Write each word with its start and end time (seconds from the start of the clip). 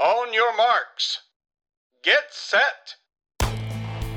On 0.00 0.34
your 0.34 0.56
marks. 0.56 1.18
Get 2.04 2.32
set! 2.50 2.96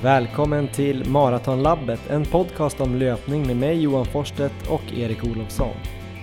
Välkommen 0.03 0.67
till 0.67 1.09
Maratonlabbet, 1.09 1.99
en 2.09 2.25
podcast 2.25 2.81
om 2.81 2.95
löpning 2.95 3.47
med 3.47 3.55
mig 3.55 3.81
Johan 3.81 4.05
Forsstedt 4.05 4.67
och 4.69 4.81
Erik 4.93 5.23
Olofsson. 5.23 5.75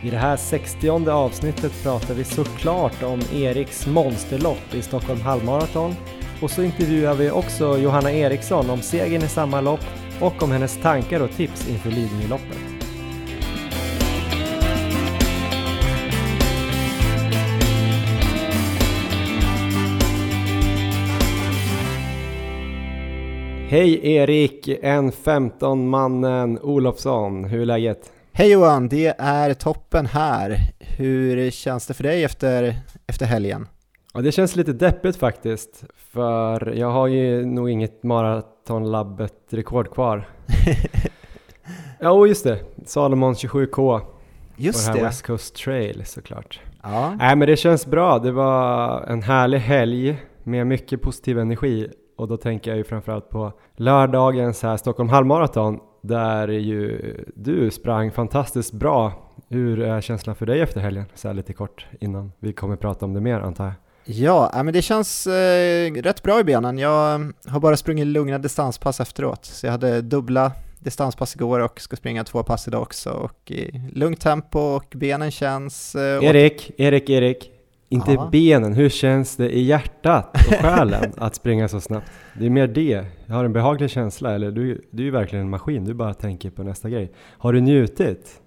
I 0.03 0.11
det 0.11 0.17
här 0.17 0.37
60 0.37 1.11
avsnittet 1.11 1.83
pratar 1.83 2.15
vi 2.15 2.25
såklart 2.25 3.03
om 3.03 3.21
Eriks 3.33 3.87
monsterlopp 3.87 4.75
i 4.75 4.83
Stockholm 4.83 5.21
halvmaraton 5.21 5.95
och 6.43 6.51
så 6.51 6.63
intervjuar 6.63 7.15
vi 7.15 7.31
också 7.31 7.79
Johanna 7.79 8.13
Eriksson 8.13 8.71
om 8.71 8.83
segern 8.83 9.22
i 9.22 9.29
samma 9.29 9.61
lopp 9.61 9.85
och 10.21 10.43
om 10.43 10.51
hennes 10.51 10.83
tankar 10.83 11.21
och 11.21 11.31
tips 11.31 11.69
inför 11.69 11.90
Lidingöloppet. 11.90 12.78
Hej 23.70 24.12
Erik, 24.12 24.68
en 24.82 25.12
15 25.12 25.88
mannen 25.88 26.59
Olofsson, 26.59 27.45
hur 27.45 27.60
är 27.60 27.66
läget? 27.66 28.12
Hej 28.32 28.52
Johan, 28.52 28.88
det 28.88 29.14
är 29.18 29.54
toppen 29.54 30.06
här. 30.06 30.72
Hur 30.78 31.50
känns 31.50 31.86
det 31.86 31.95
för 31.95 32.02
dig 32.02 32.24
efter, 32.24 32.76
efter 33.06 33.26
helgen? 33.26 33.68
Ja, 34.14 34.20
det 34.20 34.32
känns 34.32 34.56
lite 34.56 34.73
deppigt 34.73 35.16
faktiskt, 35.16 35.84
för 35.96 36.73
jag 36.74 36.90
har 36.90 37.06
ju 37.06 37.46
nog 37.46 37.70
inget 37.70 38.02
maratonlabbet-rekord 38.02 39.90
kvar. 39.90 40.28
ja, 42.00 42.26
just 42.26 42.45
det, 42.45 42.59
Salomon 42.87 43.34
27K 43.34 44.00
Just 44.56 44.87
på 44.87 44.92
det 44.92 44.98
här. 44.98 45.06
West 45.06 45.26
Coast 45.26 45.56
Trail 45.56 46.02
såklart. 46.06 46.60
Ja. 46.82 47.14
Nej 47.18 47.37
men 47.37 47.48
det 47.48 47.56
känns 47.56 47.87
bra, 47.87 48.18
det 48.18 48.32
var 48.32 49.02
en 49.02 49.23
härlig 49.23 49.59
helg 49.59 50.16
med 50.45 50.66
mycket 50.66 51.02
positiv 51.02 51.38
energi 51.38 51.88
och 52.18 52.28
då 52.28 52.36
tänker 52.36 52.70
jag 52.70 52.78
ju 52.78 52.84
framförallt 52.84 53.30
på 53.30 53.52
lördagens 53.76 54.62
här 54.62 54.76
Stockholm 54.76 55.09
halvmaraton 55.09 55.80
där 56.01 56.48
ju 56.48 57.15
du 57.37 57.70
sprang 57.70 58.10
fantastiskt 58.10 58.73
bra. 58.73 59.12
Hur 59.48 59.80
är 59.80 60.01
känslan 60.01 60.37
för 60.37 60.46
dig 60.46 60.60
efter 60.60 60.80
helgen? 60.80 61.04
Så 61.15 61.28
här 61.28 61.34
lite 61.34 61.52
kort 61.52 61.87
innan 62.01 62.32
vi 62.38 62.52
kommer 62.52 62.76
prata 62.76 63.04
om 63.04 63.15
det 63.15 63.20
mer 63.20 63.40
antar 63.40 63.65
jag. 63.65 63.74
Ja, 64.05 64.51
ja, 64.53 64.62
men 64.62 64.75
det 64.75 64.83
känns 64.83 65.27
eh, 65.27 65.93
rätt 65.93 66.23
bra 66.23 66.41
i 66.41 66.45
benen. 66.45 66.78
Jag 66.78 67.33
har 67.47 67.61
bara 67.61 67.77
sprungit 67.77 68.06
lugna 68.06 68.39
distanspass 68.39 69.00
efteråt, 69.00 69.45
så 69.45 69.67
jag 69.67 69.73
hade 69.73 70.00
dubbla 70.00 70.53
distanspass 70.78 71.34
igår 71.34 71.61
och 71.61 71.81
ska 71.81 71.97
springa 71.97 72.25
två 72.25 72.43
pass 72.43 72.69
idag 72.69 72.83
också 72.83 73.11
och 73.11 73.50
i 73.50 73.91
lugnt 73.93 74.21
tempo 74.21 74.59
och 74.59 74.93
benen 74.97 75.31
känns... 75.31 75.95
Eh, 75.95 76.25
Erik, 76.25 76.71
Erik, 76.77 77.11
Erik. 77.11 77.58
Inte 77.89 78.12
Ja. 78.12 78.28
benen, 78.33 78.72
hur 78.75 78.89
känns 78.89 79.36
det 79.36 79.50
i 79.56 79.62
hjärtat 79.62 80.31
och 80.34 80.41
själen 80.61 81.12
att 81.17 81.34
springa 81.34 81.69
så 81.69 81.81
snabbt? 81.81 82.11
Det 82.39 82.47
är 82.47 82.50
mer 82.50 82.67
det. 82.67 83.05
Jag 83.27 83.34
har 83.34 83.44
en 83.44 83.53
behaglig 83.53 83.91
känsla, 83.91 84.34
eller 84.34 84.50
du, 84.50 84.89
du 84.91 85.03
är 85.03 85.05
ju 85.05 85.11
verkligen 85.11 85.44
en 85.44 85.50
maskin, 85.50 85.84
du 85.84 85.94
bara 85.94 86.14
tänker 86.14 86.50
på 86.50 86.62
nästa 86.62 86.89
grej. 86.91 87.12
Har 87.39 87.53
du 87.53 87.61
njutit? 87.61 88.41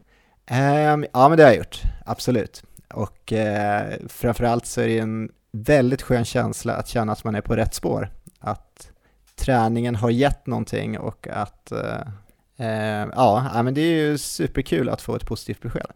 Ehm, 0.45 1.05
ja, 1.13 1.29
men 1.29 1.37
det 1.37 1.43
har 1.43 1.49
jag 1.49 1.57
gjort, 1.57 1.81
absolut. 2.05 2.63
Och 2.93 3.33
eh, 3.33 3.93
framförallt 4.07 4.65
så 4.65 4.81
är 4.81 4.87
det 4.87 4.99
en 4.99 5.29
väldigt 5.51 6.01
skön 6.01 6.25
känsla 6.25 6.73
att 6.73 6.87
känna 6.87 7.11
att 7.11 7.23
man 7.23 7.35
är 7.35 7.41
på 7.41 7.55
rätt 7.55 7.73
spår. 7.73 8.09
Att 8.39 8.91
träningen 9.35 9.95
har 9.95 10.09
gett 10.09 10.47
någonting 10.47 10.99
och 10.99 11.27
att 11.31 11.71
eh, 11.71 12.01
eh, 12.67 13.07
ja, 13.15 13.49
ja, 13.53 13.63
men 13.63 13.73
det 13.73 13.81
är 13.81 14.09
ju 14.09 14.17
superkul 14.17 14.89
att 14.89 15.01
få 15.01 15.15
ett 15.15 15.25
positivt 15.25 15.61
besked. 15.61 15.87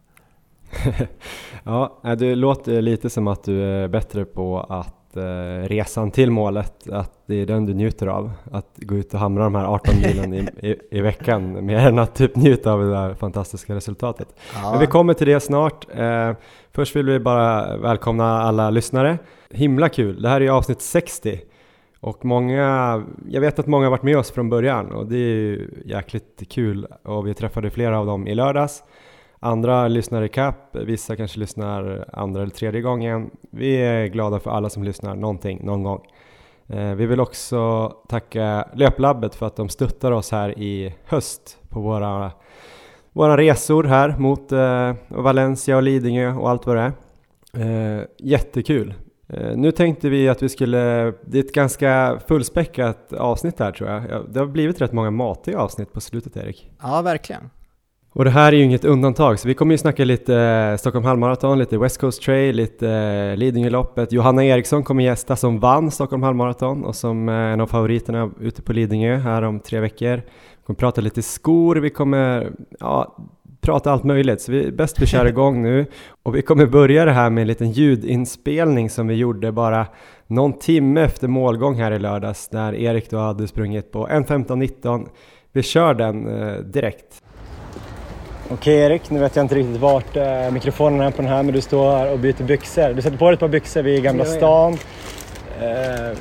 ja, 1.63 2.01
det 2.17 2.35
låter 2.35 2.81
lite 2.81 3.09
som 3.09 3.27
att 3.27 3.43
du 3.43 3.63
är 3.63 3.87
bättre 3.87 4.25
på 4.25 4.59
att 4.59 5.17
eh, 5.17 5.67
resan 5.67 6.11
till 6.11 6.31
målet, 6.31 6.89
att 6.89 7.11
det 7.25 7.35
är 7.35 7.45
den 7.45 7.65
du 7.65 7.73
njuter 7.73 8.07
av. 8.07 8.31
Att 8.51 8.69
gå 8.75 8.95
ut 8.95 9.13
och 9.13 9.19
hamra 9.19 9.43
de 9.43 9.55
här 9.55 9.65
18 9.65 9.95
milen 10.01 10.33
i, 10.33 10.67
i, 10.67 10.75
i 10.91 11.01
veckan, 11.01 11.65
mer 11.65 11.77
än 11.77 11.99
att 11.99 12.15
typ 12.15 12.35
njuta 12.35 12.73
av 12.73 12.81
det 12.81 12.89
där 12.89 13.13
fantastiska 13.13 13.75
resultatet. 13.75 14.27
Men 14.71 14.79
vi 14.79 14.87
kommer 14.87 15.13
till 15.13 15.27
det 15.27 15.39
snart. 15.39 15.87
Eh, 15.95 16.31
först 16.71 16.95
vill 16.95 17.05
vi 17.05 17.19
bara 17.19 17.77
välkomna 17.77 18.41
alla 18.41 18.69
lyssnare. 18.69 19.17
Himla 19.49 19.89
kul! 19.89 20.21
Det 20.21 20.29
här 20.29 20.35
är 20.35 20.45
ju 20.45 20.49
avsnitt 20.49 20.81
60. 20.81 21.39
Och 21.99 22.25
många, 22.25 23.03
jag 23.29 23.41
vet 23.41 23.59
att 23.59 23.67
många 23.67 23.85
har 23.85 23.91
varit 23.91 24.03
med 24.03 24.17
oss 24.17 24.31
från 24.31 24.49
början 24.49 24.91
och 24.91 25.05
det 25.05 25.15
är 25.15 25.35
ju 25.35 25.69
jäkligt 25.85 26.43
kul 26.49 26.87
och 27.03 27.27
vi 27.27 27.33
träffade 27.33 27.69
flera 27.69 27.99
av 27.99 28.05
dem 28.05 28.27
i 28.27 28.35
lördags. 28.35 28.83
Andra 29.39 29.87
lyssnar 29.87 30.21
i 30.21 30.29
kapp, 30.29 30.75
vissa 30.75 31.15
kanske 31.15 31.39
lyssnar 31.39 32.05
andra 32.13 32.41
eller 32.41 32.51
tredje 32.51 32.81
gången. 32.81 33.29
Vi 33.51 33.75
är 33.75 34.07
glada 34.07 34.39
för 34.39 34.51
alla 34.51 34.69
som 34.69 34.83
lyssnar 34.83 35.15
någonting, 35.15 35.59
någon 35.65 35.83
gång. 35.83 36.05
Eh, 36.67 36.95
vi 36.95 37.05
vill 37.05 37.19
också 37.19 37.89
tacka 38.09 38.67
Löplabbet 38.73 39.35
för 39.35 39.45
att 39.45 39.55
de 39.55 39.69
stöttar 39.69 40.11
oss 40.11 40.31
här 40.31 40.59
i 40.59 40.95
höst 41.05 41.57
på 41.69 41.79
våra, 41.81 42.31
våra 43.13 43.37
resor 43.37 43.83
här 43.83 44.17
mot 44.17 44.51
eh, 44.51 44.93
Valencia 45.07 45.75
och 45.75 45.83
Lidingö 45.83 46.33
och 46.33 46.49
allt 46.49 46.65
vad 46.65 46.75
det 46.75 46.81
är. 46.81 47.97
Eh, 47.97 48.03
jättekul! 48.17 48.93
Nu 49.55 49.71
tänkte 49.71 50.09
vi 50.09 50.29
att 50.29 50.43
vi 50.43 50.49
skulle, 50.49 50.77
det 51.25 51.37
är 51.37 51.43
ett 51.43 51.53
ganska 51.53 52.19
fullspäckat 52.27 53.13
avsnitt 53.13 53.59
här 53.59 53.71
tror 53.71 53.89
jag. 53.89 54.03
Det 54.29 54.39
har 54.39 54.47
blivit 54.47 54.81
rätt 54.81 54.91
många 54.91 55.11
matiga 55.11 55.59
avsnitt 55.59 55.93
på 55.93 56.01
slutet 56.01 56.37
Erik. 56.37 56.71
Ja, 56.81 57.01
verkligen. 57.01 57.49
Och 58.15 58.25
det 58.25 58.31
här 58.31 58.53
är 58.53 58.57
ju 58.57 58.63
inget 58.63 58.85
undantag, 58.85 59.39
så 59.39 59.47
vi 59.47 59.53
kommer 59.53 59.73
ju 59.73 59.77
snacka 59.77 60.05
lite 60.05 60.35
eh, 60.35 60.77
Stockholm 60.77 61.05
halvmaraton, 61.05 61.59
lite 61.59 61.77
West 61.77 62.01
Coast 62.01 62.21
Trail, 62.21 62.55
lite 62.55 62.89
eh, 62.89 63.37
Lidingöloppet. 63.37 64.11
Johanna 64.11 64.45
Eriksson 64.45 64.83
kommer 64.83 65.03
gästa 65.03 65.35
som 65.35 65.59
vann 65.59 65.91
Stockholm 65.91 66.23
halvmaraton 66.23 66.85
och 66.85 66.95
som 66.95 67.29
är 67.29 67.53
en 67.53 67.61
av 67.61 67.67
favoriterna 67.67 68.31
ute 68.39 68.61
på 68.61 68.73
Lidingö 68.73 69.15
här 69.15 69.41
om 69.41 69.59
tre 69.59 69.79
veckor. 69.79 70.15
Vi 70.15 70.65
kommer 70.65 70.77
prata 70.77 71.01
lite 71.01 71.21
skor, 71.21 71.75
vi 71.75 71.89
kommer 71.89 72.51
ja, 72.79 73.17
prata 73.61 73.91
allt 73.91 74.03
möjligt, 74.03 74.41
så 74.41 74.51
vi, 74.51 74.71
bäst 74.71 75.01
vi 75.01 75.05
kör 75.05 75.25
igång 75.27 75.61
nu. 75.61 75.85
Och 76.23 76.35
vi 76.35 76.41
kommer 76.41 76.65
börja 76.65 77.05
det 77.05 77.11
här 77.11 77.29
med 77.29 77.41
en 77.41 77.47
liten 77.47 77.71
ljudinspelning 77.71 78.89
som 78.89 79.07
vi 79.07 79.15
gjorde 79.15 79.51
bara 79.51 79.87
någon 80.27 80.53
timme 80.53 81.01
efter 81.01 81.27
målgång 81.27 81.75
här 81.75 81.91
i 81.91 81.99
lördags, 81.99 82.47
där 82.47 82.75
Erik 82.75 83.09
då 83.09 83.17
hade 83.17 83.47
sprungit 83.47 83.91
på 83.91 84.07
1.15.19. 84.07 85.07
Vi 85.51 85.63
kör 85.63 85.93
den 85.93 86.27
eh, 86.27 86.57
direkt. 86.57 87.21
Okej 88.49 88.75
Erik, 88.75 89.09
nu 89.09 89.19
vet 89.19 89.35
jag 89.35 89.43
inte 89.43 89.55
riktigt 89.55 89.77
vart 89.77 90.15
eh, 90.15 90.51
mikrofonen 90.51 91.01
är 91.01 91.11
på 91.11 91.21
den 91.21 91.31
här 91.31 91.43
men 91.43 91.53
du 91.53 91.61
står 91.61 91.97
här 91.97 92.11
och 92.11 92.19
byter 92.19 92.43
byxor. 92.43 92.93
Du 92.93 93.01
sätter 93.01 93.17
på 93.17 93.25
dig 93.25 93.33
ett 93.33 93.39
par 93.39 93.47
byxor 93.47 93.81
vid 93.81 94.03
Gamla 94.03 94.25
stan. 94.25 94.77
Eh, 95.61 96.17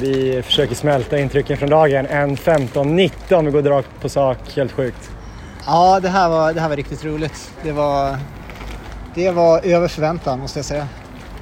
vi 0.00 0.42
försöker 0.42 0.74
smälta 0.74 1.18
intrycken 1.18 1.56
från 1.56 1.70
dagen. 1.70 2.06
1.15.19, 2.06 3.44
vi 3.44 3.50
går 3.50 3.62
rakt 3.62 4.00
på 4.00 4.08
sak, 4.08 4.38
helt 4.56 4.72
sjukt. 4.72 5.10
Ja, 5.66 6.00
det 6.00 6.08
här 6.08 6.28
var, 6.28 6.52
det 6.52 6.60
här 6.60 6.68
var 6.68 6.76
riktigt 6.76 7.04
roligt. 7.04 7.52
Det 7.62 7.72
var, 7.72 8.16
det 9.14 9.30
var 9.30 9.66
över 9.66 9.88
förväntan 9.88 10.38
måste 10.38 10.58
jag 10.58 10.66
säga. 10.66 10.88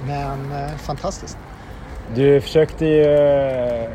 Men 0.06 0.52
eh, 0.52 0.76
fantastiskt. 0.76 1.38
Du 2.14 2.40
försökte 2.40 2.86
ju 2.86 3.02
eh, 3.02 3.88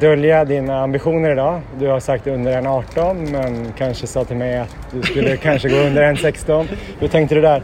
dölja 0.00 0.44
dina 0.44 0.82
ambitioner 0.82 1.30
idag. 1.30 1.60
Du 1.78 1.88
har 1.88 2.00
sagt 2.00 2.26
under 2.26 2.62
1.18 2.62 3.30
men 3.32 3.72
kanske 3.78 4.06
sa 4.06 4.24
till 4.24 4.36
mig 4.36 4.58
att 4.58 4.76
du 4.90 5.02
skulle 5.02 5.36
kanske 5.42 5.68
gå 5.68 5.76
under 5.76 6.02
1.16. 6.14 6.66
Hur 6.98 7.08
tänkte 7.08 7.34
du 7.34 7.40
där? 7.40 7.62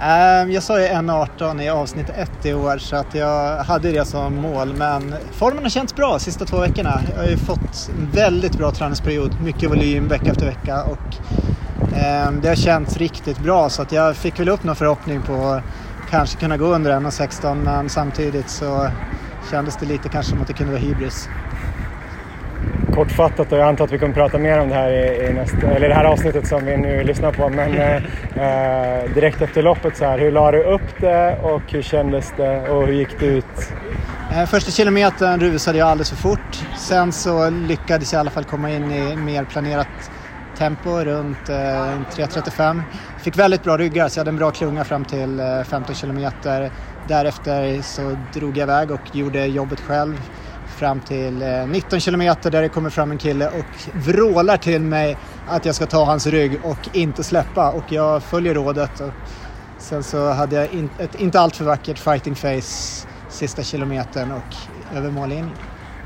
Ehm, 0.00 0.50
Jag 0.50 0.62
sa 0.62 0.80
ju 0.80 0.86
1.18 0.86 1.62
i 1.62 1.68
avsnitt 1.68 2.10
1 2.16 2.46
i 2.46 2.54
år 2.54 2.78
så 2.78 2.96
att 2.96 3.14
jag 3.14 3.56
hade 3.56 3.92
det 3.92 4.04
som 4.04 4.34
mål. 4.34 4.74
Men 4.74 5.14
formen 5.32 5.62
har 5.62 5.70
känts 5.70 5.96
bra 5.96 6.12
de 6.12 6.20
sista 6.20 6.44
två 6.44 6.60
veckorna. 6.60 7.00
Jag 7.14 7.22
har 7.22 7.28
ju 7.28 7.36
fått 7.36 7.90
en 7.98 8.10
väldigt 8.12 8.58
bra 8.58 8.70
träningsperiod. 8.70 9.36
Mycket 9.44 9.70
volym 9.70 10.08
vecka 10.08 10.30
efter 10.30 10.46
vecka. 10.46 10.82
Och 10.84 11.16
ehm, 11.96 12.40
det 12.40 12.48
har 12.48 12.54
känts 12.56 12.96
riktigt 12.96 13.38
bra 13.38 13.68
så 13.68 13.82
att 13.82 13.92
jag 13.92 14.16
fick 14.16 14.40
väl 14.40 14.48
upp 14.48 14.64
någon 14.64 14.76
förhoppning 14.76 15.22
på 15.22 15.34
att 15.34 15.62
kanske 16.10 16.38
kunna 16.38 16.56
gå 16.56 16.66
under 16.66 16.92
1.16 16.92 17.54
men 17.54 17.88
samtidigt 17.88 18.50
så 18.50 18.88
kändes 19.50 19.76
det 19.76 19.86
lite 19.86 20.08
kanske 20.08 20.30
som 20.30 20.40
att 20.40 20.46
det 20.46 20.52
kunde 20.52 20.72
vara 20.72 20.82
hybris. 20.82 21.28
Kortfattat 22.94 23.52
och 23.52 23.58
jag 23.58 23.68
antar 23.68 23.84
att 23.84 23.92
vi 23.92 23.98
kommer 23.98 24.14
prata 24.14 24.38
mer 24.38 24.60
om 24.60 24.68
det 24.68 24.74
här 24.74 24.90
i, 24.90 25.26
i 25.26 25.32
nästa, 25.32 25.66
eller 25.70 25.88
det 25.88 25.94
här 25.94 26.04
avsnittet 26.04 26.46
som 26.46 26.64
vi 26.64 26.76
nu 26.76 27.04
lyssnar 27.04 27.32
på. 27.32 27.48
Men 27.48 27.74
eh, 27.78 27.96
eh, 27.96 29.14
direkt 29.14 29.42
efter 29.42 29.62
loppet 29.62 29.96
så 29.96 30.04
här, 30.04 30.18
hur 30.18 30.32
la 30.32 30.50
du 30.50 30.62
upp 30.62 31.00
det 31.00 31.38
och 31.42 31.62
hur 31.72 31.82
kändes 31.82 32.32
det 32.36 32.68
och 32.68 32.86
hur 32.86 32.92
gick 32.92 33.20
det 33.20 33.26
ut? 33.26 33.72
Eh, 34.32 34.46
Första 34.46 34.70
kilometern 34.70 35.40
rusade 35.40 35.78
jag 35.78 35.88
alldeles 35.88 36.10
för 36.10 36.16
fort. 36.16 36.60
Sen 36.76 37.12
så 37.12 37.50
lyckades 37.50 38.12
jag 38.12 38.18
i 38.18 38.20
alla 38.20 38.30
fall 38.30 38.44
komma 38.44 38.70
in 38.70 38.90
i 38.90 39.16
mer 39.16 39.44
planerat 39.44 40.10
tempo 40.58 40.90
runt 40.90 41.48
eh, 41.48 41.54
3.35. 41.54 42.82
Fick 43.18 43.38
väldigt 43.38 43.62
bra 43.62 43.78
ryggar 43.78 44.08
så 44.08 44.18
jag 44.18 44.20
hade 44.20 44.30
en 44.30 44.36
bra 44.36 44.50
klunga 44.50 44.84
fram 44.84 45.04
till 45.04 45.40
eh, 45.40 45.62
15 45.62 45.94
kilometer. 45.94 46.70
Därefter 47.08 47.82
så 47.82 48.16
drog 48.34 48.56
jag 48.56 48.62
iväg 48.62 48.90
och 48.90 49.16
gjorde 49.16 49.46
jobbet 49.46 49.80
själv 49.80 50.20
fram 50.74 51.00
till 51.00 51.42
eh, 51.42 51.66
19 51.66 52.00
kilometer 52.00 52.50
där 52.50 52.62
det 52.62 52.68
kommer 52.68 52.90
fram 52.90 53.10
en 53.10 53.18
kille 53.18 53.48
och 53.48 53.96
vrålar 54.06 54.56
till 54.56 54.82
mig 54.82 55.16
att 55.48 55.64
jag 55.64 55.74
ska 55.74 55.86
ta 55.86 56.04
hans 56.04 56.26
rygg 56.26 56.60
och 56.62 56.88
inte 56.92 57.24
släppa 57.24 57.70
och 57.70 57.92
jag 57.92 58.22
följer 58.22 58.54
rådet. 58.54 59.00
Och 59.00 59.10
sen 59.78 60.02
så 60.02 60.30
hade 60.30 60.56
jag 60.56 60.72
in, 60.72 60.90
ett 60.98 61.20
inte 61.20 61.40
alltför 61.40 61.64
vackert 61.64 61.98
fighting 61.98 62.34
face 62.34 63.06
sista 63.28 63.62
kilometern 63.62 64.32
och 64.32 64.96
över 64.96 65.10
mållinjen. 65.10 65.50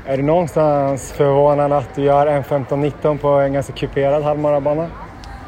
Är 0.05 0.17
det 0.17 0.23
någonstans 0.23 1.11
förvånande 1.11 1.77
att 1.77 1.95
du 1.95 2.03
gör 2.03 2.27
en 2.27 2.43
15-19 2.43 3.17
på 3.17 3.27
en 3.27 3.53
ganska 3.53 3.73
kuperad 3.73 4.23
halvmarabana? 4.23 4.89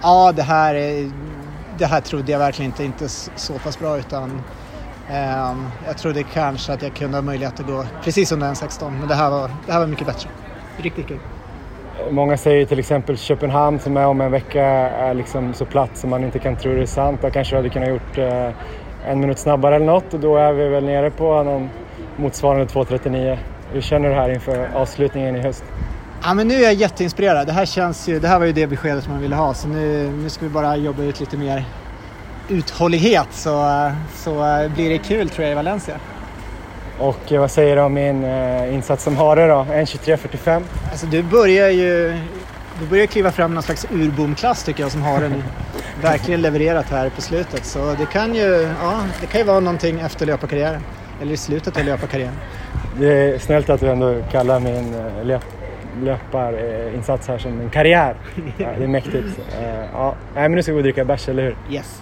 Ja, 0.01 0.31
det 0.35 0.43
här, 0.43 0.73
det 1.77 1.85
här 1.85 2.01
trodde 2.01 2.31
jag 2.31 2.39
verkligen 2.39 2.71
inte, 2.71 2.83
inte 2.83 3.09
så 3.35 3.53
pass 3.53 3.79
bra 3.79 3.97
utan 3.97 4.41
jag 5.87 5.97
trodde 5.97 6.23
kanske 6.23 6.73
att 6.73 6.81
jag 6.81 6.93
kunde 6.93 7.17
ha 7.17 7.21
möjlighet 7.21 7.59
att 7.59 7.67
gå 7.67 7.85
precis 8.03 8.31
under 8.31 8.47
en 8.47 8.55
16 8.55 8.99
men 8.99 9.07
det 9.07 9.15
här 9.15 9.29
var, 9.29 9.49
det 9.65 9.71
här 9.71 9.79
var 9.79 9.87
mycket 9.87 10.07
bättre. 10.07 10.29
Riktigt 10.77 11.07
kul. 11.07 11.19
Många 12.09 12.37
säger 12.37 12.65
till 12.65 12.79
exempel 12.79 13.17
Köpenhamn 13.17 13.79
som 13.79 13.97
är 13.97 14.05
om 14.05 14.21
en 14.21 14.31
vecka 14.31 14.63
är 14.63 15.13
liksom 15.13 15.53
så 15.53 15.65
platt 15.65 15.97
som 15.97 16.09
man 16.09 16.23
inte 16.23 16.39
kan 16.39 16.55
tro 16.55 16.73
det 16.73 16.81
är 16.81 16.85
sant. 16.85 17.21
Där 17.21 17.29
kanske 17.29 17.55
hade 17.55 17.69
kunnat 17.69 17.89
gjort 17.89 18.17
eh, 18.17 18.49
en 19.05 19.19
minut 19.19 19.39
snabbare 19.39 19.75
eller 19.75 19.85
något 19.85 20.13
och 20.13 20.19
då 20.19 20.37
är 20.37 20.53
vi 20.53 20.67
väl 20.67 20.85
nere 20.85 21.11
på 21.11 21.43
någon 21.43 21.69
motsvarande 22.15 22.65
2.39. 22.65 23.37
Hur 23.73 23.81
känner 23.81 24.09
du 24.09 24.15
här 24.15 24.29
inför 24.29 24.69
avslutningen 24.75 25.35
i 25.35 25.39
höst? 25.39 25.63
Ja, 26.23 26.33
men 26.33 26.47
nu 26.47 26.53
är 26.53 26.61
jag 26.61 26.73
jätteinspirerad. 26.73 27.47
Det 27.47 27.53
här, 27.53 27.65
känns 27.65 28.09
ju, 28.09 28.19
det 28.19 28.27
här 28.27 28.39
var 28.39 28.45
ju 28.45 28.51
det 28.51 28.67
beskedet 28.67 29.09
man 29.09 29.21
ville 29.21 29.35
ha 29.35 29.53
så 29.53 29.67
nu, 29.67 30.11
nu 30.11 30.29
ska 30.29 30.45
vi 30.45 30.51
bara 30.51 30.75
jobba 30.75 31.03
ut 31.03 31.19
lite 31.19 31.37
mer 31.37 31.65
uthållighet 32.49 33.27
så, 33.31 33.91
så 34.15 34.31
blir 34.75 34.89
det 34.89 34.97
kul 34.97 35.29
tror 35.29 35.43
jag 35.43 35.51
i 35.51 35.55
Valencia. 35.55 35.95
Och 36.99 37.31
vad 37.31 37.51
säger 37.51 37.75
du 37.75 37.81
om 37.81 37.93
min 37.93 38.23
eh, 38.23 38.73
insats 38.73 39.03
som 39.03 39.17
hare 39.17 39.47
då? 39.47 39.65
1.23.45? 39.69 40.61
Alltså 40.91 41.05
du 41.05 41.23
börjar 41.23 41.69
ju 41.69 42.17
du 42.79 42.87
börjar 42.87 43.05
kliva 43.05 43.31
fram 43.31 43.53
någon 43.53 43.63
slags 43.63 43.87
urbomklass 43.91 44.63
tycker 44.63 44.83
jag 44.83 44.91
som 44.91 45.01
har 45.01 45.21
en 45.21 45.43
verkligen 46.01 46.41
levererat 46.41 46.85
här 46.89 47.09
på 47.09 47.21
slutet. 47.21 47.65
Så 47.65 47.95
det 47.97 48.05
kan 48.05 48.35
ju, 48.35 48.69
ja, 48.81 49.01
det 49.21 49.27
kan 49.27 49.41
ju 49.41 49.47
vara 49.47 49.59
någonting 49.59 49.99
efter 49.99 50.25
löparkarriären. 50.25 50.81
Eller 51.21 51.33
i 51.33 51.37
slutet 51.37 51.77
av 51.77 51.83
löparkarriären. 51.83 52.35
Det 52.99 53.13
är 53.13 53.39
snällt 53.39 53.69
att 53.69 53.79
du 53.79 53.89
ändå 53.89 54.21
kallar 54.31 54.59
min 54.59 54.93
eh, 54.93 55.25
löp, 55.25 55.43
löparinsats 56.03 57.27
här 57.27 57.37
som 57.37 57.59
en 57.59 57.69
karriär. 57.69 58.15
Ja, 58.57 58.67
det 58.77 58.83
är 58.83 58.87
mäktigt. 58.87 59.39
Uh, 59.39 59.85
ja. 59.93 60.15
Men 60.33 60.51
nu 60.51 60.63
ska 60.63 60.71
vi 60.71 60.73
gå 60.73 60.79
och 60.79 60.83
dricka 60.83 61.05
bärs, 61.05 61.29
eller 61.29 61.43
hur? 61.43 61.57
Yes. 61.71 62.01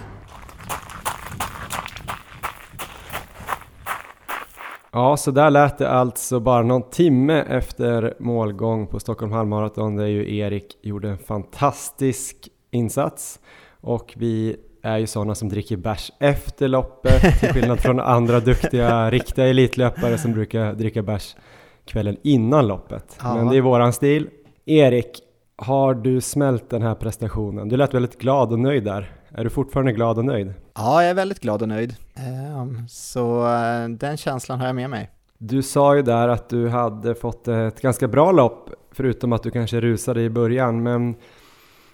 Ja, 4.92 5.16
så 5.16 5.30
där 5.30 5.50
lät 5.50 5.78
det 5.78 5.90
alltså 5.90 6.40
bara 6.40 6.62
någon 6.62 6.90
timme 6.90 7.44
efter 7.48 8.14
målgång 8.18 8.86
på 8.86 9.00
Stockholm 9.00 9.32
halvmaraton 9.32 9.96
där 9.96 10.06
ju 10.06 10.36
Erik 10.36 10.78
gjorde 10.82 11.08
en 11.08 11.18
fantastisk 11.18 12.48
insats 12.70 13.40
och 13.80 14.14
vi 14.16 14.56
är 14.82 14.98
ju 14.98 15.06
sådana 15.06 15.34
som 15.34 15.48
dricker 15.48 15.76
bärs 15.76 16.12
efter 16.20 16.68
loppet 16.68 17.40
till 17.40 17.48
skillnad 17.48 17.80
från 17.80 18.00
andra 18.00 18.40
duktiga 18.40 19.10
riktiga 19.10 19.46
elitlöpare 19.46 20.18
som 20.18 20.32
brukar 20.32 20.72
dricka 20.72 21.02
bärs 21.02 21.36
kvällen 21.84 22.16
innan 22.22 22.66
loppet. 22.66 23.18
Ja. 23.22 23.34
Men 23.34 23.48
det 23.48 23.56
är 23.56 23.60
våran 23.60 23.92
stil. 23.92 24.28
Erik, 24.66 25.10
har 25.56 25.94
du 25.94 26.20
smält 26.20 26.70
den 26.70 26.82
här 26.82 26.94
prestationen? 26.94 27.68
Du 27.68 27.76
lät 27.76 27.94
väldigt 27.94 28.18
glad 28.18 28.52
och 28.52 28.58
nöjd 28.58 28.84
där. 28.84 29.19
Är 29.34 29.44
du 29.44 29.50
fortfarande 29.50 29.92
glad 29.92 30.18
och 30.18 30.24
nöjd? 30.24 30.54
Ja, 30.74 31.02
jag 31.02 31.10
är 31.10 31.14
väldigt 31.14 31.40
glad 31.40 31.62
och 31.62 31.68
nöjd. 31.68 31.94
Ehm, 32.14 32.88
så 32.88 33.46
eh, 33.46 33.88
den 33.88 34.16
känslan 34.16 34.60
har 34.60 34.66
jag 34.66 34.76
med 34.76 34.90
mig. 34.90 35.10
Du 35.38 35.62
sa 35.62 35.96
ju 35.96 36.02
där 36.02 36.28
att 36.28 36.48
du 36.48 36.68
hade 36.68 37.14
fått 37.14 37.48
ett 37.48 37.80
ganska 37.80 38.08
bra 38.08 38.32
lopp, 38.32 38.70
förutom 38.92 39.32
att 39.32 39.42
du 39.42 39.50
kanske 39.50 39.80
rusade 39.80 40.22
i 40.22 40.30
början, 40.30 40.82
men 40.82 41.14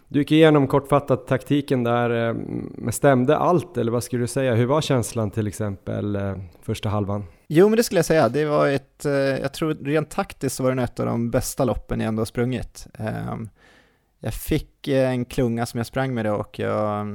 du 0.08 0.18
gick 0.18 0.32
igenom 0.32 0.66
kortfattat 0.66 1.26
taktiken 1.26 1.84
där, 1.84 2.28
eh, 2.28 2.34
men 2.74 2.92
stämde 2.92 3.36
allt 3.36 3.76
eller 3.78 3.92
vad 3.92 4.04
skulle 4.04 4.22
du 4.22 4.26
säga? 4.28 4.54
Hur 4.54 4.66
var 4.66 4.80
känslan 4.80 5.30
till 5.30 5.46
exempel 5.46 6.16
eh, 6.16 6.34
första 6.62 6.88
halvan? 6.88 7.24
Jo, 7.48 7.68
men 7.68 7.76
det 7.76 7.82
skulle 7.82 7.98
jag 7.98 8.06
säga. 8.06 8.28
Det 8.28 8.44
var 8.44 8.68
ett, 8.68 9.04
jag 9.42 9.52
tror 9.52 9.74
rent 9.74 10.10
taktiskt 10.10 10.56
så 10.56 10.62
var 10.62 10.74
det 10.74 10.82
ett 10.82 11.00
av 11.00 11.06
de 11.06 11.30
bästa 11.30 11.64
loppen 11.64 12.00
jag 12.00 12.08
ändå 12.08 12.20
har 12.20 12.26
sprungit. 12.26 12.86
Jag 14.20 14.34
fick 14.34 14.88
eh, 14.88 15.10
en 15.10 15.24
klunga 15.24 15.66
som 15.66 15.78
jag 15.78 15.86
sprang 15.86 16.14
med 16.14 16.24
det 16.24 16.30
och 16.30 16.58
jag, 16.58 17.06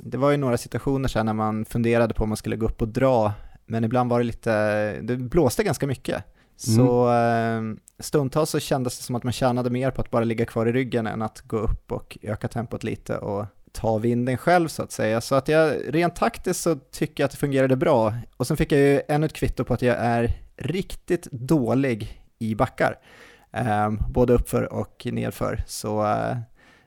det 0.00 0.16
var 0.16 0.30
ju 0.30 0.36
några 0.36 0.58
situationer 0.58 1.08
sen 1.08 1.26
när 1.26 1.32
man 1.32 1.64
funderade 1.64 2.14
på 2.14 2.22
om 2.22 2.28
man 2.28 2.36
skulle 2.36 2.56
gå 2.56 2.66
upp 2.66 2.82
och 2.82 2.88
dra, 2.88 3.32
men 3.66 3.84
ibland 3.84 4.10
var 4.10 4.18
det 4.18 4.24
lite, 4.24 4.92
det 5.00 5.16
blåste 5.16 5.64
ganska 5.64 5.86
mycket. 5.86 6.24
Mm. 6.68 6.76
Så 6.76 7.08
mm. 7.08 7.78
stundtals 7.98 8.50
så 8.50 8.58
kändes 8.58 8.98
det 8.98 9.04
som 9.04 9.14
att 9.14 9.22
man 9.22 9.32
tjänade 9.32 9.70
mer 9.70 9.90
på 9.90 10.00
att 10.00 10.10
bara 10.10 10.24
ligga 10.24 10.46
kvar 10.46 10.66
i 10.66 10.72
ryggen 10.72 11.06
än 11.06 11.22
att 11.22 11.40
gå 11.40 11.56
upp 11.56 11.92
och 11.92 12.18
öka 12.22 12.48
tempot 12.48 12.84
lite 12.84 13.18
och 13.18 13.46
ta 13.72 13.98
vinden 13.98 14.36
själv 14.36 14.68
så 14.68 14.82
att 14.82 14.92
säga. 14.92 15.20
Så 15.20 15.34
att 15.34 15.48
jag, 15.48 15.74
rent 15.88 16.16
taktiskt 16.16 16.60
så 16.60 16.76
tycker 16.76 17.22
jag 17.22 17.26
att 17.26 17.30
det 17.30 17.36
fungerade 17.36 17.76
bra. 17.76 18.14
Och 18.36 18.46
sen 18.46 18.56
fick 18.56 18.72
jag 18.72 18.80
ju 18.80 19.02
ännu 19.08 19.26
ett 19.26 19.32
kvitto 19.32 19.64
på 19.64 19.74
att 19.74 19.82
jag 19.82 19.96
är 19.96 20.32
riktigt 20.56 21.28
dålig 21.30 22.22
i 22.38 22.54
backar. 22.54 22.98
Um, 23.52 24.02
både 24.08 24.32
uppför 24.32 24.72
och 24.72 25.06
nedför. 25.12 25.62
Så 25.66 26.02
uh, 26.02 26.36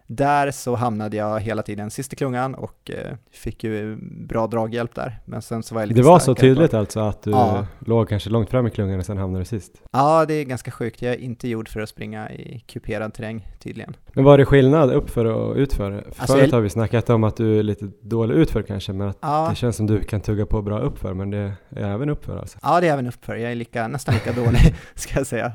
där 0.08 0.52
så 0.52 0.76
hamnade 0.76 1.18
jag 1.18 1.40
hela 1.40 1.62
tiden 1.62 1.92
sist 1.92 2.14
i 2.14 2.16
klungan 2.16 2.56
och 2.56 2.92
uh, 2.94 3.16
fick 3.32 3.64
ju 3.64 3.98
bra 4.28 4.48
draghjälp 4.48 4.96
där. 4.96 5.20
Men 5.26 5.42
sen 5.42 5.64
så 5.64 5.76
var 5.76 5.82
jag 5.82 5.88
lite 5.88 6.02
Det 6.02 6.08
var 6.08 6.20
så 6.20 6.36
tydligt 6.36 6.74
alltså 6.74 7.00
att 7.00 7.24
du 7.24 7.32
ja. 7.32 7.68
låg 7.80 8.10
kanske 8.10 8.30
långt 8.30 8.50
fram 8.50 8.68
i 8.68 8.70
klungan 8.70 9.00
och 9.00 9.06
sen 9.06 9.18
hamnade 9.18 9.42
du 9.42 9.46
sist? 9.46 9.74
Ja, 9.92 10.26
det 10.26 10.34
är 10.34 10.44
ganska 10.44 10.72
sjukt. 10.72 11.02
Jag 11.02 11.14
är 11.14 11.18
inte 11.18 11.48
gjord 11.48 11.70
för 11.70 11.80
att 11.80 11.90
springa 11.90 12.32
i 12.32 12.60
kuperad 12.60 13.14
terräng 13.14 13.48
tydligen. 13.60 13.96
Men 14.14 14.24
var 14.24 14.38
det 14.38 14.46
skillnad 14.46 14.92
uppför 14.92 15.26
och 15.26 15.56
utför? 15.56 16.06
Alltså 16.08 16.34
Förut 16.34 16.52
har 16.52 16.62
vi 16.62 16.70
snackat 16.70 17.10
om 17.10 17.24
att 17.24 17.38
du 17.38 17.60
är 17.60 17.64
lite 17.64 17.92
dålig 18.02 18.36
utför 18.36 18.62
kanske, 18.62 18.94
men 18.94 19.08
att 19.08 19.18
ja. 19.22 19.48
det 19.50 19.56
känns 19.56 19.76
som 19.76 19.88
du 19.88 20.02
kan 20.02 20.22
tugga 20.22 20.46
på 20.46 20.62
bra 20.62 20.80
uppför, 20.80 21.14
men 21.14 21.30
det 21.30 21.54
är 21.70 21.94
även 21.94 22.10
uppför 22.10 22.38
alltså? 22.38 22.60
Ja, 22.62 22.82
det 22.82 22.88
är 22.88 22.94
även 22.94 23.08
uppför. 23.08 23.36
Jag 23.36 23.52
är 23.52 23.56
lika, 23.56 23.88
nästan 23.88 24.14
lika 24.14 24.32
dålig, 24.32 24.76
ska 24.96 25.20
jag 25.20 25.28
säga. 25.28 25.52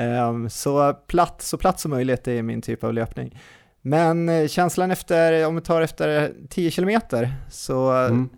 Ehm, 0.00 0.50
så 0.50 0.94
platt, 0.94 1.42
så 1.42 1.58
platt 1.58 1.80
som 1.80 1.90
möjligt 1.90 2.28
är 2.28 2.42
min 2.42 2.62
typ 2.62 2.84
av 2.84 2.94
löpning. 2.94 3.40
Men 3.82 4.28
eh, 4.28 4.48
känslan 4.48 4.90
efter, 4.90 5.46
om 5.46 5.54
vi 5.54 5.60
tar 5.60 5.82
efter 5.82 6.32
10 6.48 6.70
kilometer, 6.70 7.34
så 7.50 7.90
mm. 7.90 8.28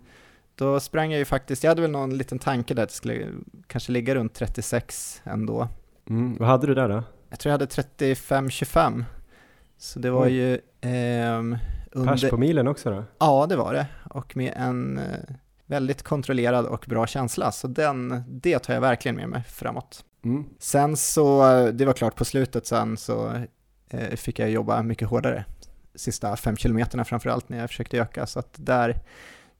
då 0.55 0.79
sprang 0.79 1.11
jag 1.11 1.19
ju 1.19 1.25
faktiskt, 1.25 1.63
jag 1.63 1.71
hade 1.71 1.81
väl 1.81 1.91
någon 1.91 2.17
liten 2.17 2.39
tanke 2.39 2.73
där 2.73 2.83
att 2.83 2.89
det 2.89 2.95
skulle 2.95 3.27
kanske 3.67 3.91
ligga 3.91 4.15
runt 4.15 4.33
36 4.33 5.21
ändå. 5.23 5.67
Mm. 6.09 6.37
Vad 6.39 6.49
hade 6.49 6.67
du 6.67 6.73
där 6.73 6.89
då? 6.89 7.03
Jag 7.29 7.39
tror 7.39 7.51
jag 7.51 7.59
hade 7.59 7.65
35-25. 7.65 9.03
Så 9.77 9.99
det 9.99 10.11
var 10.11 10.25
mm. 10.25 10.33
ju... 10.33 10.53
Eh, 10.81 11.59
under... 11.91 12.11
Pers 12.11 12.29
på 12.29 12.37
milen 12.37 12.67
också 12.67 12.91
då? 12.91 13.03
Ja, 13.19 13.45
det 13.49 13.55
var 13.55 13.73
det. 13.73 13.87
Och 14.09 14.37
med 14.37 14.53
en 14.55 14.97
eh, 14.97 15.03
väldigt 15.65 16.03
kontrollerad 16.03 16.65
och 16.65 16.85
bra 16.87 17.07
känsla. 17.07 17.51
Så 17.51 17.67
den, 17.67 18.23
det 18.27 18.59
tar 18.59 18.73
jag 18.73 18.81
verkligen 18.81 19.15
med 19.15 19.29
mig 19.29 19.43
framåt. 19.43 20.03
Mm. 20.23 20.45
Sen 20.59 20.97
så, 20.97 21.41
det 21.73 21.85
var 21.85 21.93
klart 21.93 22.15
på 22.15 22.25
slutet 22.25 22.65
sen 22.65 22.97
så 22.97 23.31
eh, 23.89 24.15
fick 24.15 24.39
jag 24.39 24.49
jobba 24.49 24.83
mycket 24.83 25.07
hårdare. 25.07 25.45
Sista 25.95 26.35
fem 26.35 26.57
kilometerna 26.57 27.05
framförallt 27.05 27.49
när 27.49 27.59
jag 27.59 27.69
försökte 27.69 27.97
öka. 27.97 28.25
Så 28.25 28.39
att 28.39 28.53
där, 28.55 28.99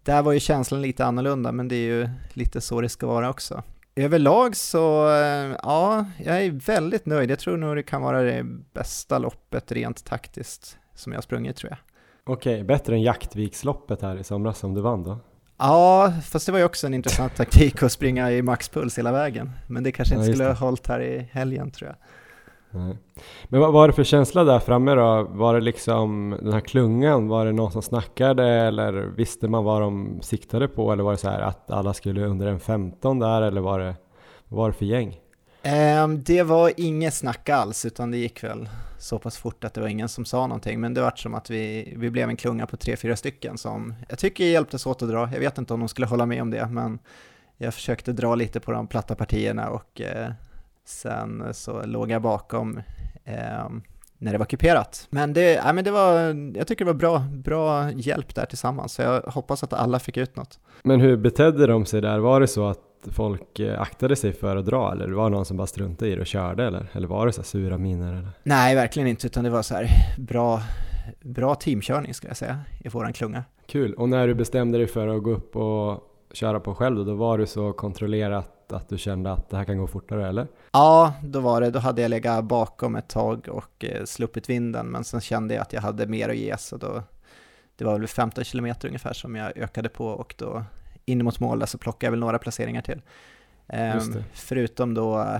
där 0.03 0.21
var 0.21 0.31
ju 0.31 0.39
känslan 0.39 0.81
lite 0.81 1.05
annorlunda, 1.05 1.51
men 1.51 1.67
det 1.67 1.75
är 1.75 1.85
ju 1.85 2.09
lite 2.33 2.61
så 2.61 2.81
det 2.81 2.89
ska 2.89 3.07
vara 3.07 3.29
också. 3.29 3.63
Överlag 3.95 4.55
så, 4.55 5.09
eh, 5.09 5.55
ja, 5.63 6.05
jag 6.23 6.43
är 6.45 6.51
väldigt 6.51 7.05
nöjd. 7.05 7.31
Jag 7.31 7.39
tror 7.39 7.57
nog 7.57 7.75
det 7.75 7.83
kan 7.83 8.01
vara 8.01 8.21
det 8.21 8.43
bästa 8.73 9.17
loppet 9.17 9.71
rent 9.71 10.05
taktiskt 10.05 10.77
som 10.93 11.11
jag 11.11 11.17
har 11.17 11.21
sprungit 11.21 11.55
tror 11.55 11.69
jag. 11.69 11.79
Okej, 12.23 12.63
bättre 12.63 12.95
än 12.95 13.01
Jaktviksloppet 13.01 14.01
här 14.01 14.19
i 14.19 14.23
somras 14.23 14.59
som 14.59 14.73
du 14.73 14.81
vann 14.81 15.03
då? 15.03 15.19
Ja, 15.65 16.13
fast 16.23 16.45
det 16.45 16.51
var 16.51 16.59
ju 16.59 16.65
också 16.65 16.87
en 16.87 16.93
intressant 16.93 17.35
taktik 17.35 17.83
att 17.83 17.91
springa 17.91 18.31
i 18.31 18.41
maxpuls 18.41 18.97
hela 18.97 19.11
vägen. 19.11 19.51
Men 19.67 19.83
det 19.83 19.91
kanske 19.91 20.15
inte 20.15 20.27
ja, 20.27 20.33
skulle 20.33 20.47
ha 20.47 20.53
hållit 20.53 20.87
här 20.87 21.01
i 21.01 21.29
helgen 21.31 21.71
tror 21.71 21.89
jag. 21.89 21.97
Nej. 22.81 22.97
Men 23.47 23.59
vad 23.59 23.73
var 23.73 23.87
det 23.87 23.93
för 23.93 24.03
känsla 24.03 24.43
där 24.43 24.59
framme 24.59 24.95
då? 24.95 25.27
Var 25.29 25.53
det 25.53 25.61
liksom 25.61 26.37
den 26.41 26.53
här 26.53 26.59
klungan, 26.59 27.27
var 27.27 27.45
det 27.45 27.51
någon 27.51 27.71
som 27.71 27.81
snackade 27.81 28.47
eller 28.49 28.93
visste 28.93 29.47
man 29.47 29.63
vad 29.63 29.81
de 29.81 30.19
siktade 30.21 30.67
på? 30.67 30.91
Eller 30.91 31.03
var 31.03 31.11
det 31.11 31.17
så 31.17 31.29
här 31.29 31.41
att 31.41 31.71
alla 31.71 31.93
skulle 31.93 32.25
under 32.25 32.47
en 32.47 32.59
15 32.59 33.19
där 33.19 33.41
eller 33.41 33.61
var 33.61 33.79
det, 33.79 33.95
vad 34.47 34.57
var 34.57 34.67
det 34.67 34.73
för 34.73 34.85
gäng? 34.85 35.19
Um, 36.03 36.23
det 36.23 36.43
var 36.43 36.71
inget 36.77 37.13
snack 37.13 37.49
alls 37.49 37.85
utan 37.85 38.11
det 38.11 38.17
gick 38.17 38.43
väl 38.43 38.69
så 39.03 39.19
pass 39.19 39.37
fort 39.37 39.63
att 39.63 39.73
det 39.73 39.81
var 39.81 39.87
ingen 39.87 40.09
som 40.09 40.25
sa 40.25 40.47
någonting. 40.47 40.79
Men 40.79 40.93
det 40.93 41.01
var 41.01 41.13
som 41.15 41.33
att 41.33 41.49
vi, 41.49 41.93
vi 41.97 42.09
blev 42.09 42.29
en 42.29 42.37
klunga 42.37 42.65
på 42.65 42.77
tre, 42.77 42.95
fyra 42.95 43.15
stycken 43.15 43.57
som 43.57 43.93
jag 44.09 44.19
tycker 44.19 44.43
hjälptes 44.45 44.85
åt 44.85 45.01
att 45.01 45.09
dra. 45.09 45.29
Jag 45.33 45.39
vet 45.39 45.57
inte 45.57 45.73
om 45.73 45.79
de 45.79 45.89
skulle 45.89 46.07
hålla 46.07 46.25
med 46.25 46.41
om 46.41 46.49
det, 46.49 46.67
men 46.69 46.99
jag 47.57 47.73
försökte 47.73 48.13
dra 48.13 48.35
lite 48.35 48.59
på 48.59 48.71
de 48.71 48.87
platta 48.87 49.15
partierna 49.15 49.69
och 49.69 50.01
eh, 50.01 50.31
sen 50.85 51.53
så 51.53 51.85
låg 51.85 52.11
jag 52.11 52.21
bakom 52.21 52.77
eh, 53.23 53.69
när 54.17 54.31
det 54.31 54.37
var 54.37 54.45
kuperat. 54.45 55.07
Men 55.09 55.33
det, 55.33 55.53
ja, 55.53 55.73
men 55.73 55.83
det 55.83 55.91
var, 55.91 56.17
jag 56.57 56.67
tycker 56.67 56.85
det 56.85 56.91
var 56.91 56.99
bra, 56.99 57.19
bra 57.19 57.91
hjälp 57.91 58.35
där 58.35 58.45
tillsammans, 58.45 58.93
så 58.93 59.01
jag 59.01 59.21
hoppas 59.21 59.63
att 59.63 59.73
alla 59.73 59.99
fick 59.99 60.17
ut 60.17 60.35
något. 60.35 60.59
Men 60.83 61.01
hur 61.01 61.17
betedde 61.17 61.67
de 61.67 61.85
sig 61.85 62.01
där? 62.01 62.19
Var 62.19 62.39
det 62.39 62.47
så 62.47 62.67
att 62.67 62.79
folk 63.11 63.59
eh, 63.59 63.81
aktade 63.81 64.15
sig 64.15 64.33
för 64.33 64.55
att 64.55 64.65
dra 64.65 64.91
eller 64.91 65.09
var 65.09 65.29
det 65.29 65.35
någon 65.35 65.45
som 65.45 65.57
bara 65.57 65.67
struntade 65.67 66.11
i 66.11 66.15
det 66.15 66.21
och 66.21 66.27
körde 66.27 66.63
eller? 66.63 66.87
Eller 66.93 67.07
var 67.07 67.25
det 67.25 67.33
så 67.33 67.43
sura 67.43 67.77
miner 67.77 68.13
eller? 68.13 68.29
Nej, 68.43 68.75
verkligen 68.75 69.07
inte, 69.07 69.27
utan 69.27 69.43
det 69.43 69.49
var 69.49 69.61
så 69.61 69.75
här 69.75 69.87
bra, 70.17 70.61
bra 71.21 71.55
teamkörning 71.55 72.13
skulle 72.13 72.29
jag 72.29 72.37
säga 72.37 72.59
i 72.79 72.89
våran 72.89 73.13
klunga. 73.13 73.43
Kul, 73.67 73.93
och 73.93 74.09
när 74.09 74.27
du 74.27 74.33
bestämde 74.33 74.77
dig 74.77 74.87
för 74.87 75.07
att 75.07 75.23
gå 75.23 75.31
upp 75.31 75.55
och 75.55 76.09
köra 76.33 76.59
på 76.59 76.75
själv 76.75 76.95
då, 76.95 77.03
då 77.03 77.15
var 77.15 77.37
du 77.37 77.47
så 77.47 77.73
kontrollerat 77.73 78.73
att 78.73 78.89
du 78.89 78.97
kände 78.97 79.31
att 79.31 79.49
det 79.49 79.57
här 79.57 79.63
kan 79.63 79.77
gå 79.77 79.87
fortare 79.87 80.27
eller? 80.27 80.47
Ja, 80.71 81.13
då 81.23 81.39
var 81.39 81.61
det. 81.61 81.71
Då 81.71 81.79
hade 81.79 82.01
jag 82.01 82.09
legat 82.09 82.45
bakom 82.45 82.95
ett 82.95 83.09
tag 83.09 83.47
och 83.49 83.85
eh, 83.85 84.05
sluppit 84.05 84.49
vinden, 84.49 84.87
men 84.87 85.03
sen 85.03 85.21
kände 85.21 85.53
jag 85.53 85.61
att 85.61 85.73
jag 85.73 85.81
hade 85.81 86.07
mer 86.07 86.29
att 86.29 86.37
ge, 86.37 86.57
så 86.57 86.77
då, 86.77 87.03
det 87.75 87.85
var 87.85 87.99
väl 87.99 88.07
15 88.07 88.43
kilometer 88.43 88.87
ungefär 88.87 89.13
som 89.13 89.35
jag 89.35 89.57
ökade 89.57 89.89
på 89.89 90.07
och 90.07 90.35
då 90.37 90.63
in 91.05 91.23
mot 91.23 91.39
mål 91.39 91.67
så 91.67 91.77
plockade 91.77 92.05
jag 92.05 92.11
väl 92.11 92.19
några 92.19 92.39
placeringar 92.39 92.81
till. 92.81 93.01
Um, 93.67 94.23
förutom 94.33 94.93
då, 94.93 95.39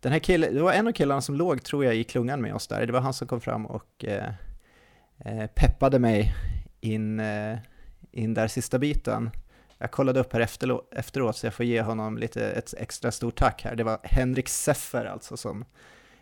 den 0.00 0.12
här 0.12 0.18
killen, 0.18 0.54
det 0.54 0.62
var 0.62 0.72
en 0.72 0.88
av 0.88 0.92
killarna 0.92 1.20
som 1.20 1.34
låg 1.34 1.62
tror 1.62 1.84
jag 1.84 1.96
i 1.96 2.04
klungan 2.04 2.40
med 2.40 2.54
oss 2.54 2.66
där, 2.66 2.86
det 2.86 2.92
var 2.92 3.00
han 3.00 3.14
som 3.14 3.28
kom 3.28 3.40
fram 3.40 3.66
och 3.66 4.04
eh, 4.04 4.32
eh 5.18 5.46
peppade 5.46 5.98
mig 5.98 6.34
in, 6.80 7.20
eh, 7.20 7.58
in 8.12 8.34
där 8.34 8.48
sista 8.48 8.78
biten. 8.78 9.30
Jag 9.78 9.90
kollade 9.90 10.20
upp 10.20 10.32
här 10.32 10.40
efteråt 10.90 11.36
så 11.36 11.46
jag 11.46 11.54
får 11.54 11.66
ge 11.66 11.82
honom 11.82 12.18
lite 12.18 12.50
ett 12.50 12.74
extra 12.78 13.12
stort 13.12 13.38
tack 13.38 13.64
här. 13.64 13.76
Det 13.76 13.84
var 13.84 13.98
Henrik 14.02 14.48
Seffer 14.48 15.04
alltså 15.04 15.36
som 15.36 15.64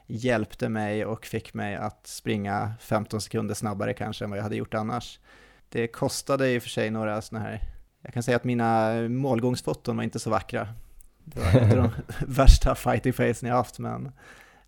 hjälpte 0.07 0.69
mig 0.69 1.05
och 1.05 1.27
fick 1.27 1.55
mig 1.55 1.77
att 1.77 2.07
springa 2.07 2.75
15 2.81 3.21
sekunder 3.21 3.55
snabbare 3.55 3.95
kanske 3.95 4.25
än 4.25 4.31
vad 4.31 4.39
jag 4.39 4.43
hade 4.43 4.57
gjort 4.57 4.75
annars. 4.75 5.21
Det 5.69 5.89
kostade 5.89 6.51
i 6.51 6.59
och 6.59 6.63
för 6.63 6.71
sig 6.71 6.91
några 6.91 7.23
sådana 7.23 7.45
här, 7.45 7.61
jag 8.03 8.15
kan 8.15 8.23
säga 8.23 8.37
att 8.37 8.45
mina 8.45 8.95
målgångsfoton 9.09 9.97
var 9.97 10.05
inte 10.05 10.19
så 10.19 10.31
vackra. 10.31 10.69
Det 11.25 11.41
var 11.41 11.63
inte 11.63 11.77
de 11.77 11.91
värsta 12.27 12.75
fighting 12.75 13.13
facen 13.13 13.49
jag 13.49 13.57
haft 13.57 13.79
men 13.79 14.13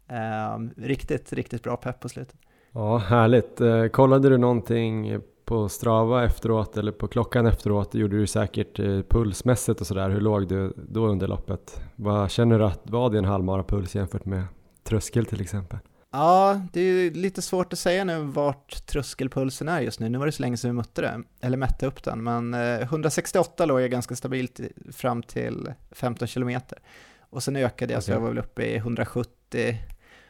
eh, 0.09 0.59
riktigt, 0.77 1.33
riktigt 1.33 1.63
bra 1.63 1.77
pepp 1.77 2.01
på 2.01 2.09
slutet. 2.09 2.37
Ja, 2.73 2.99
härligt. 2.99 3.61
Eh, 3.61 3.87
kollade 3.87 4.29
du 4.29 4.39
någonting 4.39 5.21
på 5.45 5.69
Strava 5.69 6.25
efteråt 6.25 6.77
eller 6.77 6.93
på 6.93 7.09
klockan 7.09 7.47
efteråt? 7.47 7.93
Det 7.93 7.99
gjorde 7.99 8.17
du 8.19 8.27
säkert 8.27 8.79
eh, 8.79 9.01
pulsmässigt 9.09 9.81
och 9.81 9.87
sådär. 9.87 10.11
Hur 10.11 10.21
låg 10.21 10.49
du 10.49 10.73
då 10.77 11.07
under 11.07 11.29
loppet? 11.29 11.81
Vad 11.97 12.31
känner 12.31 12.59
du 12.59 12.65
att 12.65 12.91
var 12.91 13.11
din 13.11 13.25
halvmara 13.25 13.63
puls 13.63 13.95
jämfört 13.95 14.25
med 14.25 14.45
tröskel 14.83 15.27
till 15.27 15.41
exempel? 15.41 15.79
Ja, 16.17 16.61
det 16.73 16.81
är 16.81 17.11
lite 17.11 17.43
svårt 17.43 17.73
att 17.73 17.79
säga 17.79 18.05
nu 18.05 18.21
vart 18.23 18.87
tröskelpulsen 18.87 19.69
är 19.69 19.81
just 19.81 20.01
nu. 20.01 20.09
Nu 20.09 20.19
var 20.19 20.27
det 20.27 20.33
så 20.33 20.43
länge 20.43 20.57
sedan 20.57 20.71
vi 20.71 20.77
mötte 20.77 21.03
det, 21.03 21.23
eller 21.41 21.57
mätte 21.57 21.87
upp 21.87 22.03
den, 22.03 22.25
men 22.25 22.55
168 22.55 23.63
eh, 23.63 23.67
låg 23.67 23.81
jag 23.81 23.91
ganska 23.91 24.17
stabilt 24.17 24.61
fram 24.93 25.23
till 25.23 25.73
15 25.91 26.29
kilometer. 26.29 26.79
Och 27.21 27.43
sen 27.43 27.57
ökade 27.57 27.93
jag, 27.93 27.99
okay. 27.99 28.07
så 28.07 28.13
jag 28.13 28.21
var 28.21 28.29
väl 28.29 28.39
uppe 28.39 28.63
i 28.63 28.77
170 28.77 29.79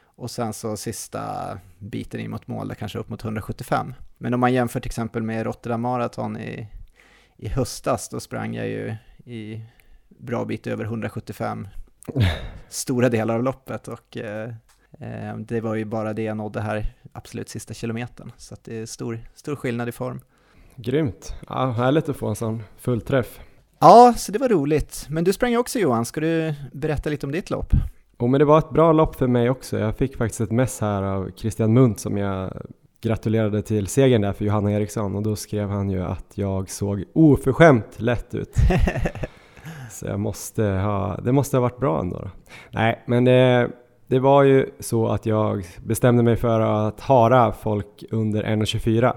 och 0.05 0.31
sen 0.31 0.53
så 0.53 0.77
sista 0.77 1.59
biten 1.79 2.21
in 2.21 2.31
mot 2.31 2.47
mål, 2.47 2.69
där 2.69 2.75
kanske 2.75 2.99
upp 2.99 3.09
mot 3.09 3.25
175. 3.25 3.95
Men 4.19 4.35
om 4.35 4.41
man 4.41 4.53
jämför 4.53 4.81
till 4.81 4.89
exempel 4.89 5.23
med 5.23 5.47
Rotterdam 5.47 5.81
Marathon 5.81 6.37
i, 6.37 6.69
i 7.37 7.49
höstas, 7.49 8.09
då 8.09 8.21
sprang 8.21 8.55
jag 8.55 8.69
ju 8.69 8.97
i 9.25 9.63
bra 10.09 10.45
bit 10.45 10.67
över 10.67 10.85
175 10.85 11.69
stora 12.69 13.09
delar 13.09 13.35
av 13.35 13.43
loppet 13.43 13.89
och 13.89 14.17
eh, 14.17 14.55
det 15.39 15.61
var 15.61 15.75
ju 15.75 15.85
bara 15.85 16.13
det 16.13 16.23
jag 16.23 16.37
nådde 16.37 16.61
här 16.61 16.95
absolut 17.13 17.49
sista 17.49 17.75
kilometern. 17.75 18.33
Så 18.37 18.57
det 18.65 18.79
är 18.79 18.87
stor, 18.87 19.21
stor 19.35 19.57
skillnad 19.57 19.89
i 19.89 19.93
form. 19.93 20.21
Grymt! 20.77 21.35
Ja, 21.49 21.71
härligt 21.71 22.09
att 22.09 22.17
få 22.17 22.29
en 22.29 22.37
sån 22.37 22.63
fullträff. 22.77 23.41
Ja, 23.79 24.15
så 24.17 24.33
det 24.33 24.39
var 24.39 24.49
roligt. 24.49 25.07
Men 25.11 25.25
du 25.25 25.33
sprang 25.33 25.57
också 25.57 25.79
Johan, 25.79 26.05
ska 26.05 26.21
du 26.21 26.55
berätta 26.73 27.11
lite 27.11 27.27
om 27.27 27.33
ditt 27.33 27.51
lopp? 27.51 27.73
Oh, 28.19 28.29
men 28.31 28.39
det 28.39 28.45
var 28.45 28.59
ett 28.59 28.71
bra 28.71 28.93
lopp 28.93 29.17
för 29.17 29.27
mig 29.27 29.51
också. 29.51 29.79
Jag 29.79 29.97
fick 29.97 30.17
faktiskt 30.17 30.41
ett 30.41 30.51
mess 30.51 30.81
här 30.81 31.03
av 31.03 31.31
Christian 31.37 31.73
Munt 31.73 32.01
som 32.01 32.17
jag 32.17 32.63
gratulerade 33.01 33.63
till 33.63 33.87
segern 33.87 34.23
där 34.23 34.33
för 34.33 34.45
Johanna 34.45 34.73
Eriksson 34.73 35.15
och 35.15 35.23
då 35.23 35.37
skrev 35.37 35.69
han 35.69 35.91
ju 35.91 36.03
att 36.03 36.27
jag 36.35 36.71
såg 36.71 37.05
oförskämt 37.13 38.01
lätt 38.01 38.35
ut. 38.35 38.55
Så 39.91 40.07
jag 40.07 40.21
måste 40.21 40.65
ha, 40.65 41.17
det 41.17 41.33
måste 41.33 41.57
ha 41.57 41.63
varit 41.63 41.79
bra 41.79 42.01
ändå. 42.01 42.19
Då. 42.19 42.31
Nej, 42.71 43.03
men 43.07 43.25
det, 43.25 43.71
det 44.07 44.19
var 44.19 44.43
ju 44.43 44.67
så 44.81 45.09
att 45.09 45.27
jag 45.27 45.67
bestämde 45.85 46.23
mig 46.23 46.37
för 46.37 46.61
att 46.61 47.01
hara 47.01 47.53
folk 47.53 48.05
under 48.11 48.43
1.24. 48.43 49.13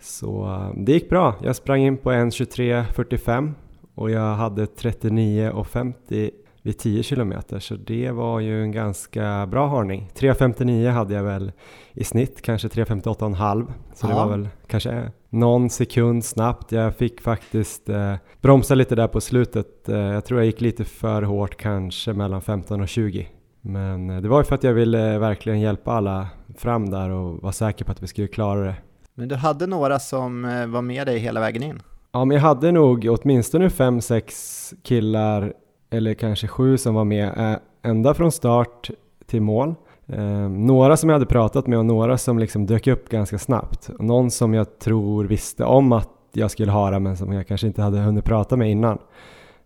Så 0.00 0.44
eh, 0.44 0.70
det 0.76 0.92
gick 0.92 1.08
bra. 1.08 1.34
Jag 1.42 1.56
sprang 1.56 1.80
in 1.80 1.96
på 1.96 2.12
1.23.45 2.12 3.52
och 3.94 4.10
jag 4.10 4.34
hade 4.34 4.64
39.50 4.64 6.30
vid 6.62 6.78
10 6.78 7.02
kilometer 7.02 7.58
så 7.58 7.74
det 7.74 8.10
var 8.10 8.40
ju 8.40 8.62
en 8.62 8.72
ganska 8.72 9.46
bra 9.46 9.68
harning. 9.68 10.10
3.59 10.14 10.90
hade 10.90 11.14
jag 11.14 11.22
väl 11.22 11.52
i 11.92 12.04
snitt, 12.04 12.42
kanske 12.42 12.68
3.58,5 12.68 13.66
så 13.94 14.06
ja. 14.06 14.08
det 14.08 14.14
var 14.14 14.28
väl 14.28 14.48
kanske 14.66 15.10
någon 15.30 15.70
sekund 15.70 16.24
snabbt. 16.24 16.72
Jag 16.72 16.96
fick 16.96 17.20
faktiskt 17.20 17.88
eh, 17.88 18.14
bromsa 18.40 18.74
lite 18.74 18.94
där 18.94 19.08
på 19.08 19.20
slutet. 19.20 19.88
Eh, 19.88 19.96
jag 19.96 20.24
tror 20.24 20.40
jag 20.40 20.46
gick 20.46 20.60
lite 20.60 20.84
för 20.84 21.22
hårt 21.22 21.56
kanske 21.56 22.12
mellan 22.12 22.42
15 22.42 22.80
och 22.80 22.88
20. 22.88 23.28
Men 23.66 24.10
eh, 24.10 24.20
det 24.20 24.28
var 24.28 24.38
ju 24.38 24.44
för 24.44 24.54
att 24.54 24.64
jag 24.64 24.74
ville 24.74 25.18
verkligen 25.18 25.60
hjälpa 25.60 25.92
alla 25.92 26.28
fram 26.58 26.90
där 26.90 27.10
och 27.10 27.42
vara 27.42 27.52
säker 27.52 27.84
på 27.84 27.92
att 27.92 28.02
vi 28.02 28.06
skulle 28.06 28.28
klara 28.28 28.60
det. 28.60 28.74
Men 29.14 29.28
du 29.28 29.34
hade 29.34 29.66
några 29.66 29.98
som 29.98 30.44
eh, 30.44 30.66
var 30.66 30.82
med 30.82 31.06
dig 31.06 31.18
hela 31.18 31.40
vägen 31.40 31.62
in? 31.62 31.82
Ja, 32.12 32.24
men 32.24 32.34
jag 32.34 32.42
hade 32.42 32.72
nog 32.72 33.06
åtminstone 33.10 33.70
fem, 33.70 34.00
sex 34.00 34.74
killar 34.82 35.52
eller 35.90 36.14
kanske 36.14 36.48
sju 36.48 36.78
som 36.78 36.94
var 36.94 37.04
med 37.04 37.38
eh, 37.38 37.56
ända 37.90 38.14
från 38.14 38.32
start 38.32 38.90
till 39.26 39.42
mål. 39.42 39.74
Eh, 40.06 40.48
några 40.48 40.96
som 40.96 41.08
jag 41.08 41.14
hade 41.14 41.26
pratat 41.26 41.66
med 41.66 41.78
och 41.78 41.86
några 41.86 42.18
som 42.18 42.38
liksom 42.38 42.66
dök 42.66 42.86
upp 42.86 43.08
ganska 43.08 43.38
snabbt. 43.38 43.90
Någon 43.98 44.30
som 44.30 44.54
jag 44.54 44.78
tror 44.78 45.24
visste 45.24 45.64
om 45.64 45.92
att 45.92 46.10
jag 46.32 46.50
skulle 46.50 46.72
ha 46.72 46.90
det 46.90 46.98
men 46.98 47.16
som 47.16 47.32
jag 47.32 47.46
kanske 47.46 47.66
inte 47.66 47.82
hade 47.82 47.98
hunnit 47.98 48.24
prata 48.24 48.56
med 48.56 48.70
innan. 48.70 48.98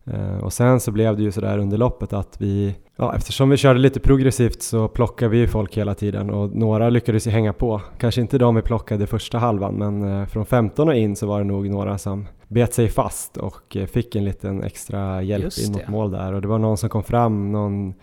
Eh, 0.04 0.38
och 0.44 0.52
sen 0.52 0.80
så 0.80 0.92
blev 0.92 1.16
det 1.16 1.22
ju 1.22 1.32
sådär 1.32 1.58
under 1.58 1.78
loppet 1.78 2.12
att 2.12 2.36
vi, 2.40 2.74
ja, 2.96 3.14
eftersom 3.16 3.50
vi 3.50 3.56
körde 3.56 3.78
lite 3.80 4.00
progressivt 4.00 4.62
så 4.62 4.88
plockade 4.88 5.30
vi 5.30 5.46
folk 5.46 5.76
hela 5.76 5.94
tiden 5.94 6.30
och 6.30 6.56
några 6.56 6.90
lyckades 6.90 7.26
ju 7.26 7.30
hänga 7.30 7.52
på. 7.52 7.80
Kanske 7.98 8.20
inte 8.20 8.38
de 8.38 8.54
vi 8.54 8.62
plockade 8.62 9.06
första 9.06 9.38
halvan 9.38 9.74
men 9.74 10.20
eh, 10.20 10.26
från 10.26 10.46
15 10.46 10.88
och 10.88 10.94
in 10.94 11.16
så 11.16 11.26
var 11.26 11.38
det 11.38 11.44
nog 11.44 11.70
några 11.70 11.98
som 11.98 12.26
bet 12.48 12.74
sig 12.74 12.88
fast 12.88 13.36
och 13.36 13.76
eh, 13.76 13.86
fick 13.86 14.16
en 14.16 14.24
liten 14.24 14.62
extra 14.62 15.22
hjälp 15.22 15.52
in 15.66 15.72
mot 15.72 15.88
mål 15.88 16.10
där. 16.10 16.32
Och 16.32 16.42
det 16.42 16.48
var 16.48 16.58
någon 16.58 16.76
som 16.76 16.88
kom 16.88 17.02
fram, 17.02 17.52
någon, 17.52 17.94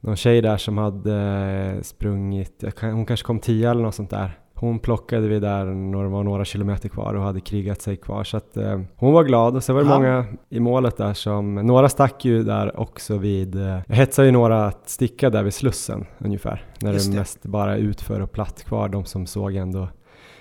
någon 0.00 0.16
tjej 0.16 0.40
där 0.40 0.56
som 0.56 0.78
hade 0.78 1.78
sprungit, 1.82 2.64
hon 2.80 3.06
kanske 3.06 3.26
kom 3.26 3.38
10 3.38 3.70
eller 3.70 3.82
något 3.82 3.94
sånt 3.94 4.10
där 4.10 4.38
hon 4.54 4.78
plockade 4.78 5.28
vi 5.28 5.40
där 5.40 5.64
när 5.64 6.02
det 6.02 6.08
var 6.08 6.22
några 6.22 6.44
kilometer 6.44 6.88
kvar 6.88 7.14
och 7.14 7.22
hade 7.22 7.40
krigat 7.40 7.82
sig 7.82 7.96
kvar. 7.96 8.24
Så 8.24 8.36
att, 8.36 8.56
eh, 8.56 8.80
hon 8.96 9.12
var 9.12 9.24
glad 9.24 9.56
och 9.56 9.64
så 9.64 9.72
var 9.72 9.82
det 9.82 9.88
ja. 9.88 9.94
många 9.94 10.24
i 10.48 10.60
målet 10.60 10.96
där 10.96 11.14
som, 11.14 11.54
några 11.54 11.88
stack 11.88 12.24
ju 12.24 12.42
där 12.42 12.80
också 12.80 13.18
vid, 13.18 13.54
eh, 13.56 13.78
jag 13.86 13.96
hetsade 13.96 14.28
ju 14.28 14.32
några 14.32 14.66
att 14.66 14.88
sticka 14.88 15.30
där 15.30 15.42
vid 15.42 15.54
Slussen 15.54 16.06
ungefär. 16.18 16.64
När 16.80 16.92
Just 16.92 17.12
det, 17.12 17.18
mest 17.18 17.42
bara 17.42 17.76
utför 17.76 18.20
och 18.20 18.32
platt 18.32 18.64
kvar, 18.64 18.88
de 18.88 19.04
som 19.04 19.26
såg 19.26 19.54
ändå 19.54 19.88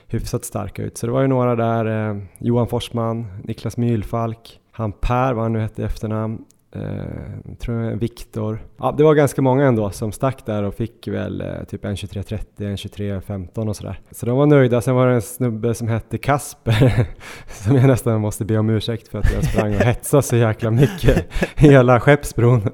hyfsat 0.07 0.45
starka 0.45 0.83
ut. 0.83 0.97
Så 0.97 1.05
det 1.05 1.11
var 1.11 1.21
ju 1.21 1.27
några 1.27 1.55
där, 1.55 2.09
eh, 2.09 2.17
Johan 2.37 2.67
Forsman, 2.67 3.25
Niklas 3.43 3.77
Mylfalk, 3.77 4.59
han 4.71 4.91
Per, 4.91 5.33
vad 5.33 5.43
han 5.43 5.53
nu 5.53 5.59
hette 5.59 5.81
i 5.81 5.85
efternamn, 5.85 6.45
eh, 6.75 7.55
tror 7.59 7.81
jag 7.81 7.97
Viktor. 7.97 8.63
Ja, 8.77 8.93
det 8.97 9.03
var 9.03 9.15
ganska 9.15 9.41
många 9.41 9.65
ändå 9.65 9.89
som 9.89 10.11
stack 10.11 10.45
där 10.45 10.63
och 10.63 10.75
fick 10.75 11.07
väl 11.07 11.41
eh, 11.41 11.63
typ 11.67 11.85
en 11.85 11.95
23.30, 11.95 12.45
en 12.57 12.75
23.15 12.75 13.69
och 13.69 13.75
sådär. 13.75 13.99
Så 14.11 14.25
de 14.25 14.37
var 14.37 14.45
nöjda. 14.45 14.81
Sen 14.81 14.95
var 14.95 15.07
det 15.07 15.13
en 15.13 15.21
snubbe 15.21 15.73
som 15.73 15.87
hette 15.87 16.17
Kasper 16.17 17.05
som 17.47 17.75
jag 17.75 17.87
nästan 17.87 18.21
måste 18.21 18.45
be 18.45 18.57
om 18.57 18.69
ursäkt 18.69 19.07
för 19.07 19.19
att 19.19 19.33
jag 19.33 19.43
sprang 19.43 19.75
och 19.75 19.81
hetsade 19.81 20.23
så 20.23 20.35
jäkla 20.35 20.71
mycket 20.71 21.25
hela 21.55 21.99
Skeppsbron. 21.99 22.61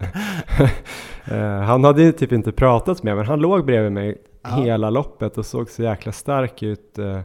eh, 1.25 1.61
han 1.61 1.83
hade 1.83 2.11
typ 2.11 2.31
inte 2.31 2.51
pratat 2.51 3.03
med 3.03 3.15
mig, 3.15 3.23
men 3.23 3.29
han 3.29 3.39
låg 3.39 3.65
bredvid 3.65 3.91
mig 3.91 4.17
ja. 4.41 4.49
hela 4.49 4.89
loppet 4.89 5.37
och 5.37 5.45
såg 5.45 5.69
så 5.69 5.83
jäkla 5.83 6.11
stark 6.11 6.63
ut. 6.63 6.97
Eh, 6.97 7.19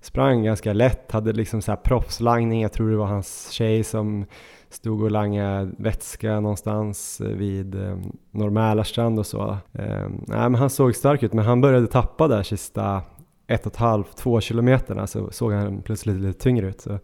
sprang 0.00 0.44
ganska 0.44 0.72
lätt, 0.72 1.12
hade 1.12 1.32
liksom 1.32 1.62
så 1.62 1.72
här 1.72 1.76
proffslangning. 1.76 2.62
Jag 2.62 2.72
tror 2.72 2.90
det 2.90 2.96
var 2.96 3.06
hans 3.06 3.50
tjej 3.50 3.84
som 3.84 4.26
stod 4.70 5.02
och 5.02 5.10
langade 5.10 5.70
vätska 5.78 6.40
någonstans 6.40 7.20
eh, 7.20 7.28
vid 7.28 7.74
eh, 7.74 7.96
Norr 8.30 9.18
och 9.18 9.26
så. 9.26 9.56
Eh, 9.72 10.08
nej, 10.08 10.50
men 10.50 10.54
han 10.54 10.70
såg 10.70 10.94
stark 10.94 11.22
ut, 11.22 11.32
men 11.32 11.44
han 11.44 11.60
började 11.60 11.86
tappa 11.86 12.28
där 12.28 12.42
sista 12.42 13.02
ett 13.46 13.66
och 13.66 13.72
ett 13.72 13.78
halvt, 13.78 14.16
två 14.16 14.40
kilometerna 14.40 15.06
så 15.06 15.30
såg 15.30 15.52
han 15.52 15.82
plötsligt 15.82 16.16
lite 16.16 16.40
tyngre 16.40 16.68
ut. 16.68 16.80
Så, 16.80 16.98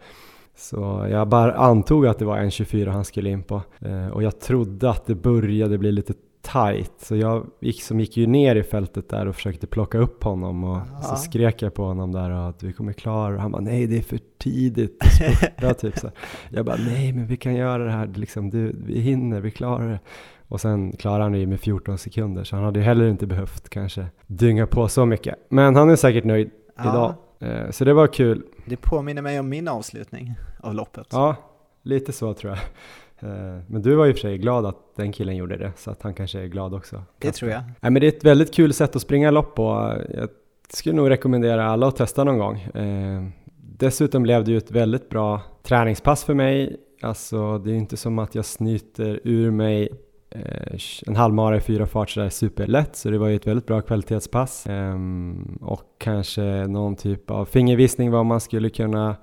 så 0.56 1.06
jag 1.11 1.28
bara 1.28 1.54
antog 1.54 2.06
att 2.06 2.18
det 2.18 2.25
var 2.25 2.38
en 2.38 2.50
24 2.50 2.92
han 2.92 3.04
skulle 3.04 3.30
in 3.30 3.42
på 3.42 3.62
eh, 3.80 4.09
och 4.09 4.23
jag 4.23 4.40
trodde 4.40 4.90
att 4.90 5.06
det 5.06 5.14
började 5.14 5.78
bli 5.78 5.92
lite 5.92 6.14
tight. 6.52 6.92
Så 6.98 7.16
jag 7.16 7.46
gick, 7.60 7.82
som 7.82 8.00
gick 8.00 8.16
ju 8.16 8.26
ner 8.26 8.56
i 8.56 8.62
fältet 8.62 9.08
där 9.08 9.26
och 9.26 9.34
försökte 9.34 9.66
plocka 9.66 9.98
upp 9.98 10.24
honom 10.24 10.64
och 10.64 10.76
Aha. 10.76 11.02
så 11.02 11.16
skrek 11.16 11.62
jag 11.62 11.74
på 11.74 11.84
honom 11.84 12.12
där 12.12 12.30
och 12.30 12.48
att 12.48 12.62
vi 12.62 12.72
kommer 12.72 12.92
klara 12.92 13.34
och 13.34 13.40
han 13.40 13.52
bara 13.52 13.62
nej 13.62 13.86
det 13.86 13.96
är 13.96 14.02
för 14.02 14.18
tidigt 14.38 14.96
att 15.00 15.12
spurta 15.36 15.74
typ 15.74 15.98
så. 15.98 16.10
Jag 16.50 16.66
bara 16.66 16.76
nej 16.76 17.12
men 17.12 17.26
vi 17.26 17.36
kan 17.36 17.54
göra 17.54 17.84
det 17.84 17.90
här 17.90 18.06
liksom, 18.06 18.50
du, 18.50 18.72
vi 18.86 19.00
hinner, 19.00 19.40
vi 19.40 19.50
klarar 19.50 19.88
det. 19.88 20.00
Och 20.48 20.60
sen 20.60 20.92
klarade 20.92 21.22
han 21.22 21.32
det 21.32 21.46
med 21.46 21.60
14 21.60 21.98
sekunder 21.98 22.44
så 22.44 22.56
han 22.56 22.64
hade 22.64 22.78
ju 22.78 22.84
heller 22.84 23.08
inte 23.08 23.26
behövt 23.26 23.68
kanske 23.68 24.06
dynga 24.26 24.66
på 24.66 24.88
så 24.88 25.06
mycket. 25.06 25.34
Men 25.48 25.76
han 25.76 25.90
är 25.90 25.96
säkert 25.96 26.24
nöjd 26.24 26.50
ja. 26.76 26.82
idag. 26.82 27.14
Eh, 27.40 27.70
så 27.70 27.84
det 27.84 27.92
var 27.92 28.06
kul. 28.06 28.42
Det 28.66 28.76
påminner 28.76 29.22
mig 29.22 29.40
om 29.40 29.48
min 29.48 29.68
avslutning 29.68 30.34
av 30.60 30.74
loppet. 30.74 31.06
Ja, 31.10 31.36
lite 31.82 32.12
så 32.12 32.34
tror 32.34 32.52
jag. 32.52 32.60
Eh, 33.25 33.61
men 33.66 33.83
du 33.83 33.95
var 33.95 34.04
ju 34.04 34.12
för 34.12 34.21
sig 34.21 34.38
glad 34.38 34.66
att 34.66 34.97
den 34.97 35.12
killen 35.12 35.37
gjorde 35.37 35.57
det, 35.57 35.73
så 35.76 35.90
att 35.90 36.02
han 36.02 36.14
kanske 36.14 36.40
är 36.40 36.47
glad 36.47 36.75
också. 36.75 37.02
Det 37.19 37.33
tror 37.33 37.50
jag. 37.50 37.62
Nej, 37.81 37.90
men 37.90 37.95
det 37.95 38.07
är 38.07 38.09
ett 38.09 38.25
väldigt 38.25 38.54
kul 38.54 38.73
sätt 38.73 38.97
att 38.97 39.02
springa 39.02 39.31
lopp 39.31 39.54
på. 39.54 39.95
Jag 40.14 40.28
skulle 40.69 40.97
nog 40.97 41.11
rekommendera 41.11 41.64
alla 41.64 41.87
att 41.87 41.97
testa 41.97 42.25
någon 42.25 42.38
gång. 42.38 42.61
Eh, 42.61 43.23
dessutom 43.78 44.23
blev 44.23 44.45
det 44.45 44.50
ju 44.50 44.57
ett 44.57 44.71
väldigt 44.71 45.09
bra 45.09 45.40
träningspass 45.62 46.25
för 46.25 46.35
mig. 46.35 46.76
Alltså, 47.02 47.59
det 47.59 47.71
är 47.71 47.75
inte 47.75 47.97
som 47.97 48.19
att 48.19 48.35
jag 48.35 48.45
snyter 48.45 49.21
ur 49.25 49.50
mig 49.50 49.88
eh, 50.31 50.78
en 51.07 51.16
halvmara 51.16 51.57
i 51.57 51.61
fyra 51.61 51.87
fart 51.87 52.11
sådär 52.11 52.28
superlätt, 52.28 52.97
så 52.97 53.11
det 53.11 53.19
var 53.19 53.28
ju 53.28 53.37
ett 53.37 53.47
väldigt 53.47 53.66
bra 53.66 53.81
kvalitetspass. 53.81 54.66
Ehm, 54.66 55.59
och 55.61 55.83
kanske 55.99 56.66
någon 56.66 56.97
typ 56.97 57.31
av 57.31 57.45
fingervisning 57.45 58.11
vad 58.11 58.26
man 58.26 58.40
skulle 58.40 58.71
kunna 58.71 59.16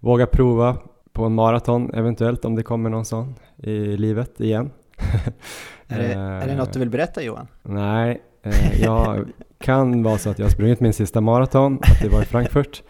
våga 0.00 0.26
prova 0.26 0.76
på 1.16 1.24
en 1.24 1.34
maraton 1.34 1.90
eventuellt 1.94 2.44
om 2.44 2.54
det 2.54 2.62
kommer 2.62 2.90
någon 2.90 3.04
sån 3.04 3.34
i 3.56 3.96
livet 3.96 4.40
igen. 4.40 4.70
är, 5.88 5.98
det, 5.98 6.14
är 6.14 6.46
det 6.46 6.56
något 6.56 6.72
du 6.72 6.78
vill 6.78 6.90
berätta 6.90 7.22
Johan? 7.22 7.46
Nej, 7.62 8.22
eh, 8.42 8.82
jag 8.82 9.32
kan 9.60 10.02
vara 10.02 10.18
så 10.18 10.30
att 10.30 10.38
jag 10.38 10.46
har 10.46 10.50
sprungit 10.50 10.80
min 10.80 10.92
sista 10.92 11.20
maraton, 11.20 11.78
att 11.82 12.02
det 12.02 12.08
var 12.08 12.22
i 12.22 12.24
Frankfurt. 12.24 12.82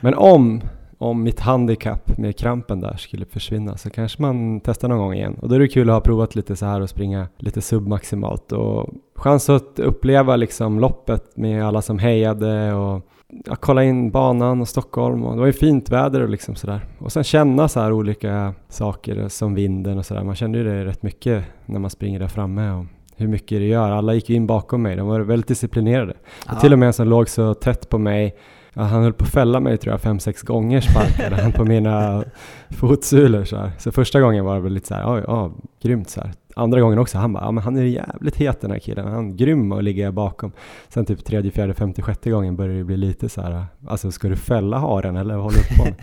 Men 0.00 0.14
om, 0.14 0.60
om 0.98 1.22
mitt 1.22 1.40
handikapp 1.40 2.18
med 2.18 2.38
krampen 2.38 2.80
där 2.80 2.96
skulle 2.96 3.26
försvinna 3.26 3.76
så 3.76 3.90
kanske 3.90 4.22
man 4.22 4.60
testar 4.60 4.88
någon 4.88 4.98
gång 4.98 5.14
igen. 5.14 5.36
Och 5.40 5.48
då 5.48 5.54
är 5.54 5.58
det 5.58 5.68
kul 5.68 5.90
att 5.90 5.94
ha 5.94 6.00
provat 6.00 6.34
lite 6.34 6.56
så 6.56 6.66
här 6.66 6.80
och 6.80 6.90
springa 6.90 7.28
lite 7.36 7.60
submaximalt 7.60 8.52
och 8.52 8.90
chans 9.14 9.50
att 9.50 9.78
uppleva 9.78 10.36
liksom 10.36 10.80
loppet 10.80 11.36
med 11.36 11.66
alla 11.66 11.82
som 11.82 11.98
hejade 11.98 12.74
och 12.74 13.06
ja, 13.44 13.56
kolla 13.56 13.84
in 13.84 14.10
banan 14.10 14.60
och 14.60 14.68
Stockholm 14.68 15.24
och 15.24 15.34
det 15.34 15.40
var 15.40 15.46
ju 15.46 15.52
fint 15.52 15.90
väder 15.90 16.20
och 16.20 16.28
liksom 16.28 16.54
sådär. 16.54 16.80
Och 16.98 17.12
sen 17.12 17.24
känna 17.24 17.68
så 17.68 17.80
här 17.80 17.92
olika 17.92 18.54
saker 18.68 19.28
som 19.28 19.54
vinden 19.54 19.98
och 19.98 20.06
sådär. 20.06 20.24
Man 20.24 20.34
kände 20.34 20.58
ju 20.58 20.64
det 20.64 20.84
rätt 20.84 21.02
mycket 21.02 21.44
när 21.66 21.80
man 21.80 21.90
springer 21.90 22.20
där 22.20 22.28
framme 22.28 22.70
och 22.70 22.84
hur 23.16 23.28
mycket 23.28 23.58
det 23.58 23.66
gör. 23.66 23.90
Alla 23.90 24.14
gick 24.14 24.28
ju 24.28 24.36
in 24.36 24.46
bakom 24.46 24.82
mig, 24.82 24.96
de 24.96 25.06
var 25.06 25.20
väldigt 25.20 25.48
disciplinerade. 25.48 26.14
Och 26.52 26.60
till 26.60 26.72
och 26.72 26.78
med 26.78 26.86
en 26.86 26.92
som 26.92 27.08
låg 27.08 27.28
så 27.28 27.54
tätt 27.54 27.88
på 27.88 27.98
mig 27.98 28.36
Ja, 28.78 28.82
han 28.82 29.02
höll 29.02 29.12
på 29.12 29.24
att 29.24 29.30
fälla 29.30 29.60
mig 29.60 29.78
tror 29.78 29.92
jag 29.92 30.00
fem, 30.00 30.18
sex 30.18 30.42
gånger 30.42 30.80
sparkade 30.80 31.42
han 31.42 31.52
på 31.52 31.64
mina 31.64 32.24
fotsulor 32.70 33.44
så 33.44 33.56
här. 33.56 33.72
Så 33.78 33.92
första 33.92 34.20
gången 34.20 34.44
var 34.44 34.54
det 34.54 34.60
väl 34.60 34.72
lite 34.72 34.86
så 34.86 34.94
här, 34.94 35.24
ja, 35.26 35.52
grymt 35.82 36.10
så 36.10 36.20
här. 36.20 36.32
Andra 36.58 36.80
gången 36.80 36.98
också, 36.98 37.18
han 37.18 37.32
bara, 37.32 37.44
ja 37.44 37.50
men 37.50 37.64
han 37.64 37.76
är 37.76 37.82
jävligt 37.82 38.36
het 38.36 38.60
den 38.60 38.70
här 38.70 38.78
killen, 38.78 39.06
han 39.06 39.30
är 39.30 39.34
grym 39.34 39.72
att 39.72 39.84
ligga 39.84 40.12
bakom. 40.12 40.52
Sen 40.88 41.04
typ 41.06 41.24
tredje, 41.24 41.50
fjärde, 41.50 41.74
femte, 41.74 42.02
sjätte 42.02 42.30
gången 42.30 42.56
började 42.56 42.78
det 42.78 42.84
bli 42.84 42.96
lite 42.96 43.28
så 43.28 43.42
här, 43.42 43.64
alltså 43.86 44.10
ska 44.10 44.28
du 44.28 44.36
fälla 44.36 44.78
haren 44.78 45.16
eller 45.16 45.34
vad 45.34 45.44
håller 45.44 45.58
du 45.58 45.76
på 45.76 45.84
med? 45.84 45.94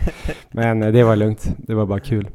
Men 0.50 0.82
eh, 0.82 0.92
det 0.92 1.04
var 1.04 1.16
lugnt, 1.16 1.54
det 1.56 1.74
var 1.74 1.86
bara 1.86 2.00
kul. 2.00 2.28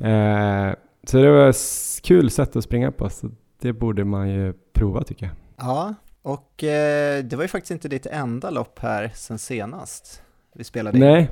Eh, 0.00 0.74
så 1.04 1.16
det 1.16 1.30
var 1.30 1.48
ett 1.48 1.56
kul 2.02 2.30
sätt 2.30 2.56
att 2.56 2.64
springa 2.64 2.92
på, 2.92 3.10
så 3.10 3.30
det 3.60 3.72
borde 3.72 4.04
man 4.04 4.28
ju 4.28 4.54
prova 4.72 5.02
tycker 5.02 5.26
jag. 5.26 5.34
Ja, 5.56 5.94
och 6.22 6.64
eh, 6.64 7.24
det 7.24 7.36
var 7.36 7.44
ju 7.44 7.48
faktiskt 7.48 7.70
inte 7.70 7.88
ditt 7.88 8.06
enda 8.06 8.50
lopp 8.50 8.78
här 8.78 9.10
sen 9.14 9.38
senast 9.38 10.22
vi 10.54 10.64
spelade 10.64 10.98
in. 10.98 11.04
Nej, 11.04 11.30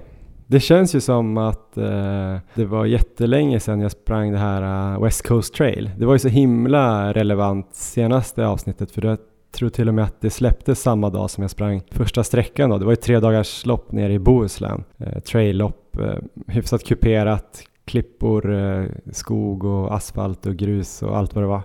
det 0.51 0.61
känns 0.61 0.95
ju 0.95 1.01
som 1.01 1.37
att 1.37 1.77
eh, 1.77 2.37
det 2.55 2.65
var 2.65 2.87
jättelänge 2.87 3.61
sedan 3.61 3.81
jag 3.81 3.91
sprang 3.91 4.33
det 4.33 4.39
här 4.39 4.93
uh, 4.95 5.05
West 5.05 5.29
Coast 5.29 5.55
Trail. 5.55 5.91
Det 5.99 6.07
var 6.07 6.13
ju 6.13 6.19
så 6.19 6.29
himla 6.29 7.13
relevant 7.13 7.69
senaste 7.73 8.47
avsnittet 8.47 8.91
för 8.91 9.05
jag 9.07 9.19
tror 9.53 9.69
till 9.69 9.89
och 9.89 9.95
med 9.95 10.05
att 10.05 10.21
det 10.21 10.31
släpptes 10.31 10.83
samma 10.83 11.11
dag 11.11 11.31
som 11.31 11.43
jag 11.43 11.51
sprang 11.51 11.83
första 11.91 12.25
sträckan 12.25 12.71
då. 12.71 12.79
Det 12.79 12.85
var 12.85 12.93
ju 12.93 12.97
tre 12.97 13.21
dagars 13.21 13.67
lopp 13.67 13.93
nere 13.93 14.13
i 14.13 14.19
Bohuslän. 14.19 14.85
Eh, 14.99 15.21
trail-lopp, 15.21 15.97
eh, 16.01 16.19
hyfsat 16.47 16.85
kuperat, 16.85 17.63
klippor, 17.85 18.55
eh, 18.55 18.85
skog 19.13 19.65
och 19.65 19.95
asfalt 19.95 20.47
och 20.47 20.57
grus 20.57 21.03
och 21.03 21.17
allt 21.17 21.35
vad 21.35 21.45
det 21.45 21.49
var. 21.49 21.63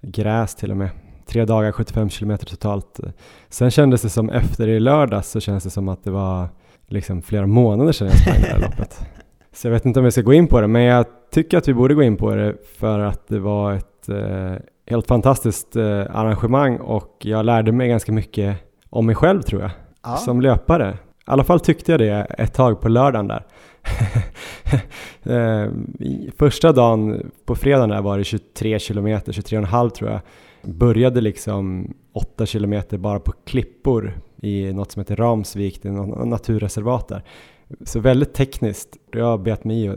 Gräs 0.00 0.54
till 0.54 0.70
och 0.70 0.76
med. 0.76 0.90
Tre 1.26 1.44
dagar, 1.44 1.72
75 1.72 2.08
kilometer 2.08 2.46
totalt. 2.46 3.00
Sen 3.48 3.70
kändes 3.70 4.02
det 4.02 4.08
som 4.08 4.30
efter 4.30 4.68
i 4.68 4.80
lördags 4.80 5.30
så 5.30 5.40
känns 5.40 5.64
det 5.64 5.70
som 5.70 5.88
att 5.88 6.04
det 6.04 6.10
var 6.10 6.48
liksom 6.88 7.22
flera 7.22 7.46
månader 7.46 7.92
sedan 7.92 8.08
jag 8.08 8.18
sprang 8.18 8.40
det 8.40 8.46
här 8.46 8.60
loppet. 8.60 9.00
Så 9.52 9.66
jag 9.66 9.72
vet 9.72 9.86
inte 9.86 9.98
om 9.98 10.04
vi 10.04 10.10
ska 10.10 10.22
gå 10.22 10.32
in 10.32 10.46
på 10.46 10.60
det, 10.60 10.66
men 10.66 10.82
jag 10.82 11.06
tycker 11.30 11.58
att 11.58 11.68
vi 11.68 11.74
borde 11.74 11.94
gå 11.94 12.02
in 12.02 12.16
på 12.16 12.34
det 12.34 12.54
för 12.78 12.98
att 12.98 13.28
det 13.28 13.38
var 13.38 13.72
ett 13.72 14.08
eh, 14.08 14.54
helt 14.86 15.06
fantastiskt 15.06 15.76
eh, 15.76 15.84
arrangemang 16.10 16.76
och 16.76 17.16
jag 17.20 17.44
lärde 17.46 17.72
mig 17.72 17.88
ganska 17.88 18.12
mycket 18.12 18.56
om 18.90 19.06
mig 19.06 19.14
själv 19.14 19.42
tror 19.42 19.62
jag, 19.62 19.70
ja. 20.02 20.16
som 20.16 20.40
löpare. 20.40 20.90
I 20.90 20.96
alla 21.24 21.44
fall 21.44 21.60
tyckte 21.60 21.92
jag 21.92 22.00
det 22.00 22.26
ett 22.38 22.54
tag 22.54 22.80
på 22.80 22.88
lördagen 22.88 23.28
där. 23.28 23.46
eh, 25.64 25.70
första 26.38 26.72
dagen 26.72 27.30
på 27.44 27.54
fredagen 27.54 27.88
där 27.88 28.02
var 28.02 28.18
det 28.18 28.24
23 28.24 28.78
kilometer, 28.78 29.32
23,5 29.32 29.90
tror 29.90 30.10
jag 30.10 30.20
började 30.66 31.20
liksom 31.20 31.94
8 32.12 32.46
kilometer 32.46 32.98
bara 32.98 33.20
på 33.20 33.32
klippor 33.32 34.18
i 34.46 34.72
något 34.72 34.92
som 34.92 35.00
heter 35.00 35.16
Ramsvik, 35.16 35.82
det 35.82 35.88
är 35.88 35.92
något 35.92 36.28
naturreservat 36.28 37.08
där. 37.08 37.22
Så 37.84 38.00
väldigt 38.00 38.34
tekniskt. 38.34 38.96
Jag 39.12 39.40
bet 39.42 39.64
mig 39.64 39.84
i, 39.84 39.92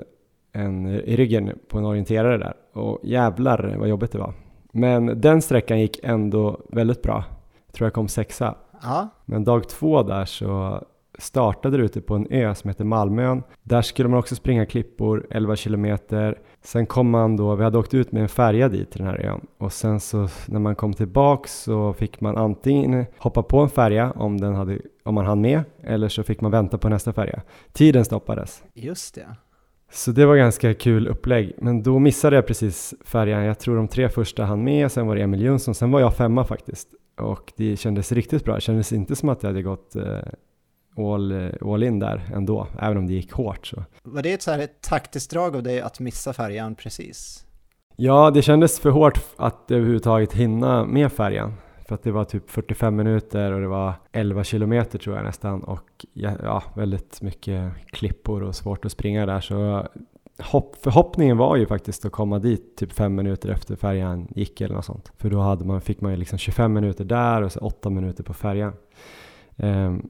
en, 0.53 0.87
i 0.87 1.15
ryggen 1.15 1.59
på 1.67 1.77
en 1.77 1.85
orienterare 1.85 2.37
där 2.37 2.53
och 2.73 2.99
jävlar 3.03 3.75
vad 3.77 3.89
jobbigt 3.89 4.11
det 4.11 4.17
var. 4.17 4.33
Men 4.71 5.21
den 5.21 5.41
sträckan 5.41 5.79
gick 5.79 5.99
ändå 6.03 6.59
väldigt 6.69 7.01
bra. 7.01 7.23
Jag 7.65 7.73
tror 7.73 7.85
jag 7.85 7.93
kom 7.93 8.07
sexa. 8.07 8.55
Ja. 8.81 9.07
Men 9.25 9.43
dag 9.43 9.69
två 9.69 10.03
där 10.03 10.25
så 10.25 10.83
startade 11.17 11.77
det 11.77 11.83
ute 11.83 12.01
på 12.01 12.15
en 12.15 12.27
ö 12.29 12.55
som 12.55 12.67
heter 12.67 12.83
Malmön. 12.83 13.43
Där 13.63 13.81
skulle 13.81 14.09
man 14.09 14.19
också 14.19 14.35
springa 14.35 14.65
klippor, 14.65 15.27
11 15.29 15.55
kilometer. 15.55 16.37
Sen 16.61 16.85
kom 16.85 17.09
man 17.09 17.37
då, 17.37 17.55
vi 17.55 17.63
hade 17.63 17.77
åkt 17.77 17.93
ut 17.93 18.11
med 18.11 18.21
en 18.21 18.29
färja 18.29 18.69
dit 18.69 18.91
till 18.91 18.99
den 18.99 19.07
här 19.07 19.25
ön 19.25 19.47
och 19.57 19.73
sen 19.73 19.99
så 19.99 20.27
när 20.45 20.59
man 20.59 20.75
kom 20.75 20.93
tillbaks 20.93 21.53
så 21.53 21.93
fick 21.93 22.21
man 22.21 22.37
antingen 22.37 23.05
hoppa 23.17 23.43
på 23.43 23.59
en 23.59 23.69
färja 23.69 24.11
om, 24.11 24.39
den 24.39 24.55
hade, 24.55 24.79
om 25.03 25.15
man 25.15 25.25
hann 25.25 25.41
med 25.41 25.63
eller 25.83 26.09
så 26.09 26.23
fick 26.23 26.41
man 26.41 26.51
vänta 26.51 26.77
på 26.77 26.89
nästa 26.89 27.13
färja. 27.13 27.41
Tiden 27.73 28.05
stoppades. 28.05 28.63
Just 28.73 29.15
det. 29.15 29.27
Så 29.91 30.11
det 30.11 30.25
var 30.25 30.35
ganska 30.35 30.73
kul 30.73 31.07
upplägg, 31.07 31.53
men 31.57 31.83
då 31.83 31.99
missade 31.99 32.35
jag 32.35 32.47
precis 32.47 32.93
färjan. 33.05 33.43
Jag 33.43 33.59
tror 33.59 33.75
de 33.75 33.87
tre 33.87 34.09
första 34.09 34.43
hann 34.43 34.63
med, 34.63 34.91
sen 34.91 35.07
var 35.07 35.15
det 35.15 35.21
Emil 35.21 35.41
Jönsson, 35.41 35.75
sen 35.75 35.91
var 35.91 35.99
jag 35.99 36.15
femma 36.15 36.43
faktiskt. 36.43 36.87
Och 37.17 37.53
det 37.57 37.77
kändes 37.77 38.11
riktigt 38.11 38.45
bra, 38.45 38.55
det 38.55 38.61
kändes 38.61 38.93
inte 38.93 39.15
som 39.15 39.29
att 39.29 39.43
jag 39.43 39.49
hade 39.49 39.61
gått 39.61 39.95
eh, 39.95 40.17
all, 40.99 41.51
all 41.61 41.83
in 41.83 41.99
där 41.99 42.29
ändå, 42.33 42.67
även 42.81 42.97
om 42.97 43.07
det 43.07 43.13
gick 43.13 43.31
hårt. 43.31 43.67
Så. 43.67 43.83
Var 44.03 44.21
det 44.21 44.33
ett, 44.33 44.41
så 44.41 44.51
här, 44.51 44.59
ett 44.59 44.81
taktiskt 44.81 45.31
drag 45.31 45.55
av 45.55 45.63
dig 45.63 45.81
att 45.81 45.99
missa 45.99 46.33
färjan 46.33 46.75
precis? 46.75 47.45
Ja, 47.95 48.31
det 48.31 48.41
kändes 48.41 48.79
för 48.79 48.89
hårt 48.89 49.19
att 49.37 49.71
överhuvudtaget 49.71 50.33
hinna 50.33 50.85
med 50.85 51.11
färjan. 51.11 51.53
För 51.87 51.95
att 51.95 52.03
det 52.03 52.11
var 52.11 52.23
typ 52.23 52.49
45 52.49 52.95
minuter 52.95 53.51
och 53.51 53.61
det 53.61 53.67
var 53.67 53.93
11 54.11 54.43
kilometer 54.43 54.99
tror 54.99 55.15
jag 55.15 55.25
nästan 55.25 55.63
och 55.63 56.05
ja, 56.13 56.63
väldigt 56.75 57.21
mycket 57.21 57.71
klippor 57.85 58.43
och 58.43 58.55
svårt 58.55 58.85
att 58.85 58.91
springa 58.91 59.25
där. 59.25 59.41
Så 59.41 59.87
hopp, 60.41 60.75
förhoppningen 60.83 61.37
var 61.37 61.55
ju 61.55 61.65
faktiskt 61.65 62.05
att 62.05 62.11
komma 62.11 62.39
dit 62.39 62.77
typ 62.77 62.93
fem 62.93 63.15
minuter 63.15 63.49
efter 63.49 63.75
färjan 63.75 64.27
gick 64.35 64.61
eller 64.61 64.75
något 64.75 64.85
sånt. 64.85 65.11
För 65.17 65.29
då 65.29 65.39
hade 65.39 65.65
man, 65.65 65.81
fick 65.81 66.01
man 66.01 66.11
ju 66.11 66.17
liksom 66.17 66.37
25 66.37 66.73
minuter 66.73 67.05
där 67.05 67.41
och 67.41 67.51
så 67.51 67.59
8 67.59 67.89
minuter 67.89 68.23
på 68.23 68.33
färjan. 68.33 68.73
Um, 69.55 70.09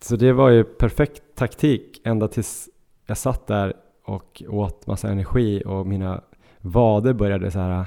så 0.00 0.16
det 0.16 0.32
var 0.32 0.48
ju 0.48 0.64
perfekt 0.64 1.22
taktik 1.34 2.00
ända 2.04 2.28
tills 2.28 2.68
jag 3.06 3.18
satt 3.18 3.46
där 3.46 3.74
och 4.04 4.42
åt 4.48 4.86
massa 4.86 5.08
energi 5.08 5.62
och 5.66 5.86
mina 5.86 6.20
vader 6.60 7.12
började 7.12 7.50
så 7.50 7.58
här 7.58 7.84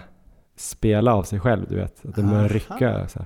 spela 0.56 1.14
av 1.14 1.24
sig 1.24 1.40
själv, 1.40 1.66
du 1.70 1.76
vet. 1.76 2.06
Att 2.06 2.16
det 2.16 2.24
började 2.24 2.48
rycka. 2.48 3.08
Så, 3.08 3.20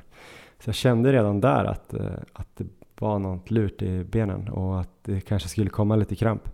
så 0.60 0.70
jag 0.70 0.76
kände 0.76 1.14
redan 1.14 1.42
där 1.42 1.66
att, 1.66 1.94
eh, 1.94 2.06
att 2.34 2.48
det 2.58 2.66
var 3.00 3.20
något 3.20 3.52
lurt 3.52 3.82
i 3.82 4.04
benen 4.04 4.50
och 4.50 4.80
att 4.80 4.90
det 5.04 5.22
kanske 5.22 5.50
skulle 5.50 5.70
komma 5.70 5.96
lite 5.96 6.16
kramp. 6.16 6.50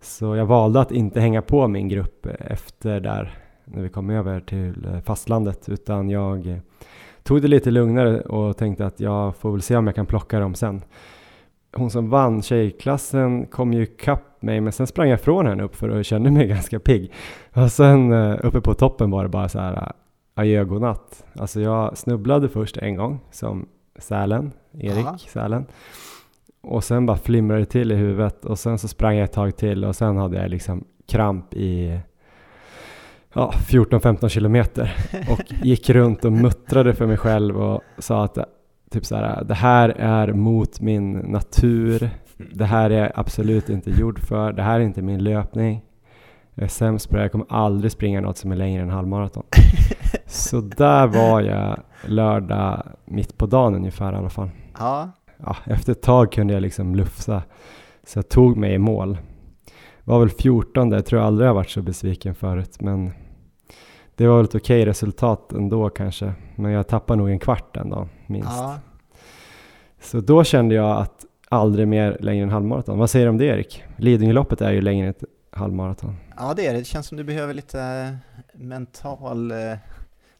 Så 0.00 0.36
jag 0.36 0.46
valde 0.46 0.80
att 0.80 0.92
inte 0.92 1.20
hänga 1.20 1.42
på 1.42 1.68
min 1.68 1.88
grupp 1.88 2.26
efter 2.26 3.00
där 3.00 3.38
när 3.64 3.82
vi 3.82 3.88
kom 3.88 4.10
över 4.10 4.40
till 4.40 4.86
eh, 4.86 5.00
fastlandet 5.00 5.68
utan 5.68 6.10
jag 6.10 6.60
tog 7.22 7.42
det 7.42 7.48
lite 7.48 7.70
lugnare 7.70 8.20
och 8.20 8.56
tänkte 8.56 8.86
att 8.86 9.00
jag 9.00 9.36
får 9.36 9.52
väl 9.52 9.62
se 9.62 9.76
om 9.76 9.86
jag 9.86 9.96
kan 9.96 10.06
plocka 10.06 10.40
dem 10.40 10.54
sen 10.54 10.82
hon 11.76 11.90
som 11.90 12.10
vann 12.10 12.42
tjejklassen 12.42 13.46
kom 13.46 13.72
ju 13.72 13.86
kapp 13.86 14.42
mig 14.42 14.60
men 14.60 14.72
sen 14.72 14.86
sprang 14.86 15.08
jag 15.08 15.20
från 15.20 15.46
henne 15.46 15.62
upp 15.62 15.76
för 15.76 15.88
att 15.88 16.06
kände 16.06 16.30
mig 16.30 16.46
ganska 16.48 16.80
pigg. 16.80 17.12
Och 17.52 17.72
sen 17.72 18.12
uh, 18.12 18.38
uppe 18.42 18.60
på 18.60 18.74
toppen 18.74 19.10
var 19.10 19.22
det 19.22 19.28
bara 19.28 19.48
så 19.48 19.58
här 19.58 19.72
uh, 19.72 19.88
adjö 20.34 20.64
godnatt. 20.64 21.24
Alltså 21.34 21.60
jag 21.60 21.98
snubblade 21.98 22.48
först 22.48 22.76
en 22.76 22.96
gång 22.96 23.20
som 23.30 23.68
Sälen, 23.98 24.52
Erik 24.78 25.06
Aha. 25.06 25.18
Sälen. 25.18 25.66
Och 26.62 26.84
sen 26.84 27.06
bara 27.06 27.16
flimrade 27.16 27.60
det 27.60 27.66
till 27.66 27.92
i 27.92 27.94
huvudet 27.94 28.44
och 28.44 28.58
sen 28.58 28.78
så 28.78 28.88
sprang 28.88 29.16
jag 29.16 29.24
ett 29.24 29.32
tag 29.32 29.56
till 29.56 29.84
och 29.84 29.96
sen 29.96 30.16
hade 30.16 30.36
jag 30.36 30.50
liksom 30.50 30.84
kramp 31.08 31.54
i 31.54 32.00
ja, 33.34 33.52
14-15 33.68 34.28
kilometer 34.28 34.96
och 35.30 35.40
gick 35.62 35.90
runt 35.90 36.24
och 36.24 36.32
muttrade 36.32 36.94
för 36.94 37.06
mig 37.06 37.16
själv 37.16 37.62
och 37.62 37.82
sa 37.98 38.24
att 38.24 38.38
typ 38.94 39.06
så 39.06 39.16
här, 39.16 39.44
det 39.44 39.54
här 39.54 39.88
är 39.88 40.32
mot 40.32 40.80
min 40.80 41.12
natur, 41.12 42.10
det 42.36 42.64
här 42.64 42.90
är 42.90 43.02
jag 43.02 43.12
absolut 43.14 43.68
inte 43.68 43.90
gjord 43.90 44.18
för, 44.20 44.52
det 44.52 44.62
här 44.62 44.80
är 44.80 44.84
inte 44.84 45.02
min 45.02 45.24
löpning. 45.24 45.82
Jag 46.54 46.64
är 46.64 46.68
sämst 46.68 47.10
på 47.10 47.16
det, 47.16 47.22
jag 47.22 47.32
kommer 47.32 47.46
aldrig 47.48 47.92
springa 47.92 48.20
något 48.20 48.38
som 48.38 48.52
är 48.52 48.56
längre 48.56 48.82
än 48.82 48.90
halvmaraton. 48.90 49.42
så 50.26 50.60
där 50.60 51.06
var 51.06 51.40
jag 51.40 51.80
lördag 52.06 52.82
mitt 53.04 53.38
på 53.38 53.46
dagen 53.46 53.74
ungefär 53.74 54.12
i 54.12 54.16
alla 54.16 54.30
fall. 54.30 54.50
Ja. 54.78 55.10
Ja, 55.36 55.56
efter 55.66 55.92
ett 55.92 56.02
tag 56.02 56.32
kunde 56.32 56.54
jag 56.54 56.60
liksom 56.60 56.94
lufsa, 56.94 57.42
så 58.06 58.18
jag 58.18 58.28
tog 58.28 58.56
mig 58.56 58.74
i 58.74 58.78
mål. 58.78 59.18
Var 60.04 60.20
väl 60.20 60.30
14 60.30 60.90
jag 60.90 61.06
tror 61.06 61.20
jag 61.20 61.26
aldrig 61.26 61.48
jag 61.48 61.54
varit 61.54 61.70
så 61.70 61.82
besviken 61.82 62.34
förut, 62.34 62.76
men 62.80 63.12
det 64.16 64.26
var 64.26 64.36
väl 64.36 64.44
ett 64.44 64.54
okej 64.54 64.86
resultat 64.86 65.52
ändå 65.52 65.90
kanske. 65.90 66.32
Men 66.56 66.72
jag 66.72 66.88
tappade 66.88 67.18
nog 67.18 67.30
en 67.30 67.38
kvart 67.38 67.74
den 67.74 67.90
dagen, 67.90 68.08
minst. 68.26 68.48
ja. 68.50 68.78
Så 70.00 70.20
då 70.20 70.44
kände 70.44 70.74
jag 70.74 70.98
att 71.00 71.24
aldrig 71.48 71.88
mer 71.88 72.16
längre 72.20 72.42
än 72.42 72.50
halvmaraton. 72.50 72.98
Vad 72.98 73.10
säger 73.10 73.26
du 73.26 73.30
om 73.30 73.38
det 73.38 73.44
Erik? 73.44 73.84
Lidingöloppet 73.96 74.60
är 74.60 74.72
ju 74.72 74.80
längre 74.80 75.04
än 75.06 75.10
ett 75.10 75.24
halvmaraton. 75.50 76.16
Ja, 76.36 76.54
det 76.56 76.66
är 76.66 76.72
det. 76.72 76.78
Det 76.78 76.84
känns 76.84 77.06
som 77.06 77.16
du 77.18 77.24
behöver 77.24 77.54
lite 77.54 77.80
eh, 77.82 78.58
mental... 78.60 79.50
eh, 79.50 79.76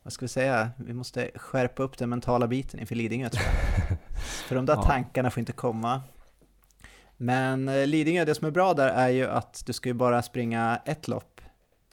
Vad 0.03 0.13
ska 0.13 0.25
vi 0.25 0.29
säga? 0.29 0.71
Vi 0.77 0.93
måste 0.93 1.31
skärpa 1.35 1.83
upp 1.83 1.99
den 1.99 2.09
mentala 2.11 2.47
biten 2.47 2.81
inför 2.81 2.95
Lidingö 2.95 3.29
tror 3.29 3.45
jag. 3.89 3.99
För 4.49 4.55
de 4.55 4.67
där 4.67 4.75
Ja. 4.75 4.83
tankarna 4.83 5.31
får 5.31 5.41
inte 5.41 5.53
komma. 5.53 6.01
Men 7.17 7.69
eh, 7.69 7.87
Lidingö, 7.87 8.25
det 8.25 8.35
som 8.35 8.47
är 8.47 8.51
bra 8.51 8.75
där 8.75 8.89
är 8.89 9.09
ju 9.09 9.27
att 9.27 9.63
du 9.67 9.73
ska 9.73 9.89
ju 9.89 9.93
bara 9.95 10.23
springa 10.23 10.81
ett 10.85 11.09
lopp, 11.09 11.41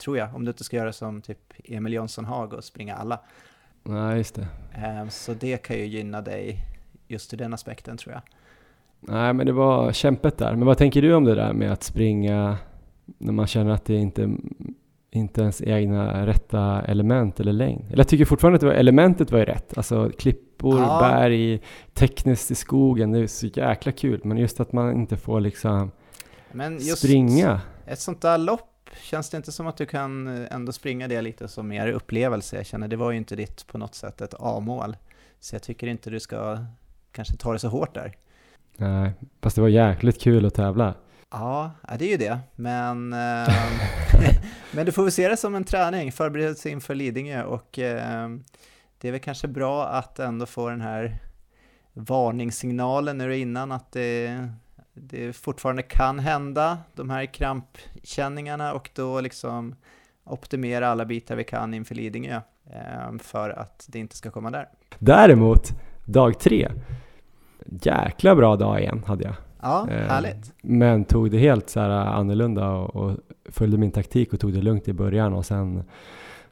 tror 0.02 0.18
jag. 0.18 0.34
Om 0.34 0.44
du 0.44 0.50
inte 0.50 0.64
ska 0.64 0.76
göra 0.76 0.92
som 0.92 1.22
typ 1.22 1.38
Emil 1.64 1.92
Jönsson 1.92 2.24
Haag 2.24 2.52
och 2.52 2.64
springa 2.64 2.94
alla. 2.96 3.20
Nej, 3.82 4.16
just 4.16 4.34
det. 4.34 4.46
Eh, 4.74 5.08
Så 5.08 5.34
det 5.34 5.56
kan 5.62 5.76
ju 5.76 5.86
gynna 5.86 6.20
dig 6.20 6.58
just 7.08 7.34
ur 7.34 7.38
den 7.38 7.54
aspekten 7.54 7.96
tror 7.96 8.12
jag. 8.14 8.22
Nej, 9.00 9.32
men 9.32 9.46
det 9.46 9.52
var 9.52 9.92
kämpet 9.92 10.38
där. 10.38 10.56
Men 10.56 10.66
vad 10.66 10.78
tänker 10.78 11.02
du 11.02 11.14
om 11.14 11.24
det 11.24 11.34
där 11.34 11.52
med 11.52 11.72
att 11.72 11.82
springa 11.82 12.56
när 13.18 13.32
man 13.32 13.46
känner 13.46 13.70
att 13.70 13.84
det 13.84 13.94
inte 13.94 14.30
inte 15.14 15.40
ens 15.42 15.62
egna 15.62 16.26
rätta 16.26 16.82
element 16.82 17.40
eller 17.40 17.52
längd. 17.52 17.84
Eller 17.86 17.96
jag 17.98 18.08
tycker 18.08 18.24
fortfarande 18.24 18.54
att 18.56 18.60
det 18.60 18.66
var, 18.66 18.74
elementet 18.74 19.30
var 19.32 19.38
ju 19.38 19.44
rätt. 19.44 19.76
Alltså 19.78 20.10
klippor, 20.18 20.78
Ja. 20.80 20.98
berg, 21.00 21.60
tekniskt 21.94 22.50
i 22.50 22.54
skogen, 22.54 23.12
det 23.12 23.18
är 23.18 23.26
så 23.26 23.46
jäkla 23.46 23.92
kul. 23.92 24.20
Men 24.24 24.38
just 24.38 24.60
att 24.60 24.72
man 24.72 24.92
inte 24.94 25.16
får 25.16 25.40
liksom 25.40 25.90
springa. 26.96 27.60
ett 27.86 28.00
sånt 28.00 28.20
där 28.20 28.38
lopp, 28.38 28.71
känns 28.96 29.30
det 29.30 29.36
inte 29.36 29.52
som 29.52 29.66
att 29.66 29.76
du 29.76 29.86
kan 29.86 30.28
eh, 30.28 30.54
ändå 30.54 30.72
springa 30.72 31.08
det 31.08 31.22
lite 31.22 31.48
som 31.48 31.68
mer 31.68 31.88
upplevelse? 31.88 32.56
Jag 32.56 32.66
känner, 32.66 32.88
det 32.88 32.96
var 32.96 33.10
ju 33.10 33.16
inte 33.16 33.36
ditt 33.36 33.66
på 33.66 33.78
något 33.78 33.94
sätt 33.94 34.20
ett 34.20 34.34
A-mål. 34.38 34.96
Så 35.40 35.54
jag 35.54 35.62
tycker 35.62 35.86
inte 35.86 36.10
du 36.10 36.20
ska 36.20 36.58
kanske 37.12 37.36
ta 37.36 37.52
det 37.52 37.58
så 37.58 37.68
hårt 37.68 37.94
där. 37.94 38.16
Nej, 38.76 39.12
fast 39.40 39.56
det 39.56 39.62
var 39.62 39.68
jäkligt 39.68 40.20
kul 40.20 40.46
att 40.46 40.54
tävla. 40.54 40.94
Ja, 41.30 41.70
det 41.98 42.04
är 42.04 42.10
ju 42.10 42.16
det, 42.16 42.38
men, 42.54 43.12
eh, 43.12 43.48
men 44.72 44.86
du 44.86 44.92
får 44.92 45.02
väl 45.02 45.12
se 45.12 45.28
det 45.28 45.36
som 45.36 45.54
en 45.54 45.64
träning, 45.64 46.12
förberedelse 46.12 46.70
inför 46.70 46.94
Lidingö 46.94 47.44
och 47.44 47.78
eh, 47.78 48.28
det 48.98 49.08
är 49.08 49.12
väl 49.12 49.20
kanske 49.20 49.48
bra 49.48 49.86
att 49.86 50.18
ändå 50.18 50.46
få 50.46 50.68
den 50.68 50.80
här 50.80 51.18
varningssignalen 51.92 53.18
nu 53.18 53.36
innan 53.36 53.72
att 53.72 53.92
det, 53.92 54.48
det 54.94 55.32
fortfarande 55.36 55.82
kan 55.82 56.18
hända, 56.18 56.78
de 56.94 57.10
här 57.10 57.26
krampkänningarna 57.26 58.72
och 58.74 58.90
då 58.94 59.20
liksom 59.20 59.74
optimera 60.24 60.88
alla 60.88 61.04
bitar 61.04 61.36
vi 61.36 61.44
kan 61.44 61.74
inför 61.74 61.94
Lidingö 61.94 62.40
eh, 62.66 63.18
för 63.18 63.50
att 63.50 63.86
det 63.88 63.98
inte 63.98 64.16
ska 64.16 64.30
komma 64.30 64.50
där. 64.50 64.68
Däremot, 64.98 65.72
dag 66.04 66.40
tre. 66.40 66.68
Jäkla 67.66 68.34
bra 68.34 68.56
dag 68.56 68.80
igen 68.80 69.02
hade 69.06 69.24
jag. 69.24 69.34
Ja, 69.62 69.88
Eh, 69.90 70.08
härligt. 70.08 70.54
Men 70.62 71.04
tog 71.04 71.30
det 71.30 71.38
helt 71.38 71.70
så 71.70 71.80
här 71.80 71.90
annorlunda 71.90 72.70
och, 72.70 73.16
följde 73.44 73.78
min 73.78 73.90
taktik 73.90 74.32
och 74.32 74.40
tog 74.40 74.52
det 74.52 74.62
lugnt 74.62 74.88
i 74.88 74.92
början 74.92 75.32
och 75.32 75.46
sen 75.46 75.84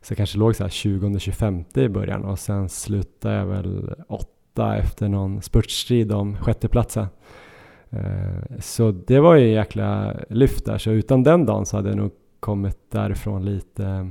så 0.00 0.14
kanske 0.14 0.38
låg 0.38 0.56
så 0.56 0.62
här 0.62 0.70
20-25 0.70 1.78
i 1.78 1.88
början 1.88 2.24
och 2.24 2.38
sen 2.38 2.68
slutade 2.68 3.34
jag 3.34 3.46
väl 3.46 3.94
åtta 4.08 4.76
efter 4.76 5.08
någon 5.08 5.42
spurtstrid 5.42 6.12
om 6.12 6.36
sjätteplatsen. 6.36 7.06
Eh, 7.90 8.58
Så 8.58 8.90
det 8.90 9.20
var 9.20 9.34
ju 9.34 9.44
en 9.46 9.52
jäkla 9.52 10.14
lyft 10.28 10.64
där, 10.64 10.78
så 10.78 10.90
utan 10.90 11.22
den 11.22 11.46
dagen 11.46 11.66
så 11.66 11.76
hade 11.76 11.88
jag 11.88 11.98
nog 11.98 12.10
kommit 12.40 12.78
därifrån 12.90 13.44
lite 13.44 14.10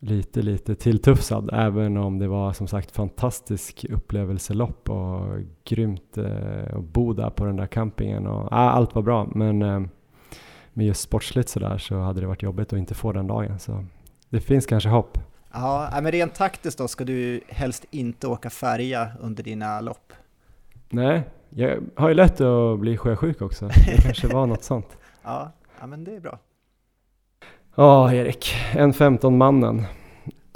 lite, 0.00 0.42
lite 0.42 0.74
tilltufsad. 0.74 1.50
Även 1.52 1.96
om 1.96 2.18
det 2.18 2.28
var 2.28 2.52
som 2.52 2.66
sagt 2.68 2.90
fantastisk 2.90 3.84
upplevelselopp 3.90 4.90
och 4.90 5.20
grymt 5.64 6.18
eh, 6.18 6.76
att 6.76 6.84
bo 6.84 7.12
där 7.12 7.30
på 7.30 7.44
den 7.44 7.56
där 7.56 7.66
campingen 7.66 8.26
och 8.26 8.52
allt 8.58 8.94
var 8.94 9.02
bra. 9.02 9.28
Men 9.34 9.62
eh, 9.62 9.80
med 10.72 10.86
just 10.86 11.00
sportsligt 11.00 11.48
sådär 11.48 11.78
så 11.78 12.00
hade 12.00 12.20
det 12.20 12.26
varit 12.26 12.42
jobbigt 12.42 12.72
att 12.72 12.78
inte 12.78 12.94
få 12.94 13.12
den 13.12 13.26
dagen. 13.26 13.58
Så 13.58 13.84
det 14.28 14.40
finns 14.40 14.66
kanske 14.66 14.88
hopp. 14.88 15.18
Ja, 15.52 15.90
men 16.02 16.12
rent 16.12 16.34
taktiskt 16.34 16.78
då 16.78 16.88
ska 16.88 17.04
du 17.04 17.40
helst 17.48 17.84
inte 17.90 18.26
åka 18.26 18.50
färja 18.50 19.08
under 19.20 19.42
dina 19.42 19.80
lopp. 19.80 20.12
Nej, 20.88 21.22
jag 21.50 21.80
har 21.96 22.08
ju 22.08 22.14
lätt 22.14 22.40
att 22.40 22.78
bli 22.78 22.96
sjösjuk 22.96 23.42
också. 23.42 23.66
Det 23.86 24.02
kanske 24.02 24.28
var 24.28 24.46
något 24.46 24.64
sånt. 24.64 24.96
Ja, 25.24 25.52
ja 25.80 25.86
men 25.86 26.04
det 26.04 26.16
är 26.16 26.20
bra. 26.20 26.38
Ja, 27.74 28.12
Erik, 28.12 28.54
en 28.74 28.92
15-mannen. 28.92 29.76
Men 29.76 29.84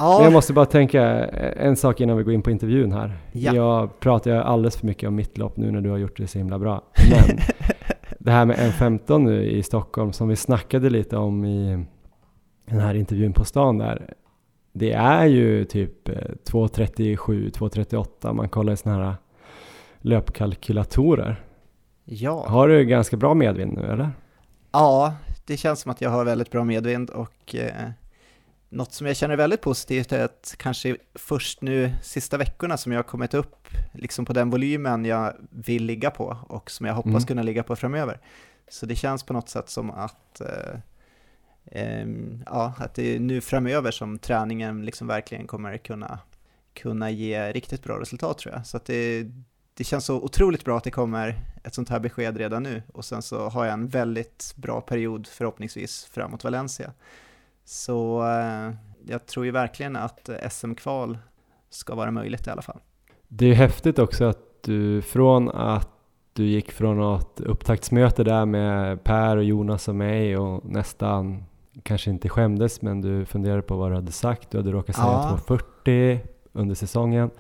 Ja, 0.03 0.25
jag 0.25 0.33
måste 0.33 0.53
bara 0.53 0.67
tänka 0.67 1.03
en 1.37 1.77
sak 1.77 2.01
innan 2.01 2.17
vi 2.17 2.23
går 2.23 2.35
in 2.35 2.43
på 2.43 2.51
intervjun 2.51 2.93
här. 2.93 3.17
Ja. 3.33 3.55
Jag 3.55 4.01
pratar 4.01 4.31
ju 4.31 4.37
alldeles 4.37 4.77
för 4.77 4.87
mycket 4.87 5.09
om 5.09 5.15
mitt 5.15 5.39
lopp 5.39 5.57
nu 5.57 5.71
när 5.71 5.81
du 5.81 5.91
har 5.91 5.99
gjort 5.99 6.17
det 6.17 6.27
så 6.27 6.39
himla 6.39 6.59
bra. 6.59 6.83
Men 7.11 7.39
det 8.19 8.31
här 8.31 8.45
med 8.45 8.57
N15 8.57 9.19
nu 9.19 9.45
i 9.45 9.63
Stockholm 9.63 10.13
som 10.13 10.29
vi 10.29 10.37
snackade 10.37 10.91
lite 10.91 11.17
om 11.17 11.45
i 11.45 11.85
den 12.67 12.81
här 12.81 12.95
intervjun 12.95 13.33
på 13.33 13.45
stan 13.45 13.79
där. 13.79 14.15
Det 14.73 14.93
är 14.93 15.27
ju 15.27 15.65
typ 15.65 16.09
eh, 16.09 16.15
2.37, 16.15 17.17
2.38 17.51 18.33
man 18.33 18.49
kollar 18.49 18.73
i 18.73 18.77
sådana 18.77 19.05
här 19.05 19.15
löpkalkylatorer. 20.03 21.45
ja. 22.05 22.49
Har 22.49 22.69
du 22.69 22.85
ganska 22.85 23.17
bra 23.17 23.35
medvind 23.35 23.73
nu 23.73 23.83
eller? 23.93 24.11
ja, 24.73 25.15
det 25.47 25.57
känns 25.57 25.81
som 25.81 25.93
att 25.93 26.01
jag 26.01 26.11
har 26.11 26.25
väldigt 26.25 26.51
bra 26.51 26.65
medvind 26.65 27.11
och 27.11 27.55
eh, 27.55 27.91
något 28.69 28.93
som 28.93 29.07
jag 29.07 29.17
känner 29.17 29.37
väldigt 29.37 29.61
positivt 29.61 30.13
är 30.13 30.25
att 30.25 30.55
kanske 30.59 30.97
först 31.15 31.63
nu 31.63 31.93
sista 32.03 32.37
veckorna 32.37 32.77
som 32.77 32.93
jag 32.93 32.99
har 32.99 33.03
kommit 33.05 33.35
upp 33.35 33.69
liksom 33.93 34.25
på 34.25 34.33
den 34.33 34.51
volymen 34.51 35.05
jag 35.05 35.33
vill 35.51 35.85
ligga 35.85 36.11
på 36.11 36.37
och 36.49 36.71
som 36.71 36.87
jag 36.87 36.95
hoppas 36.95 37.11
Mm. 37.13 37.23
kunna 37.27 37.43
ligga 37.43 37.63
på 37.63 37.77
framöver. 37.77 38.21
Så 38.69 38.87
det 38.87 38.95
känns 38.97 39.23
på 39.23 39.33
något 39.33 39.49
sätt 39.49 39.69
som 39.71 39.91
att 39.91 40.41
eh, 40.41 40.79
ehm, 41.73 42.43
ja, 42.47 42.75
att 42.79 42.95
det 42.95 43.17
är 43.17 43.21
nu 43.21 43.41
framöver 43.41 43.91
som 43.91 44.19
träningen 44.19 44.85
liksom 44.85 45.07
verkligen 45.07 45.47
kommer 45.47 45.77
kunna, 45.79 46.19
kunna 46.75 47.11
ge 47.11 47.53
riktigt 47.53 47.83
bra 47.85 48.01
resultat 48.01 48.39
tror 48.39 48.55
jag. 48.55 48.67
Så 48.67 48.77
att 48.77 48.85
det, 48.85 49.31
det 49.83 49.87
känns 49.87 50.05
så 50.05 50.17
otroligt 50.17 50.65
bra 50.65 50.77
att 50.77 50.85
det 50.85 50.91
kommer 50.91 51.41
ett 51.65 51.75
sånt 51.75 51.89
här 51.89 52.01
besked 52.01 52.37
redan 52.37 52.63
nu 52.63 52.83
och 52.93 53.05
sen 53.05 53.23
så 53.23 53.49
har 53.49 53.65
jag 53.65 53.73
en 53.73 53.89
väldigt 53.89 54.55
bra 54.57 54.81
period 54.81 55.27
förhoppningsvis 55.27 56.05
framåt 56.05 56.45
Valencia. 56.45 56.93
Så 57.65 58.23
eh, 58.29 58.75
jag 59.07 59.27
tror 59.27 59.47
ju 59.47 59.51
verkligen 59.53 59.97
att 59.97 60.31
SM-kval 60.51 61.19
ska 61.71 61.95
vara 61.95 62.11
möjligt 62.11 62.47
i 62.47 62.51
alla 62.51 62.63
fall. 62.63 62.81
Det 63.29 63.47
är 63.47 63.55
häftigt 63.55 63.99
också 63.99 64.25
att 64.25 64.63
du 64.63 65.03
från 65.03 65.49
att 65.51 65.91
du 66.33 66.45
gick 66.45 66.73
från 66.73 66.97
något 66.97 67.41
upptaktsmöte 67.41 68.25
där 68.25 68.47
med 68.47 69.05
Per 69.05 69.37
och 69.37 69.45
Jonas 69.45 69.89
och 69.89 69.95
mig 69.95 70.37
och 70.37 70.65
nästan 70.65 71.45
kanske 71.83 72.11
inte 72.11 72.29
skämdes 72.29 72.83
men 72.83 73.01
du 73.01 73.25
funderade 73.25 73.63
på 73.63 73.77
vad 73.77 73.91
du 73.91 73.95
hade 73.95 74.13
sagt. 74.13 74.51
Du 74.51 74.59
hade 74.59 74.73
råkat 74.73 74.97
säga 74.97 75.07
Ja. 75.07 75.29
240 75.29 76.21
under 76.53 76.75
säsongen 76.75 77.31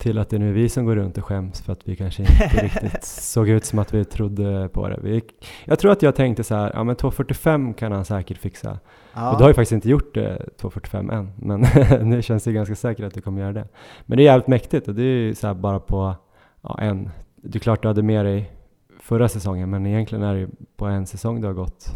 till 0.00 0.18
att 0.18 0.30
det 0.30 0.36
är 0.36 0.40
nu 0.40 0.52
vi 0.52 0.68
som 0.68 0.84
går 0.84 0.96
runt 0.96 1.18
och 1.18 1.24
skäms 1.24 1.60
för 1.60 1.72
att 1.72 1.88
vi 1.88 1.96
kanske 1.96 2.22
inte 2.22 2.48
riktigt 2.62 3.04
såg 3.04 3.48
ut 3.48 3.64
som 3.64 3.78
att 3.78 3.94
vi 3.94 4.04
trodde 4.04 4.68
på 4.72 4.88
det. 4.88 4.98
Vi, 5.02 5.22
jag 5.64 5.78
tror 5.78 5.92
att 5.92 6.02
jag 6.02 6.14
tänkte 6.14 6.44
så 6.44 6.54
här, 6.54 6.70
ja 6.74 6.84
men 6.84 6.96
245 6.96 7.74
kan 7.74 7.92
han 7.92 8.04
säkert 8.04 8.38
fixa. 8.38 8.78
Ja, 9.14 9.32
Och 9.32 9.38
du 9.38 9.44
har 9.44 9.50
ju 9.50 9.54
faktiskt 9.54 9.72
inte 9.72 9.88
gjort 9.88 10.14
det 10.14 10.48
2.45 10.58 11.12
än, 11.12 11.32
men 11.36 11.66
nu 12.10 12.22
känns 12.22 12.44
det 12.44 12.52
ganska 12.52 12.74
säkert 12.74 13.04
att 13.04 13.14
du 13.14 13.20
kommer 13.20 13.40
göra 13.40 13.52
det. 13.52 13.68
Men 14.06 14.16
det 14.16 14.22
är 14.22 14.24
jävligt 14.24 14.48
mäktigt 14.48 14.88
och 14.88 14.94
det 14.94 15.02
är 15.02 15.06
ju 15.06 15.34
så 15.34 15.46
här 15.46 15.54
bara 15.54 15.80
på 15.80 16.14
ja, 16.62 16.78
en. 16.80 17.10
Det 17.36 17.58
är 17.58 17.60
klart 17.60 17.82
du 17.82 17.88
hade 17.88 18.02
med 18.02 18.24
dig 18.24 18.52
förra 19.00 19.28
säsongen, 19.28 19.70
men 19.70 19.86
egentligen 19.86 20.24
är 20.24 20.34
det 20.34 20.40
ju 20.40 20.48
på 20.76 20.86
en 20.86 21.06
säsong 21.06 21.40
du 21.40 21.46
har 21.46 21.54
gått 21.54 21.94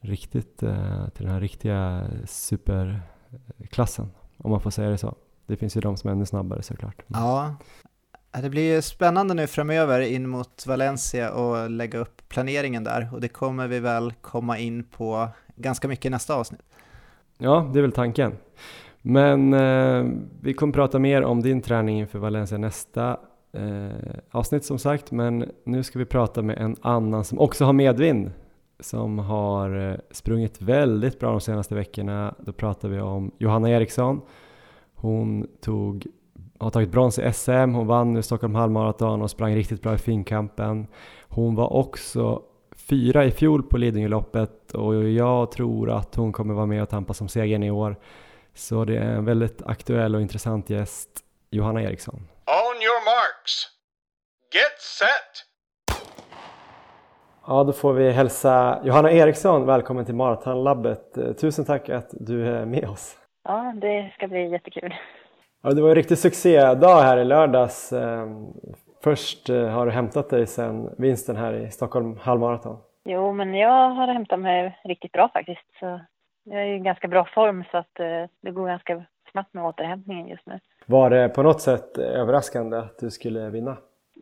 riktigt 0.00 0.62
eh, 0.62 1.08
till 1.08 1.24
den 1.24 1.34
här 1.34 1.40
riktiga 1.40 2.06
superklassen, 2.26 4.10
om 4.36 4.50
man 4.50 4.60
får 4.60 4.70
säga 4.70 4.90
det 4.90 4.98
så. 4.98 5.14
Det 5.46 5.56
finns 5.56 5.76
ju 5.76 5.80
de 5.80 5.96
som 5.96 6.08
är 6.08 6.12
ännu 6.12 6.26
snabbare 6.26 6.62
såklart. 6.62 7.02
ja. 7.08 7.56
Det 8.42 8.50
blir 8.50 8.74
ju 8.74 8.82
spännande 8.82 9.34
nu 9.34 9.46
framöver 9.46 10.00
in 10.00 10.28
mot 10.28 10.66
Valencia 10.66 11.32
och 11.32 11.70
lägga 11.70 11.98
upp 11.98 12.28
planeringen 12.28 12.84
där 12.84 13.08
och 13.12 13.20
det 13.20 13.28
kommer 13.28 13.68
vi 13.68 13.80
väl 13.80 14.12
komma 14.20 14.58
in 14.58 14.84
på 14.84 15.28
ganska 15.56 15.88
mycket 15.88 16.04
i 16.04 16.10
nästa 16.10 16.34
avsnitt. 16.34 16.60
Ja, 17.38 17.70
det 17.72 17.78
är 17.78 17.82
väl 17.82 17.92
tanken. 17.92 18.32
Men 19.02 19.54
eh, 19.54 20.04
vi 20.40 20.54
kommer 20.54 20.72
prata 20.72 20.98
mer 20.98 21.22
om 21.22 21.42
din 21.42 21.62
träning 21.62 21.98
inför 22.00 22.18
Valencia 22.18 22.58
nästa 22.58 23.16
eh, 23.52 24.16
avsnitt 24.30 24.64
som 24.64 24.78
sagt. 24.78 25.10
Men 25.12 25.50
nu 25.64 25.82
ska 25.82 25.98
vi 25.98 26.04
prata 26.04 26.42
med 26.42 26.58
en 26.58 26.76
annan 26.80 27.24
som 27.24 27.38
också 27.38 27.64
har 27.64 27.72
medvind. 27.72 28.30
som 28.80 29.18
har 29.18 29.90
eh, 29.90 29.96
sprungit 30.10 30.62
väldigt 30.62 31.20
bra 31.20 31.30
de 31.30 31.40
senaste 31.40 31.74
veckorna. 31.74 32.34
Då 32.38 32.52
pratar 32.52 32.88
vi 32.88 33.00
om 33.00 33.30
Johanna 33.38 33.70
Eriksson. 33.70 34.20
Hon 34.96 35.46
tog, 35.60 36.06
har 36.58 36.70
tagit 36.70 36.90
brons 36.90 37.18
i 37.18 37.32
SM, 37.32 37.50
hon 37.74 37.86
vann 37.86 38.12
nu 38.12 38.22
Stockholm 38.22 38.54
halvmaraton 38.54 39.22
och 39.22 39.30
sprang 39.30 39.54
riktigt 39.54 39.82
bra 39.82 39.94
i 39.94 39.98
finkampen. 39.98 40.86
Hon 41.28 41.54
var 41.54 41.72
också 41.72 42.42
fyra 42.76 43.24
i 43.24 43.30
fjol 43.30 43.62
på 43.62 43.76
Lidingöloppet 43.76 44.72
och 44.72 45.08
jag 45.10 45.50
tror 45.50 45.90
att 45.90 46.14
hon 46.14 46.32
kommer 46.32 46.54
vara 46.54 46.66
med 46.66 46.82
och 46.82 46.88
tampas 46.88 47.20
om 47.20 47.28
segern 47.28 47.62
i 47.62 47.70
år. 47.70 47.96
Så 48.54 48.84
det 48.84 48.96
är 48.96 49.14
en 49.14 49.24
väldigt 49.24 49.62
aktuell 49.62 50.14
och 50.14 50.20
intressant 50.20 50.70
gäst, 50.70 51.10
Johanna 51.50 51.82
Eriksson. 51.82 52.14
On 52.46 52.76
your 52.82 53.04
marks. 53.04 53.52
Get 54.54 54.80
set. 54.80 55.46
Ja, 57.46 57.64
då 57.64 57.72
får 57.72 57.92
vi 57.92 58.10
hälsa 58.10 58.80
Johanna 58.84 59.12
Eriksson 59.12 59.66
välkommen 59.66 60.04
till 60.04 60.14
Maratonlabbet. 60.14 61.38
Tusen 61.40 61.64
tack 61.64 61.88
att 61.88 62.08
du 62.10 62.46
är 62.46 62.64
med 62.64 62.88
oss. 62.88 63.16
Ja, 63.48 63.72
det 63.76 64.10
ska 64.14 64.28
bli 64.28 64.50
jättekul. 64.50 64.94
Ja, 65.62 65.70
det 65.70 65.82
var 65.82 65.88
en 65.88 65.94
riktig 65.94 66.18
succédag 66.18 67.02
här 67.02 67.18
i 67.18 67.24
lördags. 67.24 67.92
Ehm, 67.92 68.46
först 69.04 69.50
eh, 69.50 69.68
har 69.68 69.86
du 69.86 69.92
hämtat 69.92 70.30
dig 70.30 70.46
sen 70.46 70.94
vinsten 70.98 71.36
här 71.36 71.52
i 71.54 71.70
Stockholm 71.70 72.16
halvmaraton. 72.16 72.78
Jo, 73.04 73.32
men 73.32 73.54
jag 73.54 73.90
har 73.90 74.06
hämtat 74.06 74.40
mig 74.40 74.78
riktigt 74.84 75.12
bra 75.12 75.30
faktiskt. 75.32 75.78
Så 75.80 76.00
jag 76.44 76.62
är 76.62 76.66
i 76.66 76.78
ganska 76.78 77.08
bra 77.08 77.24
form 77.34 77.64
så 77.70 77.78
att 77.78 78.00
eh, 78.00 78.24
det 78.40 78.50
går 78.50 78.66
ganska 78.66 79.04
snabbt 79.30 79.54
med 79.54 79.64
återhämtningen 79.64 80.28
just 80.28 80.46
nu. 80.46 80.60
Var 80.86 81.10
det 81.10 81.28
på 81.28 81.42
något 81.42 81.60
sätt 81.60 81.98
överraskande 81.98 82.76
att 82.76 82.98
du 82.98 83.10
skulle 83.10 83.50
vinna? 83.50 83.76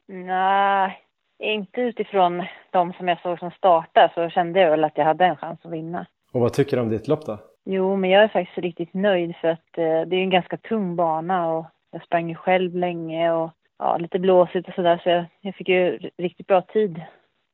Nej, 0.08 0.98
inte 1.38 1.80
utifrån 1.80 2.44
de 2.70 2.92
som 2.92 3.08
jag 3.08 3.20
såg 3.20 3.38
som 3.38 3.50
startade 3.50 4.12
så 4.14 4.28
kände 4.28 4.60
jag 4.60 4.70
väl 4.70 4.84
att 4.84 4.98
jag 4.98 5.04
hade 5.04 5.24
en 5.24 5.36
chans 5.36 5.60
att 5.64 5.72
vinna. 5.72 6.06
Och 6.32 6.40
vad 6.40 6.52
tycker 6.52 6.76
du 6.76 6.82
om 6.82 6.88
ditt 6.88 7.08
lopp 7.08 7.26
då? 7.26 7.38
Jo, 7.64 7.96
men 7.96 8.10
jag 8.10 8.22
är 8.22 8.28
faktiskt 8.28 8.58
riktigt 8.58 8.94
nöjd 8.94 9.36
för 9.36 9.48
att 9.48 9.78
eh, 9.78 9.84
det 9.84 10.16
är 10.16 10.20
en 10.22 10.30
ganska 10.30 10.56
tung 10.56 10.96
bana 10.96 11.52
och 11.52 11.64
jag 11.90 12.04
sprang 12.04 12.28
ju 12.28 12.34
själv 12.34 12.76
länge 12.76 13.32
och 13.32 13.50
ja, 13.78 13.96
lite 13.96 14.18
blåsigt 14.18 14.68
och 14.68 14.74
sådär 14.74 15.00
så 15.02 15.08
jag, 15.08 15.24
jag 15.40 15.54
fick 15.54 15.68
ju 15.68 15.98
riktigt 16.18 16.46
bra 16.46 16.62
tid 16.62 17.02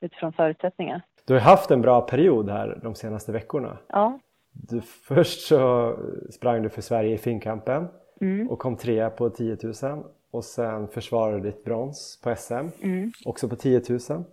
utifrån 0.00 0.32
förutsättningarna. 0.32 1.02
Du 1.26 1.32
har 1.34 1.40
haft 1.40 1.70
en 1.70 1.82
bra 1.82 2.00
period 2.00 2.50
här 2.50 2.78
de 2.82 2.94
senaste 2.94 3.32
veckorna. 3.32 3.76
Ja. 3.88 4.18
Du, 4.52 4.80
först 4.80 5.40
så 5.40 5.94
sprang 6.30 6.62
du 6.62 6.68
för 6.68 6.82
Sverige 6.82 7.14
i 7.14 7.18
finkampen 7.18 7.88
Mm. 8.22 8.50
och 8.50 8.58
kom 8.58 8.76
trea 8.76 9.10
på 9.10 9.30
10 9.30 9.56
000 9.82 10.04
och 10.30 10.44
sen 10.44 10.88
försvarade 10.88 11.36
du 11.40 11.42
ditt 11.50 11.64
brons 11.64 12.20
på 12.24 12.34
SM, 12.36 12.54
Mm. 12.82 13.12
också 13.24 13.48
på 13.48 13.56
10 13.56 13.82
000 13.88 14.24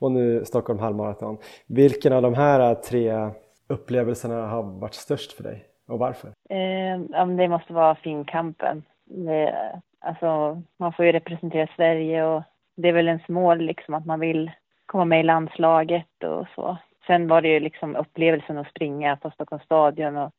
och 0.00 0.12
nu 0.12 0.44
Stockholm 0.44 0.78
halvmaraton. 0.78 1.38
Vilken 1.66 2.12
av 2.12 2.22
de 2.22 2.34
här 2.34 2.74
tre 2.74 3.30
upplevelserna 3.68 4.46
har 4.46 4.62
varit 4.62 4.94
störst 4.94 5.32
för 5.32 5.42
dig 5.42 5.64
och 5.88 5.98
varför? 5.98 6.28
Eh, 6.50 7.26
det 7.26 7.48
måste 7.48 7.72
vara 7.72 7.94
finkampen. 7.94 8.82
Det, 9.04 9.54
alltså, 10.00 10.62
man 10.78 10.92
får 10.92 11.04
ju 11.04 11.12
representera 11.12 11.68
Sverige 11.76 12.24
och 12.24 12.42
det 12.76 12.88
är 12.88 12.92
väl 12.92 13.08
ens 13.08 13.28
mål 13.28 13.58
liksom 13.58 13.94
att 13.94 14.06
man 14.06 14.20
vill 14.20 14.50
komma 14.86 15.04
med 15.04 15.20
i 15.20 15.22
landslaget 15.22 16.24
och 16.24 16.46
så. 16.54 16.76
Sen 17.06 17.28
var 17.28 17.42
det 17.42 17.48
ju 17.48 17.60
liksom 17.60 17.96
upplevelsen 17.96 18.58
att 18.58 18.70
springa 18.70 19.16
på 19.16 19.30
Stockholms 19.30 19.64
stadion 19.64 20.16
och 20.16 20.32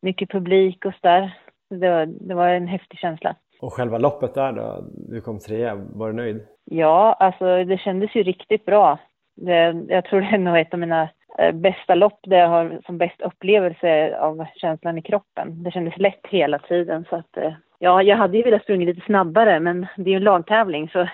mycket 0.00 0.30
publik 0.30 0.84
och 0.84 0.94
sådär. 0.94 1.38
Det 1.70 1.90
var, 1.90 2.06
det 2.06 2.34
var 2.34 2.48
en 2.48 2.68
häftig 2.68 2.98
känsla. 2.98 3.36
Och 3.60 3.72
själva 3.72 3.98
loppet 3.98 4.34
där 4.34 4.52
då? 4.52 4.84
Du 5.08 5.20
kom 5.20 5.38
trea, 5.38 5.74
var 5.74 6.06
du 6.06 6.12
nöjd? 6.12 6.46
Ja, 6.64 7.16
alltså 7.20 7.64
det 7.64 7.78
kändes 7.78 8.16
ju 8.16 8.22
riktigt 8.22 8.64
bra. 8.64 8.98
Det, 9.36 9.84
jag 9.88 10.04
tror 10.04 10.20
det 10.20 10.26
är 10.26 10.38
nog 10.38 10.58
ett 10.58 10.72
av 10.72 10.80
mina 10.80 11.08
bästa 11.54 11.94
lopp 11.94 12.18
där 12.22 12.36
jag 12.36 12.48
har 12.48 12.80
som 12.86 12.98
bäst 12.98 13.20
upplevelse 13.20 14.18
av 14.18 14.46
känslan 14.56 14.98
i 14.98 15.02
kroppen. 15.02 15.62
Det 15.62 15.70
kändes 15.70 15.98
lätt 15.98 16.26
hela 16.26 16.58
tiden 16.58 17.04
så 17.10 17.16
att 17.16 17.36
eh, 17.36 17.52
ja, 17.78 18.02
jag 18.02 18.16
hade 18.16 18.36
ju 18.36 18.42
velat 18.42 18.62
springa 18.62 18.86
lite 18.86 19.06
snabbare 19.06 19.60
men 19.60 19.86
det 19.96 20.10
är 20.10 20.12
ju 20.12 20.16
en 20.16 20.24
lagtävling 20.24 20.88
så 20.88 20.98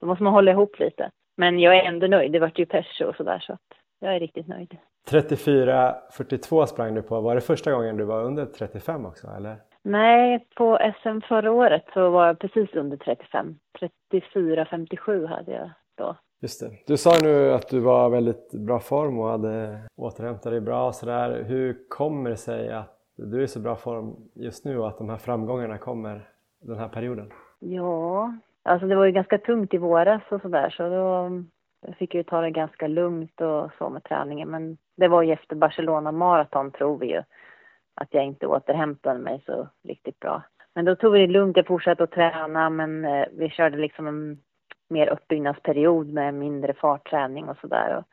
då 0.00 0.06
måste 0.06 0.24
man 0.24 0.32
hålla 0.32 0.50
ihop 0.50 0.78
lite. 0.78 1.10
Men 1.36 1.58
jag 1.58 1.76
är 1.76 1.82
ändå 1.82 2.06
nöjd. 2.06 2.32
Det 2.32 2.38
vart 2.38 2.58
ju 2.58 2.66
pers 2.66 3.00
och 3.00 3.16
sådär 3.16 3.38
så 3.38 3.52
att 3.52 3.60
jag 4.00 4.16
är 4.16 4.20
riktigt 4.20 4.48
nöjd. 4.48 4.76
34.42 5.10 6.66
sprang 6.66 6.94
du 6.94 7.02
på. 7.02 7.20
Var 7.20 7.34
det 7.34 7.40
första 7.40 7.72
gången 7.72 7.96
du 7.96 8.04
var 8.04 8.24
under 8.24 8.46
35 8.46 9.06
också 9.06 9.26
eller? 9.36 9.56
Nej, 9.82 10.46
på 10.54 10.78
SM 11.02 11.20
förra 11.28 11.52
året 11.52 11.84
så 11.94 12.10
var 12.10 12.26
jag 12.26 12.38
precis 12.38 12.74
under 12.74 12.96
35. 12.96 13.58
34,57 14.12 15.26
hade 15.26 15.52
jag 15.52 15.70
då. 15.96 16.16
Just 16.40 16.60
det. 16.60 16.70
Du 16.86 16.96
sa 16.96 17.10
nu 17.22 17.52
att 17.52 17.68
du 17.68 17.80
var 17.80 18.08
i 18.08 18.10
väldigt 18.10 18.52
bra 18.52 18.80
form 18.80 19.18
och 19.18 19.28
hade 19.28 19.78
återhämtat 19.96 20.52
dig 20.52 20.60
bra 20.60 20.86
och 20.86 20.94
sådär. 20.94 21.42
Hur 21.42 21.88
kommer 21.88 22.30
det 22.30 22.36
sig 22.36 22.72
att 22.72 22.98
du 23.16 23.38
är 23.38 23.42
i 23.42 23.48
så 23.48 23.60
bra 23.60 23.76
form 23.76 24.16
just 24.34 24.64
nu 24.64 24.78
och 24.78 24.88
att 24.88 24.98
de 24.98 25.08
här 25.08 25.16
framgångarna 25.16 25.78
kommer 25.78 26.28
den 26.60 26.78
här 26.78 26.88
perioden? 26.88 27.32
Ja, 27.58 28.34
alltså 28.62 28.86
det 28.86 28.96
var 28.96 29.04
ju 29.04 29.12
ganska 29.12 29.38
tungt 29.38 29.74
i 29.74 29.78
våras 29.78 30.22
och 30.28 30.40
sådär 30.40 30.70
så 30.70 30.88
då 30.88 31.30
fick 31.98 32.14
jag 32.14 32.18
ju 32.18 32.24
ta 32.24 32.40
det 32.40 32.50
ganska 32.50 32.86
lugnt 32.86 33.40
och 33.40 33.70
så 33.78 33.88
med 33.88 34.04
träningen. 34.04 34.50
Men 34.50 34.78
det 34.96 35.08
var 35.08 35.22
ju 35.22 35.32
efter 35.32 35.56
Barcelona 35.56 36.12
maraton 36.12 36.70
tror 36.70 36.98
vi 36.98 37.06
ju 37.06 37.22
att 37.94 38.08
jag 38.10 38.24
inte 38.24 38.46
återhämtade 38.46 39.18
mig 39.18 39.42
så 39.46 39.68
riktigt 39.84 40.20
bra. 40.20 40.42
Men 40.74 40.84
då 40.84 40.96
tog 40.96 41.12
vi 41.12 41.18
det 41.18 41.32
lugnt, 41.32 41.56
jag 41.56 41.66
fortsatte 41.66 42.02
att 42.02 42.10
träna 42.10 42.70
men 42.70 43.04
eh, 43.04 43.26
vi 43.32 43.50
körde 43.50 43.78
liksom 43.78 44.06
en 44.06 44.38
mer 44.88 45.08
uppbyggnadsperiod 45.08 46.12
med 46.12 46.34
mindre 46.34 46.74
fartträning 46.74 47.48
och 47.48 47.56
sådär. 47.60 48.04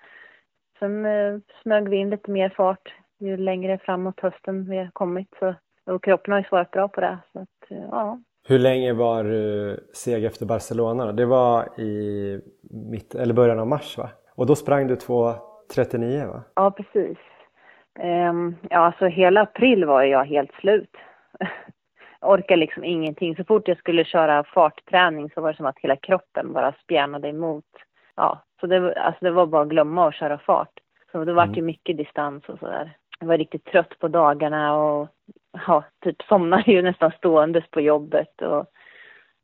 Sen 0.79 1.05
eh, 1.05 1.39
smög 1.61 1.89
vi 1.89 1.97
in 1.97 2.09
lite 2.09 2.31
mer 2.31 2.49
fart 2.49 2.93
ju 3.23 3.37
längre 3.37 3.77
framåt 3.77 4.19
hösten 4.19 4.69
vi 4.69 4.77
har 4.77 4.89
kommit. 4.93 5.27
Så, 5.39 5.55
och 5.85 6.03
kroppen 6.03 6.31
har 6.31 6.39
ju 6.39 6.45
svarat 6.45 6.71
bra 6.71 6.87
på 6.87 7.01
det. 7.01 7.17
Så 7.33 7.39
att, 7.39 7.71
eh, 7.71 7.87
ja. 7.91 8.19
Hur 8.47 8.59
länge 8.59 8.93
var 8.93 9.23
du 9.23 9.79
seg 9.93 10.25
efter 10.25 10.45
Barcelona? 10.45 11.05
då? 11.05 11.11
Det 11.11 11.25
var 11.25 11.79
i 11.79 12.41
mitt, 12.91 13.15
eller 13.15 13.33
början 13.33 13.59
av 13.59 13.67
mars 13.67 13.97
va? 13.97 14.09
Och 14.35 14.45
då 14.45 14.55
sprang 14.55 14.87
du 14.87 14.95
2.39 14.95 16.27
va? 16.27 16.43
Ja, 16.55 16.71
precis. 16.71 17.17
Ehm, 17.99 18.55
ja, 18.69 18.77
alltså 18.77 19.05
hela 19.05 19.41
april 19.41 19.85
var 19.85 20.03
jag 20.03 20.25
helt 20.25 20.53
slut. 20.53 20.95
Orkade 22.23 22.59
liksom 22.59 22.83
ingenting. 22.83 23.35
Så 23.35 23.43
fort 23.43 23.67
jag 23.67 23.77
skulle 23.77 24.05
köra 24.05 24.43
fartträning 24.43 25.29
så 25.29 25.41
var 25.41 25.51
det 25.51 25.57
som 25.57 25.65
att 25.65 25.79
hela 25.79 25.95
kroppen 25.95 26.53
bara 26.53 26.73
spjärnade 26.83 27.27
emot. 27.29 27.65
Ja, 28.15 28.43
så 28.59 28.67
det, 28.67 28.79
var- 28.79 28.91
alltså 28.91 29.25
det 29.25 29.31
var 29.31 29.45
bara 29.45 29.61
att 29.61 29.67
glömma 29.69 30.07
att 30.07 30.15
köra 30.15 30.37
fart. 30.37 30.69
Så 31.11 31.25
det 31.25 31.33
vart 31.33 31.57
ju 31.57 31.61
mycket 31.61 31.97
distans 31.97 32.43
och 32.49 32.59
sådär. 32.59 32.97
Jag 33.19 33.27
var 33.27 33.37
riktigt 33.37 33.65
trött 33.65 33.99
på 33.99 34.07
dagarna 34.07 34.75
och 34.77 35.07
ja, 35.67 35.83
typ 36.03 36.21
somnade 36.21 36.71
ju 36.71 36.81
nästan 36.81 37.11
ståendes 37.11 37.63
på 37.71 37.81
jobbet 37.81 38.41
och 38.41 38.65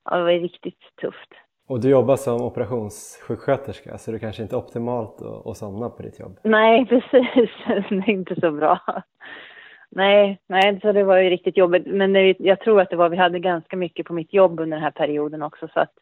ja, 0.06 0.18
det 0.18 0.24
var 0.24 0.32
riktigt 0.32 0.80
tufft. 1.02 1.30
Och 1.68 1.80
du 1.82 1.90
jobbar 1.90 2.16
som 2.16 2.42
operationssjuksköterska 2.42 3.98
så 3.98 4.12
det 4.12 4.20
kanske 4.20 4.42
inte 4.42 4.56
är 4.56 4.58
optimalt 4.58 5.22
att, 5.22 5.48
att 5.48 5.58
somna 5.58 5.90
på 5.90 6.04
ditt 6.04 6.20
jobb. 6.20 6.40
Nej, 6.44 6.86
precis. 6.90 7.50
Det 7.66 7.96
är 7.96 8.10
inte 8.10 8.36
så 8.42 8.52
bra. 8.52 8.80
Nej, 9.92 10.42
nej, 10.48 10.80
så 10.82 10.92
det 10.92 11.04
var 11.04 11.18
ju 11.18 11.30
riktigt 11.30 11.58
jobbigt. 11.58 11.88
Men 11.88 12.14
det, 12.14 12.36
jag 12.40 12.60
tror 12.60 12.82
att 12.82 12.90
det 12.90 12.96
var, 12.96 13.10
vi 13.10 13.18
hade 13.18 13.40
ganska 13.40 13.78
mycket 13.78 14.06
på 14.06 14.14
mitt 14.14 14.34
jobb 14.34 14.60
under 14.60 14.78
den 14.78 14.84
här 14.84 14.92
perioden 14.92 15.42
också. 15.42 15.68
Så 15.74 15.80
att 15.80 15.94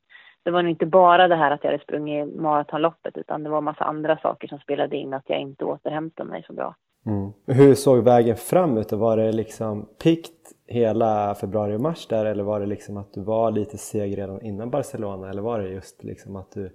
det 0.43 0.51
var 0.51 0.61
nog 0.61 0.71
inte 0.71 0.85
bara 0.85 1.27
det 1.27 1.35
här 1.35 1.51
att 1.51 1.63
jag 1.63 1.71
hade 1.71 1.83
sprungit 1.83 2.35
maratonloppet 2.35 3.17
utan 3.17 3.43
det 3.43 3.49
var 3.49 3.61
massa 3.61 3.83
andra 3.83 4.17
saker 4.17 4.47
som 4.47 4.59
spelade 4.59 4.95
in 4.95 5.13
att 5.13 5.23
jag 5.27 5.39
inte 5.39 5.65
återhämtade 5.65 6.29
mig 6.29 6.43
så 6.47 6.53
bra. 6.53 6.75
Mm. 7.05 7.31
Hur 7.47 7.75
såg 7.75 8.03
vägen 8.03 8.35
fram 8.35 8.77
ut? 8.77 8.91
Var 8.91 9.17
det 9.17 9.31
liksom 9.31 9.89
pikt 10.03 10.33
hela 10.67 11.35
februari 11.35 11.75
och 11.75 11.81
mars 11.81 12.07
där 12.07 12.25
eller 12.25 12.43
var 12.43 12.59
det 12.59 12.65
liksom 12.65 12.97
att 12.97 13.13
du 13.13 13.23
var 13.23 13.51
lite 13.51 13.77
seg 13.77 14.17
redan 14.17 14.41
innan 14.41 14.69
Barcelona 14.69 15.29
eller 15.29 15.41
var 15.41 15.59
det 15.59 15.69
just 15.69 16.03
liksom 16.03 16.35
att 16.35 16.51
du 16.51 16.69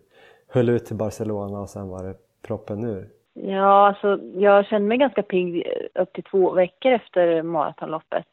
höll 0.48 0.68
ut 0.68 0.84
till 0.84 0.96
Barcelona 0.96 1.60
och 1.60 1.70
sen 1.70 1.88
var 1.88 2.04
det 2.04 2.14
proppen 2.46 2.84
ur? 2.84 3.08
Ja, 3.34 3.86
alltså 3.86 4.18
jag 4.34 4.66
kände 4.66 4.88
mig 4.88 4.98
ganska 4.98 5.22
pigg 5.22 5.66
upp 5.94 6.12
till 6.12 6.24
två 6.24 6.52
veckor 6.52 6.92
efter 6.92 7.42
maratonloppet. 7.42 8.26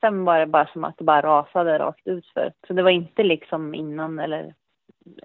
Sen 0.00 0.24
var 0.24 0.38
det 0.38 0.46
bara 0.46 0.66
som 0.66 0.84
att 0.84 0.98
det 0.98 1.04
bara 1.04 1.22
rasade 1.22 1.78
rakt 1.78 2.06
ut 2.06 2.26
för. 2.26 2.52
Så 2.66 2.72
det 2.72 2.82
var 2.82 2.90
inte 2.90 3.22
liksom 3.22 3.74
innan 3.74 4.18
eller 4.18 4.54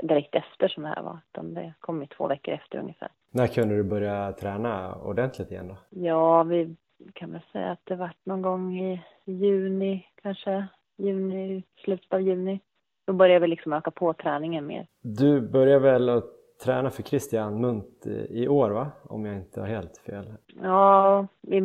direkt 0.02 0.36
efter 0.36 0.68
som 0.68 0.84
det 0.84 0.90
här 0.90 1.02
var, 1.02 1.20
utan 1.32 1.54
det 1.54 1.74
kom 1.80 2.02
ju 2.02 2.08
två 2.08 2.28
veckor 2.28 2.54
efter 2.54 2.78
ungefär. 2.78 3.10
När 3.32 3.48
kunde 3.48 3.76
du 3.76 3.84
börja 3.84 4.32
träna 4.32 4.96
ordentligt 4.96 5.52
igen 5.52 5.68
då? 5.68 5.76
Ja, 5.90 6.44
vi 6.44 6.76
kan 7.14 7.32
väl 7.32 7.42
säga 7.52 7.72
att 7.72 7.82
det 7.84 7.96
vart 7.96 8.26
någon 8.26 8.42
gång 8.42 8.80
i 8.80 9.02
juni 9.26 10.08
kanske. 10.22 10.68
Juni, 10.98 11.64
slutet 11.84 12.14
av 12.14 12.22
juni. 12.22 12.60
Då 13.08 13.14
började 13.14 13.40
vi 13.40 13.48
liksom 13.48 13.74
öka 13.74 13.92
på 13.92 14.14
träningen 14.14 14.66
mer. 14.66 14.88
Du 15.02 15.42
började 15.42 15.80
väl 15.80 16.10
att 16.10 16.41
träna 16.64 16.90
för 16.90 17.04
Christian 17.04 17.62
Munt 17.62 18.08
i 18.30 18.48
år 18.48 18.70
va? 18.70 18.92
Om 19.04 19.26
jag 19.26 19.36
inte 19.36 19.60
har 19.60 19.68
helt 19.68 19.98
fel. 19.98 20.34
Ja, 20.64 21.28
vi, 21.42 21.60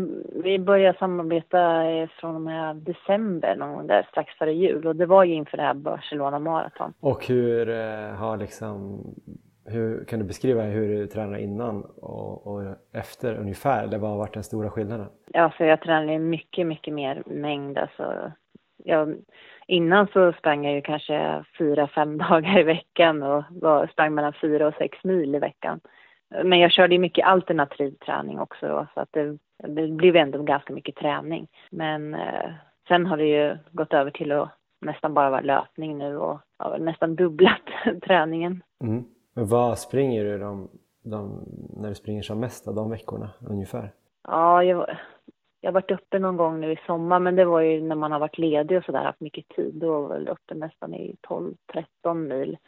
vi 0.44 0.58
började 0.58 0.98
samarbeta 0.98 1.82
från 2.20 2.34
och 2.34 2.40
med 2.40 2.76
december 2.76 3.56
någon 3.56 3.72
gång 3.74 3.86
där 3.86 4.06
strax 4.10 4.34
före 4.38 4.52
jul 4.52 4.86
och 4.86 4.96
det 4.96 5.06
var 5.06 5.24
ju 5.24 5.34
inför 5.34 5.56
det 5.56 5.62
här 5.62 5.74
Barcelona 5.74 6.38
maraton. 6.38 6.92
Och 7.00 7.26
hur 7.26 7.68
eh, 7.68 8.14
har 8.14 8.36
liksom 8.36 9.00
Hur, 9.68 10.04
kan 10.04 10.18
du 10.18 10.24
beskriva 10.24 10.62
hur 10.62 10.88
du 10.88 11.06
tränar 11.06 11.38
innan 11.38 11.82
och, 11.84 12.46
och 12.46 12.62
efter 12.92 13.34
ungefär? 13.34 13.84
Eller 13.84 13.98
vad 13.98 14.10
har 14.10 14.18
varit 14.18 14.34
den 14.34 14.44
stora 14.44 14.70
skillnaden? 14.70 15.06
Ja, 15.32 15.50
för 15.50 15.64
jag 15.64 15.80
tränar 15.80 16.18
mycket, 16.18 16.66
mycket 16.66 16.94
mer 16.94 17.22
mängd. 17.26 17.78
Alltså, 17.78 18.32
jag, 18.84 19.16
innan 19.66 20.06
så 20.12 20.32
sprang 20.32 20.64
jag 20.64 20.74
ju 20.74 20.80
kanske 20.80 21.44
fyra, 21.58 21.88
fem 21.88 22.18
dagar 22.30 22.58
i 22.58 22.62
veckan 22.62 23.22
och 23.22 23.44
var, 23.50 23.86
sprang 23.86 24.14
mellan 24.14 24.32
fyra 24.32 24.66
och 24.66 24.74
sex 24.74 24.98
mil 25.04 25.34
i 25.34 25.38
veckan. 25.38 25.80
Men 26.44 26.58
jag 26.58 26.72
körde 26.72 26.94
ju 26.94 27.00
mycket 27.00 27.26
alternativ 27.26 27.90
träning 27.90 28.40
också 28.40 28.68
då, 28.68 28.86
så 28.94 29.00
att 29.00 29.08
det, 29.12 29.38
det 29.68 29.88
blev 29.88 30.16
ändå 30.16 30.42
ganska 30.42 30.72
mycket 30.72 30.96
träning. 30.96 31.48
Men 31.70 32.14
eh, 32.14 32.50
sen 32.88 33.06
har 33.06 33.16
det 33.16 33.26
ju 33.26 33.56
gått 33.72 33.92
över 33.92 34.10
till 34.10 34.32
att 34.32 34.50
nästan 34.80 35.14
bara 35.14 35.30
vara 35.30 35.40
löpning 35.40 35.98
nu 35.98 36.16
och 36.16 36.40
ja, 36.58 36.76
nästan 36.78 37.16
dubblat 37.16 37.62
träningen. 38.02 38.62
Mm. 38.84 39.04
Men 39.34 39.46
vad 39.46 39.78
springer 39.78 40.24
du 40.24 40.38
de, 40.38 40.68
de, 41.04 41.44
när 41.76 41.88
du 41.88 41.94
springer 41.94 42.22
som 42.22 42.40
mest 42.40 42.64
de 42.64 42.90
veckorna 42.90 43.30
ungefär? 43.48 43.92
Ja, 44.28 44.62
jag, 44.62 44.96
jag 45.66 45.72
har 45.72 45.80
varit 45.80 45.90
uppe 45.90 46.18
någon 46.18 46.36
gång 46.36 46.60
nu 46.60 46.72
i 46.72 46.78
sommar, 46.86 47.18
men 47.18 47.36
det 47.36 47.44
var 47.44 47.60
ju 47.60 47.82
när 47.82 47.96
man 47.96 48.12
har 48.12 48.18
varit 48.18 48.38
ledig 48.38 48.78
och 48.78 48.84
sådär, 48.84 49.04
haft 49.04 49.20
mycket 49.20 49.48
tid. 49.48 49.74
Då 49.74 50.00
var 50.00 50.08
väl 50.08 50.28
uppe 50.28 50.54
nästan 50.54 50.94
i 50.94 51.16
12-13 52.02 52.14
mil. 52.14 52.58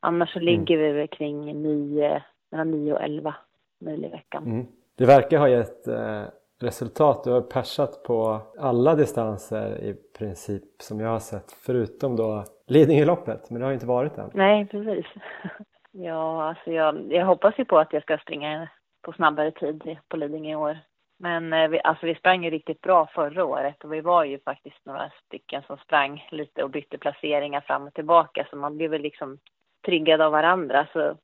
Annars 0.00 0.32
så 0.32 0.38
mm. 0.38 0.46
ligger 0.46 0.78
mm. 0.78 0.96
vi 0.96 1.08
kring 1.08 1.62
9, 1.62 2.22
mellan 2.50 2.70
9 2.70 2.92
och 2.92 3.02
11 3.02 3.34
mil 3.78 4.04
i 4.04 4.08
veckan. 4.08 4.44
Mm. 4.44 4.66
Det 4.94 5.06
verkar 5.06 5.38
ha 5.38 5.48
gett 5.48 5.88
eh, 5.88 6.22
resultat. 6.60 7.24
Du 7.24 7.30
har 7.30 7.40
persat 7.40 8.02
på 8.02 8.40
alla 8.58 8.94
distanser 8.94 9.78
i 9.78 9.94
princip 10.18 10.64
som 10.78 11.00
jag 11.00 11.08
har 11.08 11.18
sett, 11.18 11.52
förutom 11.52 12.16
då 12.16 12.44
Lidingöloppet, 12.66 13.50
men 13.50 13.60
det 13.60 13.64
har 13.64 13.70
ju 13.70 13.74
inte 13.74 13.86
varit 13.86 14.18
än. 14.18 14.30
Nej, 14.34 14.66
precis. 14.66 15.06
ja, 15.92 16.48
alltså 16.48 16.70
jag, 16.70 17.12
jag 17.12 17.26
hoppas 17.26 17.58
ju 17.58 17.64
på 17.64 17.78
att 17.78 17.92
jag 17.92 18.02
ska 18.02 18.18
springa 18.18 18.68
på 19.02 19.12
snabbare 19.12 19.50
tid 19.50 19.96
på 20.08 20.16
Lidingö 20.16 20.52
i 20.52 20.56
år. 20.56 20.78
Men 21.18 21.52
eh, 21.52 21.68
vi, 21.68 21.80
alltså 21.84 22.06
vi 22.06 22.14
sprang 22.14 22.44
ju 22.44 22.50
riktigt 22.50 22.80
bra 22.80 23.08
förra 23.14 23.44
året 23.44 23.84
och 23.84 23.92
vi 23.92 24.00
var 24.00 24.24
ju 24.24 24.38
faktiskt 24.38 24.86
några 24.86 25.12
stycken 25.26 25.62
som 25.66 25.76
sprang 25.76 26.28
lite 26.30 26.62
och 26.62 26.70
bytte 26.70 26.98
placeringar 26.98 27.60
fram 27.60 27.86
och 27.86 27.94
tillbaka 27.94 28.46
så 28.50 28.56
man 28.56 28.76
blev 28.76 28.90
väl 28.90 29.02
liksom 29.02 29.38
triggad 29.86 30.20
av 30.20 30.32
varandra 30.32 30.88
så 30.92 31.16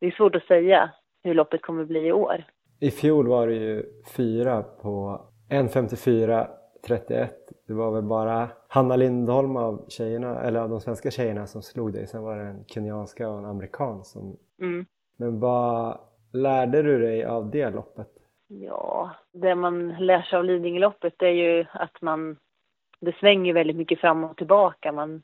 det 0.00 0.06
är 0.06 0.10
svårt 0.10 0.34
att 0.34 0.46
säga 0.46 0.90
hur 1.22 1.34
loppet 1.34 1.62
kommer 1.62 1.84
bli 1.84 2.06
i 2.06 2.12
år. 2.12 2.44
I 2.80 2.90
fjol 2.90 3.28
var 3.28 3.46
det 3.46 3.54
ju 3.54 3.84
fyra 4.16 4.62
på 4.62 5.20
1.54.31. 5.50 7.28
Det 7.66 7.74
var 7.74 7.90
väl 7.90 8.02
bara 8.02 8.48
Hanna 8.68 8.96
Lindholm 8.96 9.56
av 9.56 9.84
tjejerna, 9.88 10.40
eller 10.40 10.60
av 10.60 10.68
de 10.68 10.80
svenska 10.80 11.10
tjejerna 11.10 11.46
som 11.46 11.62
slog 11.62 11.92
dig. 11.92 12.06
Sen 12.06 12.22
var 12.22 12.36
det 12.36 12.42
en 12.42 12.64
kenyanska 12.64 13.28
och 13.28 13.38
en 13.38 13.44
amerikan 13.44 14.04
som... 14.04 14.36
Mm. 14.60 14.86
Men 15.16 15.40
vad 15.40 15.98
lärde 16.32 16.82
du 16.82 16.98
dig 16.98 17.24
av 17.24 17.50
det 17.50 17.70
loppet? 17.70 18.08
Ja, 18.60 19.10
det 19.32 19.54
man 19.54 19.88
lär 19.88 20.22
sig 20.22 20.38
av 20.38 20.44
Lidingöloppet 20.44 21.22
är 21.22 21.28
ju 21.28 21.64
att 21.72 22.02
man, 22.02 22.36
det 23.00 23.16
svänger 23.16 23.54
väldigt 23.54 23.76
mycket 23.76 24.00
fram 24.00 24.24
och 24.24 24.36
tillbaka. 24.36 24.92
Man, 24.92 25.22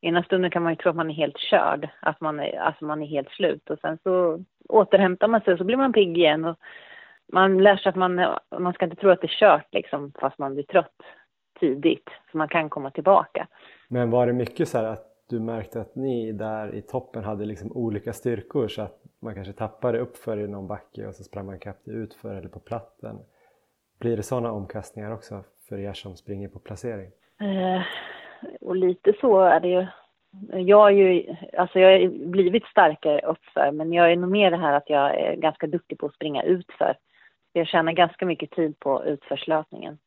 ena 0.00 0.22
stunden 0.22 0.50
kan 0.50 0.62
man 0.62 0.72
ju 0.72 0.76
tro 0.76 0.90
att 0.90 0.96
man 0.96 1.10
är 1.10 1.14
helt 1.14 1.38
körd, 1.38 1.88
att 2.00 2.20
man 2.20 2.40
är, 2.40 2.58
alltså 2.58 2.84
man 2.84 3.02
är 3.02 3.06
helt 3.06 3.30
slut 3.30 3.70
och 3.70 3.78
sen 3.78 3.98
så 4.02 4.44
återhämtar 4.68 5.28
man 5.28 5.40
sig 5.40 5.52
och 5.52 5.58
så 5.58 5.64
blir 5.64 5.76
man 5.76 5.92
pigg 5.92 6.18
igen 6.18 6.44
och 6.44 6.56
man 7.32 7.58
lär 7.58 7.76
sig 7.76 7.90
att 7.90 7.96
man, 7.96 8.36
man 8.58 8.72
ska 8.72 8.84
inte 8.84 8.96
tro 8.96 9.10
att 9.10 9.20
det 9.20 9.26
är 9.26 9.40
kört 9.40 9.74
liksom 9.74 10.12
fast 10.20 10.38
man 10.38 10.54
blir 10.54 10.64
trött 10.64 11.02
tidigt, 11.60 12.08
så 12.30 12.38
man 12.38 12.48
kan 12.48 12.70
komma 12.70 12.90
tillbaka. 12.90 13.46
Men 13.88 14.10
var 14.10 14.26
det 14.26 14.32
mycket 14.32 14.68
så 14.68 14.78
här 14.78 14.84
att 14.84 15.16
du 15.28 15.40
märkte 15.40 15.80
att 15.80 15.96
ni 15.96 16.32
där 16.32 16.74
i 16.74 16.82
toppen 16.82 17.24
hade 17.24 17.44
liksom 17.44 17.72
olika 17.72 18.12
styrkor 18.12 18.68
så 18.68 18.82
att 18.82 19.05
man 19.22 19.34
kanske 19.34 19.52
tappade 19.52 19.98
uppför 19.98 20.38
i 20.38 20.48
någon 20.48 20.66
backe 20.66 21.06
och 21.06 21.14
så 21.14 21.24
sprang 21.24 21.46
man 21.46 21.58
kapp 21.58 21.88
utför 21.88 22.34
eller 22.34 22.48
på 22.48 22.60
platten. 22.60 23.18
Blir 23.98 24.16
det 24.16 24.22
sådana 24.22 24.52
omkastningar 24.52 25.10
också 25.10 25.44
för 25.68 25.78
er 25.78 25.92
som 25.92 26.16
springer 26.16 26.48
på 26.48 26.58
placering? 26.58 27.10
Eh, 27.40 27.82
och 28.60 28.76
lite 28.76 29.12
så 29.20 29.40
är 29.40 29.60
det 29.60 29.68
ju. 29.68 29.86
Jag 30.60 30.78
har 30.78 30.90
ju 30.90 31.36
alltså 31.58 31.78
jag 31.78 32.00
har 32.00 32.08
blivit 32.08 32.64
starkare 32.64 33.20
uppför 33.20 33.72
men 33.72 33.92
jag 33.92 34.12
är 34.12 34.16
nog 34.16 34.30
mer 34.30 34.50
det 34.50 34.56
här 34.56 34.72
att 34.72 34.90
jag 34.90 35.20
är 35.20 35.36
ganska 35.36 35.66
duktig 35.66 35.98
på 35.98 36.06
att 36.06 36.14
springa 36.14 36.42
utför. 36.42 36.96
Jag 37.52 37.66
tjänar 37.66 37.92
ganska 37.92 38.26
mycket 38.26 38.50
tid 38.50 38.78
på 38.78 39.04
utförslöpningen 39.04 39.98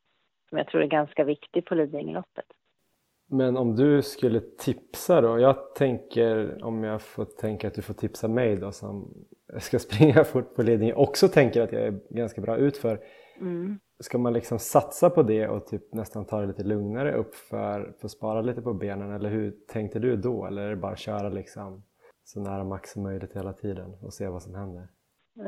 som 0.50 0.58
jag 0.58 0.68
tror 0.68 0.82
är 0.82 0.88
ganska 0.88 1.24
viktig 1.24 1.66
på 1.66 1.76
Lidingöloppet. 1.76 2.46
Men 3.32 3.58
om 3.58 3.76
du 3.76 4.02
skulle 4.02 4.40
tipsa 4.40 5.22
då? 5.22 5.40
Jag 5.40 5.76
tänker, 5.76 6.64
om 6.64 6.84
jag 6.84 7.02
får 7.02 7.26
tänka 7.26 7.68
att 7.68 7.74
du 7.74 7.82
får 7.82 7.94
tipsa 7.94 8.28
mig 8.28 8.56
då 8.56 8.72
som 8.72 9.14
ska 9.60 9.80
springa 9.90 10.24
fort 10.24 10.56
på 10.56 10.62
Lidingö, 10.62 10.94
också 10.94 11.28
tänker 11.28 11.62
att 11.62 11.72
jag 11.72 11.82
är 11.82 12.00
ganska 12.10 12.42
bra 12.42 12.58
utför. 12.58 13.00
Mm. 13.40 13.80
Ska 14.00 14.18
man 14.18 14.34
liksom 14.34 14.60
satsa 14.60 15.10
på 15.10 15.24
det 15.24 15.48
och 15.48 15.68
typ 15.68 15.94
nästan 15.94 16.26
ta 16.26 16.42
det 16.42 16.48
lite 16.48 16.64
lugnare 16.64 17.14
upp 17.14 17.36
för, 17.36 17.94
för 18.00 18.06
att 18.06 18.12
spara 18.12 18.42
lite 18.42 18.62
på 18.62 18.74
benen? 18.74 19.12
Eller 19.12 19.30
hur 19.30 19.56
tänkte 19.68 20.00
du 20.00 20.16
då? 20.16 20.46
Eller 20.46 20.62
är 20.62 20.70
det 20.70 20.76
bara 20.76 20.92
att 20.92 21.00
köra 21.00 21.30
liksom 21.30 21.84
så 22.24 22.40
nära 22.40 22.64
max 22.64 22.92
som 22.92 23.04
möjligt 23.04 23.36
hela 23.36 23.54
tiden 23.54 23.94
och 24.02 24.14
se 24.14 24.28
vad 24.28 24.44
som 24.44 24.56
händer? 24.56 24.88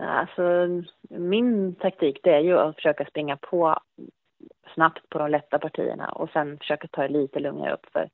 Alltså, 0.01 0.67
min 1.09 1.75
taktik 1.75 2.19
det 2.23 2.29
är 2.29 2.39
ju 2.39 2.57
att 2.57 2.75
försöka 2.75 3.05
springa 3.05 3.37
på 3.37 3.75
snabbt 4.73 5.09
på 5.09 5.19
de 5.19 5.31
lätta 5.31 5.59
partierna 5.59 6.09
och 6.09 6.29
sen 6.29 6.57
försöka 6.57 6.87
ta 6.87 7.01
det 7.01 7.07
lite 7.07 7.39
lugnare 7.39 7.73
upp 7.73 7.85
för. 7.93 8.09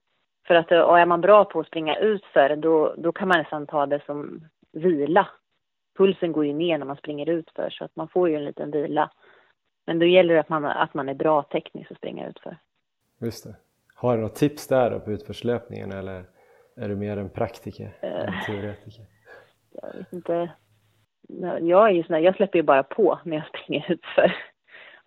För 0.47 0.55
att, 0.55 0.71
och 0.71 0.99
är 0.99 1.05
man 1.05 1.21
bra 1.21 1.45
på 1.45 1.59
att 1.59 1.67
springa 1.67 1.95
ut 1.95 2.25
för 2.25 2.55
då, 2.55 2.95
då 2.97 3.11
kan 3.11 3.27
man 3.27 3.37
nästan 3.37 3.67
ta 3.67 3.85
det 3.85 4.01
som 4.05 4.47
vila. 4.71 5.27
Pulsen 5.97 6.31
går 6.31 6.45
ju 6.45 6.53
ner 6.53 6.77
när 6.77 6.85
man 6.85 6.97
springer 6.97 7.29
ut 7.29 7.51
för 7.55 7.69
så 7.69 7.83
att 7.83 7.95
man 7.95 8.07
får 8.07 8.29
ju 8.29 8.35
en 8.35 8.45
liten 8.45 8.71
vila. 8.71 9.11
Men 9.85 9.99
då 9.99 10.05
gäller 10.05 10.33
det 10.33 10.39
att 10.39 10.49
man, 10.49 10.65
att 10.65 10.93
man 10.93 11.09
är 11.09 11.13
bra 11.13 11.43
tekniskt 11.43 11.91
att 11.91 11.97
springa 11.97 12.27
ut 12.27 12.39
för. 12.39 12.57
Just 13.19 13.43
det. 13.43 13.55
Har 13.93 14.17
du 14.17 14.23
något 14.23 14.35
tips 14.35 14.67
där 14.67 14.91
då 14.91 14.99
på 14.99 15.11
utförslöpningen 15.11 15.91
eller 15.91 16.25
är 16.75 16.89
du 16.89 16.95
mer 16.95 17.17
en 17.17 17.29
praktiker 17.29 17.97
än 18.01 18.27
eh. 18.27 18.45
teoretiker? 18.45 19.05
Jag 19.71 19.93
vet 19.93 20.13
inte. 20.13 20.51
Jag 21.61 21.89
är 21.89 21.93
ju 21.93 22.03
sån 22.03 22.13
där, 22.13 22.19
jag 22.19 22.35
släpper 22.35 22.59
ju 22.59 22.63
bara 22.63 22.83
på 22.83 23.19
när 23.23 23.37
jag 23.37 23.47
springer 23.47 23.91
utför 23.91 24.35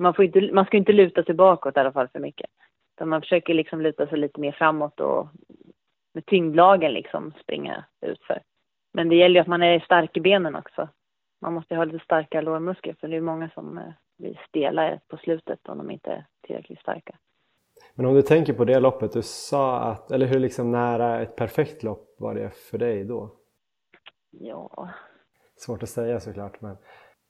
man, 0.01 0.15
får 0.15 0.25
inte, 0.25 0.51
man 0.53 0.65
ska 0.65 0.77
inte 0.77 0.93
luta 0.93 1.25
sig 1.25 1.35
bakåt 1.35 1.77
i 1.77 1.81
alla 1.81 1.93
fall 1.93 2.09
för 2.09 2.19
mycket. 2.19 2.51
Utan 2.97 3.09
man 3.09 3.21
försöker 3.21 3.55
liksom 3.55 3.81
luta 3.81 4.07
sig 4.07 4.19
lite 4.19 4.41
mer 4.41 4.53
framåt 4.53 5.01
och 5.01 5.29
med 6.15 6.27
tyngdlagen 6.27 6.93
liksom 6.93 7.33
springa 7.43 7.85
utför. 8.01 8.43
Men 8.93 9.09
det 9.09 9.17
gäller 9.17 9.35
ju 9.35 9.41
att 9.41 9.47
man 9.47 9.63
är 9.63 9.81
stark 9.81 10.17
i 10.17 10.21
benen 10.21 10.57
också. 10.57 10.89
Man 11.41 11.53
måste 11.53 11.77
ha 11.77 11.85
lite 11.85 12.05
starka 12.05 12.41
lårmuskler 12.41 12.97
för 13.01 13.09
det 13.09 13.17
är 13.17 13.21
många 13.21 13.51
som 13.55 13.79
eh, 13.79 13.85
blir 14.19 14.41
stela 14.49 14.99
på 15.09 15.17
slutet 15.17 15.69
om 15.69 15.79
de 15.79 15.91
inte 15.91 16.11
är 16.11 16.27
tillräckligt 16.47 16.81
starka. 16.81 17.19
Men 17.95 18.07
om 18.07 18.15
du 18.15 18.23
tänker 18.23 18.53
på 18.53 18.65
det 18.65 18.81
loppet, 18.81 19.13
du 19.13 19.23
sa 19.23 19.81
att, 19.81 20.11
eller 20.11 20.27
hur 20.27 20.41
liksom 20.41 20.73
nära 20.73 21.21
ett 21.21 21.37
perfekt 21.37 21.83
lopp 21.83 22.17
var 22.19 22.35
det 22.35 22.51
för 22.51 22.79
dig 22.79 23.05
då? 23.05 23.31
Ja. 24.31 24.89
Svårt 25.57 25.83
att 25.83 25.89
säga 25.89 26.21
såklart 26.21 26.61
men 26.61 26.77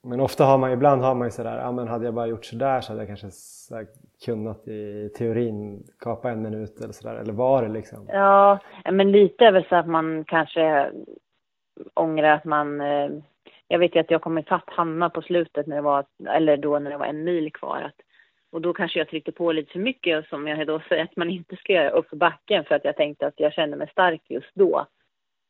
men 0.02 0.20
ofta 0.20 0.44
har 0.44 0.58
man, 0.58 0.72
ibland 0.72 1.02
har 1.02 1.14
man 1.14 1.26
ju 1.26 1.30
sådär, 1.30 1.58
ja 1.58 1.72
men 1.72 1.88
hade 1.88 2.04
jag 2.04 2.14
bara 2.14 2.26
gjort 2.26 2.44
sådär 2.44 2.80
så 2.80 2.92
hade 2.92 3.02
jag 3.02 3.20
kanske 3.20 3.30
kunnat 4.24 4.68
i 4.68 5.10
teorin 5.18 5.82
kapa 5.98 6.30
en 6.30 6.42
minut 6.42 6.80
eller 6.80 6.92
sådär, 6.92 7.14
eller 7.14 7.32
var 7.32 7.62
det 7.62 7.68
liksom? 7.68 8.08
Ja, 8.08 8.58
men 8.92 9.12
lite 9.12 9.44
är 9.46 9.52
väl 9.52 9.66
så 9.68 9.76
att 9.76 9.88
man 9.88 10.24
kanske 10.24 10.90
ångrar 11.94 12.34
att 12.34 12.44
man, 12.44 12.80
eh, 12.80 13.10
jag 13.68 13.78
vet 13.78 13.96
ju 13.96 14.00
att 14.00 14.10
jag 14.10 14.22
kom 14.22 14.38
ifatt 14.38 14.64
Hanna 14.66 15.10
på 15.10 15.22
slutet 15.22 15.66
när 15.66 15.76
det 15.76 15.82
var, 15.82 16.04
eller 16.28 16.56
då 16.56 16.78
när 16.78 16.90
det 16.90 16.96
var 16.96 17.06
en 17.06 17.24
mil 17.24 17.52
kvar. 17.52 17.82
Att, 17.82 18.00
och 18.52 18.60
då 18.60 18.72
kanske 18.72 18.98
jag 18.98 19.08
tryckte 19.08 19.32
på 19.32 19.52
lite 19.52 19.72
för 19.72 19.78
mycket 19.78 20.28
som 20.28 20.48
jag 20.48 20.66
då 20.66 20.80
säger 20.88 21.04
att 21.04 21.16
man 21.16 21.30
inte 21.30 21.56
ska 21.56 21.72
göra 21.72 21.90
uppför 21.90 22.16
backen 22.16 22.64
för 22.64 22.74
att 22.74 22.84
jag 22.84 22.96
tänkte 22.96 23.26
att 23.26 23.40
jag 23.40 23.52
kände 23.52 23.76
mig 23.76 23.88
stark 23.92 24.22
just 24.28 24.54
då. 24.54 24.86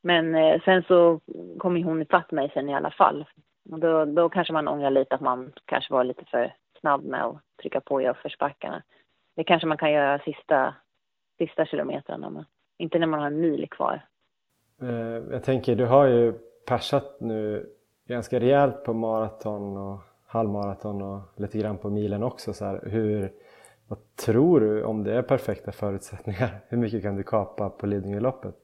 Men 0.02 0.34
eh, 0.34 0.60
sen 0.64 0.82
så 0.82 1.20
kom 1.58 1.76
ju 1.76 1.84
hon 1.84 2.02
ifatt 2.02 2.30
mig 2.30 2.50
sen 2.54 2.68
i 2.68 2.74
alla 2.74 2.90
fall. 2.90 3.24
Då, 3.64 4.04
då 4.04 4.28
kanske 4.28 4.52
man 4.52 4.68
ångrar 4.68 4.90
lite 4.90 5.14
att 5.14 5.20
man 5.20 5.52
kanske 5.64 5.92
var 5.92 6.04
lite 6.04 6.24
för 6.24 6.54
snabb 6.80 7.04
med 7.04 7.24
att 7.24 7.36
trycka 7.62 7.80
på 7.80 8.02
i 8.02 8.08
uppförsbackarna. 8.08 8.82
Det 9.36 9.44
kanske 9.44 9.66
man 9.66 9.78
kan 9.78 9.92
göra 9.92 10.18
sista, 10.18 10.74
sista 11.38 11.66
kilometrarna, 11.66 12.30
men 12.30 12.44
inte 12.78 12.98
när 12.98 13.06
man 13.06 13.20
har 13.20 13.26
en 13.26 13.40
mil 13.40 13.68
kvar. 13.70 14.06
Eh, 14.82 15.32
jag 15.32 15.44
tänker, 15.44 15.76
du 15.76 15.86
har 15.86 16.06
ju 16.06 16.32
persat 16.66 17.20
nu 17.20 17.70
ganska 18.08 18.40
rejält 18.40 18.84
på 18.84 18.94
maraton 18.94 19.76
och 19.76 20.00
halvmaraton 20.26 21.02
och 21.02 21.20
lite 21.36 21.58
grann 21.58 21.78
på 21.78 21.90
milen 21.90 22.22
också. 22.22 22.52
Så 22.52 22.64
här, 22.64 22.80
hur, 22.86 23.32
vad 23.88 24.16
tror 24.16 24.60
du 24.60 24.84
om 24.84 25.04
det 25.04 25.14
är 25.14 25.22
perfekta 25.22 25.72
förutsättningar? 25.72 26.60
Hur 26.68 26.78
mycket 26.78 27.02
kan 27.02 27.16
du 27.16 27.22
kapa 27.22 27.70
på 27.70 27.86
Lidingöloppet? 27.86 28.54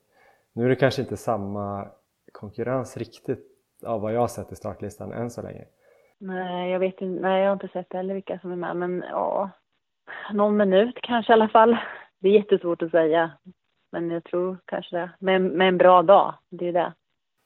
Nu 0.52 0.64
är 0.64 0.68
det 0.68 0.76
kanske 0.76 1.02
inte 1.02 1.16
samma 1.16 1.88
konkurrens 2.32 2.96
riktigt 2.96 3.55
av 3.86 4.00
vad 4.00 4.12
jag 4.14 4.20
har 4.20 4.28
sett 4.28 4.52
i 4.52 4.56
startlistan 4.56 5.12
än 5.12 5.30
så 5.30 5.42
länge. 5.42 5.64
Nej, 6.18 6.70
jag 6.70 6.78
vet 6.80 7.00
inte. 7.00 7.22
Nej, 7.22 7.40
jag 7.42 7.48
har 7.48 7.52
inte 7.52 7.68
sett 7.68 7.92
heller 7.92 8.14
vilka 8.14 8.38
som 8.38 8.52
är 8.52 8.56
med. 8.56 8.76
Men 8.76 9.04
ja, 9.10 9.50
någon 10.32 10.56
minut 10.56 10.98
kanske 11.02 11.32
i 11.32 11.34
alla 11.34 11.48
fall. 11.48 11.76
Det 12.18 12.28
är 12.28 12.32
jättesvårt 12.32 12.82
att 12.82 12.90
säga. 12.90 13.30
Men 13.92 14.10
jag 14.10 14.24
tror 14.24 14.58
kanske 14.64 14.96
det. 14.96 15.10
Med, 15.18 15.40
med 15.42 15.68
en 15.68 15.78
bra 15.78 16.02
dag, 16.02 16.34
det 16.48 16.68
är 16.68 16.72
det. 16.72 16.92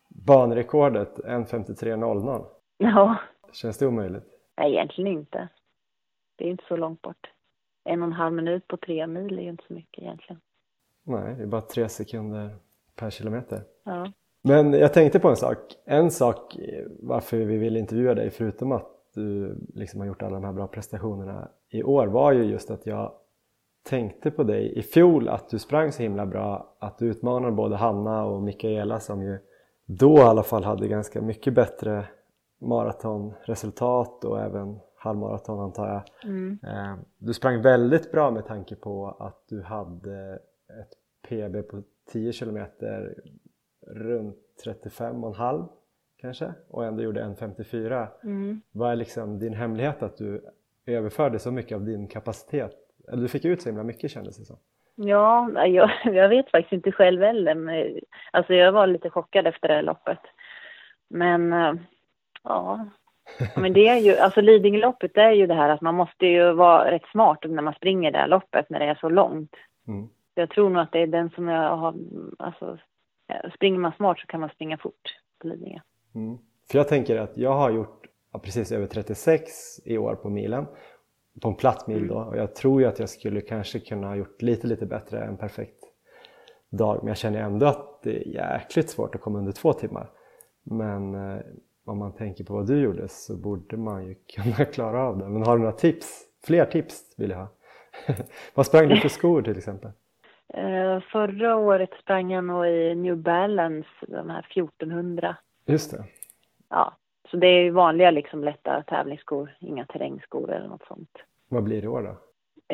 banrekordet 0.09 1.18
1.53.00. 1.18 2.47
Ja, 2.78 3.16
Känns 3.53 3.78
det 3.78 3.86
omöjligt? 3.86 4.24
nej 4.57 4.72
egentligen 4.72 5.12
inte. 5.12 5.49
Det 6.36 6.45
är 6.45 6.49
inte 6.51 6.64
så 6.68 6.76
långt 6.76 7.03
bort. 7.03 7.30
En 7.84 8.03
och 8.03 8.07
en 8.07 8.12
halv 8.12 8.32
minut 8.34 8.66
på 8.68 8.76
tre 8.76 9.07
mil 9.07 9.38
är 9.38 9.43
ju 9.43 9.49
inte 9.49 9.64
så 9.66 9.72
mycket 9.72 10.03
egentligen. 10.03 10.41
Nej, 11.03 11.34
det 11.34 11.43
är 11.43 11.47
bara 11.47 11.61
tre 11.61 11.88
sekunder 11.88 12.57
per 12.97 13.11
kilometer. 13.11 13.62
Ja. 13.84 14.12
Men 14.43 14.72
jag 14.72 14.93
tänkte 14.93 15.20
på 15.20 15.28
en 15.28 15.36
sak. 15.36 15.59
En 15.84 16.11
sak 16.11 16.57
varför 17.01 17.36
vi 17.36 17.57
ville 17.57 17.78
intervjua 17.78 18.14
dig, 18.14 18.30
förutom 18.30 18.72
att 18.72 18.86
du 19.14 19.59
liksom 19.74 20.01
har 20.01 20.07
gjort 20.07 20.22
alla 20.22 20.34
de 20.34 20.45
här 20.45 20.53
bra 20.53 20.66
prestationerna 20.66 21.49
i 21.68 21.82
år, 21.82 22.07
var 22.07 22.32
ju 22.32 22.45
just 22.45 22.70
att 22.70 22.86
jag 22.86 23.12
tänkte 23.82 24.30
på 24.30 24.43
dig 24.43 24.78
i 24.78 24.82
fjol 24.82 25.28
att 25.28 25.49
du 25.49 25.59
sprang 25.59 25.93
så 25.93 26.03
himla 26.03 26.26
bra 26.26 26.76
att 26.78 26.99
du 26.99 27.07
utmanade 27.07 27.53
både 27.53 27.76
Hanna 27.76 28.24
och 28.24 28.43
Mikaela 28.43 29.01
som 29.01 29.22
ju 29.22 29.38
då 29.86 30.18
i 30.18 30.20
alla 30.20 30.43
fall 30.43 30.64
hade 30.64 30.88
ganska 30.88 31.22
mycket 31.22 31.55
bättre 31.55 32.07
maratonresultat 32.61 34.24
och 34.24 34.41
även 34.41 34.78
halvmaraton 34.97 35.61
antar 35.61 35.88
jag. 35.88 36.30
Mm. 36.30 36.59
Eh, 36.62 36.97
Du 37.18 37.34
sprang 37.34 37.62
väldigt 37.62 38.12
bra 38.12 38.30
med 38.30 38.47
tanke 38.47 38.76
på 38.76 39.16
att 39.18 39.45
du 39.49 39.62
hade 39.62 40.38
ett 40.80 40.93
PB 41.28 41.68
på 41.68 41.82
10 42.12 42.32
kilometer 42.32 43.14
runt 43.95 44.36
35,5 44.64 45.68
kanske 46.20 46.55
och 46.68 46.84
ändå 46.84 47.03
gjorde 47.03 47.22
1.54. 47.22 48.07
Mm. 48.22 48.61
Vad 48.72 48.93
är 48.93 48.97
liksom 48.97 49.38
din 49.38 49.55
hemlighet 49.55 50.03
att 50.03 50.16
du 50.16 50.45
överförde 50.86 51.38
så 51.38 51.51
mycket 51.51 51.74
av 51.76 51.84
din 51.84 52.09
kapacitet? 52.09 52.76
Eller 53.09 53.22
du 53.22 53.28
fick 53.28 53.45
ut 53.45 53.62
så 53.62 53.68
himla 53.68 53.82
mycket 53.82 54.11
kändes 54.11 54.36
det 54.36 54.45
som. 54.45 54.57
Ja, 54.95 55.66
jag, 55.66 55.91
jag 56.05 56.28
vet 56.28 56.51
faktiskt 56.51 56.72
inte 56.72 56.93
själv 56.93 57.22
heller. 57.22 57.55
Men, 57.55 57.99
alltså 58.30 58.55
jag 58.55 58.72
var 58.72 58.86
lite 58.86 59.11
chockad 59.11 59.47
efter 59.47 59.68
det 59.68 59.74
här 59.74 59.82
loppet. 59.82 60.20
Men 61.09 61.53
eh, 61.53 61.74
ja, 62.43 62.86
men 63.57 63.72
det 63.72 63.88
är 63.88 63.99
ju, 63.99 64.16
alltså 64.18 64.41
Lidingöloppet 64.41 65.16
är 65.16 65.30
ju 65.30 65.47
det 65.47 65.55
här 65.55 65.68
att 65.68 65.80
man 65.80 65.95
måste 65.95 66.26
ju 66.26 66.53
vara 66.53 66.91
rätt 66.91 67.07
smart 67.12 67.38
när 67.45 67.62
man 67.62 67.74
springer 67.74 68.11
det 68.11 68.18
här 68.18 68.28
loppet 68.28 68.70
när 68.70 68.78
det 68.78 68.86
är 68.86 68.95
så 68.95 69.09
långt. 69.09 69.57
Mm. 69.88 70.09
Jag 70.34 70.51
tror 70.51 70.70
nog 70.70 70.82
att 70.82 70.93
det 70.93 70.99
är 70.99 71.07
den 71.07 71.30
som 71.30 71.49
jag 71.49 71.76
har, 71.76 71.95
alltså 72.38 72.78
springer 73.55 73.78
man 73.78 73.93
smart 73.93 74.18
så 74.18 74.26
kan 74.26 74.41
man 74.41 74.51
springa 74.51 74.78
fort 74.78 75.18
på 75.41 75.49
Lidingö. 75.49 75.81
Mm. 76.14 76.39
För 76.70 76.78
jag 76.78 76.89
tänker 76.89 77.16
att 77.16 77.37
jag 77.37 77.55
har 77.55 77.70
gjort 77.70 78.07
precis 78.43 78.72
över 78.72 78.87
36 78.87 79.53
i 79.85 79.99
år 79.99 80.14
på 80.14 80.31
milen. 80.31 80.66
På 81.43 81.49
en 81.49 81.55
platt 81.55 81.87
mil 81.87 82.09
då. 82.09 82.14
Och 82.14 82.37
jag 82.37 82.55
tror 82.55 82.81
ju 82.81 82.89
att 82.89 82.99
jag 82.99 83.09
skulle 83.09 83.41
kanske 83.41 83.81
kunna 83.81 84.09
ha 84.09 84.16
gjort 84.16 84.43
lite, 84.43 84.66
lite 84.66 84.87
bättre 84.87 85.24
en 85.24 85.37
perfekt 85.37 85.85
dag. 86.70 86.99
Men 86.99 87.09
jag 87.09 87.16
känner 87.16 87.41
ändå 87.41 87.66
att 87.66 88.03
det 88.03 88.16
är 88.16 88.28
jäkligt 88.28 88.91
svårt 88.91 89.14
att 89.14 89.20
komma 89.20 89.39
under 89.39 89.53
två 89.53 89.72
timmar. 89.72 90.11
Men 90.62 91.14
eh, 91.14 91.41
om 91.85 91.99
man 91.99 92.12
tänker 92.12 92.45
på 92.45 92.55
vad 92.55 92.66
du 92.66 92.81
gjorde 92.81 93.09
så 93.09 93.37
borde 93.37 93.76
man 93.76 94.07
ju 94.07 94.14
kunna 94.35 94.64
klara 94.64 95.03
av 95.03 95.18
det. 95.18 95.28
Men 95.28 95.43
har 95.43 95.57
du 95.57 95.62
några 95.62 95.76
tips? 95.76 96.26
Fler 96.45 96.64
tips 96.64 97.14
vill 97.16 97.31
jag 97.31 97.39
ha. 97.39 97.49
vad 98.55 98.66
sprang 98.66 98.89
du 98.89 98.97
för 98.97 99.09
skor 99.09 99.43
till 99.43 99.59
exempel? 99.59 99.91
Eh, 100.55 101.01
förra 101.01 101.57
året 101.57 101.90
sprang 102.03 102.32
jag 102.32 102.44
nog 102.44 102.66
i 102.66 102.94
New 102.94 103.16
Balance, 103.16 103.88
de 104.01 104.30
här 104.30 104.46
1400. 104.51 105.36
Just 105.66 105.90
det. 105.90 106.05
Ja, 106.68 106.96
så 107.30 107.36
det 107.36 107.46
är 107.46 107.70
vanliga 107.70 108.11
liksom 108.11 108.44
lätta 108.44 108.82
tävlingsskor, 108.82 109.57
inga 109.61 109.86
terrängskor 109.86 110.51
eller 110.53 110.68
något 110.68 110.86
sånt. 110.88 111.18
Vad 111.48 111.64
blir 111.64 111.80
det 111.80 111.84
i 111.84 111.88
år 111.88 112.03
då? 112.03 112.16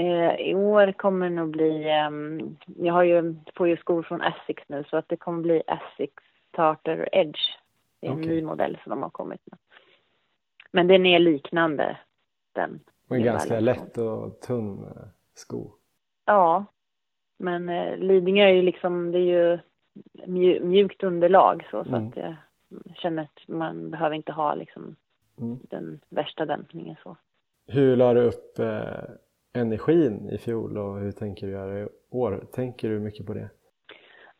Eh, 0.00 0.34
I 0.34 0.54
år 0.54 0.92
kommer 0.92 1.28
det 1.28 1.34
nog 1.34 1.50
bli, 1.50 1.88
ehm, 1.88 2.56
jag 2.66 2.94
har 2.94 3.02
ju, 3.02 3.34
får 3.56 3.68
ju 3.68 3.76
skor 3.76 4.02
från 4.02 4.22
Asics 4.22 4.62
nu 4.66 4.84
så 4.90 4.96
att 4.96 5.08
det 5.08 5.16
kommer 5.16 5.42
bli 5.42 5.62
Asics 5.66 6.22
Tartar 6.50 7.08
Edge. 7.12 7.40
Det 8.00 8.06
är 8.06 8.10
en 8.10 8.20
ny 8.20 8.42
modell 8.42 8.78
som 8.82 8.90
de 8.90 9.02
har 9.02 9.10
kommit 9.10 9.40
med. 9.44 9.58
Men 10.70 10.88
den 10.88 11.06
är 11.06 11.18
liknande 11.18 11.98
den. 12.52 12.80
Och 13.08 13.16
en 13.16 13.22
New 13.22 13.32
ganska 13.32 13.60
lätt 13.60 13.98
och 13.98 14.40
tunn 14.40 14.84
eh, 14.84 15.02
sko. 15.34 15.70
Ja, 16.24 16.64
men 17.38 17.68
eh, 17.68 17.96
Lidingö 17.96 18.44
är 18.44 18.52
ju 18.52 18.62
liksom, 18.62 19.12
det 19.12 19.18
är 19.18 19.22
ju 19.52 19.58
mju- 20.26 20.60
mjukt 20.64 21.02
underlag 21.02 21.66
så, 21.70 21.84
så 21.84 21.90
Mm. 21.96 22.08
att 22.08 22.16
jag 22.16 22.34
känner 22.96 23.22
att 23.22 23.48
man 23.48 23.90
behöver 23.90 24.16
inte 24.16 24.32
ha 24.32 24.54
liksom 24.54 24.96
Mm. 25.40 25.58
den 25.70 26.00
värsta 26.08 26.46
dämpningen 26.46 26.96
så. 27.02 27.16
Hur 27.68 27.96
la 27.96 28.14
du 28.14 28.20
upp 28.20 28.58
eh, 28.58 29.60
energin 29.62 30.30
i 30.30 30.38
fjol 30.38 30.78
och 30.78 30.98
hur 31.00 31.12
tänker 31.12 31.46
du 31.46 31.52
göra 31.52 31.80
i 31.80 31.88
år? 32.10 32.44
Tänker 32.52 32.88
du 32.88 32.98
mycket 33.00 33.26
på 33.26 33.34
det? 33.34 33.48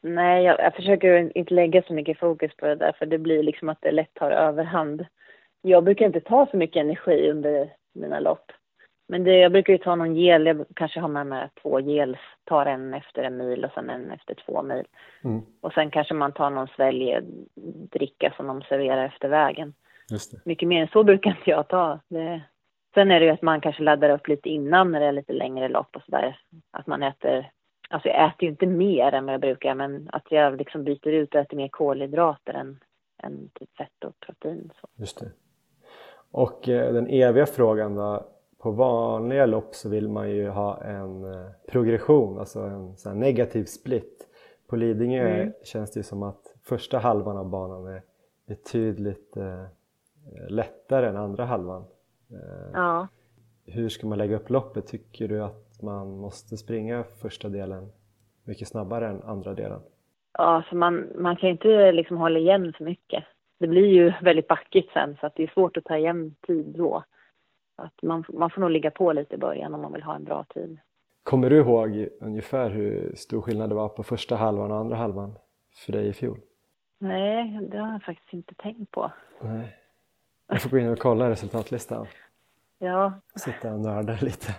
Nej, 0.00 0.44
jag, 0.44 0.60
jag 0.60 0.74
försöker 0.74 1.36
inte 1.38 1.54
lägga 1.54 1.82
så 1.82 1.92
mycket 1.94 2.18
fokus 2.18 2.56
på 2.56 2.66
det 2.66 2.74
där 2.74 2.92
för 2.92 3.06
det 3.06 3.18
blir 3.18 3.42
liksom 3.42 3.68
att 3.68 3.80
det 3.80 3.90
lätt 3.92 4.14
tar 4.14 4.30
överhand. 4.30 5.06
Jag 5.62 5.84
brukar 5.84 6.06
inte 6.06 6.20
ta 6.20 6.46
så 6.50 6.56
mycket 6.56 6.80
energi 6.80 7.30
under 7.30 7.72
mina 7.92 8.20
lopp. 8.20 8.52
Men 9.08 9.24
det, 9.24 9.38
jag 9.38 9.52
brukar 9.52 9.72
ju 9.72 9.78
ta 9.78 9.94
någon 9.94 10.16
gel, 10.16 10.46
jag 10.46 10.64
kanske 10.74 11.00
har 11.00 11.08
med 11.08 11.26
mig 11.26 11.48
två 11.62 11.80
gels, 11.80 12.18
tar 12.44 12.66
en 12.66 12.94
efter 12.94 13.22
en 13.22 13.36
mil 13.36 13.64
och 13.64 13.70
sen 13.74 13.90
en 13.90 14.10
efter 14.10 14.34
två 14.34 14.62
mil. 14.62 14.84
Mm. 15.24 15.42
Och 15.60 15.72
sen 15.72 15.90
kanske 15.90 16.14
man 16.14 16.32
tar 16.32 16.50
någon 16.50 16.68
svälj 16.68 17.20
dricka 17.92 18.32
som 18.36 18.46
de 18.46 18.62
serverar 18.62 19.04
efter 19.04 19.28
vägen. 19.28 19.74
Mycket 20.44 20.68
mer 20.68 20.82
än 20.82 20.88
så 20.88 21.04
brukar 21.04 21.30
inte 21.30 21.50
jag 21.50 21.68
ta. 21.68 22.00
Det, 22.08 22.42
sen 22.94 23.10
är 23.10 23.20
det 23.20 23.26
ju 23.26 23.32
att 23.32 23.42
man 23.42 23.60
kanske 23.60 23.82
laddar 23.82 24.10
upp 24.10 24.28
lite 24.28 24.48
innan 24.48 24.92
när 24.92 25.00
det 25.00 25.06
är 25.06 25.12
lite 25.12 25.32
längre 25.32 25.68
lopp 25.68 25.96
och 25.96 26.02
sådär. 26.02 26.38
Att 26.70 26.86
man 26.86 27.02
äter, 27.02 27.50
alltså 27.90 28.08
jag 28.08 28.26
äter 28.26 28.42
ju 28.42 28.48
inte 28.48 28.66
mer 28.66 29.12
än 29.12 29.24
vad 29.24 29.34
jag 29.34 29.40
brukar 29.40 29.74
men 29.74 30.08
att 30.12 30.26
jag 30.30 30.56
liksom 30.56 30.84
byter 30.84 31.08
ut 31.08 31.34
och 31.34 31.40
äter 31.40 31.56
mer 31.56 31.68
kolhydrater 31.68 32.54
än, 32.54 32.78
än 33.22 33.50
typ 33.54 33.76
fett 33.76 34.04
och 34.04 34.20
protein. 34.20 34.72
Så. 34.80 34.88
Just 34.96 35.20
det. 35.20 35.30
Och 36.30 36.68
eh, 36.68 36.92
den 36.92 37.06
eviga 37.06 37.46
frågan 37.46 37.94
då. 37.94 38.26
På 38.58 38.70
vanliga 38.70 39.46
lopp 39.46 39.74
så 39.74 39.88
vill 39.88 40.08
man 40.08 40.30
ju 40.30 40.48
ha 40.48 40.82
en 40.82 41.24
eh, 41.24 41.46
progression, 41.68 42.38
alltså 42.38 42.60
en 42.60 42.96
sån 42.96 43.20
negativ 43.20 43.64
split. 43.64 44.28
På 44.68 44.76
Lidingö 44.76 45.28
Mm. 45.28 45.52
känns 45.64 45.92
det 45.92 45.98
ju 46.00 46.04
som 46.04 46.22
att 46.22 46.54
första 46.62 46.98
halvan 46.98 47.36
av 47.36 47.48
banan 47.50 47.86
är 47.86 48.02
betydligt 48.46 49.36
eh, 49.36 49.64
lättare 50.48 51.06
än 51.06 51.16
andra 51.16 51.44
halvan. 51.44 51.84
Eh, 52.32 52.70
Ja. 52.72 53.08
Hur 53.68 53.88
ska 53.88 54.06
man 54.06 54.18
lägga 54.18 54.36
upp 54.36 54.50
loppet? 54.50 54.86
Tycker 54.86 55.28
du 55.28 55.42
att 55.42 55.82
man 55.82 56.18
måste 56.18 56.56
springa 56.56 57.04
första 57.22 57.48
delen 57.48 57.92
mycket 58.44 58.68
snabbare 58.68 59.08
än 59.08 59.22
andra 59.22 59.54
delen? 59.54 59.80
Ja, 60.38 60.62
så 60.70 60.76
man, 60.76 61.06
man 61.18 61.36
kan 61.36 61.48
ju 61.48 61.52
inte 61.52 61.92
liksom 61.92 62.16
hålla 62.16 62.38
igen 62.38 62.72
för 62.78 62.84
mycket. 62.84 63.24
Det 63.58 63.66
blir 63.66 63.86
ju 63.86 64.12
väldigt 64.22 64.48
backigt 64.48 64.92
sen 64.92 65.16
så 65.20 65.26
att 65.26 65.34
det 65.36 65.42
är 65.42 65.50
svårt 65.54 65.76
att 65.76 65.84
ta 65.84 65.96
igen 65.96 66.34
tid 66.46 66.66
då. 66.66 67.04
Att 67.76 68.02
man, 68.02 68.24
man 68.28 68.50
får 68.50 68.60
nog 68.60 68.70
ligga 68.70 68.90
på 68.90 69.12
lite 69.12 69.34
i 69.34 69.38
början 69.38 69.74
om 69.74 69.80
man 69.80 69.92
vill 69.92 70.02
ha 70.02 70.14
en 70.14 70.24
bra 70.24 70.44
tid. 70.44 70.78
Kommer 71.22 71.50
du 71.50 71.56
ihåg 71.56 72.08
ungefär 72.20 72.70
hur 72.70 73.14
stor 73.16 73.42
skillnad 73.42 73.70
det 73.70 73.74
var 73.74 73.88
på 73.88 74.02
första 74.02 74.36
halvan 74.36 74.70
och 74.70 74.78
andra 74.78 74.96
halvan 74.96 75.38
för 75.86 75.92
dig 75.92 76.08
i 76.08 76.12
fjol? 76.12 76.38
Nej, 76.98 77.60
det 77.70 77.78
har 77.78 77.92
jag 77.92 78.02
faktiskt 78.02 78.32
inte 78.32 78.54
tänkt 78.54 78.90
på. 78.90 79.12
Nej. 79.40 79.76
Jag 80.48 80.62
får 80.62 80.70
gå 80.70 80.78
in 80.78 80.88
och 80.88 80.98
kolla 80.98 81.30
resultatlistan. 81.30 82.06
Ja, 82.78 83.12
Sitta 83.36 83.72
och 83.72 83.80
nörda 83.80 84.18
lite. 84.20 84.54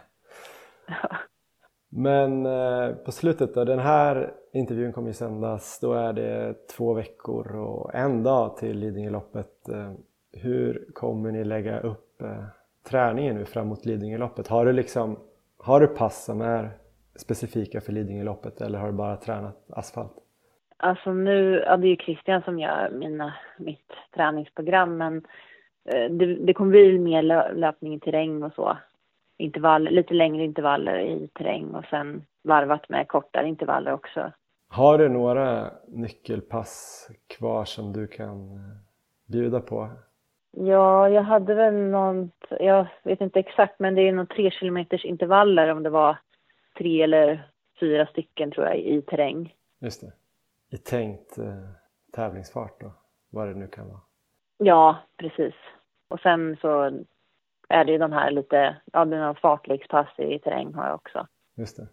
Men 1.90 2.46
eh, 2.46 2.96
på 2.96 3.12
slutet 3.12 3.54
då, 3.54 3.64
den 3.64 3.80
här 3.80 4.34
intervjun 4.54 4.94
kommer 4.94 5.08
ju 5.08 5.14
sändas. 5.14 5.80
Då 5.80 5.94
är 5.94 6.14
det 6.14 6.68
två 6.68 6.94
veckor 6.94 7.56
och 7.56 7.96
en 7.96 8.24
dag 8.24 8.58
till 8.58 8.80
Lidingöloppet. 8.80 9.70
Eh, 9.70 9.94
hur 10.32 10.88
kommer 10.94 11.32
ni 11.32 11.44
lägga 11.44 11.80
upp 11.80 12.22
eh, 12.22 12.44
träningen 12.90 13.36
nu 13.36 13.46
framåt 13.46 13.86
Lidingöloppet? 13.86 14.48
Har 14.48 14.66
du 14.66 14.74
liksom, 14.74 15.20
har 15.58 15.80
du 15.80 15.88
pass 15.88 16.26
som 16.26 16.42
är 16.42 16.70
specifika 17.16 17.82
för 17.82 17.92
Lidingöloppet 17.92 18.62
eller 18.62 18.80
har 18.80 18.88
du 18.88 18.94
bara 18.94 19.16
tränat 19.16 19.66
asfalt? 19.70 20.14
Alltså 20.78 21.14
nu, 21.14 21.64
ja, 21.66 21.78
det 21.78 21.88
är 21.88 21.90
ju 21.90 21.96
Christian 21.96 22.42
som 22.42 22.60
gör 22.60 22.90
mina, 22.90 23.34
mitt 23.58 23.92
träningsprogram 24.16 24.98
men 24.98 25.18
eh, 25.86 26.12
det, 26.12 26.36
det 26.36 26.54
kommer 26.54 26.72
bli 26.72 27.00
mer 27.00 27.22
lö, 27.22 27.54
löpning 27.54 27.94
i 27.94 28.00
terräng 28.00 28.44
och 28.44 28.54
så. 28.54 28.78
Intervall, 29.38 29.84
lite 29.84 30.14
längre 30.14 30.44
intervaller 30.44 31.00
i 31.00 31.28
terräng 31.28 31.76
och 31.76 31.86
sen 31.90 32.26
varvat 32.44 32.90
med 32.90 33.08
kortare 33.08 33.48
intervaller 33.48 33.94
också. 33.94 34.32
Har 34.70 34.98
du 34.98 35.10
några 35.10 35.72
nyckelpass 35.88 37.08
kvar 37.28 37.66
som 37.66 37.94
du 37.94 38.08
kan 38.08 38.52
eh, 38.52 38.78
bjuda 39.26 39.60
på? 39.60 39.90
Ja, 40.60 41.10
jag 41.10 41.24
hade 41.24 41.54
väl 41.54 41.74
något, 41.74 42.46
jag 42.50 42.88
vet 43.04 43.22
inte 43.22 43.40
exakt 43.40 43.80
men 43.80 43.96
det 43.96 44.02
är 44.02 44.12
nog 44.12 44.30
tre 44.30 44.52
kilometers 44.52 45.06
intervaller 45.06 45.68
om 45.68 45.84
det 45.84 45.90
var 45.90 46.18
tre 46.78 47.02
eller 47.02 47.52
fyra 47.80 48.06
stycken 48.06 48.52
tror 48.52 48.66
jag 48.66 48.78
i 48.78 49.02
terräng. 49.02 49.56
Just 49.80 50.02
det. 50.02 50.12
I 50.70 50.78
tänkt 50.78 51.38
eh, 51.38 51.70
tävlingsfart 52.14 52.82
då, 52.82 52.92
vad 53.30 53.48
det 53.48 53.54
nu 53.54 53.68
kan 53.68 53.88
vara. 53.88 54.00
Ja, 54.58 54.98
precis. 55.18 55.54
Och 56.08 56.20
sen 56.20 56.58
så 56.62 56.84
är 57.70 57.86
det 57.86 57.92
ju 57.92 57.98
de 57.98 58.12
här 58.12 58.32
lite, 58.32 58.78
ja 58.94 59.06
det 59.06 59.18
är 59.18 59.34
fartlekspass 59.34 60.20
i 60.20 60.40
terräng 60.40 60.74
har 60.74 60.86
jag 60.86 60.96
också. 60.96 61.28
Just 61.56 61.78
det. 61.78 61.88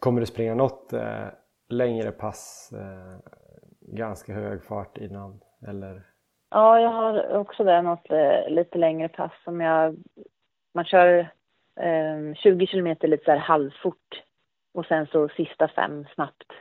Kommer 0.00 0.20
du 0.20 0.26
springa 0.26 0.54
något 0.54 0.92
eh, 0.92 1.26
längre 1.68 2.12
pass, 2.12 2.72
eh, 2.72 3.32
ganska 3.80 4.32
hög 4.32 4.64
fart 4.64 4.98
innan 4.98 5.40
Eller? 5.68 6.15
Ja, 6.56 6.80
jag 6.80 6.90
har 6.90 7.36
också 7.36 7.64
det, 7.64 7.82
något 7.82 8.10
eh, 8.10 8.48
lite 8.48 8.78
längre 8.78 9.08
pass 9.08 9.32
som 9.44 9.60
jag... 9.60 9.96
Man 10.74 10.84
kör 10.84 11.18
eh, 11.80 12.34
20 12.34 12.66
kilometer 12.66 13.08
lite 13.08 13.24
så 13.24 13.30
här 13.30 13.38
halvfort 13.38 14.22
och 14.74 14.86
sen 14.86 15.06
så 15.06 15.28
sista 15.28 15.68
fem 15.68 16.06
snabbt. 16.14 16.52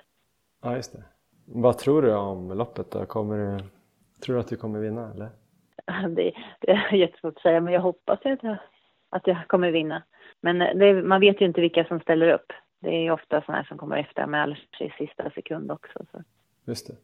Ja, 0.61 0.75
just 0.75 0.93
det. 0.93 1.03
Vad 1.45 1.77
tror 1.77 2.01
du 2.01 2.15
om 2.15 2.51
loppet 2.51 2.91
då? 2.91 3.05
Kommer 3.05 3.37
du, 3.37 3.63
tror 4.25 4.35
du 4.35 4.39
att 4.39 4.47
du 4.47 4.55
kommer 4.55 4.79
vinna 4.79 5.11
eller? 5.11 5.29
Det, 6.15 6.31
det 6.59 6.71
är 6.71 6.93
jättesvårt 6.93 7.35
att 7.35 7.41
säga, 7.41 7.61
men 7.61 7.73
jag 7.73 7.81
hoppas 7.81 8.19
att 8.25 8.43
jag, 8.43 8.57
att 9.09 9.27
jag 9.27 9.47
kommer 9.47 9.71
vinna. 9.71 10.03
Men 10.41 10.59
det, 10.59 10.93
man 11.03 11.19
vet 11.19 11.41
ju 11.41 11.45
inte 11.45 11.61
vilka 11.61 11.85
som 11.85 11.99
ställer 11.99 12.33
upp. 12.33 12.53
Det 12.79 12.89
är 12.89 13.01
ju 13.01 13.11
ofta 13.11 13.41
sådana 13.41 13.57
här 13.57 13.67
som 13.67 13.77
kommer 13.77 13.97
efter 13.97 14.27
med 14.27 14.57
i 14.79 14.89
sista 14.89 15.29
sekund 15.29 15.71
också. 15.71 16.05
Så. 16.11 16.23
Just 16.65 16.87
det. 16.87 16.95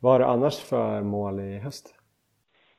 Vad 0.00 0.12
har 0.12 0.18
du 0.18 0.24
annars 0.24 0.60
för 0.60 1.02
mål 1.02 1.40
i 1.40 1.58
höst? 1.58 2.01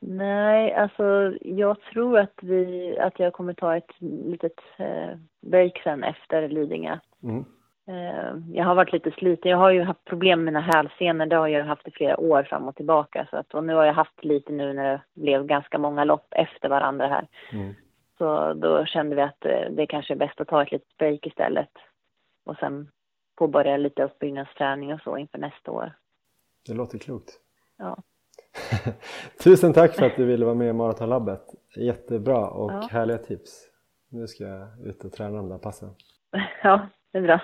Nej, 0.07 0.73
alltså 0.73 1.33
jag 1.41 1.81
tror 1.81 2.19
att, 2.19 2.33
vi, 2.41 2.97
att 2.99 3.19
jag 3.19 3.33
kommer 3.33 3.53
ta 3.53 3.77
ett 3.77 3.91
litet 3.99 4.59
eh, 4.77 5.17
break 5.41 5.81
sen 5.83 6.03
efter 6.03 6.49
Lidingö. 6.49 6.99
Mm. 7.23 7.45
Eh, 7.87 8.55
jag 8.55 8.65
har 8.65 8.75
varit 8.75 8.93
lite 8.93 9.11
sliten. 9.11 9.51
Jag 9.51 9.57
har 9.57 9.71
ju 9.71 9.83
haft 9.83 10.05
problem 10.05 10.43
med 10.43 10.53
mina 10.53 10.61
hälsenor. 10.61 11.25
Det 11.25 11.35
har 11.35 11.47
jag 11.47 11.65
haft 11.65 11.87
i 11.87 11.91
flera 11.91 12.19
år 12.19 12.43
fram 12.43 12.67
och 12.67 12.75
tillbaka. 12.75 13.27
Så 13.29 13.37
att, 13.37 13.53
och 13.53 13.63
nu 13.63 13.73
har 13.73 13.85
jag 13.85 13.93
haft 13.93 14.23
lite 14.23 14.51
nu 14.51 14.73
när 14.73 14.91
det 14.91 15.01
blev 15.13 15.45
ganska 15.45 15.77
många 15.77 16.03
lopp 16.03 16.27
efter 16.31 16.69
varandra 16.69 17.07
här. 17.07 17.27
Mm. 17.51 17.73
Så 18.17 18.53
då 18.53 18.85
kände 18.85 19.15
vi 19.15 19.21
att 19.21 19.45
eh, 19.45 19.71
det 19.71 19.87
kanske 19.87 20.13
är 20.13 20.17
bäst 20.17 20.41
att 20.41 20.47
ta 20.47 20.63
ett 20.63 20.71
litet 20.71 20.97
break 20.97 21.25
istället. 21.25 21.71
Och 22.45 22.57
sen 22.57 22.91
påbörja 23.35 23.77
lite 23.77 24.03
uppbyggnadsträning 24.03 24.93
och 24.93 25.01
så 25.01 25.17
inför 25.17 25.37
nästa 25.37 25.71
år. 25.71 25.91
Det 26.67 26.73
låter 26.73 26.97
klokt. 26.97 27.29
Ja. 27.77 27.97
Tusen 29.43 29.73
tack 29.73 29.95
för 29.95 30.05
att 30.05 30.15
du 30.15 30.25
ville 30.25 30.45
vara 30.45 30.55
med 30.55 30.69
i 30.69 30.73
Maratonlabbet. 30.73 31.41
Jättebra 31.75 32.47
och 32.49 32.71
ja. 32.71 32.87
härliga 32.91 33.17
tips. 33.17 33.69
Nu 34.09 34.27
ska 34.27 34.43
jag 34.43 34.67
ut 34.85 35.05
och 35.05 35.11
träna 35.11 35.37
de 35.37 35.49
där 35.49 35.57
passen. 35.57 35.89
Ja, 36.63 36.89
det 37.11 37.17
är 37.17 37.21
bra. 37.21 37.41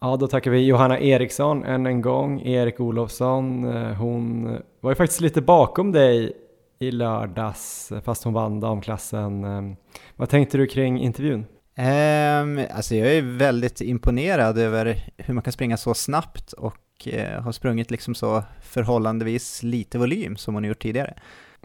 Ja, 0.00 0.16
då 0.16 0.26
tackar 0.26 0.50
vi 0.50 0.66
Johanna 0.66 0.98
Eriksson 1.00 1.64
än 1.64 1.86
en 1.86 2.00
gång. 2.00 2.40
Erik 2.40 2.80
Olofsson, 2.80 3.64
eh, 3.64 3.92
hon 3.92 4.44
var 4.80 4.90
ju 4.90 4.94
faktiskt 4.94 5.20
lite 5.20 5.42
bakom 5.42 5.92
dig 5.92 6.32
i 6.78 6.90
lördags, 6.90 7.92
fast 8.04 8.24
hon 8.24 8.32
vann 8.32 8.60
damklassen. 8.60 9.44
Eh, 9.44 9.76
vad 10.16 10.28
tänkte 10.28 10.58
du 10.58 10.66
kring 10.66 11.00
intervjun? 11.00 11.46
Um, 11.80 12.66
alltså 12.70 12.94
jag 12.94 13.14
är 13.14 13.22
väldigt 13.22 13.80
imponerad 13.80 14.58
över 14.58 15.02
hur 15.16 15.34
man 15.34 15.42
kan 15.42 15.52
springa 15.52 15.76
så 15.76 15.94
snabbt 15.94 16.52
och 16.52 17.08
uh, 17.12 17.40
har 17.42 17.52
sprungit 17.52 17.90
liksom 17.90 18.14
så 18.14 18.42
förhållandevis 18.62 19.62
lite 19.62 19.98
volym 19.98 20.36
som 20.36 20.54
hon 20.54 20.64
har 20.64 20.68
gjort 20.68 20.82
tidigare. 20.82 21.14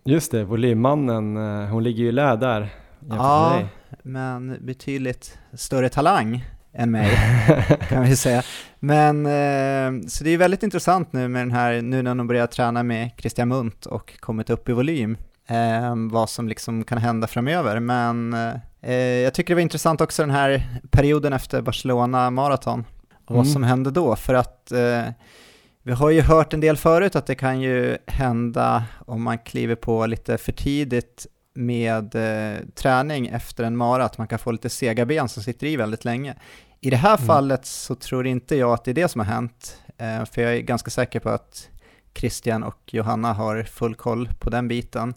Just 0.04 0.32
det, 0.32 0.44
volymmannen, 0.44 1.38
uh, 1.38 1.68
hon 1.68 1.84
ligger 1.84 2.04
ju 2.04 2.10
i 2.10 2.12
lä 2.12 2.36
där. 2.36 2.70
Ja, 3.10 3.62
men 4.04 4.58
betydligt 4.62 5.40
större 5.54 5.90
talang 5.90 6.46
än 6.74 6.92
mig, 6.92 7.10
kan 7.90 8.04
vi 8.04 8.16
säga. 8.16 8.44
Men, 8.80 9.26
uh, 9.26 10.08
så 10.08 10.24
det 10.24 10.30
är 10.30 10.38
väldigt 10.38 10.64
intressant 10.64 11.14
nu 11.14 11.28
med 11.28 11.42
den 11.42 11.52
här, 11.52 11.82
nu 11.82 12.02
när 12.02 12.16
hon 12.16 12.28
börjar 12.28 12.48
träna 12.48 12.84
med 12.84 13.12
Christian 13.18 13.48
Munt 13.48 13.86
och 13.86 14.20
kommit 14.20 14.50
upp 14.50 14.70
i 14.70 14.74
volym, 14.74 15.18
vad 16.12 16.30
som 16.30 16.48
liksom 16.48 16.84
kan 16.84 16.98
hända 16.98 17.28
framöver. 17.28 17.80
Men 17.80 18.34
Eh, 18.34 18.60
jag 18.94 19.34
tycker 19.34 19.54
det 19.54 19.56
var 19.56 19.62
intressant 19.62 20.02
också 20.02 20.22
den 20.22 20.32
här 20.32 20.80
perioden 20.92 21.34
efter 21.34 21.62
Barcelona 21.62 22.30
Marathon 22.30 22.86
och 23.26 23.32
mm. 23.32 23.38
vad 23.38 23.48
som 23.48 23.64
hände 23.64 23.92
då, 23.92 24.16
för 24.16 24.34
att 24.34 24.72
eh, 24.72 25.04
vi 25.84 25.92
har 25.92 26.10
ju 26.10 26.22
hört 26.22 26.54
en 26.54 26.60
del 26.60 26.78
förut 26.78 27.16
att 27.16 27.26
det 27.26 27.36
kan 27.36 27.62
ju 27.62 27.98
hända 28.08 28.84
om 29.06 29.24
man 29.24 29.38
kliver 29.38 29.76
på 29.76 30.06
lite 30.06 30.38
för 30.38 30.52
tidigt 30.52 31.28
med 31.54 32.16
eh, 32.16 32.60
träning 32.76 33.28
efter 33.28 33.64
en 33.64 33.78
mara, 33.78 34.06
att 34.06 34.18
man 34.18 34.28
kan 34.28 34.40
få 34.40 34.52
lite 34.52 34.70
sega 34.70 35.06
ben 35.06 35.30
som 35.30 35.44
sitter 35.44 35.68
i 35.68 35.76
väldigt 35.76 36.06
länge. 36.06 36.36
I 36.82 36.90
det 36.90 36.96
här 36.96 37.18
mm. 37.18 37.28
fallet 37.28 37.66
så 37.66 37.96
tror 37.96 38.28
inte 38.28 38.56
jag 38.56 38.74
att 38.74 38.84
det 38.84 38.92
är 38.92 38.96
det 38.96 39.08
som 39.08 39.22
har 39.22 39.26
hänt, 39.26 39.82
eh, 39.98 40.26
för 40.26 40.42
jag 40.42 40.56
är 40.56 40.60
ganska 40.60 40.92
säker 40.92 41.20
på 41.20 41.30
att 41.30 41.70
Christian 42.16 42.64
och 42.64 42.80
Johanna 42.86 43.34
har 43.34 43.64
full 43.64 43.96
koll 43.96 44.30
på 44.40 44.50
den 44.50 44.68
biten. 44.68 45.14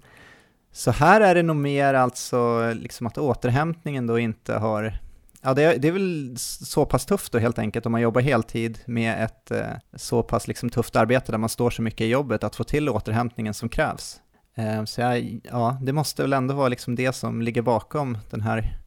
Så 0.73 0.91
här 0.91 1.21
är 1.21 1.35
det 1.35 1.43
nog 1.43 1.57
mer 1.57 1.95
alltså 1.95 2.73
liksom 2.75 3.07
att 3.07 3.19
återhämtningen 3.19 4.07
då 4.07 4.19
inte 4.19 4.55
har 4.55 4.99
Ja, 5.43 5.55
det 5.55 5.63
är, 5.63 5.79
det 5.79 5.89
är 5.89 5.93
väl 5.93 6.35
så 6.39 6.85
pass 6.85 7.07
tufft 7.07 7.33
då 7.33 7.39
helt 7.39 7.59
enkelt 7.59 7.87
om 7.87 7.93
man 7.93 8.01
jobbar 8.01 8.21
heltid 8.21 8.79
med 8.87 9.25
ett 9.25 9.51
eh, 9.51 9.67
så 9.95 10.23
pass 10.23 10.49
liksom 10.49 10.71
tufft 10.71 10.97
arbete 10.97 11.33
där 11.33 11.39
man 11.39 11.49
står 11.49 11.71
så 11.71 11.83
mycket 11.83 12.01
i 12.01 12.11
jobbet 12.11 12.45
att 12.45 12.57
få 12.57 12.65
till 12.65 12.89
återhämtningen 12.89 13.55
som 13.55 13.69
krävs. 13.69 14.21
Eh, 14.55 14.85
så 14.85 15.01
jag, 15.01 15.41
ja, 15.45 15.79
det 15.83 15.93
måste 15.93 16.23
väl 16.23 16.33
ändå 16.33 16.55
vara 16.55 16.69
liksom 16.69 16.95
det 16.95 17.13
som 17.13 17.43
ligger 17.43 17.63
bakom 17.63 18.19
den 18.31 18.41
här, 18.41 18.79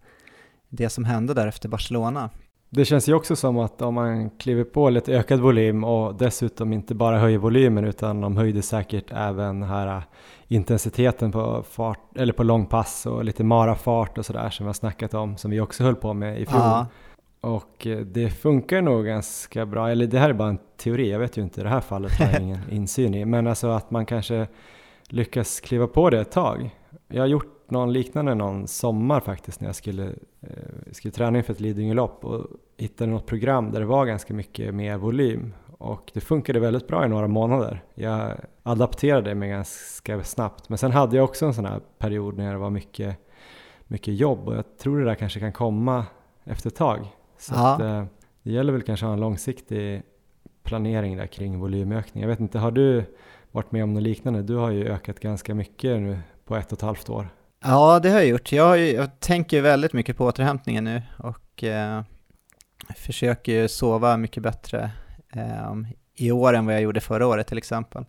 det 0.70 0.90
som 0.90 1.06
hände 1.06 1.34
där 1.34 1.48
efter 1.48 1.70
Barcelona. 1.70 2.30
Det 2.74 2.86
känns 2.86 3.10
ju 3.10 3.14
också 3.14 3.36
som 3.36 3.58
att 3.58 3.82
om 3.82 3.94
man 3.94 4.30
kliver 4.30 4.64
på 4.64 4.90
lite 4.90 5.14
ökad 5.14 5.40
volym 5.40 5.84
och 5.84 6.16
dessutom 6.16 6.74
inte 6.74 6.96
bara 6.96 7.20
höjer 7.20 7.38
volymen 7.38 7.86
utan 7.86 8.22
de 8.22 8.38
höjde 8.38 8.62
säkert 8.62 9.12
även 9.12 9.64
här 9.64 10.04
intensiteten 10.48 11.32
på, 11.32 11.64
fart, 11.70 12.18
eller 12.18 12.34
på 12.34 12.44
långpass 12.44 13.06
och 13.06 13.26
lite 13.26 13.44
marafart 13.44 14.18
och 14.18 14.26
sådär 14.26 14.50
som 14.50 14.66
vi 14.66 14.68
har 14.68 14.74
snackat 14.74 15.14
om, 15.14 15.38
som 15.38 15.52
vi 15.52 15.60
också 15.60 15.84
höll 15.84 15.96
på 15.96 16.14
med 16.14 16.42
i 16.42 16.46
fjol. 16.46 16.62
Ja. 16.62 16.88
Och 17.42 17.88
eh, 17.88 18.00
det 18.00 18.30
funkar 18.30 18.82
nog 18.82 19.06
ganska 19.06 19.66
bra, 19.66 19.90
eller 19.90 20.08
det 20.08 20.20
här 20.20 20.30
är 20.30 20.34
bara 20.34 20.50
en 20.50 20.60
teori, 20.78 21.12
jag 21.12 21.20
vet 21.20 21.38
ju 21.38 21.42
inte, 21.42 21.62
i 21.62 21.64
det 21.64 21.70
här 21.70 21.82
fallet 21.82 22.12
har 22.20 22.26
jag 22.26 22.42
ingen 22.42 22.60
insyn 22.70 23.16
i, 23.16 23.26
men 23.26 23.48
alltså 23.48 23.68
att 23.68 23.92
man 23.92 24.06
kanske 24.06 24.48
lyckas 25.08 25.60
kliva 25.60 25.88
på 25.88 26.10
det 26.10 26.20
ett 26.20 26.32
tag. 26.32 26.76
Jag 27.08 27.22
har 27.22 27.28
gjort 27.28 27.61
någon 27.72 27.94
liknande 27.94 28.36
någon 28.36 28.68
sommar 28.68 29.20
faktiskt 29.20 29.62
när 29.62 29.68
jag 29.68 29.76
skulle, 29.76 30.06
eh, 30.42 30.92
skulle 30.92 31.12
träna 31.12 31.38
inför 31.38 31.54
ett 31.54 31.60
Lidingölopp 31.60 32.26
och 32.26 32.48
hittade 32.78 33.12
något 33.12 33.26
program 33.26 33.72
där 33.72 33.80
det 33.80 33.86
var 33.86 34.06
ganska 34.06 34.34
mycket 34.34 34.76
mer 34.76 34.98
volym 34.98 35.54
och 35.78 36.12
det 36.14 36.22
funkade 36.22 36.60
väldigt 36.60 36.88
bra 36.88 37.06
i 37.06 37.10
några 37.10 37.28
månader. 37.28 37.84
Jag 37.94 38.32
adapterade 38.64 39.36
mig 39.36 39.50
ganska 39.50 40.24
snabbt. 40.24 40.70
Men 40.70 40.78
sen 40.78 40.92
hade 40.92 41.16
jag 41.18 41.24
också 41.24 41.46
en 41.46 41.54
sån 41.54 41.66
här 41.66 41.80
period 41.98 42.38
när 42.38 42.52
det 42.52 42.58
var 42.58 42.70
mycket, 42.70 43.18
mycket 43.88 44.14
jobb 44.14 44.48
och 44.48 44.56
jag 44.56 44.78
tror 44.78 45.00
det 45.00 45.06
där 45.06 45.16
kanske 45.16 45.40
kan 45.40 45.54
komma 45.54 46.06
efter 46.44 46.70
ett 46.70 46.76
tag. 46.76 47.08
Så 47.38 47.56
att, 47.56 47.82
eh, 47.82 48.04
det 48.44 48.52
gäller 48.52 48.74
väl 48.74 48.82
kanske 48.82 49.06
att 49.06 49.10
ha 49.10 49.14
en 49.14 49.20
långsiktig 49.20 50.02
planering 50.64 51.18
där 51.18 51.28
kring 51.28 51.60
volymökning. 51.60 52.22
Jag 52.22 52.30
vet 52.30 52.40
inte, 52.40 52.60
har 52.60 52.72
du 52.72 53.04
varit 53.52 53.72
med 53.72 53.84
om 53.84 53.94
något 53.94 54.04
liknande? 54.04 54.42
Du 54.42 54.56
har 54.56 54.72
ju 54.72 54.88
ökat 54.88 55.20
ganska 55.20 55.56
mycket 55.56 56.00
nu 56.00 56.20
på 56.46 56.56
ett 56.56 56.72
och 56.72 56.78
ett 56.78 56.82
halvt 56.82 57.10
år. 57.10 57.28
Ja, 57.64 58.00
det 58.00 58.10
har 58.10 58.18
jag 58.18 58.28
gjort. 58.28 58.52
Jag, 58.52 58.80
jag 58.80 59.20
tänker 59.20 59.62
väldigt 59.62 59.94
mycket 59.94 60.18
på 60.18 60.26
återhämtningen 60.26 60.84
nu 60.84 61.02
och 61.18 61.64
eh, 61.64 62.04
försöker 62.96 63.68
sova 63.68 64.18
mycket 64.18 64.44
bättre 64.44 64.92
Ehm, 65.32 65.88
i 66.16 66.32
år 66.32 66.54
än 66.54 66.66
vad 66.66 66.76
jag 66.76 66.82
gjorde 66.82 67.02
förra 67.02 67.28
året 67.28 67.48
till 67.48 67.58
exempel. 67.58 68.06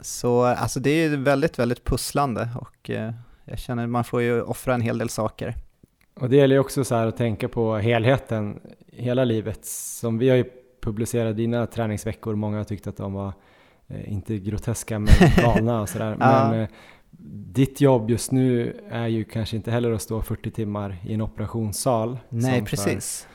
Så 0.00 0.42
alltså 0.42 0.80
det 0.80 0.90
är 0.90 1.16
väldigt, 1.16 1.58
väldigt 1.58 1.84
pusslande 1.84 2.48
och 2.54 2.90
eh, 2.90 3.12
jag 3.44 3.58
känner 3.58 3.82
att 3.84 3.90
man 3.90 4.04
får 4.04 4.22
ju 4.22 4.42
offra 4.42 4.74
en 4.74 4.80
hel 4.80 4.98
del 4.98 5.08
saker. 5.08 5.54
Och 6.14 6.28
det 6.30 6.36
gäller 6.36 6.54
ju 6.54 6.60
också 6.60 6.84
så 6.84 6.94
här 6.94 7.06
att 7.06 7.16
tänka 7.16 7.48
på 7.48 7.76
helheten, 7.76 8.60
hela 8.92 9.24
livet. 9.24 9.64
Som 9.64 10.18
vi 10.18 10.28
har 10.28 10.36
ju 10.36 10.44
publicerat 10.82 11.36
dina 11.36 11.66
träningsveckor, 11.66 12.34
många 12.34 12.56
har 12.56 12.64
tyckt 12.64 12.86
att 12.86 12.96
de 12.96 13.12
var, 13.12 13.32
eh, 13.88 14.12
inte 14.12 14.38
groteska 14.38 14.98
men 14.98 15.14
galna 15.36 15.80
och 15.80 15.88
sådär. 15.88 16.16
Men 16.18 16.58
ja. 16.58 16.66
Ditt 17.52 17.80
jobb 17.80 18.10
just 18.10 18.32
nu 18.32 18.80
är 18.90 19.06
ju 19.06 19.24
kanske 19.24 19.56
inte 19.56 19.70
heller 19.70 19.92
att 19.92 20.02
stå 20.02 20.22
40 20.22 20.50
timmar 20.50 20.96
i 21.04 21.14
en 21.14 21.20
operationssal. 21.20 22.18
Nej, 22.28 22.64
precis. 22.64 23.28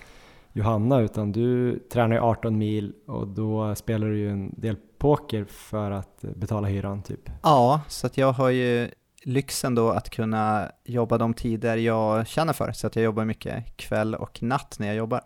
Johanna 0.53 0.99
utan 0.99 1.31
du 1.31 1.79
tränar 1.79 2.15
ju 2.15 2.21
18 2.21 2.57
mil 2.57 2.93
och 3.07 3.27
då 3.27 3.75
spelar 3.75 4.07
du 4.07 4.17
ju 4.17 4.29
en 4.29 4.53
del 4.57 4.75
poker 4.97 5.45
för 5.45 5.91
att 5.91 6.21
betala 6.21 6.67
hyran 6.67 7.03
typ. 7.03 7.29
Ja, 7.43 7.81
så 7.87 8.07
att 8.07 8.17
jag 8.17 8.31
har 8.31 8.49
ju 8.49 8.89
lyxen 9.23 9.75
då 9.75 9.89
att 9.89 10.09
kunna 10.09 10.71
jobba 10.83 11.17
de 11.17 11.33
tider 11.33 11.77
jag 11.77 12.27
känner 12.27 12.53
för, 12.53 12.71
så 12.71 12.87
att 12.87 12.95
jag 12.95 13.05
jobbar 13.05 13.25
mycket 13.25 13.77
kväll 13.77 14.15
och 14.15 14.43
natt 14.43 14.75
när 14.79 14.87
jag 14.87 14.95
jobbar. 14.95 15.21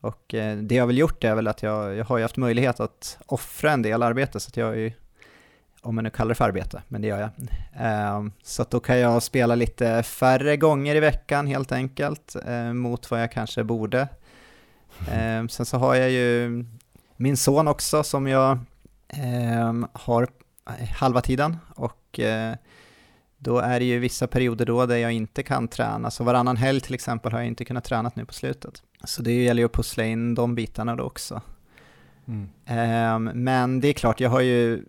Och 0.00 0.34
eh, 0.34 0.56
det 0.56 0.74
jag 0.74 0.82
har 0.82 0.86
väl 0.86 0.98
gjort 0.98 1.24
är 1.24 1.34
väl 1.34 1.48
att 1.48 1.62
jag, 1.62 1.96
jag 1.96 2.04
har 2.04 2.16
ju 2.18 2.24
haft 2.24 2.36
möjlighet 2.36 2.80
att 2.80 3.18
offra 3.26 3.72
en 3.72 3.82
del 3.82 4.02
arbete, 4.02 4.40
så 4.40 4.48
att 4.48 4.56
jag 4.56 4.68
är 4.68 4.78
ju, 4.78 4.92
om 5.82 5.94
man 5.94 6.04
nu 6.04 6.10
kallar 6.10 6.28
det 6.28 6.34
för 6.34 6.44
arbete, 6.44 6.82
men 6.88 7.02
det 7.02 7.08
gör 7.08 7.20
jag. 7.20 7.30
Ehm, 7.76 8.32
så 8.42 8.64
då 8.70 8.80
kan 8.80 8.98
jag 8.98 9.22
spela 9.22 9.54
lite 9.54 10.02
färre 10.02 10.56
gånger 10.56 10.96
i 10.96 11.00
veckan 11.00 11.46
helt 11.46 11.72
enkelt, 11.72 12.36
eh, 12.46 12.72
mot 12.72 13.10
vad 13.10 13.22
jag 13.22 13.32
kanske 13.32 13.64
borde 13.64 14.08
Eh, 15.08 15.46
sen 15.46 15.66
så 15.66 15.78
har 15.78 15.94
jag 15.94 16.10
ju 16.10 16.64
min 17.16 17.36
son 17.36 17.68
också 17.68 18.02
som 18.02 18.26
jag 18.26 18.58
eh, 19.08 19.74
har 19.92 20.28
halva 20.98 21.20
tiden 21.20 21.56
och 21.74 22.20
eh, 22.20 22.54
då 23.38 23.58
är 23.58 23.80
det 23.80 23.84
ju 23.84 23.98
vissa 23.98 24.26
perioder 24.26 24.66
då 24.66 24.86
där 24.86 24.96
jag 24.96 25.12
inte 25.12 25.42
kan 25.42 25.68
träna. 25.68 26.10
Så 26.10 26.24
varannan 26.24 26.56
helg 26.56 26.80
till 26.80 26.94
exempel 26.94 27.32
har 27.32 27.38
jag 27.38 27.46
inte 27.46 27.64
kunnat 27.64 27.84
träna 27.84 28.10
nu 28.14 28.24
på 28.24 28.34
slutet. 28.34 28.82
Så 29.04 29.22
det 29.22 29.42
gäller 29.42 29.62
ju 29.62 29.66
att 29.66 29.72
pussla 29.72 30.04
in 30.04 30.34
de 30.34 30.54
bitarna 30.54 30.96
då 30.96 31.04
också. 31.04 31.42
Mm. 32.26 33.24
Men 33.34 33.80
det 33.80 33.88
är 33.88 33.92
klart, 33.92 34.20
jag 34.20 34.30
har 34.30 34.40
ju 34.40 34.84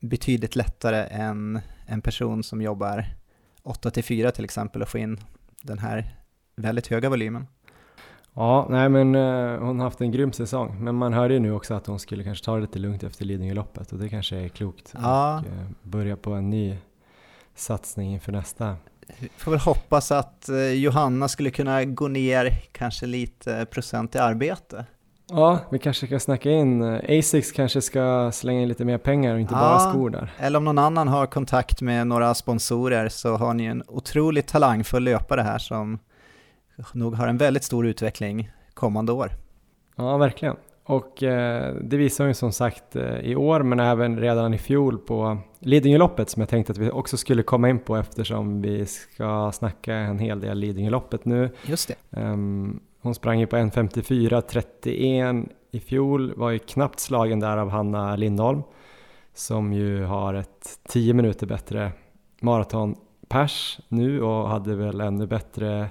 betydligt 0.00 0.56
lättare 0.56 1.06
än 1.06 1.60
en 1.86 2.00
person 2.00 2.42
som 2.42 2.62
jobbar 2.62 3.06
8 3.62 3.90
till 3.90 4.04
4 4.04 4.30
till 4.30 4.44
exempel 4.44 4.82
att 4.82 4.88
få 4.88 4.98
in 4.98 5.20
den 5.62 5.78
här 5.78 6.16
väldigt 6.56 6.86
höga 6.86 7.10
volymen. 7.10 7.46
Ja, 8.34 8.66
nej 8.70 8.88
men 8.88 9.14
uh, 9.14 9.58
hon 9.58 9.78
har 9.78 9.86
haft 9.86 10.00
en 10.00 10.12
grym 10.12 10.32
säsong. 10.32 10.84
Men 10.84 10.94
man 10.94 11.12
hörde 11.12 11.34
ju 11.34 11.40
nu 11.40 11.52
också 11.52 11.74
att 11.74 11.86
hon 11.86 11.98
skulle 11.98 12.24
kanske 12.24 12.44
ta 12.44 12.54
det 12.54 12.60
lite 12.60 12.78
lugnt 12.78 13.02
efter 13.02 13.24
Lidingöloppet 13.24 13.92
och 13.92 13.98
det 13.98 14.08
kanske 14.08 14.36
är 14.36 14.48
klokt. 14.48 14.94
Ja. 14.94 15.38
Och 15.38 15.46
uh, 15.46 15.70
börja 15.82 16.16
på 16.16 16.32
en 16.32 16.50
ny 16.50 16.76
satsning 17.54 18.12
inför 18.12 18.32
nästa. 18.32 18.76
Vi 19.18 19.28
får 19.36 19.50
väl 19.50 19.60
hoppas 19.60 20.12
att 20.12 20.48
uh, 20.50 20.72
Johanna 20.72 21.28
skulle 21.28 21.50
kunna 21.50 21.84
gå 21.84 22.08
ner 22.08 22.50
kanske 22.72 23.06
lite 23.06 23.66
procent 23.70 24.14
i 24.14 24.18
arbete. 24.18 24.86
Ja, 25.30 25.58
vi 25.70 25.78
kanske 25.78 26.06
ska 26.06 26.20
snacka 26.20 26.50
in, 26.50 26.82
Asics 27.08 27.52
kanske 27.52 27.82
ska 27.82 28.32
slänga 28.32 28.62
in 28.62 28.68
lite 28.68 28.84
mer 28.84 28.98
pengar 28.98 29.34
och 29.34 29.40
inte 29.40 29.54
ja, 29.54 29.60
bara 29.60 29.78
skor 29.78 30.10
där. 30.10 30.32
Eller 30.38 30.58
om 30.58 30.64
någon 30.64 30.78
annan 30.78 31.08
har 31.08 31.26
kontakt 31.26 31.82
med 31.82 32.06
några 32.06 32.34
sponsorer 32.34 33.08
så 33.08 33.36
har 33.36 33.54
ni 33.54 33.64
en 33.64 33.82
otroligt 33.88 34.46
talangfull 34.46 35.04
löpare 35.04 35.40
här 35.40 35.58
som 35.58 35.98
nog 36.92 37.14
har 37.14 37.28
en 37.28 37.36
väldigt 37.36 37.64
stor 37.64 37.86
utveckling 37.86 38.50
kommande 38.74 39.12
år. 39.12 39.30
Ja, 39.96 40.16
verkligen. 40.16 40.56
Och 40.86 41.22
eh, 41.22 41.74
det 41.74 41.96
visar 41.96 42.26
ju 42.26 42.34
som 42.34 42.52
sagt 42.52 42.96
eh, 42.96 43.18
i 43.18 43.36
år, 43.36 43.62
men 43.62 43.80
även 43.80 44.18
redan 44.18 44.54
i 44.54 44.58
fjol 44.58 44.98
på 44.98 45.38
Lidingöloppet 45.58 46.30
som 46.30 46.40
jag 46.40 46.48
tänkte 46.48 46.72
att 46.72 46.78
vi 46.78 46.90
också 46.90 47.16
skulle 47.16 47.42
komma 47.42 47.68
in 47.68 47.78
på 47.78 47.96
eftersom 47.96 48.62
vi 48.62 48.86
ska 48.86 49.52
snacka 49.52 49.94
en 49.94 50.18
hel 50.18 50.40
del 50.40 50.58
Lidingöloppet 50.58 51.24
nu. 51.24 51.50
Just 51.66 51.88
det. 51.88 52.20
Um, 52.20 52.80
hon 53.04 53.14
sprang 53.14 53.40
ju 53.40 53.46
på 53.46 53.56
1.54.31 53.56 55.48
i 55.70 55.80
fjol, 55.80 56.34
var 56.36 56.50
ju 56.50 56.58
knappt 56.58 57.00
slagen 57.00 57.40
där 57.40 57.56
av 57.56 57.68
Hanna 57.68 58.16
Lindholm 58.16 58.62
som 59.34 59.72
ju 59.72 60.04
har 60.04 60.34
ett 60.34 60.78
10 60.88 61.14
minuter 61.14 61.46
bättre 61.46 61.92
maratonpers 62.40 63.80
nu 63.88 64.22
och 64.22 64.48
hade 64.48 64.74
väl 64.74 65.00
ännu 65.00 65.26
bättre 65.26 65.88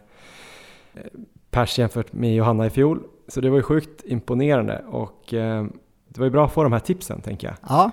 pers 1.49 1.79
jämfört 1.79 2.13
med 2.13 2.35
Johanna 2.35 2.65
i 2.65 2.69
fjol. 2.69 3.03
Så 3.27 3.41
det 3.41 3.49
var 3.49 3.57
ju 3.57 3.63
sjukt 3.63 4.03
imponerande 4.05 4.83
och 4.87 5.33
eh, 5.33 5.65
det 6.07 6.19
var 6.19 6.25
ju 6.25 6.31
bra 6.31 6.45
att 6.45 6.53
få 6.53 6.63
de 6.63 6.71
här 6.71 6.79
tipsen 6.79 7.21
tänker 7.21 7.47
jag. 7.47 7.55
Ja. 7.69 7.91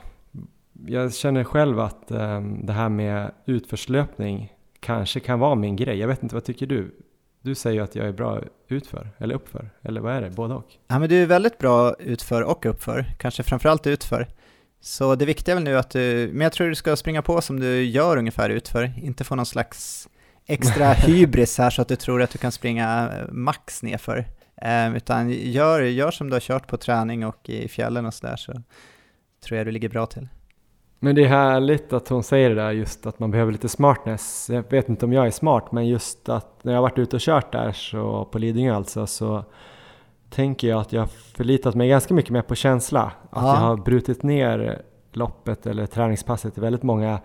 Jag 0.86 1.14
känner 1.14 1.44
själv 1.44 1.80
att 1.80 2.10
eh, 2.10 2.40
det 2.40 2.72
här 2.72 2.88
med 2.88 3.30
utförslöpning 3.44 4.52
kanske 4.80 5.20
kan 5.20 5.38
vara 5.38 5.54
min 5.54 5.76
grej. 5.76 5.98
Jag 5.98 6.08
vet 6.08 6.22
inte, 6.22 6.34
vad 6.34 6.44
tycker 6.44 6.66
du? 6.66 6.94
Du 7.43 7.55
säger 7.55 7.82
att 7.82 7.95
jag 7.95 8.07
är 8.07 8.12
bra 8.12 8.41
utför, 8.68 9.11
eller 9.18 9.34
uppför, 9.34 9.70
eller 9.82 10.01
vad 10.01 10.14
är 10.14 10.20
det? 10.20 10.30
Både 10.30 10.55
och? 10.55 10.66
Ja, 10.88 10.99
men 10.99 11.09
du 11.09 11.22
är 11.22 11.26
väldigt 11.26 11.59
bra 11.59 11.95
utför 11.99 12.43
och 12.43 12.66
uppför, 12.66 13.05
kanske 13.18 13.43
framförallt 13.43 13.86
utför. 13.86 14.28
Så 14.80 15.14
det 15.14 15.24
viktiga 15.24 15.53
är 15.53 15.57
väl 15.57 15.64
nu 15.64 15.78
att 15.78 15.91
du, 15.91 16.30
men 16.32 16.41
jag 16.41 16.53
tror 16.53 16.68
du 16.68 16.74
ska 16.74 16.97
springa 16.97 17.22
på 17.22 17.41
som 17.41 17.61
du 17.61 17.84
gör 17.84 18.16
ungefär 18.16 18.51
utför, 18.51 18.93
inte 19.03 19.24
få 19.24 19.34
någon 19.34 19.47
slags 19.47 20.09
extra 20.47 20.93
hybris 20.93 21.59
här 21.59 21.70
så 21.70 21.82
att 21.82 21.88
du 21.88 21.97
tror 21.97 22.22
att 22.22 22.30
du 22.30 22.38
kan 22.38 22.53
springa 22.53 23.11
max 23.32 23.82
nerför. 23.82 24.26
Eh, 24.62 24.97
utan 24.97 25.30
gör, 25.30 25.80
gör 25.80 26.11
som 26.11 26.30
du 26.30 26.34
har 26.34 26.41
kört 26.41 26.66
på 26.66 26.76
träning 26.76 27.26
och 27.26 27.49
i 27.49 27.68
fjällen 27.68 28.07
och 28.07 28.14
sådär 28.14 28.36
så 28.36 28.62
tror 29.45 29.59
jag 29.59 29.66
du 29.66 29.70
ligger 29.70 29.88
bra 29.88 30.07
till. 30.07 30.28
Men 31.03 31.14
det 31.14 31.24
är 31.24 31.28
härligt 31.28 31.92
att 31.92 32.09
hon 32.09 32.22
säger 32.22 32.48
det 32.48 32.55
där 32.55 32.70
just 32.70 33.07
att 33.07 33.18
man 33.18 33.30
behöver 33.30 33.53
lite 33.53 33.68
smartness. 33.68 34.51
Jag 34.53 34.70
vet 34.70 34.88
inte 34.88 35.05
om 35.05 35.12
jag 35.12 35.26
är 35.26 35.30
smart 35.30 35.72
men 35.72 35.88
just 35.88 36.28
att 36.28 36.64
när 36.64 36.72
jag 36.72 36.78
har 36.78 36.82
varit 36.82 36.98
ute 36.98 37.16
och 37.16 37.22
kört 37.22 37.53
där 37.53 37.72
så 37.72 38.24
på 38.24 38.38
Lidingö 38.38 38.74
alltså 38.74 39.07
så 39.07 39.44
tänker 40.30 40.68
jag 40.68 40.80
att 40.80 40.92
jag 40.92 41.01
har 41.01 41.07
förlitat 41.07 41.74
mig 41.74 41.88
ganska 41.88 42.14
mycket 42.14 42.30
mer 42.30 42.42
på 42.42 42.55
känsla. 42.55 43.03
Att 43.30 43.42
ja. 43.42 43.55
jag 43.55 43.61
har 43.61 43.76
brutit 43.76 44.22
ner 44.22 44.82
loppet 45.12 45.66
eller 45.66 45.86
träningspasset 45.86 46.59
i 46.59 46.61
väldigt 46.61 46.82
många 46.82 47.20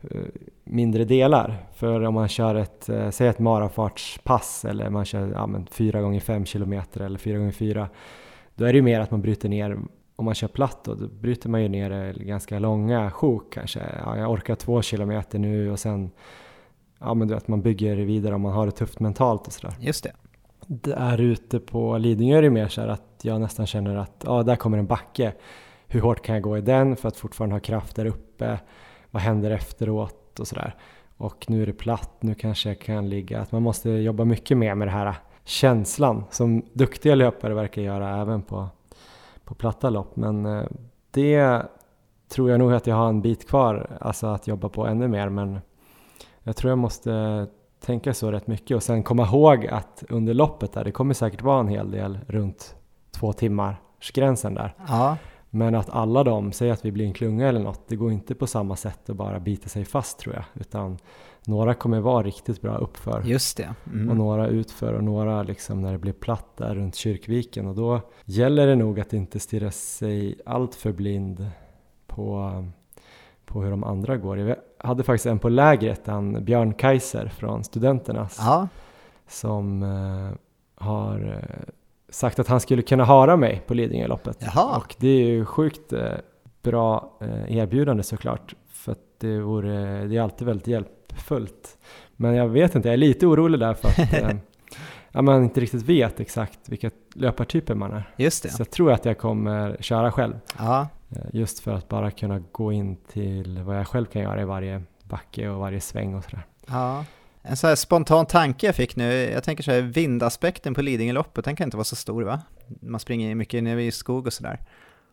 Eh, 0.00 0.20
mindre 0.64 1.04
delar. 1.04 1.56
För 1.74 2.04
om 2.04 2.14
man 2.14 2.28
kör 2.28 2.54
ett, 2.54 2.88
eh, 2.88 3.10
säg 3.10 3.28
ett 3.28 3.38
marafartspass 3.38 4.64
eller 4.64 4.90
man 4.90 5.04
kör 5.04 5.30
ja, 5.32 5.48
4 5.70 6.00
gånger 6.00 6.20
5 6.20 6.44
km 6.44 6.72
eller 6.92 7.18
4 7.18 7.38
gånger 7.38 7.52
4 7.52 7.88
då 8.54 8.64
är 8.64 8.72
det 8.72 8.76
ju 8.76 8.82
mer 8.82 9.00
att 9.00 9.10
man 9.10 9.20
bryter 9.20 9.48
ner, 9.48 9.78
om 10.18 10.24
man 10.24 10.34
kör 10.34 10.48
platt 10.48 10.84
då, 10.84 10.94
då 10.94 11.08
bryter 11.08 11.48
man 11.48 11.62
ju 11.62 11.68
ner 11.68 11.90
det 11.90 12.24
ganska 12.24 12.58
långa 12.58 13.10
sjok 13.10 13.52
kanske. 13.52 13.80
Ja, 14.04 14.16
jag 14.16 14.30
orkar 14.30 14.54
2 14.54 14.82
km 14.82 15.22
nu 15.32 15.70
och 15.70 15.78
sen 15.78 16.10
ja 16.98 17.14
men 17.14 17.28
du 17.28 17.34
vet 17.34 17.48
man 17.48 17.62
bygger 17.62 17.96
vidare 17.96 18.34
om 18.34 18.40
man 18.40 18.52
har 18.52 18.66
det 18.66 18.72
tufft 18.72 19.00
mentalt 19.00 19.46
och 19.46 19.52
sådär. 19.52 19.76
Just 19.80 20.04
det. 20.04 20.12
Där 20.66 21.20
ute 21.20 21.60
på 21.60 21.98
Lidingö 21.98 22.38
är 22.38 22.42
det 22.42 22.50
mer 22.50 22.68
så 22.68 22.80
att 22.80 23.20
jag 23.22 23.40
nästan 23.40 23.66
känner 23.66 23.96
att 23.96 24.24
ja, 24.26 24.42
där 24.42 24.56
kommer 24.56 24.78
en 24.78 24.86
backe. 24.86 25.32
Hur 25.86 26.00
hårt 26.00 26.22
kan 26.22 26.34
jag 26.34 26.42
gå 26.42 26.58
i 26.58 26.60
den 26.60 26.96
för 26.96 27.08
att 27.08 27.16
fortfarande 27.16 27.54
ha 27.54 27.60
kraft 27.60 27.96
där 27.96 28.06
uppe? 28.06 28.58
vad 29.10 29.22
händer 29.22 29.50
efteråt 29.50 30.40
och 30.40 30.48
sådär. 30.48 30.74
Och 31.16 31.44
nu 31.48 31.62
är 31.62 31.66
det 31.66 31.72
platt, 31.72 32.22
nu 32.22 32.34
kanske 32.34 32.68
jag 32.68 32.80
kan 32.80 33.08
ligga. 33.08 33.40
Att 33.40 33.52
man 33.52 33.62
måste 33.62 33.90
jobba 33.90 34.24
mycket 34.24 34.56
mer 34.56 34.74
med 34.74 34.88
det 34.88 34.92
här 34.92 35.14
känslan 35.44 36.24
som 36.30 36.62
duktiga 36.72 37.14
löpare 37.14 37.54
verkar 37.54 37.82
göra 37.82 38.20
även 38.20 38.42
på, 38.42 38.68
på 39.48 39.54
platta 39.54 39.90
lopp. 39.90 40.16
Men 40.16 40.46
eh, 40.46 40.64
det 41.10 41.62
tror 42.28 42.50
jag 42.50 42.58
nog 42.58 42.72
att 42.72 42.86
jag 42.86 42.96
har 42.96 43.08
en 43.08 43.22
bit 43.22 43.48
kvar, 43.48 43.98
alltså 44.00 44.26
att 44.26 44.46
jobba 44.46 44.68
på 44.68 44.86
ännu 44.86 45.08
mer. 45.08 45.28
Men 45.28 45.58
jag 46.42 46.56
tror 46.56 46.70
jag 46.70 46.78
måste 46.78 47.46
tänka 47.80 48.14
så 48.14 48.32
rätt 48.32 48.46
mycket 48.46 48.76
och 48.76 48.82
sen 48.82 49.02
komma 49.02 49.22
ihåg 49.22 49.66
att 49.66 50.04
under 50.08 50.34
loppet 50.34 50.72
där, 50.72 50.84
det 50.84 50.92
kommer 50.92 51.14
säkert 51.14 51.42
vara 51.42 51.60
en 51.60 51.68
hel 51.68 51.90
del 51.90 52.18
runt 52.26 52.76
två 53.10 53.32
timmars 53.32 54.12
gränsen 54.14 54.54
där. 54.54 54.74
Ja. 54.88 55.16
Men 55.50 55.74
att 55.74 55.90
alla 55.90 56.24
de, 56.24 56.52
säg 56.52 56.70
att 56.70 56.84
vi 56.84 56.92
blir 56.92 57.04
en 57.04 57.12
klunga 57.12 57.48
eller 57.48 57.60
något, 57.60 57.88
det 57.88 57.96
går 57.96 58.12
inte 58.12 58.34
på 58.34 58.46
samma 58.46 58.76
sätt 58.76 59.10
att 59.10 59.16
bara 59.16 59.40
bita 59.40 59.68
sig 59.68 59.84
fast 59.84 60.18
tror 60.18 60.34
jag. 60.34 60.44
Utan 60.54 60.98
några 61.48 61.74
kommer 61.74 62.00
vara 62.00 62.22
riktigt 62.22 62.62
bra 62.62 62.76
uppför. 62.76 63.22
Just 63.24 63.56
det. 63.56 63.74
Mm. 63.86 64.10
Och 64.10 64.16
några 64.16 64.46
utför 64.46 64.92
och 64.92 65.04
några 65.04 65.42
liksom 65.42 65.82
när 65.82 65.92
det 65.92 65.98
blir 65.98 66.12
platt 66.12 66.56
där 66.56 66.74
runt 66.74 66.94
Kyrkviken. 66.94 67.66
Och 67.66 67.74
då 67.74 68.00
gäller 68.24 68.66
det 68.66 68.76
nog 68.76 69.00
att 69.00 69.12
inte 69.12 69.40
stirra 69.40 69.70
sig 69.70 70.40
allt 70.46 70.74
för 70.74 70.92
blind 70.92 71.50
på, 72.06 72.64
på 73.44 73.62
hur 73.62 73.70
de 73.70 73.84
andra 73.84 74.16
går. 74.16 74.38
Jag 74.38 74.56
hade 74.78 75.02
faktiskt 75.02 75.26
en 75.26 75.38
på 75.38 75.48
lägret, 75.48 76.06
han 76.06 76.44
Björn 76.44 76.74
Kaiser 76.74 77.28
från 77.28 77.64
Studenternas. 77.64 78.36
Ja. 78.40 78.68
Som 79.26 79.82
uh, 79.82 80.32
har 80.74 81.24
uh, 81.24 81.72
sagt 82.08 82.38
att 82.38 82.48
han 82.48 82.60
skulle 82.60 82.82
kunna 82.82 83.04
höra 83.04 83.36
mig 83.36 83.62
på 83.66 83.74
Lidingöloppet. 83.74 84.36
Jaha. 84.40 84.76
Och 84.76 84.94
det 84.98 85.08
är 85.08 85.26
ju 85.26 85.44
sjukt 85.44 85.92
eh, 85.92 86.12
bra 86.62 87.18
eh, 87.20 87.56
erbjudande 87.56 88.02
såklart. 88.02 88.54
För 88.68 88.92
att 88.92 88.98
det, 89.18 89.40
vore, 89.40 90.06
det 90.06 90.16
är 90.16 90.20
alltid 90.20 90.46
väldigt 90.46 90.68
hjälpfullt. 91.18 91.78
Men 92.16 92.34
jag 92.34 92.48
vet 92.48 92.74
inte, 92.74 92.88
jag 92.88 92.92
är 92.92 92.96
lite 92.96 93.26
orolig 93.26 93.60
där 93.60 93.74
för 93.74 93.88
att 93.88 94.12
eh, 94.12 94.36
ja, 95.12 95.22
man 95.22 95.44
inte 95.44 95.60
riktigt 95.60 95.82
vet 95.82 96.20
exakt 96.20 96.58
vilka 96.68 96.90
löpartyper 97.14 97.74
man 97.74 97.92
är. 97.92 98.10
Just 98.16 98.42
det. 98.42 98.48
Så 98.48 98.60
jag 98.60 98.70
tror 98.70 98.92
att 98.92 99.04
jag 99.04 99.18
kommer 99.18 99.76
köra 99.80 100.12
själv. 100.12 100.34
Ja. 100.58 100.88
Just 101.32 101.60
för 101.60 101.74
att 101.74 101.88
bara 101.88 102.10
kunna 102.10 102.38
gå 102.52 102.72
in 102.72 102.96
till 102.96 103.62
vad 103.62 103.78
jag 103.78 103.88
själv 103.88 104.06
kan 104.06 104.22
göra 104.22 104.42
i 104.42 104.44
varje 104.44 104.82
backe 105.04 105.48
och 105.48 105.58
varje 105.58 105.80
sväng 105.80 106.14
och 106.14 106.24
sådär. 106.24 106.46
Ja. 106.66 107.04
En 107.42 107.56
så 107.56 107.66
här 107.66 107.74
spontan 107.74 108.26
tanke 108.26 108.66
jag 108.66 108.74
fick 108.74 108.96
nu, 108.96 109.12
jag 109.12 109.44
tänker 109.44 109.62
så 109.62 109.70
här, 109.70 109.80
vindaspekten 109.80 110.74
på 110.74 110.82
Lidingöloppet, 110.82 111.44
den 111.44 111.56
kan 111.56 111.64
inte 111.64 111.76
vara 111.76 111.84
så 111.84 111.96
stor 111.96 112.22
va? 112.22 112.40
Man 112.80 113.00
springer 113.00 113.34
mycket 113.34 113.62
nere 113.62 113.84
i 113.84 113.90
skog 113.90 114.26
och 114.26 114.32
sådär. 114.32 114.60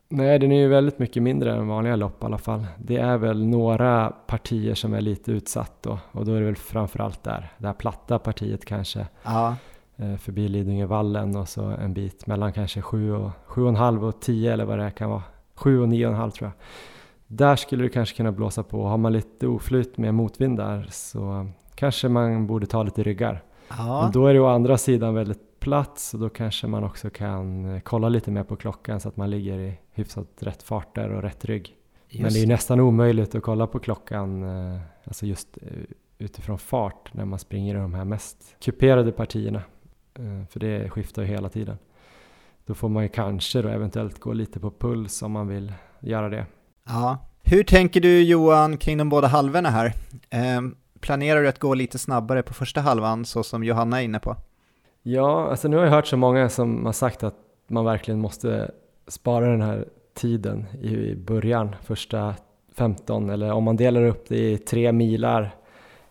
Nej, 0.10 0.40
den 0.40 0.52
är 0.52 0.60
ju 0.60 0.68
väldigt 0.68 1.00
mycket 1.00 1.24
mindre 1.24 1.56
än 1.56 1.68
vanliga 1.68 1.96
lopp 1.96 2.24
i 2.24 2.26
alla 2.26 2.38
fall. 2.38 2.66
Det 2.78 2.98
är 2.98 3.18
väl 3.18 3.46
några 3.46 4.14
partier 4.28 4.76
som 4.76 4.94
är 4.94 5.02
lite 5.02 5.32
utsatt 5.32 5.74
då, 5.82 6.00
och 6.12 6.26
då 6.26 6.34
är 6.34 6.40
det 6.40 6.46
väl 6.46 6.56
framförallt 6.56 7.24
där, 7.24 7.52
det 7.58 7.68
här 7.68 7.74
platta 7.74 8.20
partiet 8.20 8.66
kanske. 8.66 9.08
Ja. 9.24 9.56
Eh, 9.98 10.16
förbi 10.16 10.48
Lidingövallen 10.48 11.36
och 11.36 11.50
så 11.50 11.64
en 11.64 11.94
bit 11.94 12.28
mellan 12.28 12.54
kanske 12.54 12.82
sju 12.82 13.14
och, 13.14 13.32
sju 13.46 13.62
och 13.62 13.70
en 13.70 13.76
halv 13.76 14.06
och 14.06 14.22
tio 14.22 14.54
eller 14.54 14.66
vad 14.66 14.80
det 14.80 14.92
kan 14.92 15.10
vara. 15.10 15.24
Sju 15.56 15.80
och 15.80 15.90
nio 15.90 16.06
och 16.06 16.14
en 16.14 16.20
halv 16.20 16.32
tror 16.32 16.48
jag. 16.48 16.66
Där 17.28 17.56
skulle 17.56 17.84
det 17.84 17.90
kanske 17.90 18.16
kunna 18.16 18.32
blåsa 18.32 18.64
på. 18.64 18.86
Har 18.86 18.98
man 18.98 19.14
lite 19.14 19.48
oflyt 19.48 19.98
med 19.98 20.14
motvind 20.14 20.58
där 20.58 20.88
så 20.92 21.48
kanske 21.76 22.10
man 22.10 22.48
borde 22.48 22.66
ta 22.66 22.84
lite 22.84 23.04
ryggar. 23.04 23.44
Ja. 23.70 24.02
Men 24.04 24.12
då 24.12 24.28
är 24.28 24.34
det 24.34 24.40
å 24.40 24.48
andra 24.48 24.78
sidan 24.78 25.14
väldigt 25.14 25.55
platt 25.66 26.00
så 26.00 26.18
då 26.18 26.30
kanske 26.30 26.68
man 26.68 26.84
också 26.84 27.10
kan 27.10 27.76
eh, 27.76 27.80
kolla 27.80 28.10
lite 28.10 28.32
mer 28.32 28.44
på 28.44 28.56
klockan 28.56 29.00
så 29.00 29.10
att 29.10 29.18
man 29.18 29.30
ligger 29.30 29.60
i 29.60 29.80
hyfsat 29.92 30.28
rätt 30.40 30.64
fart 30.64 30.96
där 30.96 31.10
och 31.10 31.22
rätt 31.22 31.46
rygg. 31.46 31.76
Just. 32.10 32.22
Men 32.22 32.34
det 32.34 32.40
är 32.40 32.42
ju 32.42 32.48
nästan 32.48 32.80
omöjligt 32.80 33.36
att 33.36 33.44
kolla 33.44 33.68
på 33.68 33.80
klockan, 33.80 34.44
eh, 34.44 34.82
alltså 35.04 35.26
just 35.26 35.58
eh, 35.62 35.68
utifrån 36.18 36.58
fart 36.58 37.14
när 37.14 37.26
man 37.26 37.40
springer 37.40 37.76
i 37.76 37.78
de 37.78 37.94
här 37.94 38.06
mest 38.06 38.56
kuperade 38.60 39.12
partierna. 39.12 39.62
För 40.50 40.60
det 40.60 40.90
skiftar 40.90 41.22
ju 41.22 41.28
hela 41.28 41.50
tiden. 41.50 41.78
Då 42.66 42.74
får 42.74 42.90
man 42.90 43.04
ju 43.04 43.10
kanske 43.10 43.62
då 43.62 43.70
eventuellt 43.70 44.20
gå 44.20 44.34
lite 44.34 44.60
på 44.60 44.72
puls 44.72 45.22
om 45.22 45.32
man 45.32 45.48
vill 45.48 45.74
göra 46.00 46.30
det. 46.30 46.46
Ja, 46.88 47.18
Hur 47.44 47.64
tänker 47.64 48.02
du 48.02 48.24
Johan 48.24 48.78
kring 48.78 48.98
de 48.98 49.10
båda 49.10 49.28
halvorna 49.28 49.70
här? 49.70 49.94
Eh, 50.30 50.62
planerar 51.00 51.42
du 51.42 51.48
att 51.48 51.60
gå 51.60 51.74
lite 51.74 52.00
snabbare 52.00 52.44
på 52.44 52.54
första 52.54 52.82
halvan 52.82 53.26
så 53.26 53.44
som 53.44 53.64
Johanna 53.64 54.02
är 54.02 54.04
inne 54.04 54.20
på? 54.20 54.36
Ja, 55.08 55.50
alltså 55.50 55.68
nu 55.68 55.78
har 55.78 55.84
jag 55.84 55.92
hört 55.92 56.08
så 56.08 56.18
många 56.18 56.50
som 56.50 56.86
har 56.86 56.94
sagt 56.94 57.24
att 57.24 57.36
man 57.68 57.86
verkligen 57.86 58.20
måste 58.20 58.72
spara 59.08 59.48
den 59.48 59.62
här 59.62 59.86
tiden 60.14 60.66
i 60.82 61.16
början, 61.16 61.76
första 61.84 62.36
15 62.76 63.30
eller 63.30 63.52
om 63.52 63.64
man 63.64 63.76
delar 63.76 64.04
upp 64.04 64.26
det 64.28 64.52
i 64.52 64.58
tre 64.58 64.92
milar 64.92 65.56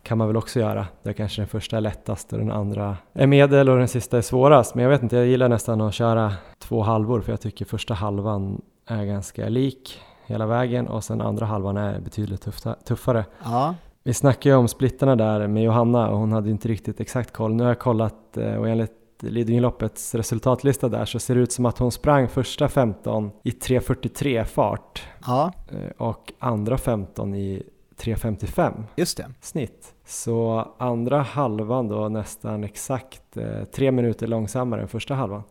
kan 0.02 0.18
man 0.18 0.26
väl 0.26 0.36
också 0.36 0.60
göra. 0.60 0.86
Där 1.02 1.12
kanske 1.12 1.40
den 1.42 1.48
första 1.48 1.76
är 1.76 1.80
lättast 1.80 2.32
och 2.32 2.38
den 2.38 2.50
andra 2.50 2.96
är 3.12 3.26
medel 3.26 3.68
och 3.68 3.78
den 3.78 3.88
sista 3.88 4.18
är 4.18 4.22
svårast. 4.22 4.74
Men 4.74 4.82
jag 4.82 4.90
vet 4.90 5.02
inte, 5.02 5.16
jag 5.16 5.26
gillar 5.26 5.48
nästan 5.48 5.80
att 5.80 5.94
köra 5.94 6.32
två 6.58 6.82
halvor 6.82 7.20
för 7.20 7.32
jag 7.32 7.40
tycker 7.40 7.64
första 7.64 7.94
halvan 7.94 8.62
är 8.86 9.04
ganska 9.04 9.48
lik 9.48 10.00
hela 10.26 10.46
vägen 10.46 10.88
och 10.88 11.04
sen 11.04 11.20
andra 11.20 11.46
halvan 11.46 11.76
är 11.76 12.00
betydligt 12.00 12.42
tuffa, 12.42 12.74
tuffare. 12.74 13.24
Ja. 13.44 13.74
Vi 14.06 14.14
snackade 14.14 14.48
ju 14.48 14.56
om 14.56 14.68
splittarna 14.68 15.16
där 15.16 15.46
med 15.46 15.62
Johanna 15.62 16.08
och 16.08 16.18
hon 16.18 16.32
hade 16.32 16.50
inte 16.50 16.68
riktigt 16.68 17.00
exakt 17.00 17.30
koll. 17.30 17.54
Nu 17.54 17.62
har 17.62 17.70
jag 17.70 17.78
kollat 17.78 18.36
eh, 18.36 18.54
och 18.54 18.68
enligt 18.68 18.92
Lidingöloppets 19.20 20.14
resultatlista 20.14 20.88
där 20.88 21.04
så 21.04 21.18
ser 21.18 21.34
det 21.34 21.40
ut 21.40 21.52
som 21.52 21.66
att 21.66 21.78
hon 21.78 21.92
sprang 21.92 22.28
första 22.28 22.68
15 22.68 23.30
i 23.42 23.50
3.43 23.50 24.44
fart 24.44 25.02
ja, 25.26 25.52
eh, 25.68 25.90
och 25.96 26.32
andra 26.38 26.78
15 26.78 27.34
i 27.34 27.62
3.55 27.96 28.84
just 28.96 29.16
det. 29.16 29.26
snitt. 29.40 29.94
Så 30.04 30.68
andra 30.78 31.22
halvan 31.22 31.88
då 31.88 32.08
nästan 32.08 32.64
exakt 32.64 33.36
eh, 33.36 33.64
tre 33.64 33.90
minuter 33.90 34.26
långsammare 34.26 34.82
än 34.82 34.88
första 34.88 35.14
halvan. 35.14 35.42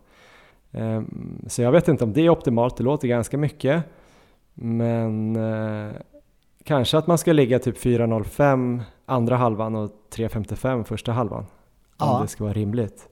Ehm, 0.72 1.46
så 1.48 1.62
jag 1.62 1.72
vet 1.72 1.88
inte 1.88 2.04
om 2.04 2.14
det 2.14 2.22
är 2.22 2.30
optimalt, 2.30 2.78
det 2.78 2.84
låter 2.84 3.08
ganska 3.08 3.38
mycket. 3.38 3.84
Men 4.54 5.38
kanske 6.64 6.98
att 6.98 7.08
man 7.08 7.18
ska 7.18 7.34
ligga 7.34 7.60
typ 7.60 7.78
4.05 7.78 8.82
andra 9.06 9.38
halvan 9.38 9.76
och 9.76 9.92
3.55 10.12 10.84
första 10.84 11.12
halvan. 11.12 11.46
Ja. 12.00 12.16
Om 12.16 12.22
det 12.22 12.28
ska 12.28 12.44
vara 12.44 12.54
rimligt. 12.54 13.10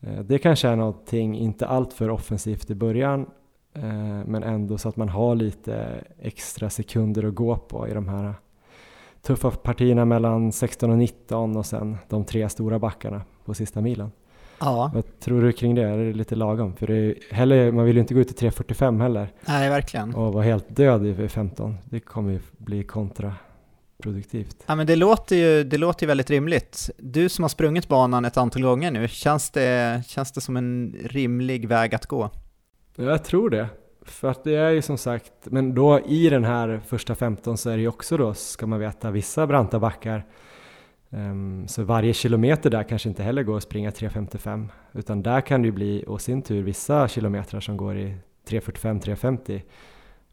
Eh, 0.00 0.20
det 0.20 0.38
kanske 0.38 0.68
är 0.68 0.76
någonting, 0.76 1.38
inte 1.38 1.66
allt 1.66 1.92
för 1.92 2.10
offensivt 2.10 2.70
i 2.70 2.74
början, 2.74 3.26
eh, 3.74 3.82
men 4.26 4.42
ändå 4.42 4.78
så 4.78 4.88
att 4.88 4.96
man 4.96 5.08
har 5.08 5.34
lite 5.34 6.04
extra 6.18 6.70
sekunder 6.70 7.24
att 7.24 7.34
gå 7.34 7.56
på 7.56 7.88
i 7.88 7.94
de 7.94 8.08
här 8.08 8.34
tuffa 9.22 9.50
partierna 9.50 10.04
mellan 10.04 10.52
16 10.52 10.90
och 10.90 10.98
19 10.98 11.56
och 11.56 11.66
sen 11.66 11.96
de 12.08 12.24
tre 12.24 12.48
stora 12.48 12.78
backarna 12.78 13.22
på 13.44 13.54
sista 13.54 13.80
milen. 13.80 14.12
Ja, 14.60 14.90
Vad 14.94 15.20
tror 15.20 15.42
du 15.42 15.52
kring 15.52 15.74
det? 15.74 15.82
Är 15.82 15.98
det 15.98 16.12
lite 16.12 16.34
lagom? 16.34 16.76
För 16.76 16.90
är, 16.90 17.14
heller, 17.30 17.72
man 17.72 17.84
vill 17.84 17.96
ju 17.96 18.00
inte 18.00 18.14
gå 18.14 18.20
ut 18.20 18.42
i 18.42 18.46
3.45 18.46 19.02
heller 19.02 19.28
nej 19.46 19.70
verkligen. 19.70 20.14
och 20.14 20.32
vara 20.32 20.44
helt 20.44 20.76
död 20.76 21.06
i 21.06 21.28
15. 21.28 21.76
Det 21.84 22.00
kommer 22.00 22.32
ju 22.32 22.40
bli 22.58 22.82
kontraproduktivt. 22.84 24.56
Ja, 24.66 24.74
men 24.74 24.86
det 24.86 24.96
låter, 24.96 25.36
ju, 25.36 25.64
det 25.64 25.78
låter 25.78 26.02
ju 26.02 26.08
väldigt 26.08 26.30
rimligt. 26.30 26.90
Du 26.98 27.28
som 27.28 27.42
har 27.44 27.48
sprungit 27.48 27.88
banan 27.88 28.24
ett 28.24 28.36
antal 28.36 28.62
gånger 28.62 28.90
nu, 28.90 29.08
känns 29.08 29.50
det, 29.50 30.02
känns 30.06 30.32
det 30.32 30.40
som 30.40 30.56
en 30.56 30.96
rimlig 31.04 31.68
väg 31.68 31.94
att 31.94 32.06
gå? 32.06 32.30
Jag 32.96 33.24
tror 33.24 33.50
det. 33.50 33.66
För 34.06 34.30
att 34.30 34.44
det 34.44 34.54
är 34.54 34.70
ju 34.70 34.82
som 34.82 34.98
sagt, 34.98 35.32
men 35.44 35.74
då 35.74 36.00
i 36.00 36.28
den 36.30 36.44
här 36.44 36.80
första 36.86 37.14
15 37.14 37.58
så 37.58 37.70
är 37.70 37.76
det 37.76 37.82
ju 37.82 37.88
också 37.88 38.16
då, 38.16 38.34
ska 38.34 38.66
man 38.66 38.80
veta, 38.80 39.10
vissa 39.10 39.46
branta 39.46 39.78
backar. 39.78 40.24
Ehm, 41.14 41.68
så 41.68 41.84
varje 41.84 42.12
kilometer 42.12 42.70
där 42.70 42.82
kanske 42.82 43.08
inte 43.08 43.22
heller 43.22 43.42
går 43.42 43.56
att 43.56 43.62
springa 43.62 43.90
3.55 43.90 44.68
utan 44.92 45.22
där 45.22 45.40
kan 45.40 45.62
det 45.62 45.66
ju 45.66 45.72
bli, 45.72 46.04
och 46.06 46.20
sin 46.20 46.42
tur, 46.42 46.62
vissa 46.62 47.08
kilometrar 47.08 47.60
som 47.60 47.76
går 47.76 47.96
i 47.96 48.16
3.45-3.50 48.48 49.62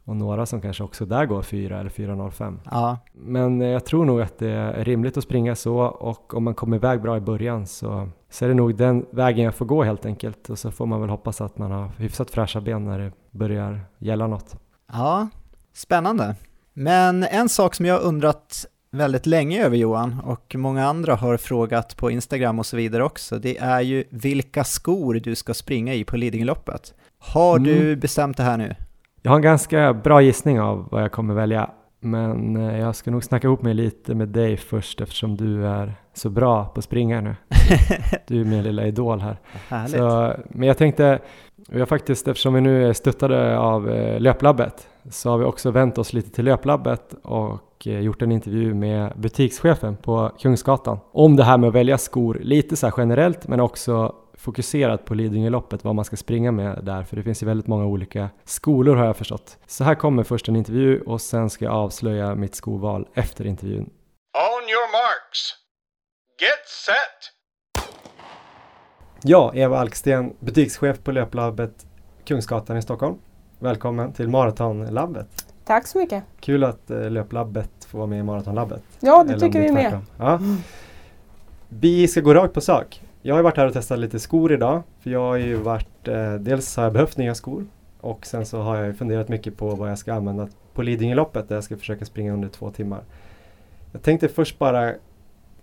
och 0.04 0.16
några 0.16 0.46
som 0.46 0.62
kanske 0.62 0.84
också 0.84 1.06
där 1.06 1.26
går 1.26 1.42
4 1.42 1.80
eller 1.80 1.90
4.05. 1.90 2.60
Ja, 2.72 2.98
Men 3.14 3.62
eh, 3.62 3.68
jag 3.68 3.86
tror 3.86 4.06
nog 4.06 4.22
att 4.22 4.38
det 4.38 4.50
är 4.50 4.84
rimligt 4.86 5.18
att 5.18 5.24
springa 5.24 5.56
så 5.56 5.78
och 5.80 6.34
om 6.34 6.44
man 6.44 6.56
kommer 6.56 6.78
iväg 6.78 7.02
bra 7.02 7.18
i 7.18 7.22
början 7.22 7.68
så, 7.68 8.10
så 8.30 8.46
är 8.46 8.50
det 8.50 8.56
nog 8.56 8.76
den 8.76 9.06
vägen 9.12 9.46
jag 9.46 9.56
får 9.56 9.66
gå 9.66 9.84
helt 9.84 10.06
enkelt 10.06 10.50
och 10.50 10.60
så 10.60 10.72
får 10.72 10.86
man 10.86 11.02
väl 11.02 11.10
hoppas 11.10 11.42
att 11.42 11.58
man 11.58 11.72
har 11.72 11.92
hyfsat 11.98 12.32
fräscha 12.32 12.62
ben 12.62 12.86
när 12.86 13.00
det 13.00 13.12
börjar 13.32 13.80
gälla 13.98 14.28
något. 14.28 14.56
ja, 14.92 15.28
spännande. 15.74 16.36
Men 16.74 17.24
en 17.24 17.50
sak 17.50 17.76
som 17.76 17.86
jag 17.86 18.02
undrat 18.02 18.66
väldigt 18.92 19.26
länge 19.26 19.66
över 19.66 19.78
Johan 19.78 20.20
och 20.26 20.56
många 20.56 20.86
andra 20.86 21.16
har 21.16 21.38
frågat 21.38 21.98
på 21.98 22.12
Instagram 22.12 22.60
och 22.60 22.66
så 22.66 22.78
vidare 22.78 23.04
också, 23.04 23.40
det 23.40 23.58
är 23.58 23.82
ju 23.82 24.04
vilka 24.10 24.64
skor 24.64 25.14
du 25.14 25.36
ska 25.36 25.54
springa 25.54 25.94
i 25.94 26.04
på 26.04 26.18
Lidingöloppet. 26.18 26.94
Har 27.20 27.58
Mm. 27.58 27.64
du 27.74 27.96
bestämt 27.96 28.38
det 28.38 28.44
här 28.44 28.58
nu? 28.58 28.76
Jag 29.22 29.32
har 29.32 29.36
en 29.36 29.42
ganska 29.42 29.94
bra 29.94 30.22
gissning 30.22 30.62
av 30.62 30.88
vad 30.92 31.04
jag 31.04 31.12
kommer 31.12 31.34
välja 31.34 31.70
men 32.00 32.56
eh, 32.58 32.80
jag 32.80 32.96
ska 32.96 33.12
nog 33.12 33.24
snacka 33.24 33.48
ihop 33.48 33.62
mig 33.62 33.74
lite 33.74 34.16
med 34.16 34.28
dig 34.30 34.58
först 34.58 35.02
eftersom 35.02 35.38
du 35.38 35.68
är 35.68 35.94
så 36.14 36.30
bra 36.30 36.66
på 36.66 36.78
att 36.80 36.84
springa 36.84 37.22
nu. 37.22 37.36
Du 38.28 38.42
är 38.42 38.46
min 38.46 38.64
lilla 38.64 38.86
idol 38.86 39.20
här. 39.20 39.38
Härligt. 39.70 39.92
Så, 39.98 40.34
men 40.50 40.68
jag 40.68 40.78
tänkte, 40.78 41.20
vi 41.70 41.80
har 41.80 41.86
faktiskt, 41.86 42.28
eftersom 42.28 42.54
vi 42.54 42.62
nu 42.62 42.90
är 42.90 42.94
stöttade 42.94 43.58
av 43.60 43.90
eh, 43.90 44.20
Löplabbet, 44.20 44.88
så 45.10 45.30
har 45.30 45.38
vi 45.38 45.46
också 45.46 45.72
vänt 45.72 45.98
oss 45.98 46.14
lite 46.14 46.32
till 46.32 46.46
Löplabbet 46.46 47.14
och 47.24 47.60
eh, 47.88 48.00
gjort 48.00 48.22
en 48.22 48.32
intervju 48.32 48.74
med 48.74 49.14
butikschefen 49.16 49.98
på 49.98 50.32
Kungsgatan 50.40 51.00
om 51.12 51.36
det 51.36 51.44
här 51.44 51.58
med 51.58 51.68
att 51.68 51.76
välja 51.76 51.98
skor, 51.98 52.40
lite 52.42 52.76
så 52.76 52.88
här 52.88 52.94
generellt 52.98 53.48
men 53.48 53.60
också 53.60 54.16
fokuserat 54.34 55.06
på 55.06 55.14
Lidingöloppet, 55.14 55.84
vad 55.84 55.96
man 55.96 56.06
ska 56.06 56.16
springa 56.18 56.52
med 56.52 56.80
där, 56.84 57.04
för 57.04 57.16
det 57.16 57.24
finns 57.24 57.44
ju 57.44 57.48
väldigt 57.48 57.68
många 57.68 57.86
olika 57.86 58.30
skolor 58.44 58.96
har 58.96 59.06
jag 59.06 59.18
förstått. 59.18 59.58
Så 59.68 59.84
här 59.84 59.96
kommer 59.96 60.24
först 60.24 60.48
en 60.48 60.56
intervju 60.56 61.02
och 61.02 61.22
sen 61.22 61.50
ska 61.50 61.66
jag 61.66 61.74
avslöja 61.74 62.36
mitt 62.36 62.56
skoval 62.56 63.08
efter 63.14 63.46
intervjun. 63.46 63.90
On 64.34 64.64
your 64.70 64.92
marks. 64.92 65.56
Get 66.42 66.68
set. 66.86 67.42
Ja, 69.24 69.52
Eva 69.56 69.80
Alksten, 69.80 70.36
butikschef 70.40 71.04
på 71.04 71.12
Löplabbet 71.12 71.86
Kungsgatan 72.26 72.78
i 72.78 72.82
Stockholm. 72.82 73.18
Välkommen 73.60 74.14
till 74.14 74.30
Maratonlabbet. 74.30 75.51
Tack 75.66 75.88
så 75.88 75.98
mycket. 75.98 76.24
Kul 76.40 76.64
att 76.64 76.92
eh, 76.92 77.10
Löplabbet 77.10 77.86
får 77.88 77.98
vara 77.98 78.08
med 78.08 78.20
i 78.20 78.24
Maratonlabbet. 78.24 78.84
Ja, 79.00 79.24
det 79.24 79.34
Eller 79.34 79.40
tycker 79.40 79.60
vi 79.60 79.68
är 79.68 79.74
med. 79.74 80.00
Ja. 80.18 80.40
Vi 81.70 82.08
ska 82.08 82.22
gå 82.22 82.34
rakt 82.34 82.54
på 82.54 82.62
sak. 82.62 83.04
Jag 83.22 83.36
har 83.36 83.42
varit 83.42 83.58
här 83.58 83.68
och 83.68 83.74
testat 83.74 84.00
lite 84.00 84.20
skor 84.20 84.54
idag. 84.54 84.84
För 85.00 85.10
jag 85.10 85.20
har 85.20 85.36
ju 85.36 85.56
varit, 85.56 86.08
eh, 86.08 86.34
dels 86.34 86.76
har 86.76 86.84
jag 86.84 86.94
behövt 86.94 87.18
nya 87.18 87.36
skor 87.36 87.66
och 88.02 88.26
sen 88.26 88.46
så 88.46 88.62
har 88.62 88.78
jag 88.78 88.98
funderat 88.98 89.30
mycket 89.30 89.58
på 89.58 89.76
vad 89.76 89.92
jag 89.92 89.98
ska 89.98 90.14
använda 90.14 90.48
på 90.74 90.82
Lidingöloppet 90.82 91.50
där 91.50 91.56
jag 91.56 91.64
ska 91.64 91.78
försöka 91.78 92.06
springa 92.06 92.34
under 92.34 92.50
två 92.50 92.72
timmar. 92.72 93.04
Jag 93.92 94.02
tänkte 94.02 94.28
först 94.28 94.60
bara, 94.60 94.94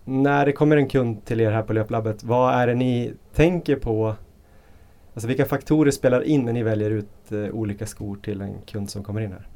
när 0.05 0.45
det 0.45 0.51
kommer 0.51 0.77
en 0.77 0.89
kund 0.89 1.25
till 1.25 1.39
er 1.41 1.51
här 1.51 1.63
på 1.63 1.73
Löplabbet, 1.73 2.23
vad 2.23 2.53
är 2.53 2.67
det 2.67 2.75
ni 2.75 3.13
tänker 3.33 3.75
på? 3.75 4.15
Alltså 5.13 5.27
vilka 5.27 5.45
faktorer 5.45 5.91
spelar 5.91 6.21
in 6.21 6.45
när 6.45 6.53
ni 6.53 6.63
väljer 6.63 6.91
ut 6.91 7.31
eh, 7.31 7.37
olika 7.37 7.85
skor 7.85 8.15
till 8.15 8.41
en 8.41 8.55
kund 8.65 8.89
som 8.89 9.03
kommer 9.03 9.21
in 9.21 9.31
här? 9.31 9.47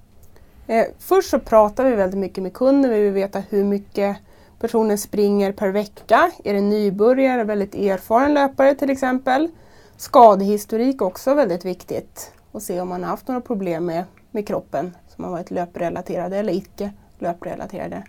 Eh, 0.68 0.86
först 0.99 1.30
så 1.30 1.39
pratar 1.39 1.86
vi 1.86 1.95
väldigt 1.95 2.20
mycket 2.20 2.43
med 2.43 2.53
kunden. 2.53 2.91
Vi 2.91 3.01
vill 3.01 3.14
veta 3.14 3.39
hur 3.39 3.64
mycket 3.64 4.18
personen 4.59 4.97
springer 4.97 5.51
per 5.51 5.70
vecka. 5.70 6.32
Är 6.43 6.53
det 6.53 6.61
nybörjare, 6.61 7.43
väldigt 7.43 7.76
erfaren 7.76 8.34
löpare 8.34 8.76
till 8.76 8.89
exempel? 8.89 9.49
Skadehistorik 9.97 11.01
också 11.01 11.34
väldigt 11.34 11.66
viktigt. 11.66 12.32
Och 12.51 12.61
se 12.61 12.82
om 12.82 12.89
man 12.89 13.03
har 13.03 13.09
haft 13.09 13.28
några 13.28 13.41
problem 13.41 13.86
med, 13.86 14.03
med 14.32 14.47
kroppen 14.47 14.95
som 15.16 15.24
har 15.24 15.32
varit 15.32 15.51
löprelaterade 15.51 16.38
eller 16.38 16.53
icke 16.53 16.91
löprelaterade. 17.20 18.03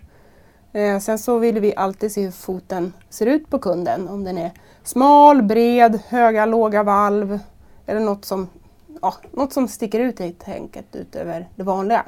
Eh, 0.73 0.99
sen 0.99 1.19
så 1.19 1.37
vill 1.37 1.59
vi 1.59 1.75
alltid 1.75 2.11
se 2.11 2.21
hur 2.21 2.31
foten 2.31 2.93
ser 3.09 3.25
ut 3.25 3.49
på 3.49 3.59
kunden. 3.59 4.07
Om 4.09 4.23
den 4.23 4.37
är 4.37 4.51
smal, 4.83 5.43
bred, 5.43 5.99
höga, 6.07 6.45
låga 6.45 6.83
valv 6.83 7.39
eller 7.85 7.99
något 7.99 8.25
som, 8.25 8.49
ja, 9.01 9.13
något 9.31 9.53
som 9.53 9.67
sticker 9.67 9.99
ut 9.99 10.19
helt 10.19 10.47
enkelt 10.47 10.95
utöver 10.95 11.49
det 11.55 11.63
vanliga. 11.63 12.05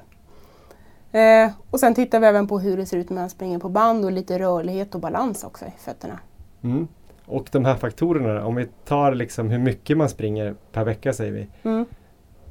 Eh, 1.11 1.51
och 1.71 1.79
sen 1.79 1.95
tittar 1.95 2.19
vi 2.19 2.27
även 2.27 2.47
på 2.47 2.59
hur 2.59 2.77
det 2.77 2.85
ser 2.85 2.97
ut 2.97 3.09
när 3.09 3.21
man 3.21 3.29
springer 3.29 3.59
på 3.59 3.69
band 3.69 4.05
och 4.05 4.11
lite 4.11 4.39
rörlighet 4.39 4.95
och 4.95 5.01
balans 5.01 5.43
också 5.43 5.65
i 5.65 5.73
fötterna. 5.77 6.19
Mm. 6.63 6.87
Och 7.25 7.49
de 7.51 7.65
här 7.65 7.75
faktorerna, 7.75 8.45
om 8.45 8.55
vi 8.55 8.67
tar 8.85 9.15
liksom 9.15 9.49
hur 9.49 9.59
mycket 9.59 9.97
man 9.97 10.09
springer 10.09 10.55
per 10.71 10.83
vecka 10.83 11.13
säger 11.13 11.31
vi. 11.31 11.47
Mm. 11.63 11.85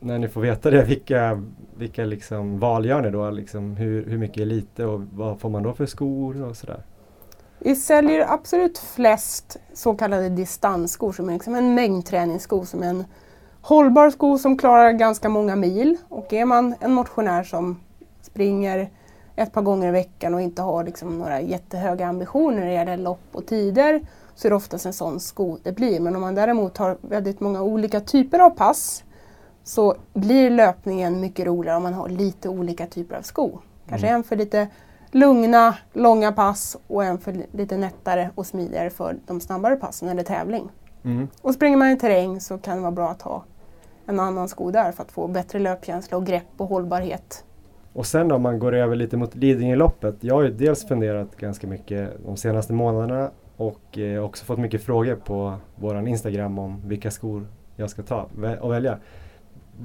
När 0.01 0.19
ni 0.19 0.29
får 0.29 0.41
veta 0.41 0.71
det, 0.71 0.85
vilka, 0.85 1.43
vilka 1.77 2.05
liksom 2.05 2.59
val 2.59 2.87
gör 2.87 3.03
ni 3.03 3.11
då? 3.11 3.31
Liksom 3.31 3.77
hur, 3.77 4.05
hur 4.05 4.19
mycket 4.19 4.41
är 4.41 4.47
lite 4.47 4.85
och 4.85 5.01
vad 5.13 5.41
får 5.41 5.51
man 5.51 5.63
då 5.63 5.73
för 5.73 5.87
skor 5.87 6.43
och 6.43 6.57
sådär? 6.57 6.83
Vi 7.59 7.77
säljer 7.77 8.33
absolut 8.33 8.79
flest 8.79 9.57
så 9.73 9.95
kallade 9.95 10.29
distansskor 10.29 11.13
som 11.13 11.29
är 11.29 11.33
liksom 11.33 11.55
en 11.55 11.75
mängdträningssko 11.75 12.65
som 12.65 12.83
är 12.83 12.87
en 12.87 13.05
hållbar 13.61 14.11
sko 14.11 14.39
som 14.39 14.59
klarar 14.59 14.93
ganska 14.93 15.29
många 15.29 15.57
mil. 15.57 15.97
Och 16.09 16.33
är 16.33 16.45
man 16.45 16.75
en 16.81 16.93
motionär 16.93 17.43
som 17.43 17.81
springer 18.27 18.91
ett 19.37 19.53
par 19.53 19.63
gånger 19.63 19.89
i 19.89 19.91
veckan 19.91 20.35
och 20.35 20.41
inte 20.41 20.63
har 20.63 20.85
liksom 20.85 21.19
några 21.19 21.41
jättehöga 21.41 22.07
ambitioner 22.07 22.59
när 22.59 22.67
det 22.67 22.73
gäller 22.73 22.97
lopp 22.97 23.29
och 23.33 23.47
tider 23.47 24.01
så 24.35 24.49
är 24.49 24.51
det 24.51 24.57
oftast 24.57 24.87
en 24.87 24.93
sån 24.93 25.21
sko 25.21 25.59
det 25.63 25.73
blir. 25.73 26.01
Men 26.01 26.15
om 26.15 26.21
man 26.21 26.35
däremot 26.35 26.79
har 26.79 26.97
väldigt 27.01 27.41
många 27.41 27.63
olika 27.63 28.01
typer 28.01 28.39
av 28.39 28.51
pass 28.51 29.05
så 29.65 29.95
blir 30.15 30.51
löpningen 30.51 31.21
mycket 31.21 31.47
roligare 31.47 31.77
om 31.77 31.83
man 31.83 31.95
har 31.95 32.09
lite 32.09 32.49
olika 32.49 32.87
typer 32.87 33.17
av 33.17 33.23
skor. 33.23 33.61
Kanske 33.89 34.09
en 34.09 34.25
för 34.25 34.37
lite 34.37 34.69
lugna, 35.11 35.77
långa 35.93 36.33
pass 36.33 36.77
och 36.87 37.05
en 37.05 37.19
för 37.19 37.43
lite 37.53 37.77
nättare 37.77 38.31
och 38.35 38.47
smidigare 38.47 38.91
för 38.91 39.17
de 39.27 39.41
snabbare 39.41 39.77
passen 39.77 40.09
eller 40.09 40.23
tävling. 40.23 40.71
Mm. 41.05 41.29
Och 41.43 41.55
springer 41.55 41.77
man 41.77 41.91
i 41.91 41.99
terräng 41.99 42.41
så 42.41 42.59
kan 42.59 42.77
det 42.77 42.83
vara 42.83 42.93
bra 42.93 43.09
att 43.09 43.23
ha 43.23 43.45
en 44.07 44.21
annan 44.21 44.49
sko 44.49 44.71
där 44.71 44.93
för 44.93 45.03
att 45.03 45.13
få 45.13 45.29
bättre 45.29 45.59
löpkänsla 45.59 46.17
och 46.17 46.27
grepp 46.27 46.49
och 46.57 46.67
hållbarhet. 46.67 47.45
Och 47.97 48.07
sen 48.07 48.29
då 48.29 48.35
om 48.35 48.43
man 48.43 48.59
går 48.59 48.75
över 48.75 48.97
lite 48.97 49.17
mot 49.17 49.35
Lidingöloppet. 49.35 50.15
Jag 50.21 50.35
har 50.35 50.43
ju 50.43 50.51
dels 50.51 50.89
funderat 50.89 51.37
ganska 51.37 51.67
mycket 51.67 52.11
de 52.25 52.37
senaste 52.37 52.73
månaderna 52.73 53.31
och 53.57 53.99
eh, 53.99 54.25
också 54.25 54.45
fått 54.45 54.59
mycket 54.59 54.83
frågor 54.83 55.17
på 55.17 55.55
våran 55.77 56.07
Instagram 56.07 56.59
om 56.59 56.89
vilka 56.89 57.11
skor 57.11 57.47
jag 57.77 57.91
ska 57.91 58.03
ta 58.03 58.29
och 58.61 58.73
välja. 58.73 58.99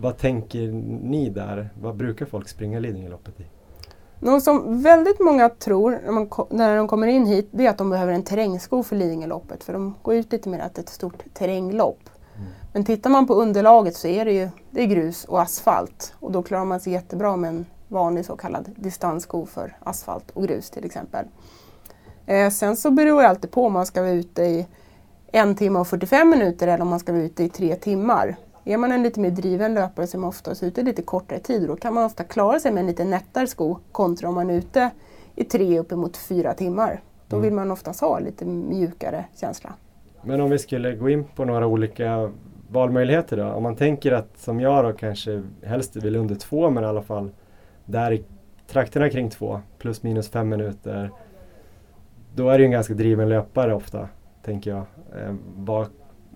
Vad 0.01 0.17
tänker 0.17 0.67
ni 1.03 1.29
där? 1.29 1.69
Vad 1.81 1.95
brukar 1.95 2.25
folk 2.25 2.47
springa 2.47 2.79
Lidingöloppet 2.79 3.39
i? 3.39 3.45
Något 4.19 4.43
som 4.43 4.81
väldigt 4.83 5.19
många 5.19 5.49
tror 5.49 5.99
när, 6.05 6.11
man, 6.11 6.29
när 6.49 6.77
de 6.77 6.87
kommer 6.87 7.07
in 7.07 7.25
hit 7.25 7.49
det 7.51 7.65
är 7.65 7.69
att 7.69 7.77
de 7.77 7.89
behöver 7.89 8.13
en 8.13 8.23
terrängsko 8.23 8.83
för 8.83 8.95
Lidingöloppet 8.95 9.63
för 9.63 9.73
de 9.73 9.95
går 10.01 10.15
ut 10.15 10.31
lite 10.31 10.49
mer 10.49 10.59
att 10.59 10.77
ett 10.77 10.89
stort 10.89 11.23
terränglopp. 11.33 12.09
Men 12.73 12.85
tittar 12.85 13.09
man 13.09 13.27
på 13.27 13.33
underlaget 13.33 13.95
så 13.95 14.07
är 14.07 14.25
det 14.25 14.33
ju 14.33 14.49
det 14.71 14.81
är 14.81 14.85
grus 14.87 15.25
och 15.25 15.41
asfalt 15.41 16.13
och 16.19 16.31
då 16.31 16.43
klarar 16.43 16.65
man 16.65 16.79
sig 16.79 16.93
jättebra 16.93 17.35
med 17.35 17.49
en 17.49 17.65
vanlig 17.91 18.25
så 18.25 18.35
kallad 18.35 18.69
distanssko 18.75 19.45
för 19.45 19.77
asfalt 19.79 20.31
och 20.31 20.43
grus 20.43 20.69
till 20.69 20.85
exempel. 20.85 21.25
Eh, 22.25 22.49
sen 22.49 22.75
så 22.75 22.91
beror 22.91 23.21
det 23.21 23.27
alltid 23.27 23.51
på 23.51 23.65
om 23.65 23.73
man 23.73 23.85
ska 23.85 24.01
vara 24.01 24.11
ute 24.11 24.41
i 24.43 24.67
en 25.31 25.55
timme 25.55 25.79
och 25.79 25.87
45 25.87 26.29
minuter 26.29 26.67
eller 26.67 26.81
om 26.81 26.87
man 26.87 26.99
ska 26.99 27.11
vara 27.11 27.23
ute 27.23 27.43
i 27.43 27.49
tre 27.49 27.75
timmar. 27.75 28.35
Är 28.65 28.77
man 28.77 28.91
en 28.91 29.03
lite 29.03 29.19
mer 29.19 29.31
driven 29.31 29.73
löpare 29.73 30.07
så 30.07 30.17
är 30.17 30.19
man 30.19 30.27
oftast 30.27 30.63
ute 30.63 30.83
lite 30.83 31.01
kortare 31.01 31.39
tid 31.39 31.61
och 31.61 31.67
då 31.67 31.75
kan 31.75 31.93
man 31.93 32.05
ofta 32.05 32.23
klara 32.23 32.59
sig 32.59 32.71
med 32.71 32.81
en 32.81 32.87
lite 32.87 33.03
nättare 33.03 33.47
sko 33.47 33.77
kontra 33.91 34.29
om 34.29 34.35
man 34.35 34.49
är 34.49 34.53
ute 34.53 34.89
i 35.35 35.43
tre 35.43 35.79
uppemot 35.79 36.17
fyra 36.17 36.53
timmar. 36.53 37.01
Då 37.27 37.39
vill 37.39 37.53
man 37.53 37.71
oftast 37.71 38.01
ha 38.01 38.19
lite 38.19 38.45
mjukare 38.45 39.25
känsla. 39.35 39.73
Men 40.21 40.41
om 40.41 40.49
vi 40.49 40.59
skulle 40.59 40.95
gå 40.95 41.09
in 41.09 41.23
på 41.23 41.45
några 41.45 41.67
olika 41.67 42.31
valmöjligheter 42.71 43.37
då. 43.37 43.45
Om 43.45 43.63
man 43.63 43.75
tänker 43.75 44.11
att 44.11 44.37
som 44.37 44.59
jag 44.59 44.85
då 44.85 44.93
kanske 44.93 45.43
helst 45.63 45.95
vill 45.95 46.15
under 46.15 46.35
två 46.35 46.69
men 46.69 46.83
i 46.83 46.87
alla 46.87 47.01
fall 47.01 47.29
där 47.85 48.11
i 48.11 48.23
trakterna 48.67 49.09
kring 49.09 49.29
två 49.29 49.61
plus 49.77 50.03
minus 50.03 50.29
fem 50.29 50.49
minuter. 50.49 51.11
Då 52.35 52.49
är 52.49 52.57
det 52.57 52.61
ju 52.61 52.65
en 52.65 52.71
ganska 52.71 52.93
driven 52.93 53.29
löpare 53.29 53.75
ofta 53.75 54.09
tänker 54.43 54.71
jag. 54.71 54.85
Eh, 55.21 55.35
vad, 55.55 55.87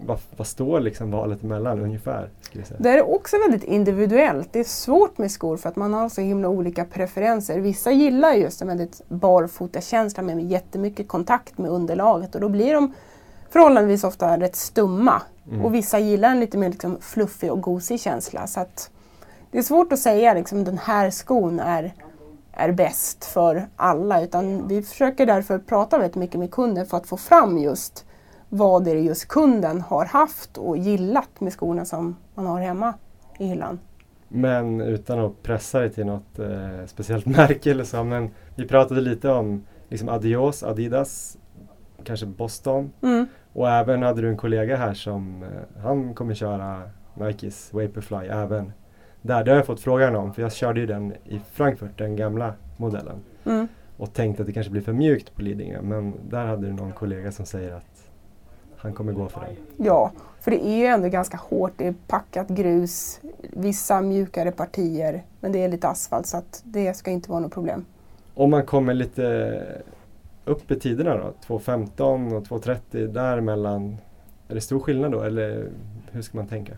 vad, 0.02 0.20
vad 0.38 0.48
står 0.48 0.80
liksom 0.80 1.12
valet 1.12 1.44
emellan 1.44 1.82
ungefär? 1.82 2.30
Det 2.78 2.90
är 2.90 3.10
också 3.16 3.38
väldigt 3.38 3.64
individuellt. 3.64 4.50
Det 4.52 4.60
är 4.60 4.64
svårt 4.64 5.18
med 5.18 5.32
skor 5.32 5.58
för 5.58 5.70
att 5.70 5.76
man 5.76 5.94
har 5.94 6.10
så 6.10 6.22
himla 6.22 6.50
olika 6.50 6.86
preferenser. 6.86 7.60
Vissa 7.60 7.92
gillar 7.92 8.34
just 8.34 8.62
en 8.62 8.68
väldigt 8.68 9.02
barfotakänsla 9.08 10.24
med 10.24 10.44
jättemycket 10.44 11.08
kontakt 11.08 11.58
med 11.58 11.72
underlaget 11.72 12.36
och 12.36 12.42
då 12.42 12.50
blir 12.50 12.74
de 12.74 12.94
förhållandevis 13.50 14.04
ofta 14.04 14.40
rätt 14.40 14.56
stumma. 14.56 15.22
Mm. 15.48 15.66
Och 15.66 15.74
vissa 15.74 16.00
gillar 16.00 16.32
en 16.32 16.40
lite 16.40 16.58
mer 16.58 16.70
liksom 16.70 16.98
fluffig 17.02 17.52
och 17.52 17.62
gosig 17.62 18.00
känsla. 18.00 18.48
Så 18.48 18.60
att 18.60 18.92
det 19.56 19.60
är 19.60 19.64
svårt 19.64 19.94
att 19.94 20.00
säga 20.00 20.34
liksom 20.34 20.64
den 20.64 20.78
här 20.78 21.10
skon 21.10 21.60
är, 21.60 21.94
är 22.52 22.72
bäst 22.72 23.26
för 23.26 23.68
alla 23.76 24.22
utan 24.22 24.68
vi 24.68 24.82
försöker 24.82 25.26
därför 25.26 25.60
prata 25.60 25.98
väldigt 25.98 26.16
mycket 26.16 26.40
med 26.40 26.52
kunder 26.52 26.86
för 26.86 26.98
att 26.98 27.08
få 27.08 27.18
fram 27.18 27.58
just 27.58 28.06
vad 28.50 28.84
det 28.84 28.92
är 28.92 28.96
just 28.96 29.28
kunden 29.28 29.82
har 29.82 30.06
haft 30.06 30.58
och 30.58 30.78
gillat 30.78 31.30
med 31.40 31.54
skorna 31.54 31.86
som 31.86 32.16
man 32.34 32.46
har 32.46 32.62
hemma 32.62 32.94
i 33.40 33.46
hyllan. 33.46 33.80
Men 34.28 34.82
utan 34.82 35.20
att 35.20 35.44
pressa 35.44 35.80
dig 35.80 35.90
till 35.90 36.06
något 36.06 36.40
eh, 36.40 36.86
speciellt 36.86 37.26
märke 37.38 37.72
eller 37.72 37.84
så. 37.84 38.04
Men 38.04 38.30
vi 38.56 38.68
pratade 38.68 39.02
lite 39.02 39.30
om 39.30 39.66
liksom 39.90 40.10
Adios, 40.10 40.64
Adidas, 40.64 41.38
kanske 42.04 42.26
Boston. 42.26 42.92
Mm. 43.02 43.26
Och 43.54 43.70
även 43.70 44.04
hade 44.04 44.22
du 44.22 44.30
en 44.30 44.38
kollega 44.38 44.76
här 44.76 44.94
som 44.94 45.44
eh, 45.44 45.82
han 45.84 46.14
kommer 46.14 46.34
köra 46.34 46.82
Nikes 47.14 47.74
Vaporfly 47.74 48.28
även 48.28 48.72
där. 49.26 49.44
Det 49.44 49.52
har 49.52 49.56
jag 49.56 49.66
fått 49.66 49.80
frågan 49.80 50.16
om 50.16 50.34
för 50.34 50.42
jag 50.42 50.54
körde 50.54 50.80
ju 50.80 50.86
den 50.86 51.14
i 51.26 51.42
Frankfurt, 51.52 51.98
den 51.98 52.16
gamla 52.16 52.54
modellen. 52.78 53.16
Mm. 53.46 53.68
Och 53.98 54.14
tänkte 54.14 54.44
att 54.44 54.48
det 54.48 54.54
kanske 54.54 54.72
blir 54.72 54.82
för 54.82 54.94
mjukt 54.94 55.36
på 55.36 55.42
Lidingö 55.42 55.82
men 55.82 56.14
där 56.30 56.46
hade 56.46 56.68
du 56.68 56.74
någon 56.74 56.92
kollega 56.92 57.32
som 57.32 57.46
säger 57.46 57.72
att 57.72 58.10
han 58.78 58.94
kommer 58.94 59.14
gå 59.14 59.28
för 59.30 59.42
den. 59.42 59.86
Ja, 59.86 60.12
för 60.40 60.52
det 60.52 60.66
är 60.66 60.78
ju 60.78 60.86
ändå 60.86 61.10
ganska 61.10 61.38
hårt. 61.38 61.72
Det 61.78 61.88
är 61.88 61.94
packat 62.08 62.48
grus, 62.48 63.20
vissa 63.42 64.02
mjukare 64.02 64.52
partier, 64.52 65.24
men 65.40 65.52
det 65.52 65.64
är 65.64 65.68
lite 65.68 65.88
asfalt 65.88 66.28
så 66.28 66.38
att 66.38 66.62
det 66.64 66.94
ska 66.94 67.12
inte 67.12 67.32
vara 67.32 67.40
något 67.40 67.54
problem. 67.54 67.86
Om 68.34 68.52
man 68.52 68.66
kommer 68.66 68.94
lite 68.94 69.64
upp 70.46 70.72
i 70.72 70.80
tiderna 70.80 71.18
då, 71.18 71.34
2.15 71.58 72.36
och 72.36 72.44
2.30 72.44 73.08
däremellan. 73.08 73.98
Är 74.48 74.56
det 74.56 74.62
stor 74.62 74.80
skillnad 74.80 75.12
då 75.12 75.22
eller 75.22 75.70
hur 76.12 76.22
ska 76.22 76.38
man 76.38 76.48
tänka? 76.48 76.74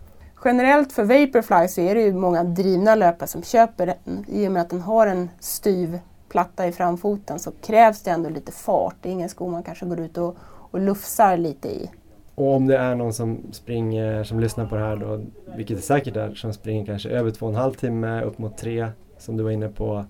Generellt 0.45 0.93
för 0.93 1.03
Vaporfly 1.03 1.67
så 1.67 1.81
är 1.81 1.95
det 1.95 2.01
ju 2.01 2.13
många 2.13 2.43
drivna 2.43 2.95
löpare 2.95 3.27
som 3.27 3.43
köper 3.43 3.85
den. 3.85 4.25
I 4.27 4.47
och 4.47 4.51
med 4.51 4.61
att 4.61 4.69
den 4.69 4.81
har 4.81 5.07
en 5.07 5.29
styv 5.39 5.99
platta 6.29 6.67
i 6.67 6.71
framfoten 6.71 7.39
så 7.39 7.51
krävs 7.51 8.01
det 8.01 8.11
ändå 8.11 8.29
lite 8.29 8.51
fart. 8.51 8.95
Det 9.01 9.09
är 9.09 9.13
ingen 9.13 9.29
sko 9.29 9.47
man 9.47 9.63
kanske 9.63 9.85
går 9.85 9.99
ut 9.99 10.17
och, 10.17 10.35
och 10.71 10.79
lufsar 10.79 11.37
lite 11.37 11.67
i. 11.67 11.89
Och 12.35 12.55
om 12.55 12.67
det 12.67 12.77
är 12.77 12.95
någon 12.95 13.13
som 13.13 13.39
springer, 13.51 14.23
som 14.23 14.39
lyssnar 14.39 14.65
på 14.65 14.75
det 14.75 14.81
här 14.81 14.95
då, 14.95 15.21
vilket 15.55 15.77
det 15.77 15.83
säkert 15.83 16.15
är, 16.15 16.35
som 16.35 16.53
springer 16.53 16.85
kanske 16.85 17.09
över 17.09 17.31
två 17.31 17.45
och 17.45 17.51
en 17.51 17.57
halv 17.57 17.73
timme, 17.73 18.21
upp 18.21 18.37
mot 18.37 18.57
tre, 18.57 18.87
som 19.17 19.37
du 19.37 19.43
var 19.43 19.51
inne 19.51 19.69
på. 19.69 20.05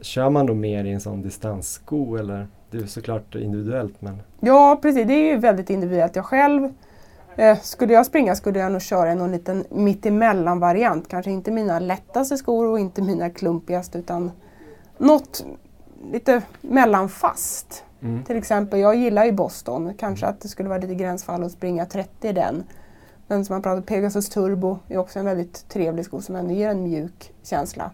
Kör 0.00 0.30
man 0.30 0.46
då 0.46 0.54
mer 0.54 0.84
i 0.84 0.92
en 0.92 1.00
sån 1.00 1.22
distanssko 1.22 2.16
eller? 2.16 2.46
Det 2.70 2.78
är 2.78 2.86
såklart 2.86 3.34
individuellt 3.34 4.00
men 4.00 4.22
Ja, 4.40 4.78
precis. 4.82 5.06
Det 5.06 5.12
är 5.12 5.32
ju 5.32 5.36
väldigt 5.36 5.70
individuellt. 5.70 6.16
Jag 6.16 6.24
själv, 6.24 6.72
eh, 7.38 7.58
skulle 7.60 7.92
jag 7.92 8.06
springa 8.06 8.34
skulle 8.34 8.58
jag 8.58 8.72
nog 8.72 8.82
köra 8.82 9.14
någon 9.14 9.32
liten 9.32 9.64
mittemellan-variant. 9.70 11.08
Kanske 11.08 11.30
inte 11.30 11.50
mina 11.50 11.78
lättaste 11.78 12.36
skor 12.36 12.66
och 12.66 12.78
inte 12.78 13.02
mina 13.02 13.30
klumpigaste 13.30 13.98
utan 13.98 14.30
något 14.98 15.44
lite 16.12 16.42
mellanfast. 16.60 17.84
mm. 18.00 18.24
Till 18.24 18.36
exempel, 18.36 18.80
jag 18.80 18.96
gillar 18.96 19.24
ju 19.24 19.32
Boston. 19.32 19.94
Kanske 19.94 20.26
att 20.26 20.40
det 20.40 20.48
skulle 20.48 20.68
vara 20.68 20.78
lite 20.78 20.94
gränsfall 20.94 21.44
att 21.44 21.52
springa 21.52 21.86
30 21.86 22.28
i 22.28 22.32
den. 22.32 22.64
Men 23.26 23.44
som 23.44 23.54
man 23.54 23.62
pratar 23.62 23.82
Pegasus 23.82 24.28
Turbo 24.28 24.78
är 24.88 24.98
också 24.98 25.18
en 25.18 25.24
väldigt 25.24 25.68
trevlig 25.68 26.04
sko 26.04 26.20
som 26.20 26.36
ändå 26.36 26.54
ger 26.54 26.68
en 26.68 26.82
mjuk 26.82 27.32
känsla. 27.42 27.90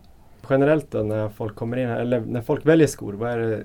generellt 0.50 0.90
då 0.90 0.98
när 0.98 1.28
folk 1.28 1.56
kommer 1.56 1.76
in 1.76 1.88
här, 1.88 2.00
eller 2.00 2.20
när 2.20 2.42
folk 2.42 2.66
väljer 2.66 2.86
skor, 2.86 3.12
vad 3.12 3.30
är 3.30 3.38
det, 3.38 3.64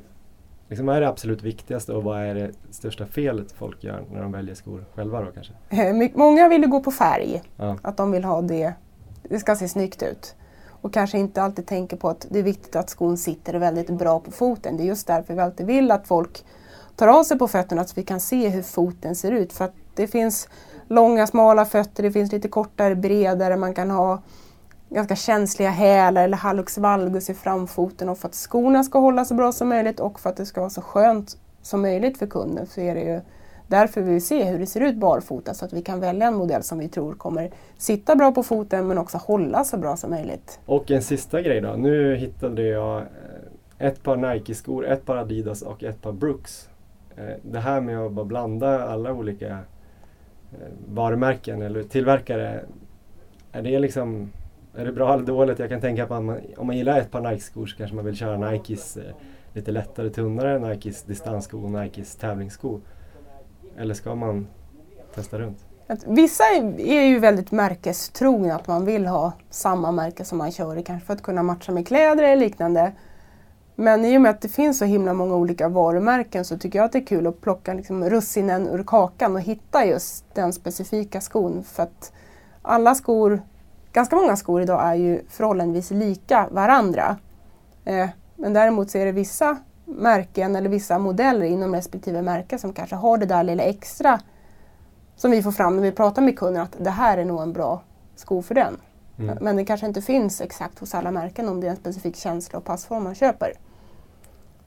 liksom, 0.69 0.85
vad 0.85 0.95
är 0.95 1.01
det 1.01 1.07
absolut 1.07 1.43
viktigaste 1.43 1.93
och 1.93 2.03
vad 2.03 2.21
är 2.21 2.35
det 2.35 2.51
största 2.71 3.05
felet 3.05 3.51
folk 3.51 3.83
gör 3.83 4.03
när 4.11 4.21
de 4.21 4.31
väljer 4.31 4.55
skor 4.55 4.85
själva 4.95 5.21
då 5.21 5.31
kanske? 5.31 5.53
Eh, 5.69 6.09
Många 6.13 6.47
vill 6.47 6.61
ju 6.61 6.67
gå 6.67 6.79
på 6.79 6.91
färg. 6.91 7.41
Ja. 7.55 7.77
Att 7.81 7.97
de 7.97 8.11
vill 8.11 8.23
ha 8.23 8.41
det, 8.41 8.73
det 9.23 9.39
ska 9.39 9.55
se 9.55 9.67
snyggt 9.67 10.03
ut. 10.03 10.35
Och 10.81 10.93
kanske 10.93 11.17
inte 11.17 11.41
alltid 11.41 11.67
tänker 11.67 11.97
på 11.97 12.09
att 12.09 12.27
det 12.29 12.39
är 12.39 12.43
viktigt 12.43 12.75
att 12.75 12.89
skon 12.89 13.17
sitter 13.17 13.53
väldigt 13.53 13.89
bra 13.89 14.19
på 14.19 14.31
foten. 14.31 14.77
Det 14.77 14.83
är 14.83 14.87
just 14.87 15.07
därför 15.07 15.33
vi 15.33 15.39
alltid 15.39 15.65
vill 15.65 15.91
att 15.91 16.07
folk 16.07 16.45
tar 16.95 17.07
av 17.07 17.23
sig 17.23 17.37
på 17.39 17.47
fötterna 17.47 17.83
så 17.83 17.93
vi 17.95 18.03
kan 18.03 18.19
se 18.19 18.49
hur 18.49 18.61
foten 18.61 19.15
ser 19.15 19.31
ut. 19.31 19.53
För 19.53 19.65
att 19.65 19.73
det 19.95 20.07
finns 20.07 20.49
långa 20.87 21.27
smala 21.27 21.65
fötter, 21.65 22.03
det 22.03 22.11
finns 22.11 22.31
lite 22.31 22.47
kortare, 22.47 22.95
bredare, 22.95 23.57
man 23.57 23.73
kan 23.73 23.91
ha 23.91 24.21
ganska 24.89 25.15
känsliga 25.15 25.69
hälar 25.69 26.23
eller 26.23 26.37
hallux 26.37 26.77
valgus 26.77 27.29
i 27.29 27.33
framfoten 27.33 28.09
och 28.09 28.17
för 28.17 28.27
att 28.27 28.35
skorna 28.35 28.83
ska 28.83 28.99
hålla 28.99 29.25
så 29.25 29.33
bra 29.33 29.51
som 29.51 29.69
möjligt 29.69 29.99
och 29.99 30.19
för 30.19 30.29
att 30.29 30.37
det 30.37 30.45
ska 30.45 30.61
vara 30.61 30.69
så 30.69 30.81
skönt 30.81 31.37
som 31.61 31.81
möjligt 31.81 32.17
för 32.17 32.27
kunden 32.27 32.65
så 32.65 32.81
är 32.81 32.95
det 32.95 33.01
ju 33.01 33.21
därför 33.67 34.01
vi 34.01 34.11
vill 34.11 34.25
se 34.25 34.43
hur 34.43 34.59
det 34.59 34.65
ser 34.65 34.81
ut 34.81 34.95
barfota 34.95 35.53
så 35.53 35.65
att 35.65 35.73
vi 35.73 35.81
kan 35.81 35.99
välja 35.99 36.27
en 36.27 36.35
modell 36.35 36.63
som 36.63 36.79
vi 36.79 36.87
tror 36.87 37.13
kommer 37.13 37.51
sitta 37.77 38.15
bra 38.15 38.31
på 38.31 38.43
foten 38.43 38.87
men 38.87 38.97
också 38.97 39.17
hålla 39.17 39.63
så 39.63 39.77
bra 39.77 39.97
som 39.97 40.09
möjligt. 40.09 40.59
Och 40.65 40.91
en 40.91 41.01
sista 41.01 41.41
grej 41.41 41.61
då. 41.61 41.73
Nu 41.73 42.15
hittade 42.15 42.63
jag 42.63 42.97
eh, 42.97 43.87
ett 43.87 44.03
par 44.03 44.17
Nike-skor, 44.17 44.87
ett 44.87 45.05
par 45.05 45.17
Adidas 45.17 45.61
och 45.61 45.83
ett 45.83 46.01
par 46.01 46.11
Brooks. 46.11 46.69
Eh, 47.17 47.23
det 47.41 47.59
här 47.59 47.81
med 47.81 47.99
att 47.99 48.11
bara 48.11 48.25
blanda 48.25 48.83
alla 48.83 49.13
olika 49.13 49.47
eh, 49.47 50.67
varumärken 50.87 51.61
eller 51.61 51.83
tillverkare. 51.83 52.59
Är 53.51 53.61
det 53.61 53.79
liksom 53.79 54.31
är 54.75 54.85
det 54.85 54.91
bra 54.91 55.13
eller 55.13 55.25
dåligt? 55.25 55.59
Jag 55.59 55.69
kan 55.69 55.81
tänka 55.81 56.07
på 56.07 56.13
att 56.13 56.23
man, 56.23 56.39
om 56.57 56.67
man 56.67 56.77
gillar 56.77 56.99
ett 56.99 57.11
par 57.11 57.21
Nike-skor 57.21 57.65
så 57.65 57.77
kanske 57.77 57.95
man 57.95 58.05
vill 58.05 58.15
köra 58.15 58.51
Nikes 58.51 58.97
eh, 58.97 59.03
lite 59.53 59.71
lättare, 59.71 60.09
tunnare 60.09 60.59
Nikes 60.59 61.03
distanssko 61.03 61.57
och 61.57 61.71
Nikes 61.71 62.15
tävlingssko. 62.15 62.79
Eller 63.77 63.93
ska 63.93 64.15
man 64.15 64.47
testa 65.15 65.39
runt? 65.39 65.65
Att 65.87 66.07
vissa 66.07 66.43
är, 66.77 67.05
ju 67.05 67.19
väldigt 67.19 67.51
märkestrogna, 67.51 68.55
att 68.55 68.67
man 68.67 68.85
vill 68.85 69.05
ha 69.05 69.31
samma 69.49 69.91
märke 69.91 70.25
som 70.25 70.37
man 70.37 70.51
kör 70.51 70.77
i, 70.77 70.83
kanske 70.83 71.05
för 71.05 71.13
att 71.13 71.21
kunna 71.21 71.43
matcha 71.43 71.71
med 71.71 71.87
kläder 71.87 72.23
eller 72.23 72.35
liknande. 72.35 72.91
Men 73.75 74.05
i 74.05 74.17
och 74.17 74.21
med 74.21 74.29
att 74.31 74.41
det 74.41 74.49
finns 74.49 74.79
så 74.79 74.85
himla 74.85 75.13
många 75.13 75.35
olika 75.35 75.69
varumärken 75.69 76.45
så 76.45 76.57
tycker 76.57 76.79
jag 76.79 76.85
att 76.85 76.91
det 76.91 76.99
är 76.99 77.05
kul 77.05 77.27
att 77.27 77.41
plocka 77.41 77.73
liksom 77.73 78.09
russinen 78.09 78.67
ur 78.67 78.83
kakan 78.83 79.35
och 79.35 79.41
hitta 79.41 79.85
just 79.85 80.25
den 80.33 80.53
specifika 80.53 81.21
skon. 81.21 81.63
För 81.63 81.83
att 81.83 82.13
alla 82.61 82.95
skor, 82.95 83.41
ganska 83.99 84.15
många 84.15 84.35
skor 84.35 84.61
idag 84.61 84.87
är 84.87 84.95
ju 84.95 85.21
förhållandevis 85.29 85.91
lika 85.91 86.47
varandra. 86.51 87.17
Eh, 87.85 88.09
men 88.35 88.53
däremot 88.53 88.91
så 88.91 88.97
är 88.97 89.05
det 89.05 89.11
vissa 89.11 89.57
märken 89.85 90.55
eller 90.55 90.69
vissa 90.69 90.99
modeller 90.99 91.45
inom 91.45 91.75
respektive 91.75 92.21
märke 92.21 92.57
som 92.57 92.73
kanske 92.73 92.95
har 92.95 93.17
det 93.17 93.25
där 93.25 93.43
lilla 93.43 93.63
extra 93.63 94.19
som 95.15 95.31
vi 95.31 95.43
får 95.43 95.51
fram 95.51 95.75
när 95.75 95.83
vi 95.83 95.91
pratar 95.91 96.21
med 96.21 96.39
kunden 96.39 96.63
att 96.63 96.75
det 96.77 96.89
här 96.89 97.17
är 97.17 97.25
nog 97.25 97.41
en 97.41 97.53
bra 97.53 97.81
sko 98.15 98.41
för 98.41 98.55
den. 98.55 98.77
Mm. 99.17 99.37
Men 99.41 99.55
det 99.55 99.65
kanske 99.65 99.85
inte 99.85 100.01
finns 100.01 100.41
exakt 100.41 100.79
hos 100.79 100.95
alla 100.95 101.11
märken 101.11 101.49
om 101.49 101.61
det 101.61 101.67
är 101.67 101.71
en 101.71 101.77
specifik 101.77 102.15
känsla 102.15 102.59
och 102.59 102.65
passform 102.65 103.03
man 103.03 103.15
köper. 103.15 103.53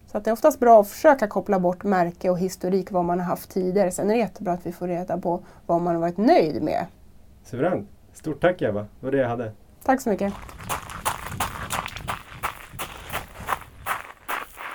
Så 0.06 0.18
att 0.18 0.24
det 0.24 0.30
är 0.30 0.32
oftast 0.32 0.60
bra 0.60 0.80
att 0.80 0.88
försöka 0.88 1.28
koppla 1.28 1.58
bort 1.60 1.84
märke 1.84 2.30
och 2.30 2.38
historik 2.38 2.90
vad 2.90 3.04
man 3.04 3.20
har 3.20 3.26
haft 3.26 3.50
tidigare. 3.50 3.90
Sen 3.90 4.10
är 4.10 4.14
det 4.14 4.20
jättebra 4.20 4.52
att 4.52 4.66
vi 4.66 4.72
får 4.72 4.88
reda 4.88 5.18
på 5.18 5.40
vad 5.66 5.82
man 5.82 5.94
har 5.94 6.00
varit 6.00 6.18
nöjd 6.18 6.62
med. 6.62 6.86
Suveränt! 7.44 7.91
Stort 8.12 8.40
tack 8.40 8.62
Eva, 8.62 8.80
det 8.80 9.06
var 9.06 9.10
det 9.10 9.18
jag 9.18 9.28
hade. 9.28 9.52
Tack 9.84 10.00
så 10.00 10.10
mycket. 10.10 10.34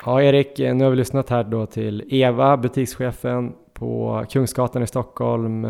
Ja 0.05 0.21
Erik, 0.21 0.57
nu 0.57 0.83
har 0.83 0.89
vi 0.89 0.95
lyssnat 0.95 1.29
här 1.29 1.43
då 1.43 1.65
till 1.65 2.03
Eva, 2.09 2.57
butikschefen 2.57 3.53
på 3.73 4.25
Kungsgatan 4.29 4.83
i 4.83 4.88
Stockholm. 4.88 5.67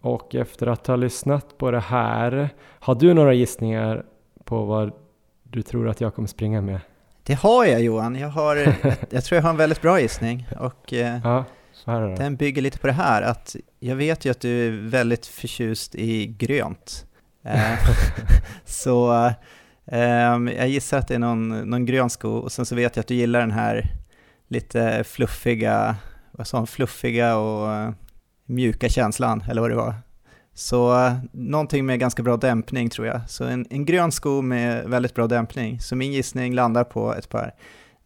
Och 0.00 0.34
efter 0.34 0.66
att 0.66 0.86
ha 0.86 0.96
lyssnat 0.96 1.58
på 1.58 1.70
det 1.70 1.80
här, 1.80 2.48
har 2.80 2.94
du 2.94 3.14
några 3.14 3.34
gissningar 3.34 4.04
på 4.44 4.64
vad 4.64 4.92
du 5.42 5.62
tror 5.62 5.88
att 5.88 6.00
jag 6.00 6.14
kommer 6.14 6.28
springa 6.28 6.60
med? 6.60 6.80
Det 7.22 7.34
har 7.34 7.64
jag 7.64 7.82
Johan, 7.82 8.16
jag, 8.16 8.28
har, 8.28 8.56
jag 9.10 9.24
tror 9.24 9.36
jag 9.36 9.42
har 9.42 9.50
en 9.50 9.56
väldigt 9.56 9.82
bra 9.82 10.00
gissning 10.00 10.48
och 10.60 10.92
eh, 10.92 11.20
ja, 11.24 11.44
den 12.16 12.36
bygger 12.36 12.62
lite 12.62 12.78
på 12.78 12.86
det 12.86 12.92
här 12.92 13.22
att 13.22 13.56
jag 13.78 13.96
vet 13.96 14.24
ju 14.24 14.30
att 14.30 14.40
du 14.40 14.66
är 14.66 14.90
väldigt 14.90 15.26
förtjust 15.26 15.94
i 15.94 16.26
grönt. 16.26 17.06
Eh, 17.42 17.78
så 18.64 19.30
ehm, 19.86 20.48
jag 20.48 20.68
gissar 20.68 20.98
att 20.98 21.08
det 21.08 21.14
är 21.14 21.18
någon, 21.18 21.48
någon 21.48 21.86
grön 21.86 22.10
sko 22.10 22.30
och 22.30 22.52
sen 22.52 22.66
så 22.66 22.74
vet 22.74 22.96
jag 22.96 23.00
att 23.00 23.06
du 23.06 23.14
gillar 23.14 23.40
den 23.40 23.50
här 23.50 23.94
lite 24.48 25.04
fluffiga, 25.04 25.96
vad 26.30 26.46
sa 26.46 26.66
fluffiga 26.66 27.36
och 27.36 27.72
eh, 27.72 27.90
mjuka 28.46 28.88
känslan, 28.88 29.44
eller 29.48 29.60
vad 29.60 29.70
det 29.70 29.76
var. 29.76 29.94
Så 30.54 31.12
någonting 31.32 31.86
med 31.86 32.00
ganska 32.00 32.22
bra 32.22 32.36
dämpning 32.36 32.90
tror 32.90 33.06
jag. 33.06 33.20
Så 33.28 33.44
en, 33.44 33.66
en 33.70 33.84
grön 33.84 34.12
sko 34.12 34.42
med 34.42 34.88
väldigt 34.88 35.14
bra 35.14 35.26
dämpning. 35.26 35.80
Så 35.80 35.96
min 35.96 36.12
gissning 36.12 36.54
landar 36.54 36.84
på 36.84 37.14
ett 37.14 37.28
par 37.28 37.54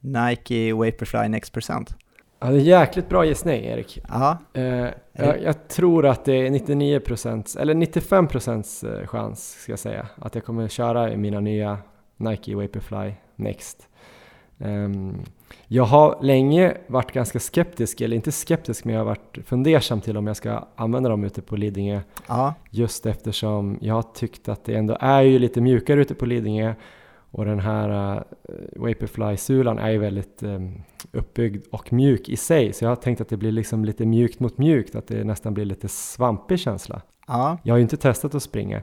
Nike 0.01 0.75
Vaporfly 0.75 1.29
Next 1.29 1.53
Percent. 1.53 1.97
Ja, 2.45 2.51
det 2.51 2.57
är 2.57 2.61
jäkligt 2.61 3.09
bra 3.09 3.25
gissning 3.25 3.65
Erik. 3.65 3.99
Ja. 4.09 4.39
Eh, 4.53 4.65
jag, 5.13 5.43
jag, 5.43 5.69
tror 5.69 6.07
att 6.07 6.25
det 6.25 6.33
är 6.33 6.51
99% 6.51 7.59
eller 7.59 7.75
95% 7.75 9.01
eh, 9.01 9.07
chans 9.07 9.61
ska 9.63 9.73
jag 9.73 9.79
säga 9.79 10.07
att 10.17 10.35
jag 10.35 10.45
kommer 10.45 10.69
köra 10.69 11.13
i 11.13 11.17
mina 11.17 11.41
nya 11.41 11.79
Nike 12.17 12.57
Vaporfly 12.57 13.15
Next. 13.37 13.89
Um, 14.59 15.25
jag 15.67 15.85
har 15.85 16.19
länge 16.23 16.77
varit 16.87 17.13
ganska 17.13 17.41
skeptisk, 17.41 18.01
eller 18.01 18.17
inte 18.17 18.33
skeptisk, 18.33 18.85
men 18.85 18.95
jag 18.95 19.01
har 19.01 19.07
varit 19.07 19.39
fundersam 19.45 20.01
till 20.01 20.17
om 20.17 20.27
jag 20.27 20.37
ska 20.37 20.69
använda 20.77 21.09
dem 21.09 21.25
ute 21.25 21.43
på 21.43 21.57
Lidingö. 21.57 22.01
Ja. 22.29 22.55
Just 22.71 23.07
eftersom 23.07 23.79
jag 23.81 23.95
har 23.95 24.03
tyckt 24.03 24.49
att 24.49 24.65
det 24.65 24.75
ändå 24.75 24.97
är 25.01 25.23
ju 25.23 25.39
lite 25.39 25.61
mjukare 25.61 26.01
ute 26.01 26.15
på 26.15 26.27
Lidingö 26.27 26.75
och 27.31 27.45
den 27.45 27.61
här 27.61 28.17
uh, 28.17 28.23
Vaporfly-sulan 28.77 29.79
är 29.79 29.91
ju 29.91 29.99
väldigt 29.99 30.43
um, 30.43 30.83
uppbyggd 31.15 31.67
och 31.71 31.93
mjuk 31.93 32.29
i 32.29 32.37
sig. 32.37 32.73
Så 32.73 32.85
jag 32.85 32.91
har 32.91 32.97
tänkt 32.97 33.21
att 33.21 33.29
det 33.29 33.37
blir 33.37 33.53
liksom 33.53 33.85
lite 33.85 34.07
mjukt 34.07 34.41
mot 34.41 34.59
mjukt, 34.59 34.95
att 34.95 35.07
det 35.07 35.25
nästan 35.25 35.55
blir 35.55 35.65
lite 35.65 35.89
svampig 35.89 36.59
känsla. 36.59 37.03
Ja. 37.27 37.59
Jag 37.63 37.75
har 37.75 37.79
ju 37.79 37.83
inte 37.83 37.97
testat 37.97 38.35
att 38.35 38.43
springa 38.43 38.83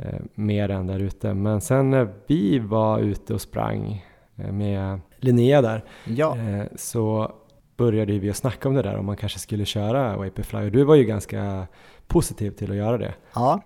uh, 0.00 0.06
mer 0.34 0.68
än 0.68 0.86
där 0.86 0.98
ute, 0.98 1.34
men 1.34 1.60
sen 1.60 1.90
när 1.90 2.08
vi 2.26 2.58
var 2.58 2.98
ute 2.98 3.34
och 3.34 3.40
sprang 3.40 4.04
uh, 4.38 4.52
med 4.52 5.00
Linnea 5.16 5.62
där, 5.62 5.84
ja. 6.04 6.36
Eh, 6.36 6.64
så 6.76 7.32
började 7.76 8.18
vi 8.18 8.30
att 8.30 8.36
snacka 8.36 8.68
om 8.68 8.74
det 8.74 8.82
där 8.82 8.96
om 8.96 9.06
man 9.06 9.16
kanske 9.16 9.38
skulle 9.38 9.64
köra 9.64 10.16
Vaporfly 10.16 10.58
och 10.58 10.72
du 10.72 10.84
var 10.84 10.94
ju 10.94 11.04
ganska 11.04 11.66
positiv 12.06 12.50
till 12.50 12.70
att 12.70 12.76
göra 12.76 12.98
det. 12.98 13.14
Ja. 13.34 13.62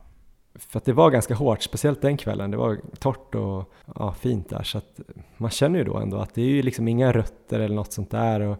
För 0.58 0.78
att 0.78 0.84
det 0.84 0.92
var 0.92 1.10
ganska 1.10 1.34
hårt, 1.34 1.62
speciellt 1.62 2.02
den 2.02 2.16
kvällen. 2.16 2.50
Det 2.50 2.56
var 2.56 2.78
torrt 2.98 3.34
och 3.34 3.72
ja, 3.94 4.12
fint 4.12 4.48
där 4.48 4.62
så 4.62 4.78
att 4.78 5.00
man 5.36 5.50
känner 5.50 5.78
ju 5.78 5.84
då 5.84 5.96
ändå 5.96 6.18
att 6.18 6.34
det 6.34 6.42
är 6.42 6.46
ju 6.46 6.62
liksom 6.62 6.88
inga 6.88 7.12
rötter 7.12 7.60
eller 7.60 7.74
något 7.74 7.92
sånt 7.92 8.10
där. 8.10 8.40
Och, 8.40 8.56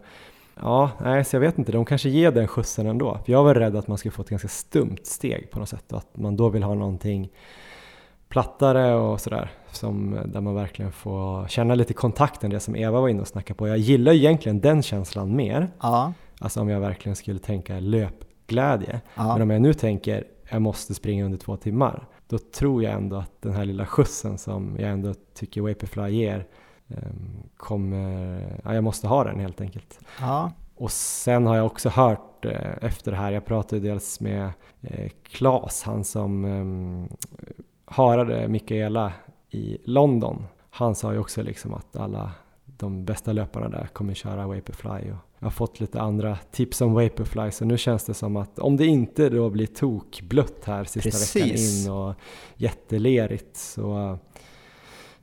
ja, 0.61 0.91
nej, 1.03 1.25
så 1.25 1.35
jag 1.35 1.41
vet 1.41 1.57
inte, 1.57 1.71
de 1.71 1.85
kanske 1.85 2.09
ger 2.09 2.31
den 2.31 2.47
skjutsen 2.47 2.87
ändå. 2.87 3.19
För 3.25 3.31
jag 3.31 3.43
var 3.43 3.55
rädd 3.55 3.75
att 3.75 3.87
man 3.87 3.97
skulle 3.97 4.11
få 4.11 4.21
ett 4.21 4.29
ganska 4.29 4.47
stumt 4.47 4.97
steg 5.03 5.51
på 5.51 5.59
något 5.59 5.69
sätt 5.69 5.91
och 5.91 5.97
att 5.97 6.17
man 6.17 6.37
då 6.37 6.49
vill 6.49 6.63
ha 6.63 6.73
någonting 6.73 7.29
plattare 8.29 8.95
och 8.95 9.21
sådär. 9.21 9.51
Som, 9.71 10.19
där 10.25 10.41
man 10.41 10.55
verkligen 10.55 10.91
får 10.91 11.47
känna 11.47 11.75
lite 11.75 11.93
kontakten, 11.93 12.49
det 12.49 12.59
som 12.59 12.75
Eva 12.75 13.01
var 13.01 13.09
inne 13.09 13.21
och 13.21 13.27
snackade 13.27 13.57
på. 13.57 13.67
Jag 13.67 13.77
gillar 13.77 14.11
egentligen 14.11 14.59
den 14.59 14.83
känslan 14.83 15.35
mer. 15.35 15.71
Ja. 15.81 16.13
Alltså 16.39 16.61
om 16.61 16.69
jag 16.69 16.79
verkligen 16.79 17.15
skulle 17.15 17.39
tänka 17.39 17.79
löpglädje. 17.79 19.01
Ja. 19.15 19.33
Men 19.33 19.41
om 19.41 19.49
jag 19.49 19.61
nu 19.61 19.73
tänker 19.73 20.23
jag 20.49 20.61
måste 20.61 20.93
springa 20.93 21.25
under 21.25 21.37
två 21.37 21.57
timmar. 21.57 22.07
Då 22.27 22.37
tror 22.37 22.83
jag 22.83 22.93
ändå 22.93 23.15
att 23.15 23.41
den 23.41 23.53
här 23.53 23.65
lilla 23.65 23.85
skjutsen 23.85 24.37
som 24.37 24.75
jag 24.79 24.89
ändå 24.89 25.13
tycker 25.33 25.61
Vaporfly 25.61 26.09
ger 26.09 26.47
ehm, 26.87 27.43
kommer, 27.57 28.61
ja, 28.63 28.73
jag 28.73 28.83
måste 28.83 29.07
ha 29.07 29.23
den 29.23 29.39
helt 29.39 29.61
enkelt. 29.61 29.99
Ja. 30.19 30.51
Och 30.75 30.91
sen 30.91 31.47
har 31.47 31.55
jag 31.55 31.65
också 31.65 31.89
hört 31.89 32.45
eh, 32.45 32.77
efter 32.81 33.11
det 33.11 33.17
här, 33.17 33.31
jag 33.31 33.45
pratade 33.45 33.81
dels 33.81 34.19
med 34.19 34.49
eh, 34.81 35.09
Klas, 35.23 35.83
han 35.83 36.03
som 36.03 36.45
um, 36.45 37.09
harade 37.85 38.47
Mikaela 38.47 39.13
i 39.49 39.77
London. 39.83 40.45
Han 40.69 40.95
sa 40.95 41.13
ju 41.13 41.19
också 41.19 41.43
liksom 41.43 41.73
att 41.73 41.95
alla 41.95 42.31
de 42.77 43.05
bästa 43.05 43.33
löparna 43.33 43.69
där 43.69 43.89
kommer 43.93 44.13
köra 44.13 44.47
Vaporfly 44.47 45.11
och 45.11 45.17
jag 45.39 45.45
har 45.45 45.49
fått 45.49 45.79
lite 45.79 46.01
andra 46.01 46.37
tips 46.51 46.81
om 46.81 46.93
Vaporfly 46.93 47.51
så 47.51 47.65
nu 47.65 47.77
känns 47.77 48.05
det 48.05 48.13
som 48.13 48.35
att 48.35 48.59
om 48.59 48.77
det 48.77 48.85
inte 48.85 49.29
då 49.29 49.49
blir 49.49 49.67
tokblött 49.67 50.65
här 50.65 50.83
sista 50.83 51.09
Precis. 51.09 51.35
veckan 51.35 51.49
in 51.49 51.91
och 51.91 52.15
jättelerigt 52.55 53.57
så 53.57 54.17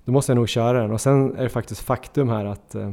då 0.05 0.13
måste 0.13 0.33
jag 0.33 0.37
nog 0.37 0.49
köra 0.49 0.83
den 0.83 0.91
och 0.91 1.01
sen 1.01 1.37
är 1.37 1.43
det 1.43 1.49
faktiskt 1.49 1.81
faktum 1.81 2.29
här 2.29 2.45
att 2.45 2.75
eh, 2.75 2.93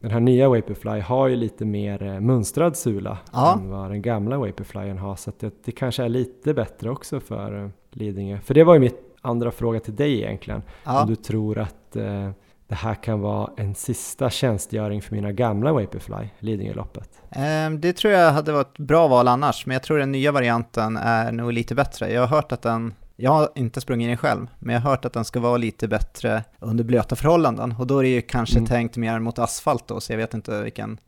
den 0.00 0.10
här 0.10 0.20
nya 0.20 0.48
Vaporfly 0.48 1.00
har 1.00 1.28
ju 1.28 1.36
lite 1.36 1.64
mer 1.64 2.02
eh, 2.02 2.20
mönstrad 2.20 2.76
sula 2.76 3.18
ja. 3.32 3.54
än 3.54 3.70
vad 3.70 3.90
den 3.90 4.02
gamla 4.02 4.38
Vaporflyen 4.38 4.98
har 4.98 5.16
så 5.16 5.32
det, 5.38 5.54
det 5.64 5.72
kanske 5.72 6.04
är 6.04 6.08
lite 6.08 6.54
bättre 6.54 6.90
också 6.90 7.20
för 7.20 7.64
eh, 7.64 7.70
Lidingö. 7.90 8.38
För 8.40 8.54
det 8.54 8.64
var 8.64 8.74
ju 8.74 8.80
mitt 8.80 9.16
andra 9.20 9.50
fråga 9.50 9.80
till 9.80 9.96
dig 9.96 10.22
egentligen. 10.22 10.62
Ja. 10.84 11.02
Om 11.02 11.08
du 11.08 11.16
tror 11.16 11.58
att 11.58 11.96
eh, 11.96 12.30
det 12.68 12.74
här 12.74 12.94
kan 12.94 13.20
vara 13.20 13.50
en 13.56 13.74
sista 13.74 14.30
tjänstgöring 14.30 15.02
för 15.02 15.14
mina 15.14 15.32
gamla 15.32 15.72
Vaporfly, 15.72 16.28
Lidingöloppet? 16.38 17.22
Um, 17.66 17.80
det 17.80 17.92
tror 17.92 18.12
jag 18.12 18.32
hade 18.32 18.52
varit 18.52 18.72
ett 18.72 18.86
bra 18.86 19.08
val 19.08 19.28
annars, 19.28 19.66
men 19.66 19.72
jag 19.72 19.82
tror 19.82 19.98
den 19.98 20.12
nya 20.12 20.32
varianten 20.32 20.96
är 20.96 21.32
nog 21.32 21.52
lite 21.52 21.74
bättre. 21.74 22.12
Jag 22.12 22.20
har 22.20 22.28
hört 22.28 22.52
att 22.52 22.62
den 22.62 22.94
jag 23.20 23.30
har 23.30 23.48
inte 23.54 23.80
sprungit 23.80 24.08
den 24.08 24.16
själv, 24.16 24.46
men 24.58 24.74
jag 24.74 24.82
har 24.82 24.90
hört 24.90 25.04
att 25.04 25.12
den 25.12 25.24
ska 25.24 25.40
vara 25.40 25.56
lite 25.56 25.88
bättre 25.88 26.44
under 26.58 26.84
blöta 26.84 27.16
förhållanden 27.16 27.74
och 27.78 27.86
då 27.86 27.98
är 27.98 28.02
det 28.02 28.08
ju 28.08 28.22
kanske 28.22 28.58
mm. 28.58 28.66
tänkt 28.66 28.96
mer 28.96 29.18
mot 29.18 29.38
asfalt 29.38 29.88
då, 29.88 30.00
så 30.00 30.12
jag 30.12 30.16
vet 30.16 30.34
inte 30.34 30.62
vilken 30.62 30.98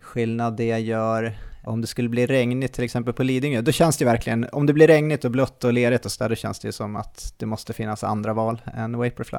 skillnad 0.00 0.56
det 0.56 0.78
gör 0.78 1.38
om 1.64 1.80
det 1.80 1.86
skulle 1.86 2.08
bli 2.08 2.26
regnigt 2.26 2.72
till 2.72 2.84
exempel 2.84 3.14
på 3.14 3.22
Lidingö, 3.22 3.60
då 3.60 3.72
känns 3.72 3.96
det 3.96 4.04
verkligen, 4.04 4.46
om 4.52 4.66
det 4.66 4.72
blir 4.72 4.86
regnigt 4.86 5.24
och 5.24 5.30
blött 5.30 5.64
och 5.64 5.72
lerigt 5.72 6.04
och 6.04 6.12
så 6.12 6.24
där, 6.24 6.28
då 6.28 6.34
känns 6.34 6.58
det 6.58 6.72
som 6.72 6.96
att 6.96 7.34
det 7.36 7.46
måste 7.46 7.72
finnas 7.72 8.04
andra 8.04 8.32
val 8.32 8.62
än 8.74 8.98
Vaporfly. 8.98 9.38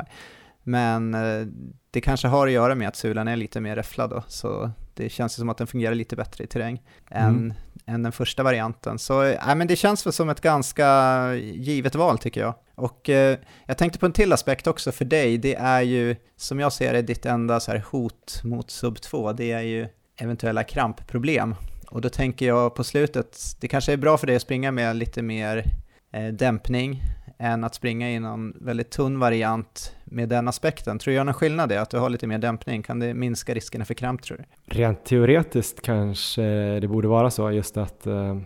Men 0.68 1.14
eh, 1.14 1.48
det 1.92 2.02
kanske 2.02 2.28
har 2.28 2.48
att 2.48 2.54
göra 2.54 2.76
med 2.76 2.88
att 2.88 2.96
sulan 2.96 3.28
är 3.28 3.36
lite 3.36 3.62
mer 3.62 3.76
räfflad 3.76 4.10
då, 4.10 4.24
så 4.28 4.72
det 4.94 5.10
känns 5.10 5.34
som 5.34 5.50
att 5.50 5.58
den 5.58 5.68
fungerar 5.68 5.96
lite 5.96 6.16
bättre 6.16 6.44
i 6.44 6.48
terräng 6.48 6.82
mm. 7.12 7.36
än, 7.36 7.54
än 7.86 8.04
den 8.04 8.12
första 8.12 8.44
varianten. 8.44 9.00
Så 9.00 9.24
äh, 9.24 9.56
men 9.56 9.68
det 9.68 9.76
känns 9.76 10.06
väl 10.06 10.14
som 10.14 10.30
ett 10.30 10.42
ganska 10.42 11.34
givet 11.36 11.96
val 11.96 12.18
tycker 12.18 12.42
jag. 12.42 12.54
Och 12.76 13.10
eh, 13.10 13.38
jag 13.66 13.78
tänkte 13.78 14.00
på 14.00 14.06
en 14.06 14.12
till 14.12 14.34
aspekt 14.34 14.68
också 14.68 14.92
för 14.92 15.06
dig, 15.06 15.38
det 15.38 15.56
är 15.56 15.82
ju 15.82 16.16
som 16.36 16.60
jag 16.60 16.74
ser 16.74 16.94
det 16.94 17.02
ditt 17.02 17.26
enda 17.26 17.60
så 17.60 17.72
här 17.72 17.84
hot 17.92 18.42
mot 18.44 18.72
sub 18.72 19.02
2, 19.02 19.34
det 19.34 19.52
är 19.52 19.62
ju 19.62 19.88
eventuella 20.18 20.64
krampproblem. 20.64 21.56
Och 21.88 22.02
då 22.02 22.10
tänker 22.10 22.48
jag 22.48 22.76
på 22.76 22.84
slutet, 22.84 23.40
det 23.60 23.68
kanske 23.68 23.94
är 23.94 23.98
bra 23.98 24.18
för 24.18 24.28
dig 24.28 24.36
att 24.36 24.42
springa 24.42 24.72
med 24.72 24.96
lite 24.96 25.22
mer 25.22 25.64
eh, 26.12 26.28
dämpning 26.28 27.02
än 27.38 27.64
att 27.64 27.76
springa 27.76 28.12
i 28.12 28.20
någon 28.20 28.54
väldigt 28.62 28.92
tunn 28.92 29.20
variant 29.20 29.96
med 30.06 30.30
den 30.30 30.48
aspekten. 30.48 31.00
Tror 31.00 31.12
du 31.12 31.16
gör 31.16 31.24
någon 31.24 31.34
skillnad 31.34 31.70
det, 31.70 31.82
att 31.82 31.90
du 31.90 31.98
har 31.98 32.10
lite 32.10 32.28
mer 32.28 32.38
dämpning? 32.38 32.84
Kan 32.84 33.00
det 33.00 33.14
minska 33.14 33.54
riskerna 33.54 33.86
för 33.86 33.94
kramp 33.94 34.22
tror 34.22 34.38
du? 34.38 34.44
Rent 34.76 35.06
teoretiskt 35.06 35.82
kanske 35.82 36.44
det 36.80 36.88
borde 36.88 37.08
vara 37.08 37.30
så, 37.30 37.52
just 37.52 37.78
att 37.78 38.08
eh, 38.08 38.38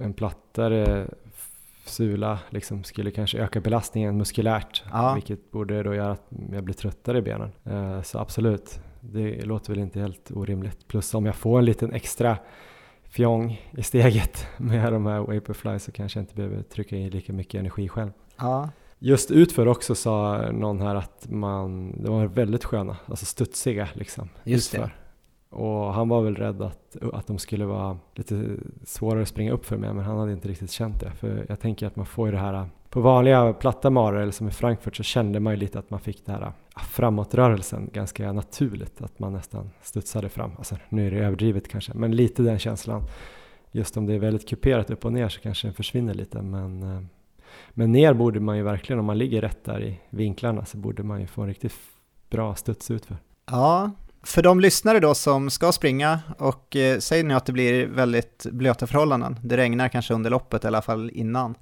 en 0.00 0.12
plattare 0.12 1.06
sula 1.84 2.38
liksom 2.50 2.84
skulle 2.84 3.10
kanske 3.10 3.38
öka 3.38 3.60
belastningen 3.60 4.16
muskulärt, 4.16 4.84
ja. 4.92 5.14
vilket 5.14 5.50
borde 5.50 5.82
då 5.82 5.94
göra 5.94 6.12
att 6.12 6.26
jag 6.52 6.64
blir 6.64 6.74
tröttare 6.74 7.18
i 7.18 7.22
benen. 7.22 7.52
Eh, 7.64 8.02
så 8.02 8.18
absolut, 8.18 8.80
det 9.00 9.44
låter 9.44 9.72
väl 9.72 9.82
inte 9.82 10.00
helt 10.00 10.30
orimligt. 10.30 10.88
Plus 10.88 11.14
om 11.14 11.26
jag 11.26 11.34
får 11.34 11.58
en 11.58 11.64
liten 11.64 11.92
extra 11.92 12.38
fjong 13.08 13.60
i 13.70 13.82
steget 13.82 14.46
med 14.56 14.92
de 14.92 15.06
här 15.06 15.20
Vaporfly 15.20 15.78
så 15.78 15.92
kanske 15.92 16.18
jag 16.18 16.22
inte 16.22 16.34
behöver 16.34 16.62
trycka 16.62 16.96
in 16.96 17.10
lika 17.10 17.32
mycket 17.32 17.58
energi 17.58 17.88
själv. 17.88 18.10
Ja, 18.36 18.68
Just 18.98 19.30
utför 19.30 19.68
också 19.68 19.94
sa 19.94 20.44
någon 20.52 20.80
här 20.80 20.94
att 20.94 21.26
man, 21.30 21.94
de 22.02 22.12
var 22.14 22.26
väldigt 22.26 22.64
sköna, 22.64 22.96
alltså 23.06 23.26
studsiga 23.26 23.88
liksom. 23.94 24.28
Just 24.44 24.72
det. 24.72 24.78
utför. 24.78 24.96
Och 25.50 25.94
han 25.94 26.08
var 26.08 26.22
väl 26.22 26.36
rädd 26.36 26.62
att, 26.62 26.96
att 27.12 27.26
de 27.26 27.38
skulle 27.38 27.64
vara 27.64 27.98
lite 28.14 28.56
svårare 28.84 29.22
att 29.22 29.28
springa 29.28 29.52
upp 29.52 29.64
för 29.64 29.76
mig, 29.76 29.92
men 29.92 30.04
han 30.04 30.18
hade 30.18 30.32
inte 30.32 30.48
riktigt 30.48 30.70
känt 30.70 31.00
det. 31.00 31.10
För 31.10 31.46
jag 31.48 31.60
tänker 31.60 31.86
att 31.86 31.96
man 31.96 32.06
får 32.06 32.28
ju 32.28 32.32
det 32.32 32.38
här, 32.38 32.68
på 32.90 33.00
vanliga 33.00 33.52
platta 33.52 33.90
maror 33.90 34.20
eller 34.20 34.32
som 34.32 34.48
i 34.48 34.50
Frankfurt 34.50 34.96
så 34.96 35.02
kände 35.02 35.40
man 35.40 35.52
ju 35.52 35.58
lite 35.58 35.78
att 35.78 35.90
man 35.90 36.00
fick 36.00 36.26
det 36.26 36.32
här 36.32 36.52
framåtrörelsen 36.76 37.90
ganska 37.92 38.32
naturligt, 38.32 39.02
att 39.02 39.18
man 39.18 39.32
nästan 39.32 39.70
studsade 39.82 40.28
fram. 40.28 40.50
Alltså 40.58 40.76
nu 40.88 41.06
är 41.06 41.10
det 41.10 41.18
överdrivet 41.18 41.68
kanske, 41.68 41.94
men 41.94 42.16
lite 42.16 42.42
den 42.42 42.58
känslan. 42.58 43.02
Just 43.72 43.96
om 43.96 44.06
det 44.06 44.14
är 44.14 44.18
väldigt 44.18 44.48
kuperat 44.48 44.90
upp 44.90 45.04
och 45.04 45.12
ner 45.12 45.28
så 45.28 45.40
kanske 45.40 45.66
den 45.66 45.74
försvinner 45.74 46.14
lite, 46.14 46.42
men 46.42 46.82
eh, 46.82 47.02
men 47.70 47.92
ner 47.92 48.14
borde 48.14 48.40
man 48.40 48.56
ju 48.56 48.62
verkligen, 48.62 49.00
om 49.00 49.06
man 49.06 49.18
ligger 49.18 49.40
rätt 49.40 49.64
där 49.64 49.82
i 49.82 50.00
vinklarna 50.10 50.64
så 50.64 50.76
borde 50.76 51.02
man 51.02 51.20
ju 51.20 51.26
få 51.26 51.42
en 51.42 51.48
riktigt 51.48 51.74
bra 52.30 52.54
studs 52.54 52.90
utför. 52.90 53.16
Ja, 53.50 53.90
för 54.22 54.42
de 54.42 54.60
lyssnare 54.60 55.00
då 55.00 55.14
som 55.14 55.50
ska 55.50 55.72
springa 55.72 56.20
och 56.38 56.76
eh, 56.76 56.98
säg 56.98 57.22
nu 57.22 57.34
att 57.34 57.46
det 57.46 57.52
blir 57.52 57.86
väldigt 57.86 58.46
blöta 58.50 58.86
förhållanden, 58.86 59.36
det 59.42 59.56
regnar 59.56 59.88
kanske 59.88 60.14
under 60.14 60.30
loppet 60.30 60.64
i 60.64 60.66
alla 60.66 60.82
fall 60.82 61.10
innan. 61.14 61.54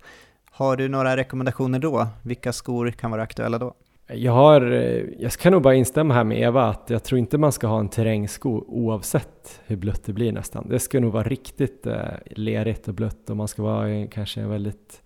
Har 0.50 0.76
du 0.76 0.88
några 0.88 1.16
rekommendationer 1.16 1.78
då? 1.78 2.06
Vilka 2.22 2.52
skor 2.52 2.90
kan 2.90 3.10
vara 3.10 3.22
aktuella 3.22 3.58
då? 3.58 3.74
Jag, 4.06 4.32
har, 4.32 4.72
eh, 4.72 5.02
jag 5.18 5.32
kan 5.32 5.52
nog 5.52 5.62
bara 5.62 5.74
instämma 5.74 6.14
här 6.14 6.24
med 6.24 6.40
Eva 6.40 6.64
att 6.64 6.90
jag 6.90 7.04
tror 7.04 7.18
inte 7.18 7.38
man 7.38 7.52
ska 7.52 7.66
ha 7.66 7.80
en 7.80 7.88
terrängsko 7.88 8.64
oavsett 8.68 9.60
hur 9.66 9.76
blött 9.76 10.04
det 10.04 10.12
blir 10.12 10.32
nästan. 10.32 10.68
Det 10.68 10.78
ska 10.78 11.00
nog 11.00 11.12
vara 11.12 11.22
riktigt 11.22 11.86
eh, 11.86 11.96
lerigt 12.26 12.88
och 12.88 12.94
blött 12.94 13.30
och 13.30 13.36
man 13.36 13.48
ska 13.48 13.62
vara 13.62 14.06
kanske 14.06 14.40
en 14.40 14.48
väldigt 14.48 15.02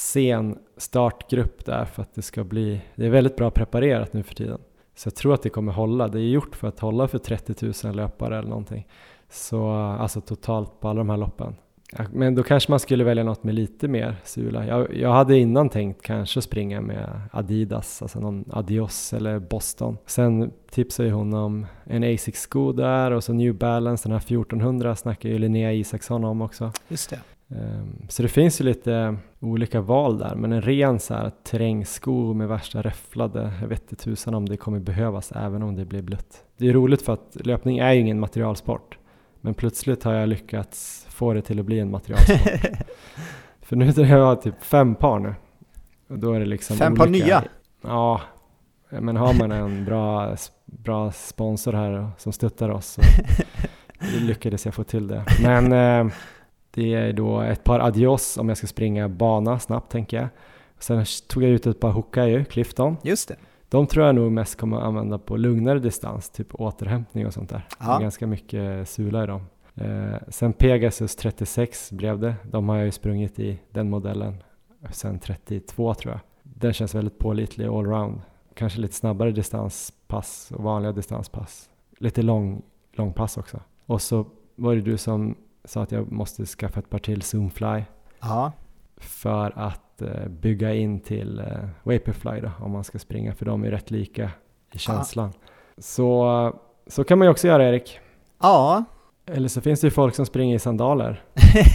sen 0.00 0.58
startgrupp 0.76 1.64
där 1.64 1.84
för 1.84 2.02
att 2.02 2.14
det 2.14 2.22
ska 2.22 2.44
bli, 2.44 2.80
det 2.94 3.06
är 3.06 3.10
väldigt 3.10 3.36
bra 3.36 3.50
preparerat 3.50 4.12
nu 4.12 4.22
för 4.22 4.34
tiden. 4.34 4.58
Så 4.94 5.06
jag 5.06 5.14
tror 5.14 5.34
att 5.34 5.42
det 5.42 5.48
kommer 5.48 5.72
hålla, 5.72 6.08
det 6.08 6.18
är 6.20 6.28
gjort 6.28 6.56
för 6.56 6.68
att 6.68 6.80
hålla 6.80 7.08
för 7.08 7.18
30 7.18 7.72
000 7.84 7.96
löpare 7.96 8.38
eller 8.38 8.48
någonting. 8.48 8.86
Så 9.30 9.70
alltså 9.72 10.20
totalt 10.20 10.80
på 10.80 10.88
alla 10.88 10.98
de 10.98 11.10
här 11.10 11.16
loppen. 11.16 11.54
Men 12.12 12.34
då 12.34 12.42
kanske 12.42 12.72
man 12.72 12.80
skulle 12.80 13.04
välja 13.04 13.24
något 13.24 13.44
med 13.44 13.54
lite 13.54 13.88
mer 13.88 14.16
sula. 14.24 14.66
Jag, 14.66 14.96
jag 14.96 15.12
hade 15.12 15.38
innan 15.38 15.68
tänkt 15.68 16.02
kanske 16.02 16.42
springa 16.42 16.80
med 16.80 17.20
Adidas, 17.32 18.02
alltså 18.02 18.20
någon 18.20 18.44
Adios 18.52 19.12
eller 19.12 19.38
Boston. 19.38 19.98
Sen 20.06 20.52
tipsade 20.70 21.08
ju 21.08 21.14
hon 21.14 21.34
om 21.34 21.66
en 21.84 22.04
Asics-sko 22.04 22.72
där 22.72 23.10
och 23.10 23.24
så 23.24 23.32
New 23.32 23.54
Balance, 23.54 24.08
den 24.08 24.12
här 24.12 24.18
1400 24.18 24.96
snackar 24.96 25.28
ju 25.28 25.38
Linnea 25.38 25.72
Isaksson 25.72 26.24
om 26.24 26.42
också. 26.42 26.72
Just 26.88 27.10
det. 27.10 27.20
Ehm, 27.50 28.06
så 28.08 28.22
det 28.22 28.28
finns 28.28 28.60
ju 28.60 28.64
lite 28.64 29.16
olika 29.40 29.80
val 29.80 30.18
där, 30.18 30.34
men 30.34 30.52
en 30.52 30.62
ren 30.62 31.00
så 31.00 31.14
här 31.14 31.32
terrängsko 31.42 32.34
med 32.34 32.48
värsta 32.48 32.82
räfflade, 32.82 33.52
jag 33.60 33.68
vet 33.68 33.82
inte 33.82 33.96
tusan 34.04 34.34
om 34.34 34.48
det 34.48 34.56
kommer 34.56 34.78
behövas 34.78 35.32
även 35.32 35.62
om 35.62 35.76
det 35.76 35.84
blir 35.84 36.02
blött. 36.02 36.44
Det 36.56 36.68
är 36.68 36.72
roligt 36.72 37.02
för 37.02 37.12
att 37.12 37.36
löpning 37.44 37.78
är 37.78 37.92
ju 37.92 38.00
ingen 38.00 38.20
materialsport, 38.20 38.98
men 39.40 39.54
plötsligt 39.54 40.04
har 40.04 40.12
jag 40.12 40.28
lyckats 40.28 41.06
få 41.08 41.32
det 41.34 41.42
till 41.42 41.60
att 41.60 41.66
bli 41.66 41.78
en 41.80 41.90
materialsport. 41.90 42.40
för 43.62 43.76
nu 43.76 43.92
har 43.92 44.18
jag 44.18 44.42
typ 44.42 44.62
fem 44.62 44.94
par 44.94 45.18
nu. 45.18 45.34
Och 46.08 46.18
då 46.18 46.32
är 46.32 46.40
det 46.40 46.46
liksom 46.46 46.76
Fem 46.76 46.92
olika, 46.92 47.04
par 47.04 47.10
nya? 47.10 47.44
Ja, 47.82 48.20
men 48.88 49.16
har 49.16 49.34
man 49.34 49.52
en 49.52 49.84
bra, 49.84 50.36
bra 50.64 51.12
sponsor 51.12 51.72
här 51.72 52.10
som 52.18 52.32
stöttar 52.32 52.68
oss 52.68 52.98
så 54.00 54.20
lyckades 54.20 54.64
jag 54.64 54.74
få 54.74 54.84
till 54.84 55.08
det. 55.08 55.24
Men 55.42 55.72
eh, 55.72 56.12
det 56.70 56.94
är 56.94 57.12
då 57.12 57.40
ett 57.40 57.64
par 57.64 57.80
Adios 57.80 58.36
om 58.38 58.48
jag 58.48 58.58
ska 58.58 58.66
springa 58.66 59.08
bana 59.08 59.58
snabbt 59.58 59.92
tänker 59.92 60.16
jag. 60.16 60.28
Sen 60.78 61.04
tog 61.28 61.42
jag 61.42 61.50
ut 61.50 61.66
ett 61.66 61.80
par 61.80 61.90
Hokayu, 61.90 62.44
Clifton. 62.44 62.96
Just 63.02 63.28
det. 63.28 63.36
De 63.68 63.86
tror 63.86 64.06
jag 64.06 64.14
nog 64.14 64.32
mest 64.32 64.58
kommer 64.58 64.76
att 64.76 64.82
använda 64.82 65.18
på 65.18 65.36
lugnare 65.36 65.78
distans, 65.78 66.30
typ 66.30 66.54
återhämtning 66.54 67.26
och 67.26 67.34
sånt 67.34 67.50
där. 67.50 67.66
Det 67.78 67.84
Ja. 67.86 67.96
är 67.96 68.00
ganska 68.00 68.26
mycket 68.26 68.88
sula 68.88 69.24
i 69.24 69.26
dem. 69.26 69.42
Eh, 69.74 70.14
sen 70.28 70.52
Pegasus 70.52 71.16
36 71.16 71.92
blev 71.92 72.18
det. 72.18 72.34
De 72.50 72.68
har 72.68 72.76
jag 72.76 72.84
ju 72.84 72.92
sprungit 72.92 73.38
i, 73.38 73.58
den 73.70 73.90
modellen, 73.90 74.42
sen 74.90 75.18
32 75.18 75.94
tror 75.94 76.12
jag. 76.14 76.20
Den 76.42 76.72
känns 76.72 76.94
väldigt 76.94 77.18
pålitlig 77.18 77.66
allround. 77.66 78.20
Kanske 78.54 78.80
lite 78.80 78.94
snabbare 78.94 79.30
distanspass 79.30 80.52
och 80.56 80.62
vanliga 80.64 80.92
distanspass. 80.92 81.68
Lite 81.98 82.22
lång, 82.22 82.62
långpass 82.92 83.36
också. 83.36 83.60
Och 83.86 84.02
så 84.02 84.26
var 84.56 84.74
det 84.74 84.80
du 84.80 84.96
som 84.98 85.34
sa 85.64 85.82
att 85.82 85.92
jag 85.92 86.12
måste 86.12 86.46
skaffa 86.46 86.80
ett 86.80 86.90
par 86.90 86.98
till 86.98 87.22
Zoomfly 87.22 87.82
Ja, 88.20 88.52
för 88.96 89.52
att 89.58 90.02
eh, 90.02 90.28
bygga 90.28 90.74
in 90.74 91.00
till 91.00 91.38
eh, 91.38 91.46
Vaporfly 91.82 92.40
då, 92.40 92.50
om 92.60 92.70
man 92.70 92.84
ska 92.84 92.98
springa, 92.98 93.34
för 93.34 93.44
de 93.46 93.64
är 93.64 93.70
rätt 93.70 93.90
lika 93.90 94.30
i 94.74 94.78
känslan. 94.78 95.32
Så, 95.78 96.52
så 96.86 97.04
kan 97.04 97.18
man 97.18 97.26
ju 97.26 97.30
också 97.30 97.46
göra 97.46 97.68
Erik. 97.68 98.00
ja. 98.42 98.84
Eller 99.26 99.48
så 99.48 99.60
finns 99.60 99.80
det 99.80 99.86
ju 99.86 99.90
folk 99.90 100.14
som 100.14 100.26
springer 100.26 100.56
i 100.56 100.58
sandaler. 100.58 101.22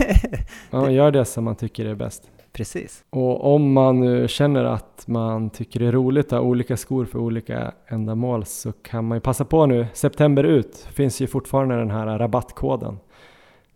Man 0.72 0.94
gör 0.94 1.12
det 1.12 1.26
som 1.26 1.44
man 1.44 1.56
tycker 1.56 1.86
är 1.86 1.96
bäst. 1.96 2.32
precis. 2.54 3.04
Och 3.10 3.54
om 3.56 3.74
man 3.74 4.00
nu 4.00 4.28
känner 4.28 4.64
att 4.64 5.04
man 5.08 5.50
tycker 5.50 5.80
det 5.80 5.86
är 5.86 5.92
roligt 5.92 6.26
att 6.26 6.32
ha 6.32 6.40
olika 6.40 6.78
skor 6.78 7.06
för 7.06 7.20
olika 7.20 7.72
ändamål 7.88 8.46
så 8.46 8.72
kan 8.72 9.06
man 9.08 9.16
ju 9.18 9.20
passa 9.20 9.46
på 9.46 9.66
nu. 9.66 9.88
September 9.94 10.44
ut 10.44 10.88
finns 10.94 11.22
ju 11.22 11.28
fortfarande 11.28 11.76
den 11.76 11.92
här 11.92 12.20
rabattkoden 12.20 12.98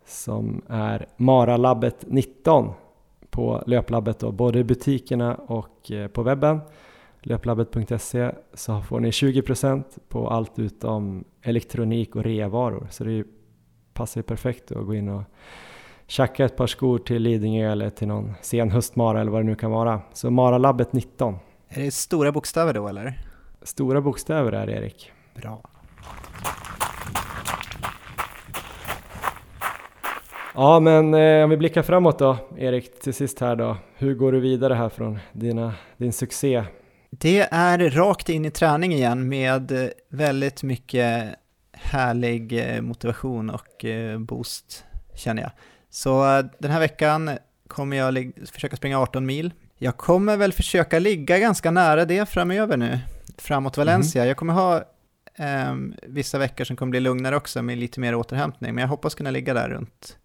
som 0.10 0.62
är 0.68 1.08
Maralabbet 1.18 2.06
19 2.08 2.74
på 3.30 3.64
Löplabbet 3.66 4.20
då, 4.20 4.32
både 4.32 4.60
i 4.60 4.64
butikerna 4.64 5.36
och 5.36 5.92
eh, 5.92 6.08
på 6.08 6.24
webben 6.24 6.60
löplabbet.se 7.22 8.32
så 8.54 8.82
får 8.82 9.00
ni 9.00 9.10
20% 9.10 9.84
på 10.10 10.30
allt 10.30 10.60
utom 10.60 11.24
elektronik 11.42 12.16
och 12.16 12.24
reavaror 12.24 12.88
så 12.92 13.04
det 13.04 13.24
passar 13.94 14.20
ju 14.20 14.24
perfekt 14.24 14.72
att 14.72 14.86
gå 14.86 14.96
in 14.96 15.10
och 15.10 15.24
tjacka 16.08 16.46
ett 16.46 16.56
par 16.56 16.68
skor 16.68 16.98
till 16.98 17.22
Lidingö 17.22 17.72
eller 17.72 17.90
till 17.90 18.08
någon 18.08 18.34
sen 18.42 18.72
höstmara 18.72 19.22
eller 19.22 19.32
vad 19.32 19.42
det 19.42 19.46
nu 19.46 19.56
kan 19.56 19.72
vara. 19.72 20.02
Så 20.14 20.32
Maralabbet 20.32 20.94
19. 20.94 21.36
Är 21.68 21.84
det 21.84 21.92
stora 21.92 22.32
bokstäver 22.32 22.74
då 22.74 22.88
eller? 22.88 23.20
Stora 23.62 24.02
bokstäver 24.02 24.52
är 24.52 24.68
det 24.68 24.74
Erik. 24.74 25.12
Bra. 25.36 25.62
Ja 30.56 30.80
men 30.80 31.14
eh, 31.14 31.44
om 31.44 31.50
vi 31.50 31.58
blickar 31.58 31.82
framåt 31.82 32.20
då 32.20 32.38
Erik 32.58 33.00
till 33.00 33.14
sist 33.14 33.40
här 33.40 33.56
då. 33.56 33.78
Hur 33.96 34.16
går 34.16 34.32
du 34.32 34.40
vidare 34.40 34.74
här 34.74 34.90
från 34.90 35.20
dina, 35.34 35.74
din 35.98 36.14
succé? 36.14 36.64
Det 37.12 37.48
är 37.52 37.90
rakt 37.90 38.30
in 38.30 38.46
i 38.46 38.52
träning 38.52 38.94
igen 38.94 39.30
med 39.30 39.72
eh, 39.72 39.90
väldigt 40.10 40.64
mycket 40.64 41.36
härlig 41.74 42.76
eh, 42.76 42.82
motivation 42.82 43.50
och 43.50 43.86
eh, 43.86 44.20
boost 44.20 44.86
känner 45.16 45.42
jag. 45.42 45.52
Så 45.90 46.38
eh, 46.38 46.46
den 46.60 46.72
här 46.72 46.80
veckan 46.80 47.32
kommer 47.68 47.98
jag 47.98 48.32
försöka 48.52 48.76
springa 48.76 49.00
18 49.00 49.26
mil. 49.26 49.54
Jag 49.78 49.98
kommer 49.98 50.38
väl 50.38 50.54
försöka 50.54 51.00
ligga 51.00 51.40
ganska 51.40 51.72
nära 51.72 52.06
det 52.06 52.30
framöver 52.30 52.78
nu, 52.78 53.00
framåt 53.38 53.78
Valencia. 53.78 54.26
Jag 54.26 54.38
kommer 54.38 54.54
ha 54.54 54.84
ehm, 55.36 55.94
vissa 56.04 56.38
veckor 56.38 56.64
som 56.64 56.76
kommer 56.76 56.90
bli 56.90 57.00
lugnare 57.00 57.36
också 57.36 57.62
med 57.62 57.78
lite 57.78 58.00
mer 58.00 58.16
återhämtning, 58.16 58.76
men 58.76 58.82
jag 58.82 58.90
hoppas 58.90 59.16
kunna 59.16 59.32
ligga 59.32 59.54
där 59.54 59.70
runt 59.70 60.18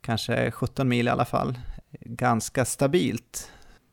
kanske 0.00 0.50
17 0.50 0.88
mil 0.88 1.06
i 1.06 1.10
alla 1.10 1.24
fall. 1.24 1.58
Ganska 2.00 2.64
stabilt. 2.64 3.52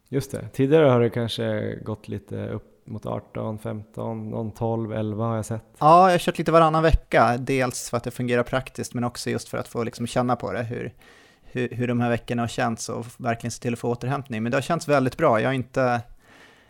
Just 0.10 0.32
det, 0.32 0.50
tidigare 0.54 0.86
har 0.86 1.00
det 1.00 1.10
kanske 1.10 1.76
gått 1.76 2.08
lite 2.08 2.48
upp 2.48 2.74
mot 2.88 3.06
18, 3.06 3.60
15, 3.60 4.30
någon 4.30 4.52
12, 4.52 4.94
11 4.94 5.26
har 5.26 5.36
jag 5.36 5.46
sett. 5.46 5.64
Ja, 5.80 6.06
jag 6.06 6.14
har 6.14 6.18
kört 6.18 6.38
lite 6.38 6.52
varannan 6.52 6.84
vecka, 6.84 7.38
dels 7.38 7.90
för 7.90 7.98
att 7.98 8.04
det 8.04 8.12
fungerar 8.12 8.44
praktiskt, 8.44 8.94
men 8.94 9.04
också 9.04 9.30
just 9.30 9.50
för 9.50 9.58
att 9.58 9.68
få 9.68 9.84
liksom 9.84 10.08
känna 10.08 10.36
på 10.36 10.52
det, 10.52 10.64
hur, 10.64 10.94
hur, 11.42 11.70
hur 11.70 11.88
de 11.88 12.00
här 12.00 12.10
veckorna 12.10 12.42
har 12.42 12.48
känts 12.48 12.90
och 12.90 13.06
verkligen 13.18 13.52
se 13.52 13.62
till 13.62 13.74
att 13.74 13.80
få 13.80 13.90
återhämtning. 13.90 14.44
Men 14.44 14.52
det 14.52 14.58
har 14.58 14.62
känts 14.62 14.88
väldigt 14.88 15.18
bra, 15.18 15.42
jag 15.42 15.50
har 15.50 15.54
inte, 15.54 16.02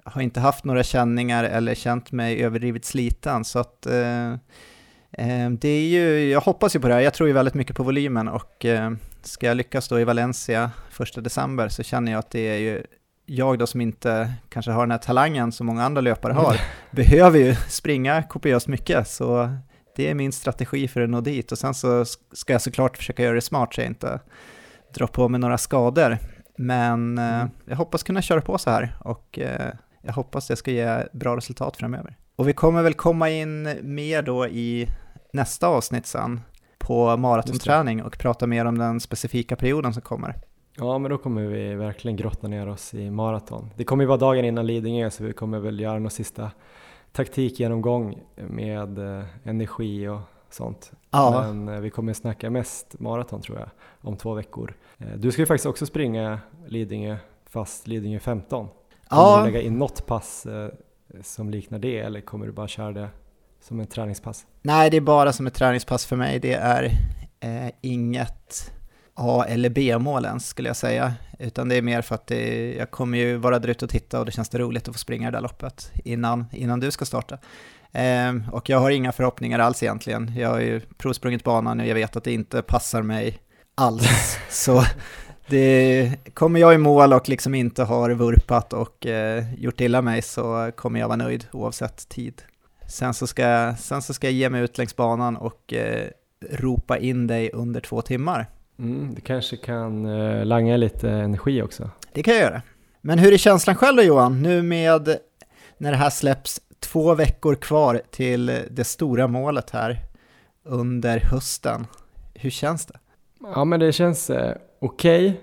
har 0.03 0.21
inte 0.21 0.39
haft 0.39 0.63
några 0.63 0.83
känningar 0.83 1.43
eller 1.43 1.75
känt 1.75 2.11
mig 2.11 2.43
överdrivet 2.43 2.85
sliten, 2.85 3.45
så 3.45 3.59
att 3.59 3.85
eh, 3.85 4.35
det 5.59 5.69
är 5.69 5.87
ju, 5.87 6.29
jag 6.29 6.41
hoppas 6.41 6.75
ju 6.75 6.79
på 6.79 6.87
det 6.87 6.93
här, 6.93 7.01
jag 7.01 7.13
tror 7.13 7.29
ju 7.29 7.33
väldigt 7.33 7.53
mycket 7.53 7.75
på 7.75 7.83
volymen 7.83 8.27
och 8.27 8.65
eh, 8.65 8.91
ska 9.21 9.45
jag 9.45 9.57
lyckas 9.57 9.87
då 9.87 9.99
i 9.99 10.03
Valencia 10.03 10.71
första 10.89 11.21
december 11.21 11.69
så 11.69 11.83
känner 11.83 12.11
jag 12.11 12.19
att 12.19 12.31
det 12.31 12.39
är 12.39 12.57
ju 12.57 12.83
jag 13.25 13.59
då 13.59 13.67
som 13.67 13.81
inte 13.81 14.33
kanske 14.49 14.71
har 14.71 14.81
den 14.81 14.91
här 14.91 14.97
talangen 14.97 15.51
som 15.51 15.67
många 15.67 15.83
andra 15.83 16.01
löpare 16.01 16.33
har, 16.33 16.61
behöver 16.91 17.39
ju 17.39 17.55
springa 17.55 18.23
kopiöst 18.23 18.67
mycket, 18.67 19.07
så 19.07 19.49
det 19.95 20.09
är 20.09 20.13
min 20.15 20.31
strategi 20.31 20.87
för 20.87 21.01
att 21.01 21.09
nå 21.09 21.21
dit. 21.21 21.51
Och 21.51 21.57
sen 21.57 21.73
så 21.73 22.05
ska 22.31 22.53
jag 22.53 22.61
såklart 22.61 22.97
försöka 22.97 23.23
göra 23.23 23.35
det 23.35 23.41
smart 23.41 23.73
så 23.73 23.81
jag 23.81 23.87
inte 23.87 24.19
drar 24.93 25.07
på 25.07 25.29
mig 25.29 25.39
några 25.39 25.57
skador. 25.57 26.17
Men 26.57 27.17
eh, 27.17 27.35
Mm. 27.35 27.49
jag 27.65 27.75
hoppas 27.75 28.03
kunna 28.03 28.21
köra 28.21 28.41
på 28.41 28.57
så 28.57 28.69
här 28.69 28.97
och 28.99 29.39
eh, 29.39 29.71
jag 30.01 30.13
hoppas 30.13 30.47
det 30.47 30.55
ska 30.55 30.71
ge 30.71 31.03
bra 31.13 31.37
resultat 31.37 31.77
framöver. 31.77 32.17
Och 32.37 32.47
vi 32.47 32.53
kommer 32.53 32.83
väl 32.83 32.93
komma 32.93 33.29
in 33.29 33.63
mer 33.81 34.21
då 34.21 34.47
i 34.47 34.87
nästa 35.33 35.67
avsnitt 35.67 36.05
sen 36.05 36.41
på 36.77 37.17
maratonträning 37.17 38.03
och 38.03 38.17
prata 38.17 38.47
mer 38.47 38.65
om 38.65 38.77
den 38.77 38.99
specifika 38.99 39.55
perioden 39.55 39.93
som 39.93 40.01
kommer. 40.01 40.35
Ja, 40.77 40.97
men 40.97 41.11
då 41.11 41.17
kommer 41.17 41.41
vi 41.41 41.75
verkligen 41.75 42.17
grotta 42.17 42.47
ner 42.47 42.67
oss 42.69 42.93
i 42.93 43.11
maraton. 43.11 43.69
Det 43.75 43.83
kommer 43.83 44.03
ju 44.03 44.07
vara 44.07 44.17
dagen 44.17 44.45
innan 44.45 44.67
Lidingö 44.67 45.09
så 45.09 45.23
vi 45.23 45.33
kommer 45.33 45.59
väl 45.59 45.79
göra 45.79 45.99
någon 45.99 46.11
sista 46.11 46.51
taktikgenomgång 47.11 48.19
med 48.35 48.97
eh, 49.19 49.25
energi 49.43 50.07
och 50.07 50.19
sånt. 50.49 50.91
Ja. 51.11 51.43
Men 51.53 51.67
eh, 51.75 51.79
vi 51.79 51.89
kommer 51.89 52.13
snacka 52.13 52.49
mest 52.49 52.99
maraton 52.99 53.41
tror 53.41 53.59
jag 53.59 53.69
om 54.01 54.17
två 54.17 54.33
veckor. 54.33 54.73
Eh, 54.97 55.07
du 55.17 55.31
ska 55.31 55.41
ju 55.41 55.45
faktiskt 55.45 55.65
också 55.65 55.85
springa 55.85 56.39
Lidingö 56.67 57.17
fast 57.49 57.87
Lidingö 57.87 58.19
15. 58.19 58.67
Kommer 59.09 59.23
Ja. 59.23 59.43
lägga 59.45 59.61
in 59.61 59.77
något 59.77 60.05
pass 60.05 60.47
som 61.23 61.49
liknar 61.49 61.79
det 61.79 61.97
eller 61.97 62.21
kommer 62.21 62.45
du 62.45 62.51
bara 62.51 62.67
köra 62.67 62.91
det 62.91 63.09
som 63.61 63.79
en 63.79 63.87
träningspass? 63.87 64.45
Nej, 64.61 64.89
det 64.89 64.97
är 64.97 65.01
bara 65.01 65.33
som 65.33 65.47
ett 65.47 65.53
träningspass 65.53 66.05
för 66.05 66.15
mig. 66.15 66.39
Det 66.39 66.53
är 66.53 66.83
eh, 67.39 67.69
inget 67.81 68.71
A 69.13 69.45
eller 69.47 69.69
B-mål 69.69 70.25
ens 70.25 70.47
skulle 70.47 70.69
jag 70.69 70.75
säga. 70.75 71.13
Utan 71.39 71.69
det 71.69 71.75
är 71.75 71.81
mer 71.81 72.01
för 72.01 72.15
att 72.15 72.27
det, 72.27 72.73
jag 72.75 72.91
kommer 72.91 73.17
ju 73.17 73.37
vara 73.37 73.59
där 73.59 73.69
ute 73.69 73.85
och 73.85 73.91
titta 73.91 74.19
och 74.19 74.25
det 74.25 74.31
känns 74.31 74.49
det 74.49 74.57
roligt 74.57 74.87
att 74.87 74.95
få 74.95 74.99
springa 74.99 75.31
det 75.31 75.37
där 75.37 75.41
loppet 75.41 75.91
innan, 76.03 76.45
innan 76.51 76.79
du 76.79 76.91
ska 76.91 77.05
starta. 77.05 77.37
Ehm, 77.91 78.43
och 78.51 78.69
jag 78.69 78.79
har 78.79 78.91
inga 78.91 79.11
förhoppningar 79.11 79.59
alls 79.59 79.83
egentligen. 79.83 80.33
Jag 80.37 80.49
har 80.49 80.59
ju 80.59 80.79
provsprungit 80.97 81.43
banan 81.43 81.79
och 81.79 81.87
jag 81.87 81.95
vet 81.95 82.15
att 82.15 82.23
det 82.23 82.33
inte 82.33 82.61
passar 82.61 83.01
mig 83.01 83.39
alls. 83.75 84.37
Så 84.49 84.83
det, 85.47 86.11
kommer 86.33 86.59
jag 86.59 86.73
i 86.73 86.77
mål 86.77 87.13
och 87.13 87.29
liksom 87.29 87.55
inte 87.55 87.83
har 87.83 88.09
vurpat 88.09 88.73
och 88.73 89.05
eh, 89.05 89.53
gjort 89.57 89.81
illa 89.81 90.01
mig 90.01 90.21
så 90.21 90.71
kommer 90.75 90.99
jag 90.99 91.07
vara 91.07 91.17
nöjd 91.17 91.47
oavsett 91.51 92.09
tid. 92.09 92.41
Sen 92.87 93.13
så 93.13 93.27
ska, 93.27 93.75
sen 93.79 94.01
så 94.01 94.13
ska 94.13 94.27
jag 94.27 94.33
ge 94.33 94.49
mig 94.49 94.61
ut 94.61 94.77
längs 94.77 94.95
banan 94.95 95.37
och 95.37 95.73
eh, 95.73 96.07
ropa 96.51 96.97
in 96.97 97.27
dig 97.27 97.51
under 97.53 97.81
två 97.81 98.01
timmar. 98.01 98.47
Mm, 98.79 99.15
du 99.15 99.21
kanske 99.21 99.57
kan 99.57 100.05
eh, 100.05 100.45
langa 100.45 100.77
lite 100.77 101.09
energi 101.09 101.61
också? 101.61 101.89
Det 102.13 102.23
kan 102.23 102.33
jag 102.33 102.43
göra. 102.43 102.61
Men 103.01 103.19
hur 103.19 103.33
är 103.33 103.37
känslan 103.37 103.75
själv 103.75 103.97
då 103.97 104.03
Johan? 104.03 104.41
Nu 104.41 104.61
med 104.61 105.17
när 105.77 105.91
det 105.91 105.97
här 105.97 106.09
släpps 106.09 106.61
två 106.79 107.13
veckor 107.13 107.55
kvar 107.55 108.01
till 108.11 108.45
det 108.71 108.83
stora 108.83 109.27
målet 109.27 109.69
här 109.69 109.99
under 110.63 111.19
hösten. 111.19 111.87
Hur 112.33 112.49
känns 112.49 112.85
det? 112.85 112.99
Ja 113.41 113.65
men 113.65 113.79
det 113.79 113.91
känns 113.91 114.29
okej. 114.79 115.27
okej. 115.29 115.41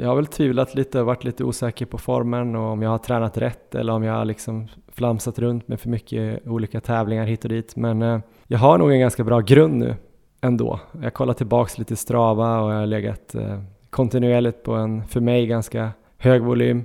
Jag 0.00 0.08
har 0.08 0.16
väl 0.16 0.26
tvivlat 0.26 0.74
lite 0.74 1.00
och 1.00 1.06
varit 1.06 1.24
lite 1.24 1.44
osäker 1.44 1.86
på 1.86 1.98
formen 1.98 2.56
och 2.56 2.62
om 2.62 2.82
jag 2.82 2.90
har 2.90 2.98
tränat 2.98 3.38
rätt 3.38 3.74
eller 3.74 3.92
om 3.92 4.02
jag 4.02 4.14
har 4.14 4.24
liksom 4.24 4.68
flamsat 4.92 5.38
runt 5.38 5.68
med 5.68 5.80
för 5.80 5.88
mycket 5.88 6.46
olika 6.46 6.80
tävlingar 6.80 7.24
hit 7.24 7.44
och 7.44 7.50
dit. 7.50 7.76
Men 7.76 8.02
eh, 8.02 8.20
jag 8.46 8.58
har 8.58 8.78
nog 8.78 8.92
en 8.92 9.00
ganska 9.00 9.24
bra 9.24 9.40
grund 9.40 9.74
nu 9.74 9.96
ändå. 10.40 10.80
Jag 11.02 11.14
kollar 11.14 11.34
tillbaks 11.34 11.78
lite 11.78 11.96
Strava 11.96 12.60
och 12.60 12.72
jag 12.72 12.78
har 12.78 12.86
legat 12.86 13.34
eh, 13.34 13.60
kontinuerligt 13.90 14.62
på 14.62 14.72
en, 14.72 15.06
för 15.06 15.20
mig, 15.20 15.46
ganska 15.46 15.90
hög 16.18 16.42
volym. 16.42 16.84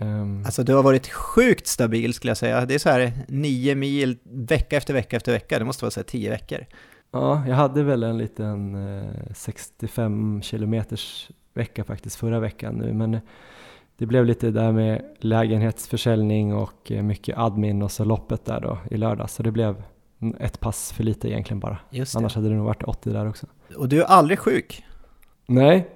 Um, 0.00 0.44
Alltså 0.44 0.62
du 0.62 0.74
har 0.74 0.82
varit 0.82 1.08
sjukt 1.08 1.66
stabil 1.66 2.14
skulle 2.14 2.30
jag 2.30 2.36
säga. 2.36 2.66
Det 2.66 2.74
är 2.74 2.78
så 2.78 2.88
här 2.88 3.12
nio 3.28 3.74
mil 3.74 4.16
vecka 4.24 4.76
efter 4.76 4.94
vecka 4.94 5.16
efter 5.16 5.32
vecka. 5.32 5.58
Det 5.58 5.64
måste 5.64 5.84
vara 5.84 5.90
så 5.90 6.00
här 6.00 6.04
tio 6.04 6.30
veckor. 6.30 6.58
Ja, 7.12 7.42
jag 7.48 7.54
hade 7.54 7.82
väl 7.82 8.02
en 8.02 8.18
liten 8.18 8.74
eh, 8.74 9.32
65 9.34 10.42
kilometers 10.42 11.30
vecka 11.54 11.84
faktiskt 11.84 12.16
förra 12.16 12.40
veckan 12.40 12.74
nu, 12.74 12.92
men 12.92 13.18
det 13.96 14.06
blev 14.06 14.26
lite 14.26 14.50
där 14.50 14.72
med 14.72 15.02
lägenhetsförsäljning 15.18 16.54
och 16.54 16.92
eh, 16.92 17.02
mycket 17.02 17.38
admin 17.38 17.82
och 17.82 17.90
så 17.90 18.04
loppet 18.04 18.44
där 18.44 18.60
då 18.60 18.78
i 18.90 18.96
lördag, 18.96 19.30
så 19.30 19.42
det 19.42 19.50
blev 19.50 19.82
ett 20.38 20.60
pass 20.60 20.92
för 20.92 21.04
lite 21.04 21.28
egentligen 21.28 21.60
bara. 21.60 21.78
Annars 22.16 22.34
hade 22.34 22.48
det 22.48 22.54
nog 22.54 22.66
varit 22.66 22.82
80 22.82 23.10
där 23.10 23.28
också. 23.28 23.46
Och 23.76 23.88
du 23.88 24.00
är 24.00 24.04
aldrig 24.04 24.38
sjuk. 24.38 24.84
Nej, 25.46 25.88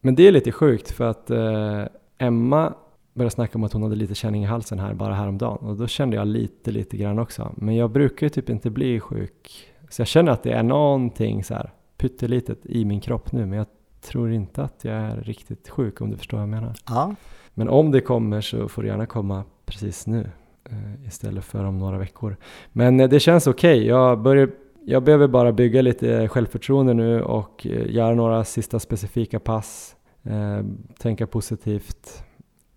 men 0.00 0.14
det 0.14 0.28
är 0.28 0.32
lite 0.32 0.52
sjukt 0.52 0.90
för 0.90 1.04
att 1.04 1.30
eh, 1.30 1.84
Emma 2.18 2.74
började 3.14 3.34
snacka 3.34 3.58
om 3.58 3.64
att 3.64 3.72
hon 3.72 3.82
hade 3.82 3.96
lite 3.96 4.14
känning 4.14 4.42
i 4.42 4.46
halsen 4.46 4.78
här 4.78 4.94
bara 4.94 5.14
häromdagen 5.14 5.68
och 5.68 5.76
då 5.76 5.86
kände 5.86 6.16
jag 6.16 6.26
lite, 6.26 6.70
lite 6.70 6.96
grann 6.96 7.18
också. 7.18 7.52
Men 7.56 7.76
jag 7.76 7.90
brukar 7.90 8.26
ju 8.26 8.30
typ 8.30 8.50
inte 8.50 8.70
bli 8.70 9.00
sjuk. 9.00 9.67
Så 9.88 10.00
jag 10.00 10.06
känner 10.08 10.32
att 10.32 10.42
det 10.42 10.52
är 10.52 10.62
någonting 10.62 11.44
så 11.44 11.54
här 11.54 11.70
pyttelitet 11.96 12.66
i 12.66 12.84
min 12.84 13.00
kropp 13.00 13.32
nu 13.32 13.46
men 13.46 13.58
jag 13.58 13.66
tror 14.00 14.32
inte 14.32 14.62
att 14.62 14.84
jag 14.84 14.94
är 14.94 15.16
riktigt 15.16 15.68
sjuk 15.68 16.00
om 16.00 16.10
du 16.10 16.16
förstår 16.16 16.36
vad 16.36 16.42
jag 16.42 16.48
menar. 16.48 16.74
Ja, 16.88 17.14
Men 17.54 17.68
om 17.68 17.90
det 17.90 18.00
kommer 18.00 18.40
så 18.40 18.68
får 18.68 18.82
det 18.82 18.88
gärna 18.88 19.06
komma 19.06 19.44
precis 19.66 20.06
nu 20.06 20.30
eh, 20.70 21.06
istället 21.06 21.44
för 21.44 21.64
om 21.64 21.78
några 21.78 21.98
veckor. 21.98 22.36
Men 22.72 23.00
eh, 23.00 23.08
det 23.08 23.20
känns 23.20 23.46
okej. 23.46 23.86
Jag, 23.86 24.20
börjar- 24.22 24.50
jag 24.84 25.02
behöver 25.02 25.28
bara 25.28 25.52
bygga 25.52 25.82
lite 25.82 26.28
självförtroende 26.28 26.94
nu 26.94 27.22
och 27.22 27.66
eh, 27.66 27.90
göra 27.94 28.14
några 28.14 28.44
sista 28.44 28.78
specifika 28.78 29.40
pass. 29.40 29.96
Eh, 30.22 30.60
tänka 30.98 31.26
positivt. 31.26 32.24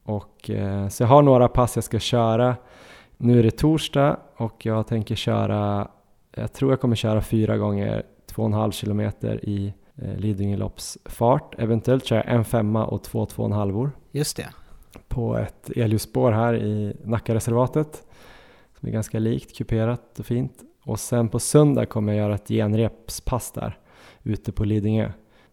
Och, 0.04 0.50
eh, 0.50 0.88
så 0.88 1.04
jag 1.04 1.08
har 1.08 1.22
några 1.22 1.48
pass 1.48 1.76
jag 1.76 1.84
ska 1.84 2.00
köra. 2.00 2.56
Nu 3.18 3.40
är 3.40 3.44
det 3.44 3.52
torsdag 3.52 4.18
och 4.38 4.66
jag 4.66 4.88
tänker 4.88 5.16
köra, 5.16 5.88
jag 6.32 6.54
tror 6.54 6.72
jag 6.72 6.82
kommer 6.82 6.96
köra 6.96 7.22
fyra 7.22 7.58
gånger 7.58 8.04
2,5 8.32 8.72
kilometer 8.72 9.46
i 9.46 9.74
eh, 9.96 10.18
Lidingö 10.18 10.58
Lopps 10.58 10.98
fart. 11.06 11.56
Eventuellt 11.58 12.06
kör 12.06 12.16
jag 12.16 12.28
en 12.28 12.46
femma 12.46 12.86
och 12.86 13.04
två 13.04 13.26
två 13.26 13.44
och 13.44 13.50
en 13.50 13.56
halvor 13.56 13.92
just 14.12 14.38
det. 14.38 14.50
på 15.08 15.38
ett 15.38 15.70
elljusspår 15.76 16.32
här 16.32 16.56
i 16.56 16.98
Nackareservatet 17.04 18.04
som 18.80 18.88
är 18.88 18.94
ganska 18.94 19.20
likt, 19.20 19.58
kuperat 19.58 20.20
och 20.20 20.26
fint. 20.26 20.64
Och 20.84 21.00
sen 21.00 21.30
på 21.30 21.40
söndag 21.40 21.86
kommer 21.86 22.14
jag 22.14 22.20
göra 22.20 22.36
ett 22.36 22.48
genrepspass 22.48 23.52
där 23.52 23.78
ute 24.24 24.52
på 24.52 24.64
Lidingö 24.64 25.12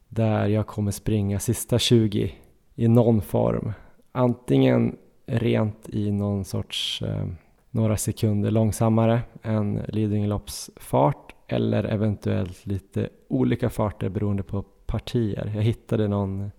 där 0.08 0.46
jag 0.46 0.66
kommer 0.66 0.90
springa 0.90 1.40
sista 1.40 1.78
20 1.78 2.34
i 2.74 2.88
någon 2.88 3.22
form. 3.22 3.72
Antingen 4.12 4.96
rent 5.26 5.88
i 5.88 6.10
någon 6.10 6.44
sorts 6.44 7.02
eh, 7.02 7.26
några 7.70 7.96
sekunder 7.96 8.50
långsammare 8.50 9.20
än 9.42 9.82
Lidingölopps 9.88 10.70
fart 10.76 11.34
eller 11.46 11.84
eventuellt 11.84 12.66
lite 12.66 13.08
olika 13.28 13.70
farter 13.70 14.08
beroende 14.08 14.42
på 14.42 14.62
partier. 14.62 15.52
Jag 15.54 15.62
hittade 15.62 16.08
någon, 16.08 16.50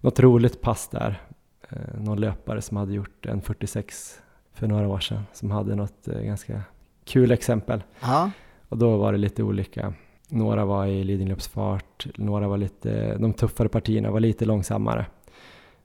något 0.00 0.20
roligt 0.20 0.60
pass 0.60 0.88
där 0.88 1.22
eh, 1.70 2.00
någon 2.00 2.20
löpare 2.20 2.62
som 2.62 2.76
hade 2.76 2.92
gjort 2.94 3.26
en 3.26 3.40
46 3.42 4.20
för 4.54 4.66
några 4.66 4.88
år 4.88 4.98
sedan 5.00 5.22
som 5.32 5.50
hade 5.50 5.74
något 5.74 6.08
eh, 6.08 6.20
ganska 6.20 6.62
kul 7.04 7.30
exempel. 7.32 7.82
Ja, 8.00 8.30
Och 8.68 8.78
då 8.78 8.96
var 8.96 9.12
det 9.12 9.18
lite 9.18 9.42
olika. 9.42 9.94
Några 10.28 10.64
var 10.64 10.86
i 10.86 11.04
Lidingöloppsfart, 11.04 12.06
några 12.16 12.48
var 12.48 12.56
lite, 12.56 13.16
de 13.18 13.32
tuffare 13.32 13.68
partierna 13.68 14.10
var 14.10 14.20
lite 14.20 14.44
långsammare. 14.44 15.06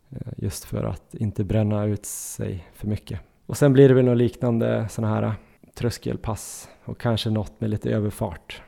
Eh, 0.10 0.18
Just 0.38 0.64
för 0.65 0.84
att 0.84 1.15
inte 1.15 1.44
bränna 1.44 1.85
ut 1.85 2.06
sig 2.06 2.68
för 2.73 2.88
mycket. 2.88 3.19
Och 3.48 3.57
sen 3.57 3.74
blir 3.74 3.88
det 3.90 3.94
väl 3.95 4.06
något 4.06 4.18
liknande 4.18 4.88
sådana 4.90 5.15
här 5.15 5.34
tröskelpass 5.76 6.69
och 6.86 6.99
kanske 6.99 7.30
något 7.30 7.61
med 7.61 7.69
lite 7.69 7.90
överfart 7.91 8.61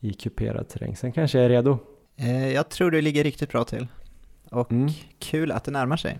i 0.00 0.12
kuperad 0.12 0.68
terräng. 0.68 0.96
Sen 0.96 1.12
kanske 1.12 1.38
jag 1.38 1.44
är 1.44 1.48
redo. 1.48 1.78
eh, 2.16 2.48
jag 2.54 2.68
tror 2.68 2.90
du 2.90 3.00
ligger 3.00 3.24
riktigt 3.24 3.50
bra 3.52 3.64
till. 3.64 3.86
Och 4.50 4.72
Mm. 4.72 4.88
kul 5.18 5.52
att 5.52 5.64
det 5.64 5.70
närmar 5.70 5.96
sig. 5.96 6.18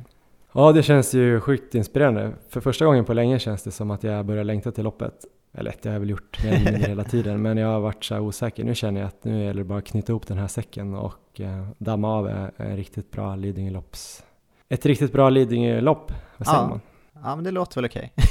Ja, 0.52 0.72
det 0.72 0.82
känns 0.82 1.14
ju 1.14 1.40
sjukt 1.40 1.74
inspirerande. 1.74 2.32
För 2.48 2.60
första 2.60 2.84
gången 2.86 3.05
på 3.05 3.14
länge 3.14 3.38
känns 3.38 3.62
det 3.62 3.70
som 3.70 3.90
att 3.90 4.02
jag 4.02 4.26
börjar 4.26 4.44
längta 4.44 4.72
till 4.72 4.84
loppet. 4.84 5.14
Eller 5.52 5.74
det 5.82 5.88
har 5.88 5.94
jag 5.94 6.01
väl 6.01 6.10
gjort 6.10 6.40
hela 6.86 7.05
tiden, 7.05 7.43
men 7.43 7.56
jag 7.56 7.68
har 7.68 7.80
varit 7.80 8.05
så 8.05 8.14
här 8.14 8.20
osäker. 8.20 8.64
Nu 8.64 8.74
känner 8.74 9.01
jag 9.01 9.09
att 9.09 9.24
nu 9.24 9.44
gäller 9.44 9.59
det 9.62 9.64
bara 9.64 9.78
att 9.78 9.84
knyta 9.86 10.12
ihop 10.12 10.26
den 10.26 10.38
här 10.38 10.47
säcken 10.48 10.94
och 10.94 11.40
eh, 11.40 11.66
damma 11.78 12.14
av 12.16 12.28
en, 12.28 12.76
riktigt 12.76 13.10
bra 13.10 13.36
Lidingölopps... 13.36 14.24
Ett 14.68 14.86
riktigt 14.86 15.12
bra 15.12 15.30
Lidingölopp, 15.30 16.12
vad 16.36 16.47
säger 16.48 16.60
Ja. 16.60 16.68
man? 16.68 16.80
Ja, 17.22 17.36
men 17.36 17.44
det 17.44 17.51
låter 17.51 17.74
väl 17.76 17.84
okej. 17.84 18.12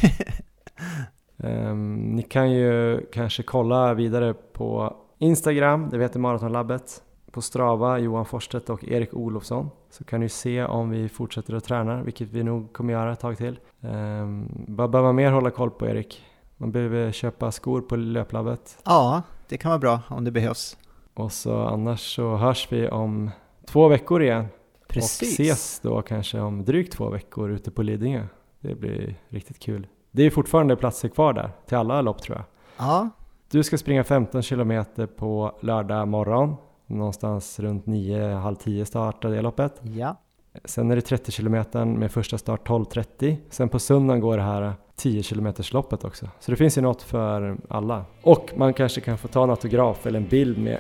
Ehm, 1.38 1.95
ni 1.95 2.24
kan 2.24 2.52
ju 2.52 3.06
kanske 3.14 3.44
kolla 3.44 3.94
vidare 3.94 4.34
på 4.34 4.95
Instagram, 5.20 5.90
det 5.90 6.02
heter 6.02 6.20
Maratonlabbet. 6.20 7.02
På 7.32 7.41
Strava, 7.41 7.99
Johan 7.99 8.26
Forstedt 8.26 8.70
och 8.70 8.84
Erik 8.84 9.14
Olofsson. 9.14 9.70
Så 9.90 10.03
kan 10.03 10.20
ni 10.20 10.30
se 10.30 10.64
om 10.66 10.90
vi 10.90 11.10
fortsätter 11.10 11.56
att 11.56 11.64
träna, 11.64 12.03
vilket 12.03 12.30
vi 12.30 12.44
nog 12.44 12.74
kommer 12.74 12.94
göra 12.94 13.14
ett 13.14 13.20
tag 13.20 13.38
till. 13.38 13.60
Um, 13.80 14.66
vad 14.68 14.90
behöver 14.90 15.07
man 15.07 15.16
mer 15.16 15.32
hålla 15.32 15.52
koll 15.52 15.72
på 15.72 15.88
Erik? 15.88 16.24
Man 16.57 16.72
behöver 16.72 17.12
köpa 17.12 17.52
skor 17.52 17.82
på 17.82 17.95
Löplabbet. 17.95 18.78
Ja, 18.86 19.22
det 19.49 19.57
kan 19.57 19.70
vara 19.70 19.80
bra 19.80 19.99
om 20.07 20.24
det 20.24 20.32
behövs. 20.32 20.78
Och 21.14 21.32
så 21.32 21.57
annars 21.57 22.16
så 22.16 22.36
hörs 22.36 22.68
vi 22.72 22.90
om 22.90 23.32
två 23.68 23.88
veckor 23.88 24.24
igen. 24.24 24.45
Precis. 24.88 25.40
Och 25.40 25.45
ses 25.45 25.80
då 25.80 26.02
kanske 26.02 26.40
om 26.40 26.66
drygt 26.66 26.94
två 26.94 27.10
veckor 27.10 27.52
ute 27.52 27.72
på 27.72 27.84
Lidingö. 27.84 28.24
Det 28.68 28.76
blir 28.76 29.16
riktigt 29.30 29.60
kul. 29.60 29.88
Det 30.12 30.24
är 30.24 30.30
fortfarande 30.30 30.76
platser 30.76 31.10
kvar 31.10 31.34
där, 31.34 31.52
till 31.68 31.78
alla 31.78 32.02
lopp 32.02 32.22
tror 32.22 32.38
jag. 32.38 32.46
Ja, 32.88 33.10
Du 33.52 33.64
ska 33.64 33.78
springa 33.78 34.04
15 34.04 34.42
kilometer 34.42 35.06
på 35.06 35.52
lördag 35.62 36.08
morgon. 36.08 36.56
Någonstans 36.88 37.60
runt 37.60 37.86
9, 37.86 38.34
halv 38.34 38.56
10 38.56 38.86
startar 38.86 39.30
det 39.30 39.42
loppet. 39.42 39.82
ja. 39.84 40.22
Sen 40.66 40.92
är 40.92 40.96
det 40.96 41.02
30 41.02 41.32
kilometer 41.32 41.86
med 41.86 42.12
första 42.12 42.38
start 42.38 42.68
12.30. 42.68 43.38
Sen 43.50 43.70
på 43.70 43.80
söndagen 43.80 44.20
går 44.22 44.38
det 44.38 44.44
här 44.44 44.74
10 44.96 45.24
kilometers 45.24 45.74
loppet 45.74 46.04
också. 46.04 46.30
Så 46.40 46.52
det 46.52 46.58
finns 46.58 46.78
ju 46.78 46.82
något 46.82 47.02
för 47.02 47.58
alla. 47.70 48.06
Och 48.24 48.52
man 48.58 48.74
kanske 48.74 49.02
kan 49.02 49.18
få 49.18 49.28
ta 49.28 49.44
en 49.44 49.50
autograf 49.50 50.06
eller 50.06 50.20
en 50.20 50.28
bild 50.28 50.58
med 50.58 50.78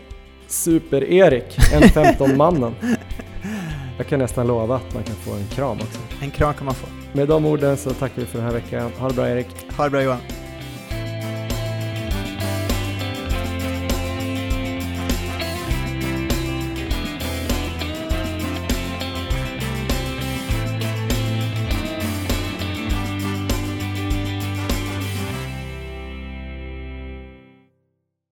Super-Erik, 0.47 1.57
en 1.73 1.81
15-mannen. 1.81 2.73
jag 3.97 4.07
kan 4.07 4.19
nästan 4.19 4.47
lova 4.47 4.75
att 4.75 4.93
man 4.93 5.03
kan 5.03 5.15
få 5.15 5.33
en 5.33 5.47
kram 5.47 5.77
också. 5.77 5.99
En 6.21 6.31
kram 6.31 6.53
kan 6.53 6.65
man 6.65 6.75
få. 6.75 7.04
Med 7.15 7.27
de 7.27 7.45
orden 7.45 7.77
så 7.77 7.89
tackar 7.89 8.21
vi 8.21 8.25
för 8.25 8.37
den 8.37 8.47
här 8.47 8.53
veckan. 8.53 8.91
Ha 8.99 9.07
det 9.07 9.13
bra 9.13 9.29
Erik. 9.29 9.47
Ha 9.77 9.83
det 9.83 9.89
bra 9.89 10.01
Johan. 10.01 10.19